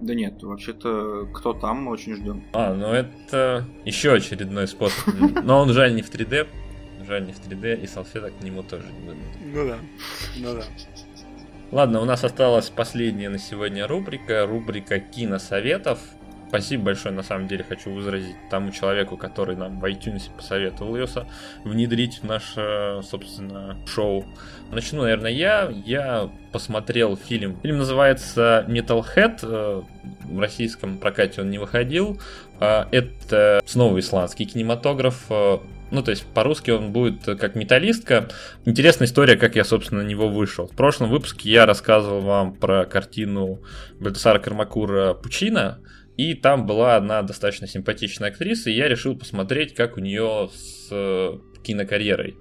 Да 0.00 0.14
нет, 0.14 0.42
вообще-то, 0.42 1.26
кто 1.32 1.54
там, 1.54 1.84
мы 1.84 1.92
очень 1.92 2.16
ждем. 2.16 2.44
А, 2.52 2.74
ну 2.74 2.88
это 2.88 3.64
еще 3.84 4.12
очередной 4.12 4.68
способ. 4.68 5.14
Но 5.42 5.60
он 5.60 5.72
жаль 5.72 5.94
не 5.94 6.02
в 6.02 6.12
3D. 6.12 6.46
Жаль 7.06 7.26
не 7.26 7.32
в 7.32 7.40
3D, 7.40 7.82
и 7.82 7.86
салфеток 7.86 8.36
к 8.38 8.42
нему 8.42 8.62
тоже 8.62 8.86
не 8.92 9.06
будет. 9.06 9.18
Ну 9.40 9.68
да. 9.68 9.78
Ну 10.36 10.54
да. 10.54 10.64
Ладно, 11.72 12.00
у 12.00 12.04
нас 12.04 12.24
осталась 12.24 12.68
последняя 12.68 13.28
на 13.28 13.38
сегодня 13.38 13.86
рубрика. 13.86 14.46
Рубрика 14.46 15.00
киносоветов. 15.00 15.98
Спасибо 16.48 16.84
большое, 16.84 17.14
на 17.14 17.22
самом 17.22 17.48
деле, 17.48 17.64
хочу 17.64 17.90
выразить 17.90 18.36
тому 18.50 18.70
человеку, 18.70 19.16
который 19.16 19.56
нам 19.56 19.80
в 19.80 19.84
iTunes 19.84 20.30
посоветовал 20.36 20.96
ее 20.96 21.06
внедрить 21.64 22.20
в 22.22 22.24
наше, 22.24 23.00
собственно, 23.02 23.76
шоу. 23.86 24.24
Начну, 24.70 25.02
наверное, 25.02 25.32
я. 25.32 25.72
Я 25.84 26.30
посмотрел 26.52 27.16
фильм. 27.16 27.58
Фильм 27.62 27.78
называется 27.78 28.64
Metalhead. 28.68 29.38
Э, 29.42 29.82
В 30.24 30.38
российском 30.38 30.98
прокате 30.98 31.40
он 31.42 31.50
не 31.50 31.58
выходил. 31.58 32.20
А, 32.60 32.88
Это 32.92 33.60
снова 33.66 33.98
исландский 33.98 34.44
кинематограф. 34.46 35.24
Э, 35.30 35.58
Ну, 35.92 36.02
то 36.02 36.10
есть 36.10 36.26
по-русски 36.26 36.72
он 36.72 36.92
будет 36.92 37.26
э, 37.28 37.36
как 37.36 37.54
металлистка. 37.54 38.28
Интересная 38.64 39.06
история, 39.06 39.36
как 39.36 39.54
я, 39.56 39.64
собственно, 39.64 40.02
на 40.02 40.06
него 40.06 40.28
вышел. 40.28 40.66
В 40.66 40.74
прошлом 40.74 41.10
выпуске 41.10 41.50
я 41.50 41.64
рассказывал 41.66 42.20
вам 42.22 42.54
про 42.54 42.84
картину 42.86 43.60
Бальтасара 44.00 44.38
Кармакура 44.40 45.14
Пучина. 45.14 45.78
И 46.16 46.34
там 46.34 46.66
была 46.66 46.96
одна 46.96 47.22
достаточно 47.22 47.66
симпатичная 47.66 48.30
актриса, 48.30 48.70
и 48.70 48.74
я 48.74 48.88
решил 48.88 49.16
посмотреть, 49.16 49.74
как 49.74 49.96
у 49.96 50.00
нее 50.00 50.50
с 50.52 50.88
э, 50.90 51.38
кинокарьерой. 51.62 52.36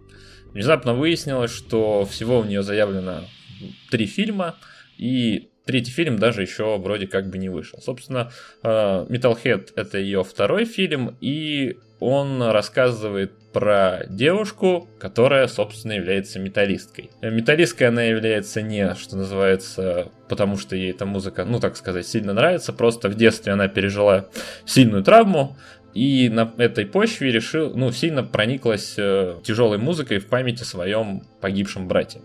Внезапно 0.54 0.94
выяснилось, 0.94 1.52
что 1.52 2.06
всего 2.06 2.40
у 2.40 2.46
нее 2.46 2.64
заявлено 2.64 3.26
три 3.92 4.06
фильма, 4.06 4.56
и 4.98 5.50
третий 5.66 5.92
фильм 5.92 6.18
даже 6.18 6.42
еще 6.42 6.78
вроде 6.78 7.08
как 7.08 7.30
бы 7.30 7.38
не 7.38 7.50
вышел. 7.50 7.82
Собственно, 7.82 8.32
э, 8.64 8.68
Metalhead 8.70 9.74
это 9.76 9.98
ее 9.98 10.24
второй 10.24 10.64
фильм, 10.64 11.18
и 11.20 11.78
он 12.00 12.42
рассказывает 12.42 13.34
про 13.56 14.02
девушку, 14.10 14.90
которая, 15.00 15.48
собственно, 15.48 15.94
является 15.94 16.40
металлисткой. 16.40 17.10
Э, 17.22 17.30
Металлисткой 17.30 17.88
она 17.88 18.04
является 18.04 18.62
не, 18.62 18.94
что 18.96 19.16
называется, 19.16 20.12
потому 20.28 20.58
что 20.58 20.76
ей 20.76 20.92
эта 20.92 21.06
музыка, 21.06 21.46
ну, 21.46 21.62
так 21.62 21.78
сказать, 21.78 22.06
сильно 22.06 22.34
нравится, 22.34 22.74
просто 22.74 23.08
в 23.08 23.16
детстве 23.16 23.54
она 23.54 23.70
пережила 23.70 24.28
сильную 24.66 25.06
травму, 25.06 25.56
и 25.94 26.28
на 26.28 26.52
этой 26.58 26.86
почве 26.86 27.32
решил, 27.32 27.74
ну, 27.74 27.94
сильно 27.94 28.24
прониклась 28.24 28.96
э, 28.98 29.38
тяжелой 29.42 29.78
музыкой 29.78 30.20
в 30.20 30.28
памяти 30.28 30.64
о 30.64 30.66
своем 30.66 31.24
погибшем 31.40 31.88
брате. 31.88 32.20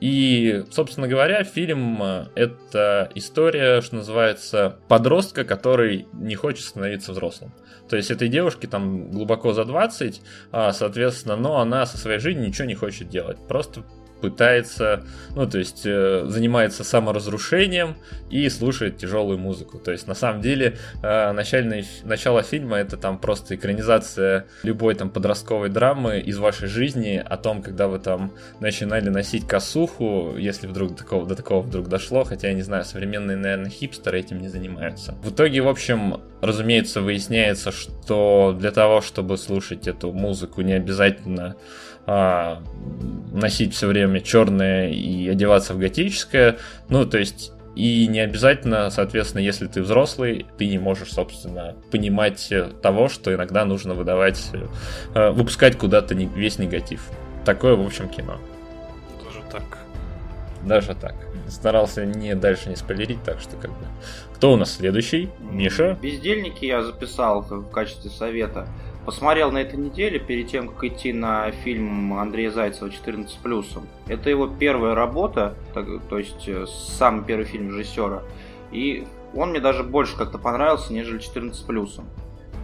И, 0.00 0.64
собственно 0.70 1.08
говоря, 1.08 1.42
фильм 1.42 2.00
э, 2.02 2.26
это 2.36 3.10
история, 3.14 3.80
что 3.80 3.96
называется, 3.96 4.78
подростка, 4.88 5.44
который 5.44 6.06
не 6.12 6.36
хочет 6.36 6.64
становиться 6.64 7.12
взрослым. 7.12 7.52
То 7.88 7.96
есть 7.96 8.10
этой 8.10 8.28
девушке 8.28 8.68
там 8.68 9.10
глубоко 9.10 9.52
за 9.52 9.64
20, 9.64 10.20
а, 10.52 10.72
соответственно, 10.72 11.36
но 11.36 11.58
она 11.58 11.86
со 11.86 11.96
своей 11.98 12.18
жизнью 12.18 12.48
ничего 12.48 12.66
не 12.66 12.74
хочет 12.74 13.08
делать. 13.08 13.38
Просто 13.48 13.82
пытается, 14.20 15.04
ну, 15.34 15.48
то 15.48 15.58
есть 15.58 15.82
э, 15.84 16.24
занимается 16.26 16.84
саморазрушением 16.84 17.96
и 18.30 18.48
слушает 18.48 18.98
тяжелую 18.98 19.38
музыку. 19.38 19.78
То 19.78 19.92
есть, 19.92 20.06
на 20.06 20.14
самом 20.14 20.40
деле, 20.40 20.76
э, 21.02 21.32
начальный, 21.32 21.86
начало 22.04 22.42
фильма 22.42 22.78
это 22.78 22.96
там 22.96 23.18
просто 23.18 23.54
экранизация 23.54 24.46
любой 24.62 24.94
там 24.94 25.10
подростковой 25.10 25.68
драмы 25.68 26.20
из 26.20 26.38
вашей 26.38 26.68
жизни 26.68 27.22
о 27.24 27.36
том, 27.36 27.62
когда 27.62 27.88
вы 27.88 27.98
там 27.98 28.32
начинали 28.60 29.08
носить 29.08 29.46
косуху, 29.46 30.34
если 30.36 30.66
вдруг 30.66 30.90
до 30.90 30.96
такого, 30.96 31.26
до 31.26 31.34
такого 31.36 31.62
вдруг 31.62 31.88
дошло, 31.88 32.24
хотя 32.24 32.48
я 32.48 32.54
не 32.54 32.62
знаю, 32.62 32.84
современные, 32.84 33.36
наверное, 33.36 33.70
хипстеры 33.70 34.20
этим 34.20 34.40
не 34.40 34.48
занимаются. 34.48 35.14
В 35.22 35.30
итоге, 35.30 35.60
в 35.60 35.68
общем, 35.68 36.20
разумеется, 36.40 37.00
выясняется, 37.00 37.72
что 37.72 38.56
для 38.58 38.70
того, 38.70 39.00
чтобы 39.00 39.36
слушать 39.38 39.88
эту 39.88 40.12
музыку, 40.12 40.62
не 40.62 40.72
обязательно 40.72 41.56
а, 42.10 42.62
носить 43.34 43.74
все 43.74 43.86
время 43.86 44.20
черное 44.22 44.88
и 44.88 45.28
одеваться 45.28 45.74
в 45.74 45.78
готическое. 45.78 46.56
Ну, 46.88 47.04
то 47.04 47.18
есть 47.18 47.52
и 47.76 48.06
не 48.06 48.20
обязательно, 48.20 48.88
соответственно, 48.88 49.42
если 49.42 49.66
ты 49.66 49.82
взрослый, 49.82 50.46
ты 50.56 50.66
не 50.68 50.78
можешь, 50.78 51.12
собственно, 51.12 51.76
понимать 51.90 52.50
э, 52.50 52.70
того, 52.82 53.10
что 53.10 53.32
иногда 53.34 53.66
нужно 53.66 53.92
выдавать, 53.92 54.50
э, 55.14 55.30
выпускать 55.30 55.76
куда-то 55.76 56.14
не- 56.14 56.24
весь 56.26 56.58
негатив. 56.58 57.02
Такое, 57.44 57.76
в 57.76 57.84
общем, 57.84 58.08
кино. 58.08 58.38
Даже 59.22 59.42
так. 59.52 59.78
Даже 60.64 60.94
так. 60.94 61.14
Старался 61.46 62.06
не 62.06 62.34
дальше 62.34 62.70
не 62.70 62.76
спойлерить, 62.76 63.22
так 63.22 63.38
что 63.38 63.54
как 63.56 63.70
бы. 63.70 63.86
Кто 64.34 64.54
у 64.54 64.56
нас 64.56 64.74
следующий? 64.76 65.28
Миша? 65.38 65.98
Бездельники 66.00 66.64
я 66.64 66.82
записал 66.82 67.42
в 67.42 67.70
качестве 67.70 68.10
совета. 68.10 68.66
Посмотрел 69.08 69.50
на 69.50 69.56
этой 69.56 69.78
неделе, 69.78 70.18
перед 70.18 70.48
тем, 70.48 70.68
как 70.68 70.84
идти 70.84 71.14
на 71.14 71.50
фильм 71.50 72.12
Андрея 72.12 72.50
Зайцева 72.50 72.90
«14+.» 72.90 73.82
Это 74.06 74.28
его 74.28 74.46
первая 74.46 74.94
работа, 74.94 75.54
то 75.72 76.18
есть 76.18 76.46
э, 76.46 76.66
самый 76.66 77.24
первый 77.24 77.46
фильм 77.46 77.70
режиссера. 77.70 78.22
И 78.70 79.06
он 79.34 79.48
мне 79.48 79.60
даже 79.60 79.82
больше 79.82 80.14
как-то 80.14 80.36
понравился, 80.36 80.92
нежели 80.92 81.20
«14+.» 81.20 82.04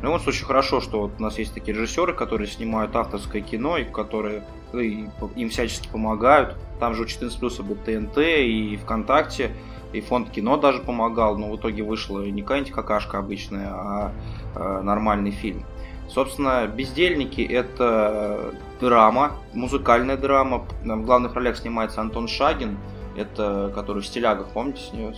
В 0.01 0.05
любом 0.05 0.21
случае 0.21 0.45
хорошо, 0.45 0.83
что 0.83 1.01
вот 1.01 1.13
у 1.19 1.23
нас 1.23 1.39
есть 1.39 1.55
такие 1.55 1.75
режиссеры, 1.75 2.13
которые 2.13 2.47
снимают 2.47 2.95
авторское 2.95 3.41
кино, 3.41 3.79
и 3.79 3.85
которые 3.85 4.45
ну, 4.75 4.81
и 4.81 5.07
им 5.37 5.49
всячески 5.49 5.89
помогают. 5.89 6.59
Там 6.79 6.95
же 6.95 7.05
у 7.05 7.07
14 7.07 7.39
плюс 7.41 7.59
был 7.61 7.77
ТНТ 7.77 8.19
и 8.19 8.79
ВКонтакте, 8.83 9.51
и 9.95 10.03
фонд 10.03 10.29
кино 10.29 10.59
даже 10.59 10.81
помогал, 10.81 11.39
но 11.39 11.51
в 11.51 11.57
итоге 11.57 11.85
вышла 11.85 12.21
не 12.21 12.43
какая-нибудь 12.43 12.73
какашка 12.73 13.17
обычная, 13.17 13.69
а 13.71 14.13
э, 14.55 14.83
нормальный 14.83 15.31
фильм. 15.31 15.65
Собственно, 16.09 16.67
«Бездельники»— 16.67 17.41
это 17.51 18.55
драма, 18.81 19.33
музыкальная 19.53 20.17
драма. 20.17 20.67
В 20.83 21.05
главных 21.05 21.35
ролях 21.35 21.57
снимается 21.57 22.01
Антон 22.01 22.29
Шагин, 22.29 22.79
это 23.17 23.73
который 23.75 24.03
в 24.03 24.07
«Стилягах», 24.07 24.49
помните, 24.49 24.81
с 24.83 24.93
нее 24.93 25.15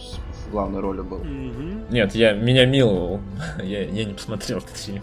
в 0.47 0.51
главной 0.51 0.81
роли 0.81 1.01
был? 1.01 1.23
Нет, 1.91 2.15
я 2.15 2.35
меня 2.35 2.67
миловал. 2.67 3.21
я, 3.63 3.83
я 3.83 4.05
не 4.05 4.15
посмотрел 4.15 4.59
этот 4.59 4.77
фильм. 4.77 5.03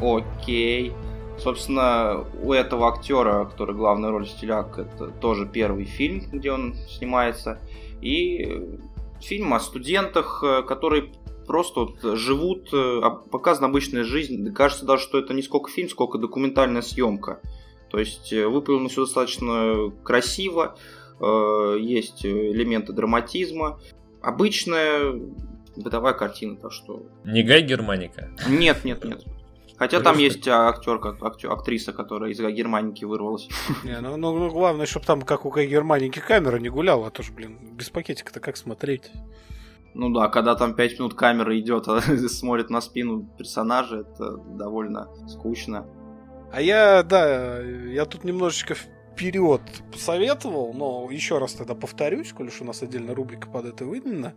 Окей. 0.00 0.92
Собственно, 1.38 2.24
у 2.42 2.52
этого 2.52 2.88
актера, 2.88 3.44
который 3.44 3.74
главную 3.74 4.12
роль 4.12 4.26
стиляк, 4.26 4.78
это 4.78 5.08
тоже 5.08 5.46
первый 5.46 5.84
фильм, 5.84 6.24
где 6.32 6.50
он 6.50 6.74
снимается. 6.88 7.58
И 8.00 8.78
фильм 9.20 9.52
о 9.52 9.60
студентах, 9.60 10.42
э, 10.42 10.62
которые 10.62 11.10
просто 11.46 11.80
вот 11.80 12.18
живут, 12.18 12.68
э, 12.72 13.00
показана 13.30 13.68
обычная 13.68 14.04
жизнь. 14.04 14.52
Кажется 14.52 14.84
даже, 14.84 15.02
что 15.02 15.18
это 15.18 15.34
не 15.34 15.42
сколько 15.42 15.70
фильм, 15.70 15.88
сколько 15.88 16.18
документальная 16.18 16.82
съемка. 16.82 17.40
То 17.90 17.98
есть 17.98 18.32
э, 18.32 18.46
выполнено 18.46 18.88
все 18.88 19.04
достаточно 19.04 19.92
красиво, 20.02 20.76
э, 21.20 21.76
есть 21.80 22.24
элементы 22.26 22.92
драматизма. 22.92 23.80
Обычная 24.20 25.14
бытовая 25.76 26.14
картина, 26.14 26.56
так 26.56 26.72
что 26.72 27.02
Не 27.24 27.42
Гай 27.42 27.62
Германика. 27.62 28.30
нет, 28.48 28.84
нет, 28.84 29.04
нет. 29.04 29.24
Хотя 29.78 29.98
там 29.98 30.14
Подожди. 30.14 30.24
есть 30.24 30.48
актерка, 30.48 31.16
актер, 31.20 31.52
актриса, 31.52 31.92
которая 31.92 32.30
из 32.30 32.40
Германики 32.40 33.04
вырвалась. 33.04 33.46
Не, 33.84 34.00
ну, 34.00 34.16
ну, 34.16 34.36
ну, 34.38 34.50
главное, 34.50 34.86
чтобы 34.86 35.04
там, 35.04 35.20
как 35.20 35.44
у 35.44 35.50
Германики, 35.54 36.18
камера 36.18 36.56
не 36.56 36.70
гуляла, 36.70 37.08
а 37.08 37.10
то 37.10 37.22
ж, 37.22 37.30
блин, 37.30 37.58
без 37.74 37.90
пакетика-то 37.90 38.40
как 38.40 38.56
смотреть? 38.56 39.10
Ну 39.98 40.10
да, 40.10 40.28
когда 40.28 40.54
там 40.56 40.74
5 40.74 40.98
минут 40.98 41.14
камера 41.14 41.58
идет, 41.58 41.88
а 41.88 42.00
смотрит 42.28 42.68
на 42.68 42.82
спину 42.82 43.26
персонажа, 43.38 44.00
это 44.00 44.36
довольно 44.36 45.08
скучно. 45.26 45.86
А 46.52 46.60
я, 46.60 47.02
да, 47.02 47.60
я 47.62 48.04
тут 48.04 48.22
немножечко 48.22 48.74
вперед 48.74 49.62
посоветовал, 49.90 50.74
но 50.74 51.08
еще 51.10 51.38
раз 51.38 51.54
тогда 51.54 51.74
повторюсь, 51.74 52.34
коль 52.34 52.48
уж 52.48 52.60
у 52.60 52.64
нас 52.66 52.82
отдельная 52.82 53.14
рубрика 53.14 53.48
под 53.48 53.64
это 53.64 53.86
выделена. 53.86 54.34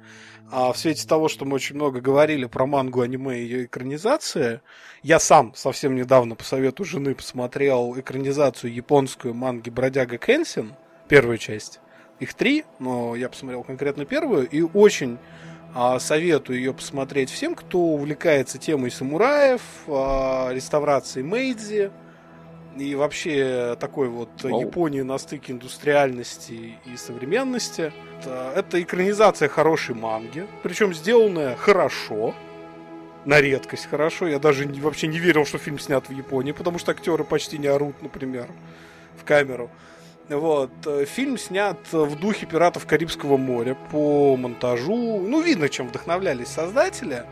А 0.49 0.71
в 0.71 0.77
свете 0.77 1.05
того, 1.05 1.27
что 1.27 1.43
мы 1.43 1.55
очень 1.55 1.75
много 1.75 1.99
говорили 1.99 2.45
про 2.45 2.65
мангу, 2.65 3.01
аниме 3.01 3.39
и 3.39 3.43
ее 3.43 3.65
экранизации, 3.65 4.61
я 5.03 5.19
сам 5.19 5.53
совсем 5.55 5.93
недавно 5.93 6.35
по 6.35 6.45
совету 6.45 6.85
жены 6.85 7.15
посмотрел 7.15 7.99
экранизацию 7.99 8.73
японскую 8.73 9.33
манги 9.33 9.69
«Бродяга 9.69 10.17
Кенсин», 10.17 10.75
первую 11.09 11.37
часть. 11.37 11.81
Их 12.21 12.33
три, 12.33 12.63
но 12.79 13.15
я 13.15 13.27
посмотрел 13.27 13.63
конкретно 13.63 14.05
первую, 14.05 14.47
и 14.47 14.61
очень 14.61 15.17
советую 15.99 16.59
ее 16.59 16.73
посмотреть 16.73 17.29
всем, 17.29 17.55
кто 17.55 17.79
увлекается 17.79 18.57
темой 18.57 18.91
самураев, 18.91 19.61
а, 19.87 20.49
реставрацией 20.51 21.25
Мейдзи, 21.25 21.91
и 22.77 22.95
вообще 22.95 23.75
такой 23.79 24.07
вот 24.09 24.29
Оу. 24.43 24.61
Японии 24.61 25.01
на 25.01 25.17
стыке 25.17 25.53
индустриальности 25.53 26.77
и 26.85 26.97
современности. 26.97 27.91
Это, 28.19 28.53
это 28.55 28.81
экранизация 28.81 29.49
хорошей 29.49 29.95
манги, 29.95 30.47
причем 30.63 30.93
сделанная 30.93 31.55
хорошо, 31.55 32.33
на 33.25 33.41
редкость 33.41 33.87
хорошо. 33.87 34.27
Я 34.27 34.39
даже 34.39 34.65
не, 34.65 34.79
вообще 34.79 35.07
не 35.07 35.19
верил, 35.19 35.45
что 35.45 35.57
фильм 35.57 35.79
снят 35.79 36.07
в 36.07 36.11
Японии, 36.11 36.51
потому 36.51 36.79
что 36.79 36.91
актеры 36.91 37.23
почти 37.23 37.57
не 37.57 37.67
орут, 37.67 38.01
например, 38.01 38.47
в 39.19 39.25
камеру. 39.25 39.69
Вот. 40.29 40.71
Фильм 41.07 41.37
снят 41.37 41.77
в 41.91 42.15
духе 42.19 42.45
«Пиратов 42.45 42.85
Карибского 42.85 43.37
моря» 43.37 43.75
по 43.91 44.37
монтажу. 44.37 45.19
Ну, 45.19 45.41
видно, 45.41 45.69
чем 45.69 45.87
вдохновлялись 45.87 46.47
создатели. 46.47 47.25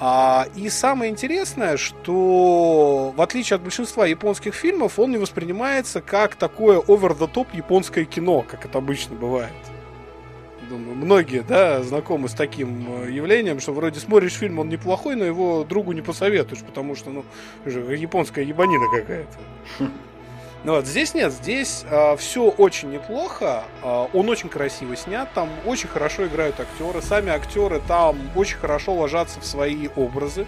А, 0.00 0.48
и 0.56 0.68
самое 0.68 1.10
интересное, 1.10 1.76
что 1.76 3.12
в 3.16 3.22
отличие 3.22 3.56
от 3.56 3.62
большинства 3.62 4.06
японских 4.06 4.54
фильмов, 4.54 4.98
он 4.98 5.12
не 5.12 5.18
воспринимается 5.18 6.00
как 6.00 6.34
такое 6.34 6.80
over-the-top 6.80 7.48
японское 7.52 8.04
кино, 8.04 8.42
как 8.42 8.64
это 8.64 8.78
обычно 8.78 9.14
бывает. 9.14 9.52
Думаю, 10.68 10.96
многие, 10.96 11.42
да, 11.42 11.82
знакомы 11.82 12.28
с 12.28 12.32
таким 12.32 13.04
э, 13.04 13.12
явлением, 13.12 13.60
что 13.60 13.72
вроде 13.72 14.00
смотришь 14.00 14.32
фильм, 14.32 14.58
он 14.58 14.68
неплохой, 14.68 15.14
но 15.14 15.24
его 15.24 15.62
другу 15.62 15.92
не 15.92 16.00
посоветуешь, 16.00 16.62
потому 16.62 16.96
что, 16.96 17.10
ну, 17.10 17.24
японская 17.66 18.44
ебанина 18.44 18.86
какая-то. 18.90 19.38
Ну 20.64 20.76
вот, 20.76 20.86
здесь 20.86 21.12
нет, 21.12 21.30
здесь 21.30 21.84
э, 21.90 22.16
все 22.16 22.44
очень 22.44 22.90
неплохо, 22.90 23.64
э, 23.82 24.06
он 24.14 24.30
очень 24.30 24.48
красиво 24.48 24.96
снят, 24.96 25.28
там 25.34 25.50
очень 25.66 25.90
хорошо 25.90 26.26
играют 26.26 26.58
актеры, 26.58 27.02
сами 27.02 27.30
актеры 27.30 27.82
там 27.86 28.18
очень 28.34 28.56
хорошо 28.56 28.94
ложатся 28.94 29.40
в 29.40 29.44
свои 29.44 29.88
образы. 29.94 30.46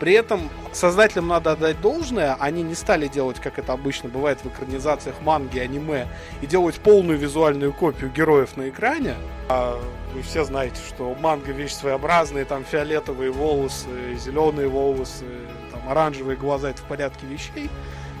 При 0.00 0.14
этом 0.14 0.48
создателям 0.72 1.28
надо 1.28 1.52
отдать 1.52 1.82
должное, 1.82 2.34
они 2.40 2.62
не 2.62 2.74
стали 2.74 3.08
делать, 3.08 3.40
как 3.40 3.58
это 3.58 3.74
обычно 3.74 4.08
бывает 4.08 4.38
в 4.42 4.46
экранизациях 4.46 5.16
манги, 5.20 5.58
аниме, 5.58 6.06
и 6.40 6.46
делать 6.46 6.76
полную 6.76 7.18
визуальную 7.18 7.74
копию 7.74 8.10
героев 8.10 8.56
на 8.56 8.70
экране. 8.70 9.16
А 9.50 9.78
вы 10.14 10.22
все 10.22 10.44
знаете, 10.44 10.80
что 10.88 11.14
манга 11.20 11.52
вещь 11.52 11.72
своеобразная, 11.72 12.46
там 12.46 12.64
фиолетовые 12.64 13.32
волосы, 13.32 14.14
зеленые 14.16 14.68
волосы, 14.68 15.26
там 15.72 15.86
оранжевые 15.90 16.38
глаза, 16.38 16.70
это 16.70 16.80
в 16.80 16.84
порядке 16.84 17.26
вещей. 17.26 17.68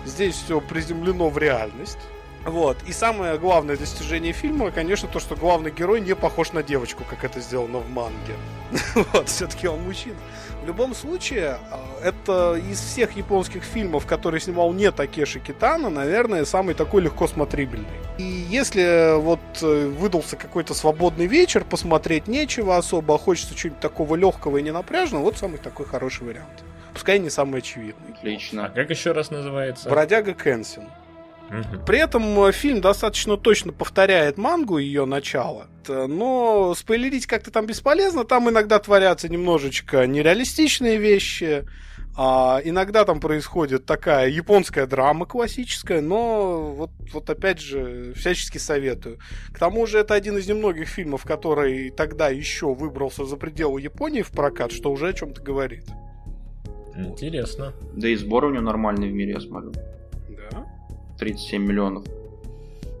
Здесь 0.08 0.36
все 0.36 0.60
приземлено 0.60 1.28
в 1.28 1.36
реальность. 1.36 1.98
Вот. 2.46 2.78
И 2.86 2.92
самое 2.92 3.38
главное 3.38 3.76
достижение 3.76 4.32
фильма, 4.32 4.70
конечно, 4.70 5.06
то, 5.06 5.20
что 5.20 5.36
главный 5.36 5.70
герой 5.70 6.00
не 6.00 6.14
похож 6.14 6.52
на 6.52 6.62
девочку, 6.62 7.04
как 7.08 7.24
это 7.24 7.40
сделано 7.40 7.78
в 7.78 7.90
манге. 7.90 8.34
вот, 9.12 9.28
все-таки 9.28 9.68
он 9.68 9.82
мужчина. 9.82 10.16
В 10.62 10.66
любом 10.66 10.94
случае, 10.94 11.58
а, 11.70 11.80
это 12.02 12.54
из 12.54 12.80
всех 12.80 13.16
японских 13.16 13.64
фильмов, 13.64 14.06
которые 14.06 14.40
снимал 14.40 14.72
не 14.72 14.90
Такеши 14.90 15.40
Китана, 15.40 15.90
наверное, 15.90 16.46
самый 16.46 16.74
такой 16.74 17.02
легко 17.02 17.26
смотрибельный. 17.26 17.86
И 18.16 18.22
если 18.22 19.20
вот 19.20 19.40
э, 19.60 19.88
выдался 19.88 20.36
какой-то 20.36 20.72
свободный 20.72 21.26
вечер, 21.26 21.64
посмотреть 21.64 22.28
нечего 22.28 22.78
особо, 22.78 23.16
а 23.16 23.18
хочется 23.18 23.54
чего-нибудь 23.54 23.80
такого 23.80 24.14
легкого 24.14 24.56
и 24.56 24.62
ненапряжного, 24.62 25.22
вот 25.22 25.36
самый 25.36 25.58
такой 25.58 25.84
хороший 25.84 26.26
вариант. 26.26 26.64
Пускай 26.92 27.18
не 27.18 27.30
самый 27.30 27.58
очевидный. 27.58 28.14
Отлично. 28.14 28.66
А 28.66 28.68
как 28.70 28.90
еще 28.90 29.12
раз 29.12 29.30
называется? 29.30 29.88
Бродяга 29.88 30.34
Кенсин. 30.34 30.88
Угу. 31.50 31.84
При 31.86 31.98
этом 31.98 32.44
э, 32.44 32.52
фильм 32.52 32.80
достаточно 32.80 33.36
точно 33.36 33.72
повторяет 33.72 34.36
мангу 34.36 34.78
ее 34.78 35.06
начало, 35.06 35.68
но 35.86 36.74
спойлерить 36.76 37.26
как-то 37.26 37.50
там 37.50 37.66
бесполезно. 37.66 38.24
Там 38.24 38.50
иногда 38.50 38.78
творятся 38.78 39.28
немножечко 39.28 40.06
нереалистичные 40.06 40.98
вещи. 40.98 41.64
А 42.20 42.60
иногда 42.64 43.04
там 43.04 43.20
происходит 43.20 43.86
такая 43.86 44.28
японская 44.28 44.88
драма 44.88 45.24
классическая, 45.24 46.00
но 46.00 46.72
вот, 46.72 46.90
вот 47.12 47.30
опять 47.30 47.60
же 47.60 48.12
всячески 48.16 48.58
советую. 48.58 49.20
К 49.52 49.58
тому 49.60 49.86
же 49.86 50.00
это 50.00 50.14
один 50.14 50.36
из 50.36 50.48
немногих 50.48 50.88
фильмов, 50.88 51.22
который 51.22 51.90
тогда 51.90 52.28
еще 52.28 52.74
выбрался 52.74 53.24
за 53.24 53.36
пределы 53.36 53.80
Японии 53.80 54.22
в 54.22 54.32
прокат, 54.32 54.72
что 54.72 54.90
уже 54.90 55.10
о 55.10 55.12
чем-то 55.12 55.40
говорит. 55.42 55.84
Интересно. 56.98 57.72
Да 57.94 58.08
и 58.08 58.16
сбор 58.16 58.44
у 58.44 58.50
него 58.50 58.62
нормальный 58.62 59.08
в 59.08 59.12
мире, 59.12 59.32
я 59.32 59.40
смотрю. 59.40 59.72
Да? 60.50 60.66
37 61.18 61.62
миллионов. 61.62 62.04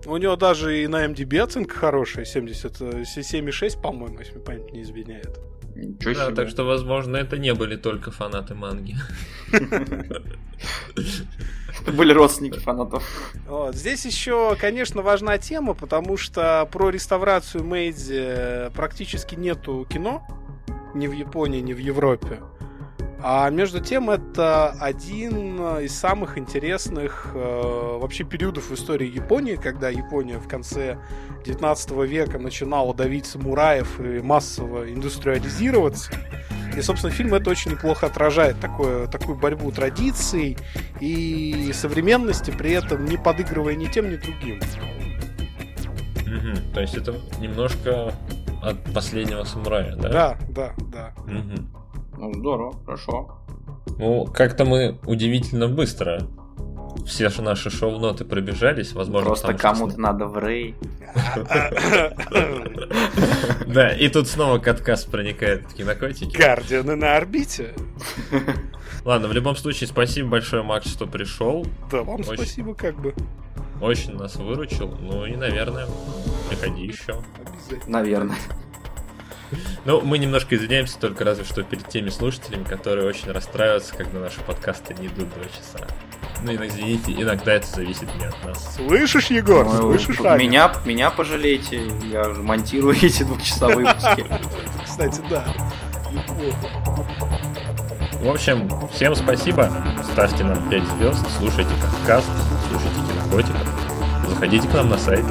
У 0.06 0.16
него 0.16 0.36
даже 0.36 0.82
и 0.82 0.86
на 0.86 1.04
MDB 1.04 1.38
оценка 1.40 1.74
хорошая, 1.74 2.24
70, 2.24 2.80
7,6, 2.80 3.80
по-моему, 3.80 4.20
если 4.20 4.38
память 4.38 4.72
не 4.72 4.82
изменяет. 4.82 5.38
Ничего 5.74 6.14
да, 6.14 6.26
себе. 6.26 6.34
так 6.34 6.48
что, 6.48 6.64
возможно, 6.64 7.16
это 7.16 7.38
не 7.38 7.54
были 7.54 7.76
только 7.76 8.10
фанаты 8.10 8.54
манги. 8.54 8.96
Были 11.86 12.12
родственники 12.12 12.58
фанатов. 12.58 13.04
Вот. 13.46 13.76
Здесь 13.76 14.04
еще, 14.04 14.56
конечно, 14.56 15.02
важна 15.02 15.38
тема, 15.38 15.74
потому 15.74 16.16
что 16.16 16.68
про 16.72 16.90
реставрацию 16.90 17.62
Мейдзи 17.64 18.72
практически 18.74 19.36
нету 19.36 19.86
кино 19.88 20.26
ни 20.94 21.06
в 21.06 21.12
Японии, 21.12 21.60
ни 21.60 21.72
в 21.72 21.78
Европе. 21.78 22.40
А 23.20 23.50
между 23.50 23.80
тем, 23.80 24.10
это 24.10 24.70
один 24.80 25.58
из 25.78 25.92
самых 25.92 26.38
интересных 26.38 27.32
э, 27.34 27.98
вообще 28.00 28.22
периодов 28.22 28.70
в 28.70 28.74
истории 28.74 29.08
Японии, 29.08 29.56
когда 29.56 29.88
Япония 29.88 30.38
в 30.38 30.46
конце 30.46 30.98
19 31.44 31.90
века 32.08 32.38
начинала 32.38 32.94
давить 32.94 33.26
самураев 33.26 33.98
и 34.00 34.20
массово 34.20 34.92
индустриализироваться. 34.92 36.12
И, 36.76 36.80
собственно, 36.80 37.12
фильм 37.12 37.34
это 37.34 37.50
очень 37.50 37.72
неплохо 37.72 38.06
отражает, 38.06 38.60
такое, 38.60 39.08
такую 39.08 39.36
борьбу 39.36 39.72
традиций 39.72 40.56
и 41.00 41.72
современности, 41.74 42.52
при 42.52 42.70
этом 42.70 43.04
не 43.04 43.16
подыгрывая 43.16 43.74
ни 43.74 43.86
тем, 43.86 44.10
ни 44.10 44.16
другим. 44.16 44.60
Угу. 46.20 46.72
То 46.74 46.80
есть 46.80 46.94
это 46.94 47.16
немножко 47.40 48.14
от 48.62 48.82
последнего 48.94 49.42
самурая, 49.42 49.96
да? 49.96 50.08
Да, 50.08 50.38
да, 50.48 50.74
да. 50.92 51.14
Угу. 51.24 51.77
Ну, 52.18 52.34
здорово, 52.34 52.74
хорошо. 52.84 53.38
Ну, 53.98 54.26
как-то 54.26 54.64
мы 54.64 54.98
удивительно 55.06 55.68
быстро 55.68 56.28
все 57.06 57.28
же 57.28 57.42
наши 57.42 57.70
шоу-ноты 57.70 58.24
пробежались, 58.24 58.92
возможно, 58.92 59.26
Просто 59.26 59.54
кому-то 59.54 60.00
надо 60.00 60.26
в 60.26 60.38
рей. 60.38 60.74
Да, 63.66 63.92
и 63.92 64.08
тут 64.08 64.28
снова 64.28 64.58
каткаст 64.58 65.10
проникает 65.10 65.70
в 65.70 65.74
кинокотики. 65.74 66.36
Гардианы 66.36 66.96
на 66.96 67.16
орбите. 67.16 67.74
Ладно, 69.04 69.28
в 69.28 69.32
любом 69.32 69.56
случае, 69.56 69.88
спасибо 69.88 70.30
большое, 70.30 70.62
Макс, 70.62 70.88
что 70.88 71.06
пришел. 71.06 71.66
Да, 71.90 72.02
вам 72.02 72.24
спасибо, 72.24 72.74
как 72.74 72.98
бы. 72.98 73.14
Очень 73.80 74.16
нас 74.16 74.36
выручил. 74.36 74.96
Ну 75.00 75.26
и, 75.26 75.36
наверное, 75.36 75.86
приходи 76.48 76.86
еще. 76.86 77.20
Наверное. 77.86 78.36
Ну, 79.84 80.00
мы 80.02 80.18
немножко 80.18 80.56
извиняемся 80.56 80.98
только 80.98 81.24
разве 81.24 81.44
что 81.44 81.62
перед 81.62 81.88
теми 81.88 82.10
слушателями, 82.10 82.64
которые 82.64 83.06
очень 83.06 83.30
расстраиваются, 83.30 83.94
когда 83.94 84.20
наши 84.20 84.40
подкасты 84.40 84.94
не 84.94 85.06
идут 85.06 85.28
два 85.30 85.44
часа. 85.44 85.86
Ну, 86.42 86.52
извините, 86.52 87.12
иногда 87.12 87.54
это 87.54 87.66
зависит 87.66 88.14
не 88.16 88.24
от 88.24 88.44
нас. 88.44 88.76
Слышишь, 88.76 89.26
Егор? 89.26 89.66
Ну, 89.66 89.98
Слышишь, 89.98 90.20
Аня? 90.20 90.38
Меня, 90.38 90.72
меня 90.84 91.10
пожалейте, 91.10 91.80
я 92.10 92.24
же 92.32 92.42
монтирую 92.42 92.96
эти 93.02 93.24
двухчасовые 93.24 93.88
выпуски. 93.88 94.26
Кстати, 94.84 95.20
да. 95.28 95.44
В 98.20 98.28
общем, 98.28 98.70
всем 98.92 99.14
спасибо. 99.14 99.70
Ставьте 100.12 100.44
нам 100.44 100.68
5 100.68 100.82
звезд, 100.96 101.26
слушайте 101.38 101.70
подкаст, 101.80 102.28
слушайте 102.68 102.96
кинокотиков. 103.08 103.88
Заходите 104.28 104.68
к 104.68 104.74
нам 104.74 104.90
на 104.90 104.98
сайт. 104.98 105.24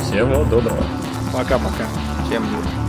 Всего 0.00 0.44
доброго. 0.44 0.84
Пока-пока. 1.32 1.86
Всем 2.26 2.44
доброго. 2.44 2.83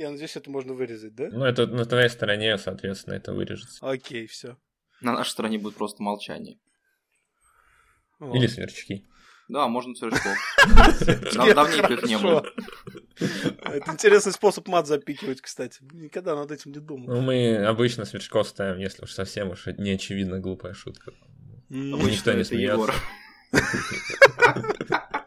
Я 0.00 0.10
надеюсь, 0.10 0.34
это 0.34 0.50
можно 0.50 0.72
вырезать, 0.72 1.14
да? 1.14 1.28
Ну, 1.30 1.44
это 1.44 1.66
на 1.66 1.84
твоей 1.84 2.08
стороне, 2.08 2.56
соответственно, 2.56 3.16
это 3.16 3.34
вырежется. 3.34 3.86
Окей, 3.86 4.26
все. 4.26 4.56
На 5.02 5.12
нашей 5.12 5.32
стороне 5.32 5.58
будет 5.58 5.74
просто 5.74 6.02
молчание. 6.02 6.58
Или 8.18 8.46
сверчки. 8.46 9.04
Да, 9.50 9.68
можно 9.68 9.94
сверчков. 9.94 10.34
Давненько 11.54 11.92
их 11.92 12.02
не 12.04 12.16
было. 12.16 12.46
Это 13.18 13.92
интересный 13.92 14.32
способ 14.32 14.68
мат 14.68 14.86
запикивать, 14.86 15.42
кстати. 15.42 15.82
Никогда 15.92 16.34
над 16.34 16.50
этим 16.50 16.72
не 16.72 16.78
думал. 16.78 17.16
Ну, 17.16 17.20
мы 17.20 17.58
обычно 17.58 18.06
сверчков 18.06 18.48
ставим, 18.48 18.78
если 18.78 19.02
уж 19.02 19.12
совсем 19.12 19.50
уж 19.50 19.66
не 19.66 19.90
очевидно 19.90 20.38
глупая 20.38 20.72
шутка. 20.72 21.12
Никто 21.68 22.32
не 22.32 22.40
это 22.40 22.54
Егор. 22.54 22.94
смеется. 23.50 25.10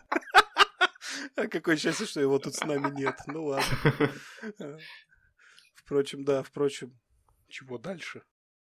А 1.36 1.48
какое 1.48 1.78
счастье, 1.78 2.06
что 2.06 2.22
его 2.22 2.40
тут 2.40 2.56
с 2.56 2.64
нами 2.64 2.90
нет. 2.92 3.18
Ну 3.28 3.46
ладно. 3.46 3.66
Впрочем, 5.76 6.24
да, 6.24 6.44
впрочем, 6.44 6.98
чего 7.50 7.78
дальше? 7.78 8.24